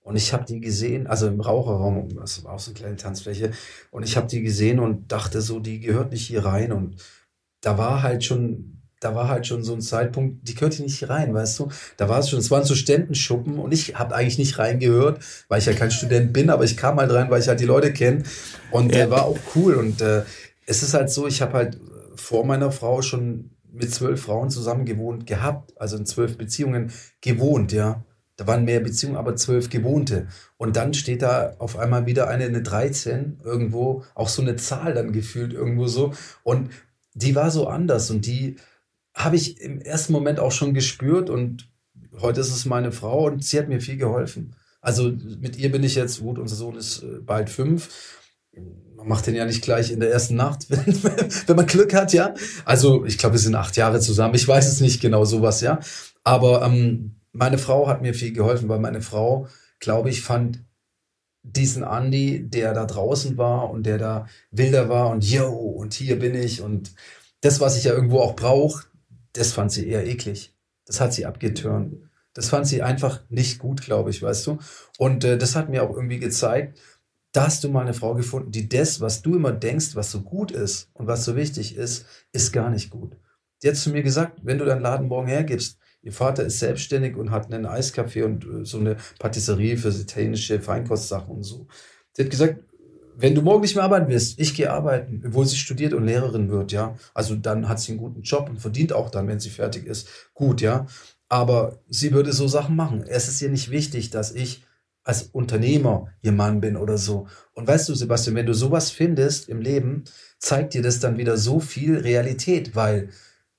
Und 0.00 0.16
ich 0.16 0.32
habe 0.32 0.44
die 0.44 0.60
gesehen, 0.60 1.06
also 1.06 1.26
im 1.26 1.40
Raucherraum, 1.40 2.14
das 2.16 2.44
war 2.44 2.52
auch 2.52 2.60
so 2.60 2.70
eine 2.70 2.78
kleine 2.78 2.96
Tanzfläche. 2.96 3.52
Und 3.90 4.04
ich 4.04 4.16
habe 4.16 4.28
die 4.28 4.42
gesehen 4.42 4.78
und 4.78 5.10
dachte 5.10 5.40
so, 5.40 5.58
die 5.58 5.80
gehört 5.80 6.12
nicht 6.12 6.26
hier 6.26 6.44
rein. 6.44 6.70
Und 6.70 6.96
da 7.62 7.78
war 7.78 8.02
halt 8.02 8.22
schon 8.22 8.76
da 9.00 9.14
war 9.14 9.28
halt 9.28 9.46
schon 9.46 9.62
so 9.62 9.74
ein 9.74 9.82
Zeitpunkt, 9.82 10.48
die 10.48 10.54
gehört 10.54 10.74
hier 10.74 10.84
nicht 10.84 11.08
rein, 11.08 11.34
weißt 11.34 11.58
du? 11.58 11.68
Da 11.96 12.08
war 12.08 12.20
es 12.20 12.30
schon, 12.30 12.38
es 12.38 12.50
waren 12.50 12.64
so 12.64 12.74
Ständenschuppen 12.74 13.58
und 13.58 13.72
ich 13.72 13.94
habe 13.94 14.14
eigentlich 14.14 14.38
nicht 14.38 14.58
reingehört, 14.58 15.22
weil 15.48 15.58
ich 15.58 15.66
ja 15.66 15.74
kein 15.74 15.90
Student 15.90 16.32
bin, 16.32 16.48
aber 16.48 16.64
ich 16.64 16.76
kam 16.76 16.98
halt 16.98 17.12
rein, 17.12 17.30
weil 17.30 17.40
ich 17.40 17.48
halt 17.48 17.60
die 17.60 17.66
Leute 17.66 17.92
kenne 17.92 18.22
und 18.70 18.94
ja. 18.94 19.04
äh, 19.04 19.10
war 19.10 19.26
auch 19.26 19.38
cool 19.54 19.74
und 19.74 20.00
äh, 20.00 20.22
es 20.66 20.82
ist 20.82 20.94
halt 20.94 21.10
so, 21.10 21.26
ich 21.26 21.40
habe 21.40 21.54
halt 21.54 21.80
vor 22.16 22.44
meiner 22.44 22.72
Frau 22.72 23.02
schon 23.02 23.50
mit 23.72 23.94
zwölf 23.94 24.22
Frauen 24.22 24.50
zusammen 24.50 24.84
gewohnt 24.84 25.26
gehabt, 25.26 25.72
also 25.80 25.96
in 25.96 26.06
zwölf 26.06 26.36
Beziehungen 26.36 26.92
gewohnt, 27.20 27.72
ja. 27.72 28.04
Da 28.36 28.46
waren 28.46 28.66
mehr 28.66 28.80
Beziehungen, 28.80 29.16
aber 29.16 29.34
zwölf 29.36 29.70
gewohnte. 29.70 30.28
Und 30.58 30.76
dann 30.76 30.92
steht 30.92 31.22
da 31.22 31.54
auf 31.58 31.78
einmal 31.78 32.04
wieder 32.04 32.28
eine, 32.28 32.44
eine 32.44 32.62
13 32.62 33.40
irgendwo, 33.42 34.04
auch 34.14 34.28
so 34.28 34.42
eine 34.42 34.56
Zahl 34.56 34.92
dann 34.92 35.12
gefühlt 35.12 35.54
irgendwo 35.54 35.86
so. 35.86 36.12
Und 36.42 36.70
die 37.14 37.34
war 37.34 37.50
so 37.50 37.66
anders 37.66 38.10
und 38.10 38.26
die 38.26 38.56
habe 39.14 39.36
ich 39.36 39.58
im 39.62 39.80
ersten 39.80 40.12
Moment 40.12 40.38
auch 40.38 40.52
schon 40.52 40.74
gespürt 40.74 41.30
und 41.30 41.70
heute 42.20 42.40
ist 42.40 42.50
es 42.50 42.66
meine 42.66 42.92
Frau 42.92 43.24
und 43.26 43.42
sie 43.42 43.58
hat 43.58 43.68
mir 43.68 43.80
viel 43.80 43.96
geholfen. 43.96 44.54
Also 44.82 45.10
mit 45.40 45.56
ihr 45.56 45.72
bin 45.72 45.82
ich 45.82 45.94
jetzt, 45.94 46.20
gut, 46.20 46.38
unser 46.38 46.56
Sohn 46.56 46.76
ist 46.76 47.02
äh, 47.02 47.20
bald 47.20 47.48
fünf. 47.48 47.88
Man 49.06 49.18
macht 49.18 49.28
den 49.28 49.36
ja 49.36 49.44
nicht 49.44 49.62
gleich 49.62 49.92
in 49.92 50.00
der 50.00 50.10
ersten 50.10 50.34
Nacht, 50.34 50.66
wenn, 50.68 51.04
wenn 51.46 51.56
man 51.56 51.66
Glück 51.66 51.94
hat, 51.94 52.12
ja. 52.12 52.34
Also 52.64 53.04
ich 53.04 53.18
glaube, 53.18 53.34
wir 53.34 53.40
sind 53.40 53.54
acht 53.54 53.76
Jahre 53.76 54.00
zusammen. 54.00 54.34
Ich 54.34 54.48
weiß 54.48 54.66
es 54.66 54.80
nicht 54.80 55.00
genau, 55.00 55.24
sowas, 55.24 55.60
ja. 55.60 55.78
Aber 56.24 56.62
ähm, 56.62 57.20
meine 57.30 57.58
Frau 57.58 57.86
hat 57.86 58.02
mir 58.02 58.14
viel 58.14 58.32
geholfen, 58.32 58.68
weil 58.68 58.80
meine 58.80 59.00
Frau, 59.00 59.46
glaube 59.78 60.10
ich, 60.10 60.22
fand 60.22 60.64
diesen 61.44 61.84
Andy, 61.84 62.50
der 62.50 62.74
da 62.74 62.84
draußen 62.84 63.38
war 63.38 63.70
und 63.70 63.86
der 63.86 63.98
da 63.98 64.26
wilder 64.50 64.88
war 64.88 65.10
und 65.10 65.22
yo, 65.22 65.52
und 65.52 65.94
hier 65.94 66.18
bin 66.18 66.34
ich 66.34 66.60
und 66.60 66.92
das, 67.42 67.60
was 67.60 67.76
ich 67.76 67.84
ja 67.84 67.92
irgendwo 67.92 68.18
auch 68.18 68.34
brauche, 68.34 68.86
das 69.34 69.52
fand 69.52 69.70
sie 69.70 69.86
eher 69.86 70.04
eklig. 70.04 70.52
Das 70.84 71.00
hat 71.00 71.12
sie 71.12 71.26
abgeturnt. 71.26 71.94
Das 72.34 72.48
fand 72.48 72.66
sie 72.66 72.82
einfach 72.82 73.22
nicht 73.28 73.60
gut, 73.60 73.82
glaube 73.82 74.10
ich, 74.10 74.20
weißt 74.20 74.48
du. 74.48 74.58
Und 74.98 75.22
äh, 75.22 75.38
das 75.38 75.54
hat 75.54 75.68
mir 75.68 75.84
auch 75.84 75.94
irgendwie 75.94 76.18
gezeigt, 76.18 76.76
da 77.36 77.46
hast 77.46 77.62
du 77.64 77.68
mal 77.68 77.82
eine 77.82 77.94
Frau 77.94 78.14
gefunden, 78.14 78.50
die 78.50 78.68
das, 78.68 79.00
was 79.00 79.22
du 79.22 79.36
immer 79.36 79.52
denkst, 79.52 79.94
was 79.94 80.10
so 80.10 80.22
gut 80.22 80.52
ist 80.52 80.88
und 80.94 81.06
was 81.06 81.24
so 81.24 81.36
wichtig 81.36 81.76
ist, 81.76 82.06
ist 82.32 82.52
gar 82.52 82.70
nicht 82.70 82.90
gut. 82.90 83.16
Die 83.62 83.68
hat 83.68 83.76
zu 83.76 83.90
mir 83.90 84.02
gesagt, 84.02 84.40
wenn 84.42 84.58
du 84.58 84.64
deinen 84.64 84.82
Laden 84.82 85.08
morgen 85.08 85.28
hergibst, 85.28 85.78
Ihr 86.02 86.12
Vater 86.12 86.44
ist 86.44 86.60
selbstständig 86.60 87.16
und 87.16 87.32
hat 87.32 87.52
einen 87.52 87.66
Eiscafé 87.66 88.24
und 88.24 88.44
äh, 88.44 88.64
so 88.64 88.78
eine 88.78 88.96
Patisserie 89.18 89.76
für 89.76 89.88
italienische 89.88 90.60
Feinkostsachen 90.60 91.34
und 91.34 91.42
so. 91.42 91.66
Sie 92.12 92.22
hat 92.22 92.30
gesagt, 92.30 92.60
wenn 93.16 93.34
du 93.34 93.42
morgen 93.42 93.62
nicht 93.62 93.74
mehr 93.74 93.82
arbeiten 93.82 94.08
wirst, 94.08 94.38
ich 94.38 94.54
gehe 94.54 94.70
arbeiten, 94.70 95.24
obwohl 95.26 95.46
sie 95.46 95.56
studiert 95.56 95.94
und 95.94 96.04
Lehrerin 96.04 96.48
wird, 96.48 96.70
ja. 96.70 96.96
Also 97.12 97.34
dann 97.34 97.68
hat 97.68 97.80
sie 97.80 97.92
einen 97.92 97.98
guten 97.98 98.22
Job 98.22 98.48
und 98.48 98.60
verdient 98.60 98.92
auch 98.92 99.10
dann, 99.10 99.26
wenn 99.26 99.40
sie 99.40 99.50
fertig 99.50 99.86
ist, 99.86 100.08
gut, 100.32 100.60
ja. 100.60 100.86
Aber 101.28 101.80
sie 101.88 102.12
würde 102.12 102.32
so 102.32 102.46
Sachen 102.46 102.76
machen. 102.76 103.02
Es 103.02 103.26
ist 103.26 103.42
ihr 103.42 103.50
nicht 103.50 103.72
wichtig, 103.72 104.10
dass 104.10 104.30
ich 104.30 104.62
als 105.06 105.22
Unternehmer 105.22 106.08
Mann 106.22 106.60
bin 106.60 106.76
oder 106.76 106.98
so. 106.98 107.28
Und 107.54 107.68
weißt 107.68 107.88
du, 107.88 107.94
Sebastian, 107.94 108.34
wenn 108.34 108.46
du 108.46 108.54
sowas 108.54 108.90
findest 108.90 109.48
im 109.48 109.60
Leben, 109.60 110.04
zeigt 110.38 110.74
dir 110.74 110.82
das 110.82 110.98
dann 110.98 111.16
wieder 111.16 111.36
so 111.36 111.60
viel 111.60 111.96
Realität, 111.96 112.74
weil 112.74 113.10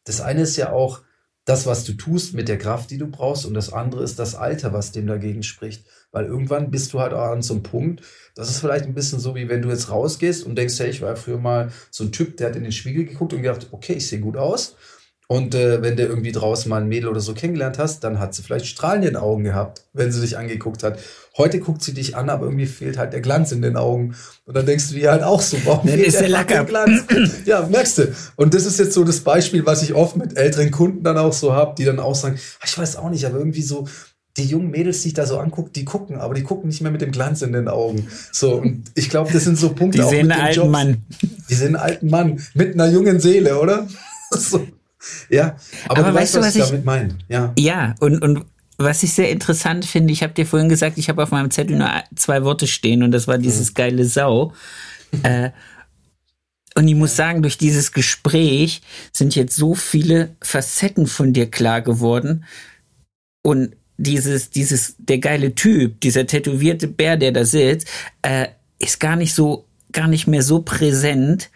das 0.03 0.19
eine 0.19 0.41
ist 0.41 0.57
ja 0.57 0.71
auch, 0.73 1.01
das, 1.45 1.65
was 1.65 1.85
du 1.85 1.93
tust 1.93 2.33
mit 2.33 2.49
der 2.49 2.57
Kraft, 2.57 2.91
die 2.91 2.97
du 2.97 3.07
brauchst, 3.07 3.45
und 3.45 3.53
das 3.53 3.71
andere 3.71 4.03
ist 4.03 4.19
das 4.19 4.35
Alter, 4.35 4.73
was 4.73 4.91
dem 4.91 5.07
dagegen 5.07 5.43
spricht. 5.43 5.85
Weil 6.11 6.25
irgendwann 6.25 6.71
bist 6.71 6.91
du 6.91 6.99
halt 6.99 7.13
auch 7.13 7.31
an 7.31 7.41
so 7.41 7.53
einem 7.53 7.63
Punkt, 7.63 8.03
das 8.35 8.49
ist 8.49 8.59
vielleicht 8.59 8.83
ein 8.83 8.93
bisschen 8.93 9.21
so, 9.21 9.33
wie 9.33 9.47
wenn 9.47 9.61
du 9.61 9.69
jetzt 9.69 9.89
rausgehst 9.89 10.45
und 10.45 10.57
denkst, 10.57 10.77
hey, 10.77 10.89
ich 10.89 11.01
war 11.01 11.15
früher 11.15 11.37
mal 11.37 11.71
so 11.89 12.03
ein 12.03 12.11
Typ, 12.11 12.35
der 12.35 12.49
hat 12.49 12.57
in 12.57 12.63
den 12.63 12.73
Spiegel 12.73 13.05
geguckt 13.05 13.31
und 13.31 13.43
gedacht, 13.43 13.67
okay, 13.71 13.93
ich 13.93 14.07
sehe 14.07 14.19
gut 14.19 14.35
aus. 14.35 14.75
Und 15.29 15.55
äh, 15.55 15.81
wenn 15.81 15.97
du 15.97 16.03
irgendwie 16.03 16.31
draußen 16.31 16.69
mal 16.69 16.81
ein 16.81 16.87
Mädel 16.87 17.09
oder 17.09 17.19
so 17.19 17.33
kennengelernt 17.33 17.77
hast, 17.77 18.01
dann 18.05 18.17
hat 18.17 18.33
sie 18.33 18.43
vielleicht 18.43 18.65
Strahlen 18.65 19.03
in 19.03 19.09
den 19.09 19.15
Augen 19.17 19.43
gehabt, 19.43 19.83
wenn 19.91 20.09
sie 20.09 20.21
dich 20.21 20.37
angeguckt 20.37 20.83
hat. 20.83 20.99
Heute 21.37 21.59
guckt 21.59 21.83
sie 21.83 21.93
dich 21.93 22.15
an, 22.15 22.29
aber 22.29 22.45
irgendwie 22.45 22.65
fehlt 22.65 22.97
halt 22.97 23.11
der 23.11 23.19
Glanz 23.19 23.51
in 23.51 23.61
den 23.61 23.75
Augen. 23.75 24.15
Und 24.45 24.55
dann 24.55 24.65
denkst 24.65 24.87
du 24.87 24.95
dir 24.95 25.11
halt 25.11 25.23
auch 25.23 25.41
so, 25.41 25.57
warum 25.65 25.89
fehlt 25.89 26.07
ist 26.07 26.21
der, 26.21 26.43
der 26.45 26.63
Glanz? 26.63 27.03
ja, 27.45 27.67
merkst 27.67 27.97
du. 27.97 28.15
Und 28.37 28.53
das 28.53 28.65
ist 28.65 28.79
jetzt 28.79 28.93
so 28.93 29.03
das 29.03 29.19
Beispiel, 29.19 29.65
was 29.65 29.83
ich 29.83 29.93
oft 29.93 30.15
mit 30.15 30.37
älteren 30.37 30.71
Kunden 30.71 31.03
dann 31.03 31.17
auch 31.17 31.33
so 31.33 31.51
habe, 31.51 31.75
die 31.77 31.83
dann 31.83 31.99
auch 31.99 32.15
sagen, 32.15 32.39
ah, 32.61 32.65
ich 32.65 32.77
weiß 32.77 32.95
auch 32.95 33.09
nicht, 33.09 33.25
aber 33.25 33.37
irgendwie 33.37 33.63
so, 33.63 33.85
die 34.37 34.45
jungen 34.45 34.69
Mädels, 34.69 35.01
die 35.01 35.09
ich 35.09 35.13
da 35.13 35.25
so 35.25 35.39
angucke, 35.39 35.71
die 35.71 35.83
gucken, 35.83 36.17
aber 36.17 36.35
die 36.35 36.43
gucken 36.43 36.69
nicht 36.69 36.81
mehr 36.81 36.91
mit 36.91 37.01
dem 37.01 37.11
Glanz 37.11 37.41
in 37.41 37.51
den 37.51 37.67
Augen. 37.67 38.07
So, 38.31 38.55
und 38.55 38.83
ich 38.95 39.09
glaube, 39.09 39.33
das 39.33 39.43
sind 39.43 39.57
so 39.57 39.69
Punkte. 39.73 40.01
Die 40.01 40.07
sehen 40.07 40.31
einen 40.31 40.41
alten 40.41 40.55
Jobs. 40.55 40.71
Mann. 40.71 41.05
Die 41.49 41.55
sehen 41.55 41.75
einen 41.75 41.75
alten 41.75 42.09
Mann 42.09 42.39
mit 42.53 42.73
einer 42.73 42.87
jungen 42.87 43.19
Seele, 43.19 43.59
oder? 43.59 43.87
so. 44.31 44.65
Ja, 45.29 45.57
aber, 45.87 45.99
aber 45.99 46.09
du 46.09 46.15
weißt, 46.15 46.35
was, 46.35 46.45
was 46.47 46.55
ich 46.55 46.65
damit 46.65 46.85
meine. 46.85 47.17
Ja, 47.29 47.53
ja 47.57 47.95
und, 47.99 48.21
und 48.21 48.45
was 48.77 49.03
ich 49.03 49.13
sehr 49.13 49.29
interessant 49.29 49.85
finde, 49.85 50.13
ich 50.13 50.23
habe 50.23 50.33
dir 50.33 50.45
vorhin 50.45 50.69
gesagt, 50.69 50.97
ich 50.97 51.09
habe 51.09 51.23
auf 51.23 51.31
meinem 51.31 51.51
Zettel 51.51 51.77
nur 51.77 51.89
zwei 52.15 52.43
Worte 52.43 52.67
stehen 52.67 53.03
und 53.03 53.11
das 53.11 53.27
war 53.27 53.37
dieses 53.37 53.71
mhm. 53.71 53.73
geile 53.73 54.05
Sau. 54.05 54.53
äh, 55.23 55.49
und 56.75 56.87
ich 56.87 56.95
muss 56.95 57.15
sagen, 57.15 57.41
durch 57.41 57.57
dieses 57.57 57.91
Gespräch 57.91 58.81
sind 59.11 59.35
jetzt 59.35 59.55
so 59.55 59.73
viele 59.73 60.35
Facetten 60.43 61.07
von 61.07 61.33
dir 61.33 61.49
klar 61.49 61.81
geworden. 61.81 62.45
Und 63.41 63.75
dieses, 63.97 64.51
dieses, 64.51 64.95
der 64.99 65.17
geile 65.17 65.55
Typ, 65.55 65.99
dieser 66.01 66.27
tätowierte 66.27 66.87
Bär, 66.87 67.17
der 67.17 67.31
da 67.31 67.45
sitzt, 67.45 67.87
äh, 68.21 68.49
ist 68.77 68.99
gar 68.99 69.15
nicht 69.15 69.33
so, 69.33 69.65
gar 69.91 70.07
nicht 70.07 70.27
mehr 70.27 70.43
so 70.43 70.61
präsent, 70.61 71.49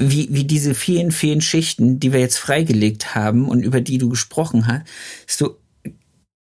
wie, 0.00 0.28
wie 0.30 0.44
diese 0.44 0.74
vielen, 0.74 1.12
vielen 1.12 1.42
Schichten, 1.42 2.00
die 2.00 2.12
wir 2.12 2.20
jetzt 2.20 2.38
freigelegt 2.38 3.14
haben 3.14 3.46
und 3.48 3.62
über 3.62 3.80
die 3.80 3.98
du 3.98 4.08
gesprochen 4.08 4.66
hast, 4.66 4.86
so 5.26 5.60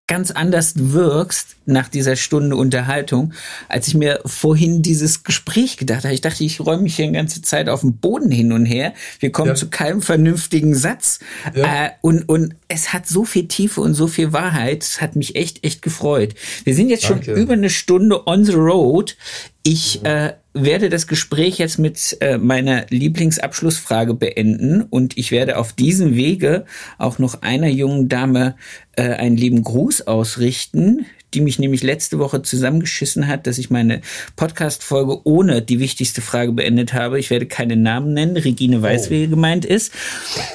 ganz 0.08 0.30
anders 0.30 0.74
wirkst 0.76 1.56
nach 1.66 1.88
dieser 1.88 2.18
Stunde 2.18 2.58
Unterhaltung, 2.58 3.34
als 3.70 3.88
ich 3.88 3.94
mir 3.94 4.20
vorhin 4.26 4.82
dieses 4.82 5.24
Gespräch 5.24 5.78
gedacht 5.78 6.04
habe. 6.04 6.14
Ich 6.14 6.20
dachte, 6.20 6.44
ich 6.44 6.60
räume 6.60 6.84
mich 6.84 6.98
hier 6.98 7.08
die 7.08 7.14
ganze 7.14 7.42
Zeit 7.42 7.70
auf 7.70 7.80
dem 7.80 7.96
Boden 7.96 8.30
hin 8.30 8.52
und 8.52 8.66
her. 8.66 8.94
Wir 9.20 9.32
kommen 9.32 9.50
ja. 9.52 9.56
zu 9.56 9.70
keinem 9.70 10.02
vernünftigen 10.02 10.76
Satz. 10.76 11.20
Ja. 11.56 11.86
Äh, 11.86 11.90
und, 12.02 12.28
und 12.28 12.56
es 12.68 12.92
hat 12.92 13.08
so 13.08 13.24
viel 13.24 13.48
Tiefe 13.48 13.80
und 13.80 13.94
so 13.94 14.08
viel 14.08 14.34
Wahrheit. 14.34 14.84
Es 14.84 15.00
hat 15.00 15.16
mich 15.16 15.38
echt, 15.38 15.64
echt 15.64 15.82
gefreut. 15.82 16.36
Wir 16.66 16.76
sind 16.76 16.90
jetzt 16.90 17.10
Danke. 17.10 17.26
schon 17.26 17.36
über 17.36 17.54
eine 17.54 17.70
Stunde 17.70 18.28
on 18.28 18.44
the 18.44 18.54
road. 18.54 19.16
Ich 19.64 20.04
äh, 20.04 20.34
werde 20.54 20.90
das 20.90 21.08
Gespräch 21.08 21.58
jetzt 21.58 21.80
mit 21.80 22.18
äh, 22.20 22.38
meiner 22.38 22.86
Lieblingsabschlussfrage 22.90 24.14
beenden 24.14 24.82
und 24.82 25.18
ich 25.18 25.32
werde 25.32 25.58
auf 25.58 25.74
diesem 25.74 26.16
Wege 26.16 26.66
auch 26.98 27.20
noch 27.20 27.42
einer 27.42 27.70
jungen 27.70 28.10
Dame 28.10 28.56
äh, 28.96 29.04
einen 29.04 29.38
lieben 29.38 29.64
Gruß 29.64 30.08
ausrichten, 30.08 31.06
die 31.34 31.42
mich 31.42 31.60
nämlich 31.60 31.84
letzte 31.84 32.20
Woche 32.20 32.42
zusammengeschissen 32.42 33.28
hat, 33.28 33.48
dass 33.48 33.58
ich 33.58 33.70
meine 33.70 34.02
Podcast-Folge 34.36 35.22
ohne 35.24 35.62
die 35.62 35.80
wichtigste 35.80 36.22
Frage 36.22 36.52
beendet 36.52 36.94
habe. 36.94 37.20
Ich 37.20 37.30
werde 37.30 37.46
keine 37.46 37.78
Namen 37.78 38.14
nennen. 38.14 38.36
Regine 38.36 38.82
weiß, 38.82 39.08
oh. 39.08 39.12
wer 39.12 39.28
gemeint 39.28 39.64
ist. 39.64 39.94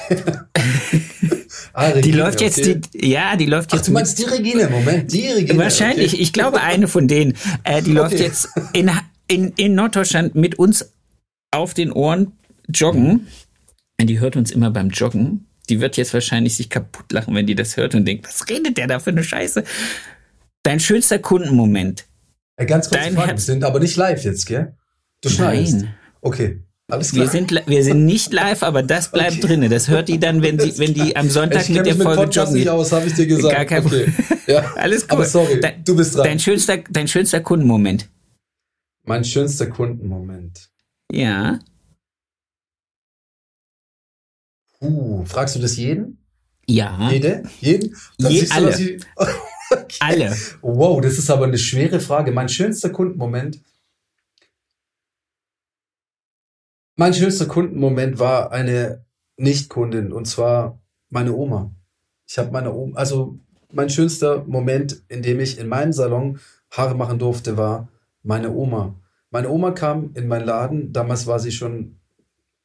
ah, 1.73 1.87
Regine, 1.87 2.01
die 2.01 2.11
läuft 2.11 2.41
jetzt, 2.41 2.59
okay. 2.59 2.81
die, 2.93 3.09
ja, 3.09 3.35
die 3.35 3.47
läuft 3.47 3.71
Ach, 3.71 3.77
jetzt. 3.77 3.87
Du 3.87 3.91
meinst 3.91 4.19
die 4.19 4.25
Regine, 4.25 4.69
Moment, 4.69 5.11
die 5.11 5.27
Regine. 5.27 5.57
Wahrscheinlich, 5.57 6.13
okay. 6.13 6.21
ich 6.21 6.33
glaube 6.33 6.61
eine 6.61 6.87
von 6.87 7.07
denen. 7.07 7.33
Äh, 7.63 7.81
die 7.81 7.91
okay. 7.97 7.99
läuft 7.99 8.19
jetzt 8.19 8.49
in, 8.73 8.91
in, 9.27 9.53
in 9.57 9.75
Norddeutschland 9.75 10.35
mit 10.35 10.59
uns 10.59 10.93
auf 11.51 11.73
den 11.73 11.91
Ohren 11.91 12.33
joggen. 12.67 13.27
Und 13.99 14.07
die 14.07 14.19
hört 14.19 14.35
uns 14.35 14.51
immer 14.51 14.71
beim 14.71 14.89
Joggen. 14.89 15.47
Die 15.69 15.81
wird 15.81 15.97
jetzt 15.97 16.13
wahrscheinlich 16.13 16.55
sich 16.55 16.69
kaputt 16.69 17.11
lachen, 17.11 17.35
wenn 17.35 17.45
die 17.45 17.55
das 17.55 17.77
hört 17.77 17.95
und 17.95 18.05
denkt, 18.05 18.25
was 18.27 18.47
redet 18.47 18.77
der 18.77 18.87
da 18.87 18.99
für 18.99 19.09
eine 19.09 19.23
Scheiße? 19.23 19.63
Dein 20.63 20.79
schönster 20.79 21.19
Kundenmoment. 21.19 22.05
Äh, 22.57 22.65
ganz 22.65 22.89
kurz, 22.89 23.05
Frage, 23.07 23.31
wir 23.31 23.37
sind 23.37 23.63
aber 23.63 23.79
nicht 23.79 23.95
live 23.95 24.23
jetzt, 24.23 24.45
gell? 24.45 24.75
Du 25.21 25.29
schneidest. 25.29 25.75
Nein. 25.75 25.93
Okay. 26.21 26.59
Alles 26.89 27.11
klar. 27.11 27.25
Wir 27.25 27.31
sind, 27.31 27.51
wir 27.67 27.83
sind 27.83 28.05
nicht 28.05 28.31
live, 28.31 28.63
aber 28.63 28.81
das 28.81 29.11
bleibt 29.11 29.33
okay. 29.33 29.41
drinne. 29.41 29.69
Das 29.69 29.89
hört 29.89 30.07
die 30.07 30.19
dann, 30.19 30.41
wenn 30.41 30.59
sie, 30.59 30.77
wenn 30.77 30.93
die 30.93 31.15
am 31.15 31.29
Sonntag 31.29 31.63
ich 31.63 31.69
mit 31.69 31.85
der 31.85 31.95
Folge 31.95 32.21
mit 32.21 32.35
joggen. 32.35 32.53
nicht 32.53 32.69
aus, 32.69 32.91
habe 32.91 33.07
ich 33.07 33.13
dir 33.13 33.27
gesagt. 33.27 33.55
Gar 33.55 33.65
kein 33.65 33.85
okay. 33.85 34.13
Ja. 34.47 34.71
Alles 34.75 35.01
gut. 35.01 35.11
Aber 35.11 35.25
sorry, 35.25 35.59
dein, 35.59 35.83
du 35.83 35.95
bist 35.95 36.15
dran. 36.15 36.23
Dein 36.23 36.39
schönster, 36.39 36.77
dein 36.89 37.07
schönster 37.07 37.41
Kundenmoment. 37.41 38.07
Mein 39.07 39.23
schönster 39.23 39.67
Kundenmoment. 39.67 40.69
Ja. 41.11 41.59
Uh, 44.81 45.25
fragst 45.25 45.55
du 45.55 45.59
das 45.59 45.77
jeden? 45.77 46.23
Ja. 46.67 47.09
Jede? 47.09 47.43
Jeden? 47.61 47.95
Je, 48.17 48.49
alle. 48.51 48.71
Du, 48.71 48.99
Okay. 49.69 49.97
Alle. 49.99 50.35
Wow, 50.61 51.01
das 51.01 51.17
ist 51.17 51.29
aber 51.29 51.45
eine 51.45 51.57
schwere 51.57 51.99
Frage. 51.99 52.31
Mein 52.31 52.49
schönster 52.49 52.89
Kundenmoment. 52.89 53.61
Mein 56.95 57.13
schönster 57.13 57.45
Kundenmoment 57.45 58.19
war 58.19 58.51
eine 58.51 59.05
Nicht-Kundin 59.37 60.11
und 60.11 60.25
zwar 60.25 60.81
meine 61.09 61.33
Oma. 61.33 61.75
Ich 62.27 62.37
habe 62.37 62.51
meine 62.51 62.73
Oma, 62.73 62.97
also 62.97 63.39
mein 63.71 63.89
schönster 63.89 64.43
Moment, 64.45 65.03
in 65.09 65.21
dem 65.21 65.39
ich 65.39 65.59
in 65.59 65.67
meinem 65.67 65.93
Salon 65.93 66.39
Haare 66.71 66.95
machen 66.95 67.19
durfte, 67.19 67.55
war 67.55 67.89
meine 68.27 68.51
Oma. 68.51 68.99
Meine 69.31 69.49
Oma 69.49 69.71
kam 69.71 70.11
in 70.13 70.27
meinen 70.27 70.45
Laden, 70.45 70.93
damals 70.93 71.27
war 71.27 71.39
sie 71.39 71.51
schon 71.51 71.99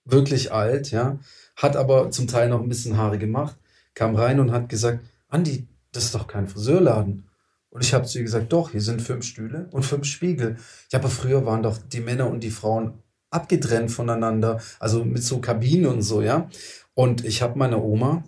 wirklich 0.05 0.53
alt, 0.53 0.91
ja, 0.91 1.19
hat 1.57 1.77
aber 1.77 2.11
zum 2.11 2.27
Teil 2.27 2.49
noch 2.49 2.61
ein 2.61 2.69
bisschen 2.69 2.97
Haare 2.97 3.19
gemacht, 3.19 3.57
kam 3.95 4.17
rein 4.17 4.41
und 4.41 4.51
hat 4.51 4.69
gesagt, 4.69 5.05
Andi, 5.29 5.69
das 5.93 6.05
ist 6.05 6.15
doch 6.15 6.27
kein 6.27 6.49
Friseurladen. 6.49 7.29
Und 7.71 7.85
ich 7.85 7.95
habe 7.95 8.05
zu 8.05 8.19
ihr 8.19 8.25
gesagt, 8.25 8.53
doch, 8.53 8.71
hier 8.73 8.81
sind 8.81 9.01
fünf 9.01 9.25
Stühle 9.25 9.69
und 9.71 9.85
fünf 9.85 10.05
Spiegel. 10.05 10.57
Ja, 10.91 10.99
aber 10.99 11.09
früher 11.09 11.47
waren 11.47 11.63
doch 11.63 11.79
die 11.79 12.01
Männer 12.01 12.29
und 12.29 12.41
die 12.41 12.51
Frauen 12.51 12.95
abgetrennt 13.31 13.91
voneinander, 13.91 14.61
also 14.79 15.05
mit 15.05 15.23
so 15.23 15.41
Kabinen 15.41 15.87
und 15.87 16.03
so, 16.03 16.21
ja. 16.23 16.51
Und 16.95 17.25
ich 17.25 17.41
habe 17.41 17.59
meine 17.59 17.81
Oma 17.81 18.25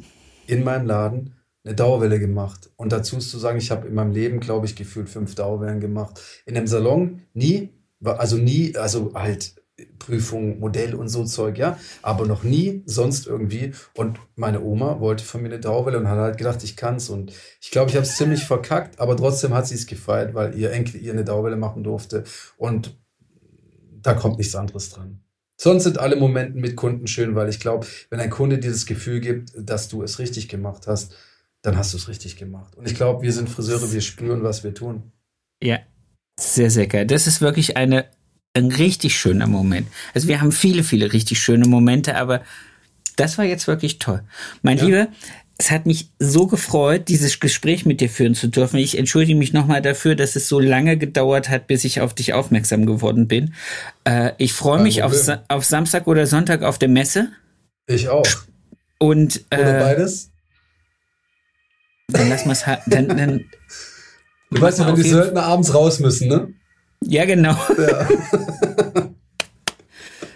in 0.47 0.65
meinem 0.65 0.87
Laden 0.87 1.35
eine 1.65 1.75
Dauerwelle 1.75 2.19
gemacht. 2.19 2.71
Und 2.77 2.93
dazu 2.93 3.17
ist 3.17 3.31
zu 3.31 3.39
sagen, 3.39 3.59
ich 3.59 3.71
habe 3.71 3.89
in 3.89 3.95
meinem 3.95 4.13
Leben, 4.13 4.41
glaube 4.41 4.67
ich, 4.67 4.77
gefühlt 4.77 5.09
fünf 5.09 5.35
Dauerwellen 5.35 5.81
gemacht. 5.81 6.21
In 6.47 6.57
einem 6.57 6.67
Salon 6.67 7.23
nie, 7.33 7.71
also 8.03 8.37
nie, 8.37 8.77
also 8.77 9.13
halt 9.15 9.55
Prüfung, 9.99 10.61
Modell 10.61 10.95
und 10.95 11.09
so 11.09 11.25
Zeug, 11.25 11.59
ja, 11.59 11.79
aber 12.03 12.27
noch 12.27 12.45
nie 12.45 12.83
sonst 12.87 13.27
irgendwie. 13.27 13.73
Und 13.95 14.19
meine 14.37 14.63
Oma 14.63 15.01
wollte 15.01 15.25
von 15.25 15.43
mir 15.43 15.49
eine 15.49 15.59
Dauerwelle 15.59 15.99
und 15.99 16.09
hat 16.09 16.19
halt 16.19 16.39
gedacht, 16.39 16.63
ich 16.63 16.77
kann's. 16.77 17.09
Und 17.09 17.33
ich 17.61 17.71
glaube, 17.71 17.91
ich 17.91 17.97
habe 17.97 18.07
es 18.07 18.17
ziemlich 18.17 18.45
verkackt, 18.45 19.01
aber 19.01 19.17
trotzdem 19.17 19.55
hat 19.55 19.67
sie 19.67 19.75
es 19.75 19.87
gefeiert, 19.87 20.35
weil 20.35 20.57
ihr 20.57 20.71
Enkel 20.71 21.01
ihr 21.01 21.13
eine 21.13 21.25
Dauerwelle 21.25 21.57
machen 21.57 21.83
durfte. 21.83 22.25
Und 22.57 22.97
da 24.03 24.15
kommt 24.15 24.39
nichts 24.39 24.55
anderes 24.55 24.91
dran. 24.91 25.21
Sonst 25.57 25.85
sind 25.85 25.99
alle 25.99 26.17
Momente 26.17 26.59
mit 26.59 26.77
Kunden 26.77 27.07
schön, 27.07 27.35
weil 27.35 27.49
ich 27.49 27.59
glaube, 27.59 27.87
wenn 28.11 28.21
ein 28.21 28.31
Kunde 28.31 28.59
dir 28.59 28.71
das 28.71 28.87
Gefühl 28.87 29.21
gibt, 29.21 29.53
dass 29.57 29.89
du 29.89 30.03
es 30.03 30.19
richtig 30.19 30.49
gemacht 30.49 30.87
hast, 30.87 31.15
dann 31.65 31.79
hast 31.79 31.95
du 31.95 31.97
es 31.97 32.09
richtig 32.09 32.37
gemacht. 32.37 32.77
Und 32.77 32.87
ich 32.87 32.95
glaube, 32.95 33.23
wir 33.23 33.33
sind 33.33 33.49
Friseure, 33.49 33.91
wir 33.91 34.03
spüren, 34.03 34.43
was 34.43 34.65
wir 34.65 34.75
tun. 34.75 35.13
Ja, 35.63 35.79
sehr, 36.39 36.71
sehr 36.71 36.87
geil. 36.87 37.07
Das 37.07 37.27
ist 37.27 37.41
wirklich 37.41 37.79
eine, 37.79 38.05
ein 38.53 38.71
richtig 38.71 39.19
schöner 39.19 39.47
Moment. 39.47 39.89
Also 40.13 40.29
wir 40.29 40.43
haben 40.43 40.53
viele, 40.53 40.85
viele 40.85 41.15
richtig 41.15 41.41
schöne 41.41 41.67
Momente, 41.67 42.17
aber 42.17 42.43
das 43.17 43.39
war 43.39 43.47
jetzt 43.47 43.67
wirklich 43.67 43.99
toll. 43.99 44.23
Mein 44.61 44.77
ja. 44.77 44.85
Lieber, 44.85 45.09
es 45.57 45.71
hat 45.71 45.87
mich 45.87 46.11
so 46.19 46.47
gefreut, 46.47 47.09
dieses 47.09 47.41
Gespräch 47.41 47.87
mit 47.87 48.03
dir 48.03 48.11
führen 48.11 48.35
zu 48.35 48.49
dürfen. 48.49 48.77
Ich 48.77 48.99
entschuldige 48.99 49.39
mich 49.39 49.55
nochmal 49.55 49.81
dafür, 49.81 50.17
dass 50.17 50.37
es 50.37 50.49
so 50.49 50.61
lange 50.61 50.99
gedauert 50.99 51.49
hat, 51.49 51.67
bis 51.67 51.85
ich 51.85 52.03
auf 52.03 52.13
dich 52.13 52.35
aufmerksam 52.35 52.85
geworden 52.85 53.27
bin. 53.27 53.55
Äh, 54.05 54.33
ich 54.37 54.53
freue 54.53 54.83
mich 54.83 55.03
auf, 55.03 55.15
auf 55.49 55.65
Samstag 55.65 56.09
oder 56.09 56.27
Sonntag 56.27 56.63
auf 56.63 56.79
der 56.79 56.91
Messe. 56.91 57.31
Ich 57.87 58.11
auch. 58.11 58.27
Und, 58.99 59.45
äh, 59.49 59.61
oder 59.61 59.79
beides? 59.79 60.34
Dann 62.09 62.29
lass 62.29 62.45
mal's 62.47 62.65
dann, 62.87 63.09
dann 63.09 63.45
Du 64.51 64.61
weißt 64.61 64.79
ja, 64.79 64.87
wenn 64.87 64.95
die 64.95 65.03
Söldner 65.03 65.43
abends 65.43 65.75
raus 65.75 65.99
müssen, 65.99 66.29
ne? 66.29 66.55
Ja, 67.03 67.25
genau. 67.25 67.57
Ja. 67.77 68.09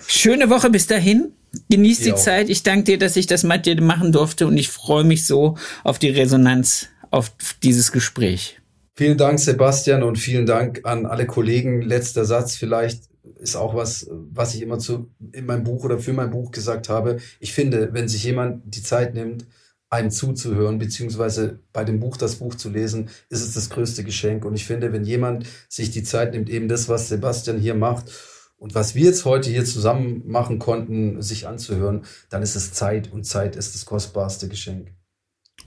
Schöne 0.06 0.50
Woche 0.50 0.70
bis 0.70 0.86
dahin. 0.86 1.32
Genieß 1.70 2.00
die 2.00 2.14
Zeit. 2.14 2.50
Ich 2.50 2.62
danke 2.62 2.84
dir, 2.84 2.98
dass 2.98 3.16
ich 3.16 3.26
das 3.26 3.42
mit 3.42 3.64
dir 3.64 3.80
machen 3.80 4.12
durfte 4.12 4.46
und 4.46 4.58
ich 4.58 4.68
freue 4.68 5.04
mich 5.04 5.26
so 5.26 5.56
auf 5.84 5.98
die 5.98 6.10
Resonanz 6.10 6.88
auf 7.10 7.32
dieses 7.62 7.92
Gespräch. 7.92 8.60
Vielen 8.96 9.16
Dank, 9.16 9.38
Sebastian, 9.38 10.02
und 10.02 10.16
vielen 10.16 10.44
Dank 10.44 10.80
an 10.84 11.06
alle 11.06 11.26
Kollegen. 11.26 11.80
Letzter 11.82 12.24
Satz 12.24 12.56
vielleicht 12.56 13.04
ist 13.38 13.56
auch 13.56 13.74
was, 13.74 14.10
was 14.10 14.54
ich 14.54 14.62
immer 14.62 14.78
zu, 14.78 15.08
in 15.32 15.46
meinem 15.46 15.62
Buch 15.62 15.84
oder 15.84 15.98
für 15.98 16.12
mein 16.12 16.30
Buch 16.30 16.50
gesagt 16.50 16.88
habe. 16.88 17.18
Ich 17.38 17.52
finde, 17.52 17.90
wenn 17.92 18.08
sich 18.08 18.24
jemand 18.24 18.62
die 18.74 18.82
Zeit 18.82 19.14
nimmt, 19.14 19.46
einem 19.90 20.10
zuzuhören, 20.10 20.78
beziehungsweise 20.78 21.60
bei 21.72 21.84
dem 21.84 22.00
Buch 22.00 22.16
das 22.16 22.36
Buch 22.36 22.54
zu 22.54 22.68
lesen, 22.68 23.08
ist 23.30 23.42
es 23.42 23.54
das 23.54 23.70
größte 23.70 24.04
Geschenk. 24.04 24.44
Und 24.44 24.54
ich 24.54 24.66
finde, 24.66 24.92
wenn 24.92 25.04
jemand 25.04 25.46
sich 25.68 25.90
die 25.90 26.02
Zeit 26.02 26.32
nimmt, 26.32 26.50
eben 26.50 26.68
das, 26.68 26.88
was 26.88 27.08
Sebastian 27.08 27.58
hier 27.58 27.74
macht 27.74 28.12
und 28.56 28.74
was 28.74 28.94
wir 28.94 29.04
jetzt 29.04 29.24
heute 29.24 29.50
hier 29.50 29.64
zusammen 29.64 30.22
machen 30.26 30.58
konnten, 30.58 31.22
sich 31.22 31.46
anzuhören, 31.46 32.04
dann 32.28 32.42
ist 32.42 32.54
es 32.54 32.72
Zeit 32.72 33.10
und 33.12 33.24
Zeit 33.24 33.56
ist 33.56 33.74
das 33.74 33.86
kostbarste 33.86 34.48
Geschenk. 34.48 34.92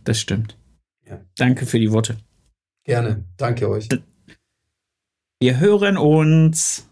Das 0.04 0.20
stimmt. 0.20 0.58
Ja. 1.06 1.24
Danke 1.36 1.66
für 1.66 1.80
die 1.80 1.92
Worte. 1.92 2.18
Gerne. 2.84 3.26
Danke 3.38 3.70
euch. 3.70 3.90
Wir 5.40 5.60
hören 5.60 5.98
uns. 5.98 6.88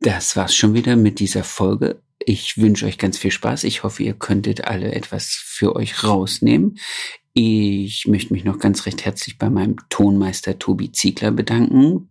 Das 0.00 0.36
war's 0.36 0.54
schon 0.54 0.74
wieder 0.74 0.94
mit 0.94 1.18
dieser 1.18 1.42
Folge. 1.42 2.00
Ich 2.30 2.58
wünsche 2.58 2.84
euch 2.84 2.98
ganz 2.98 3.16
viel 3.16 3.30
Spaß. 3.30 3.64
Ich 3.64 3.84
hoffe, 3.84 4.02
ihr 4.02 4.12
könntet 4.12 4.66
alle 4.66 4.92
etwas 4.92 5.28
für 5.28 5.74
euch 5.74 6.04
rausnehmen. 6.04 6.78
Ich 7.32 8.06
möchte 8.06 8.34
mich 8.34 8.44
noch 8.44 8.58
ganz 8.58 8.84
recht 8.84 9.06
herzlich 9.06 9.38
bei 9.38 9.48
meinem 9.48 9.76
Tonmeister 9.88 10.58
Tobi 10.58 10.92
Ziegler 10.92 11.30
bedanken, 11.30 12.10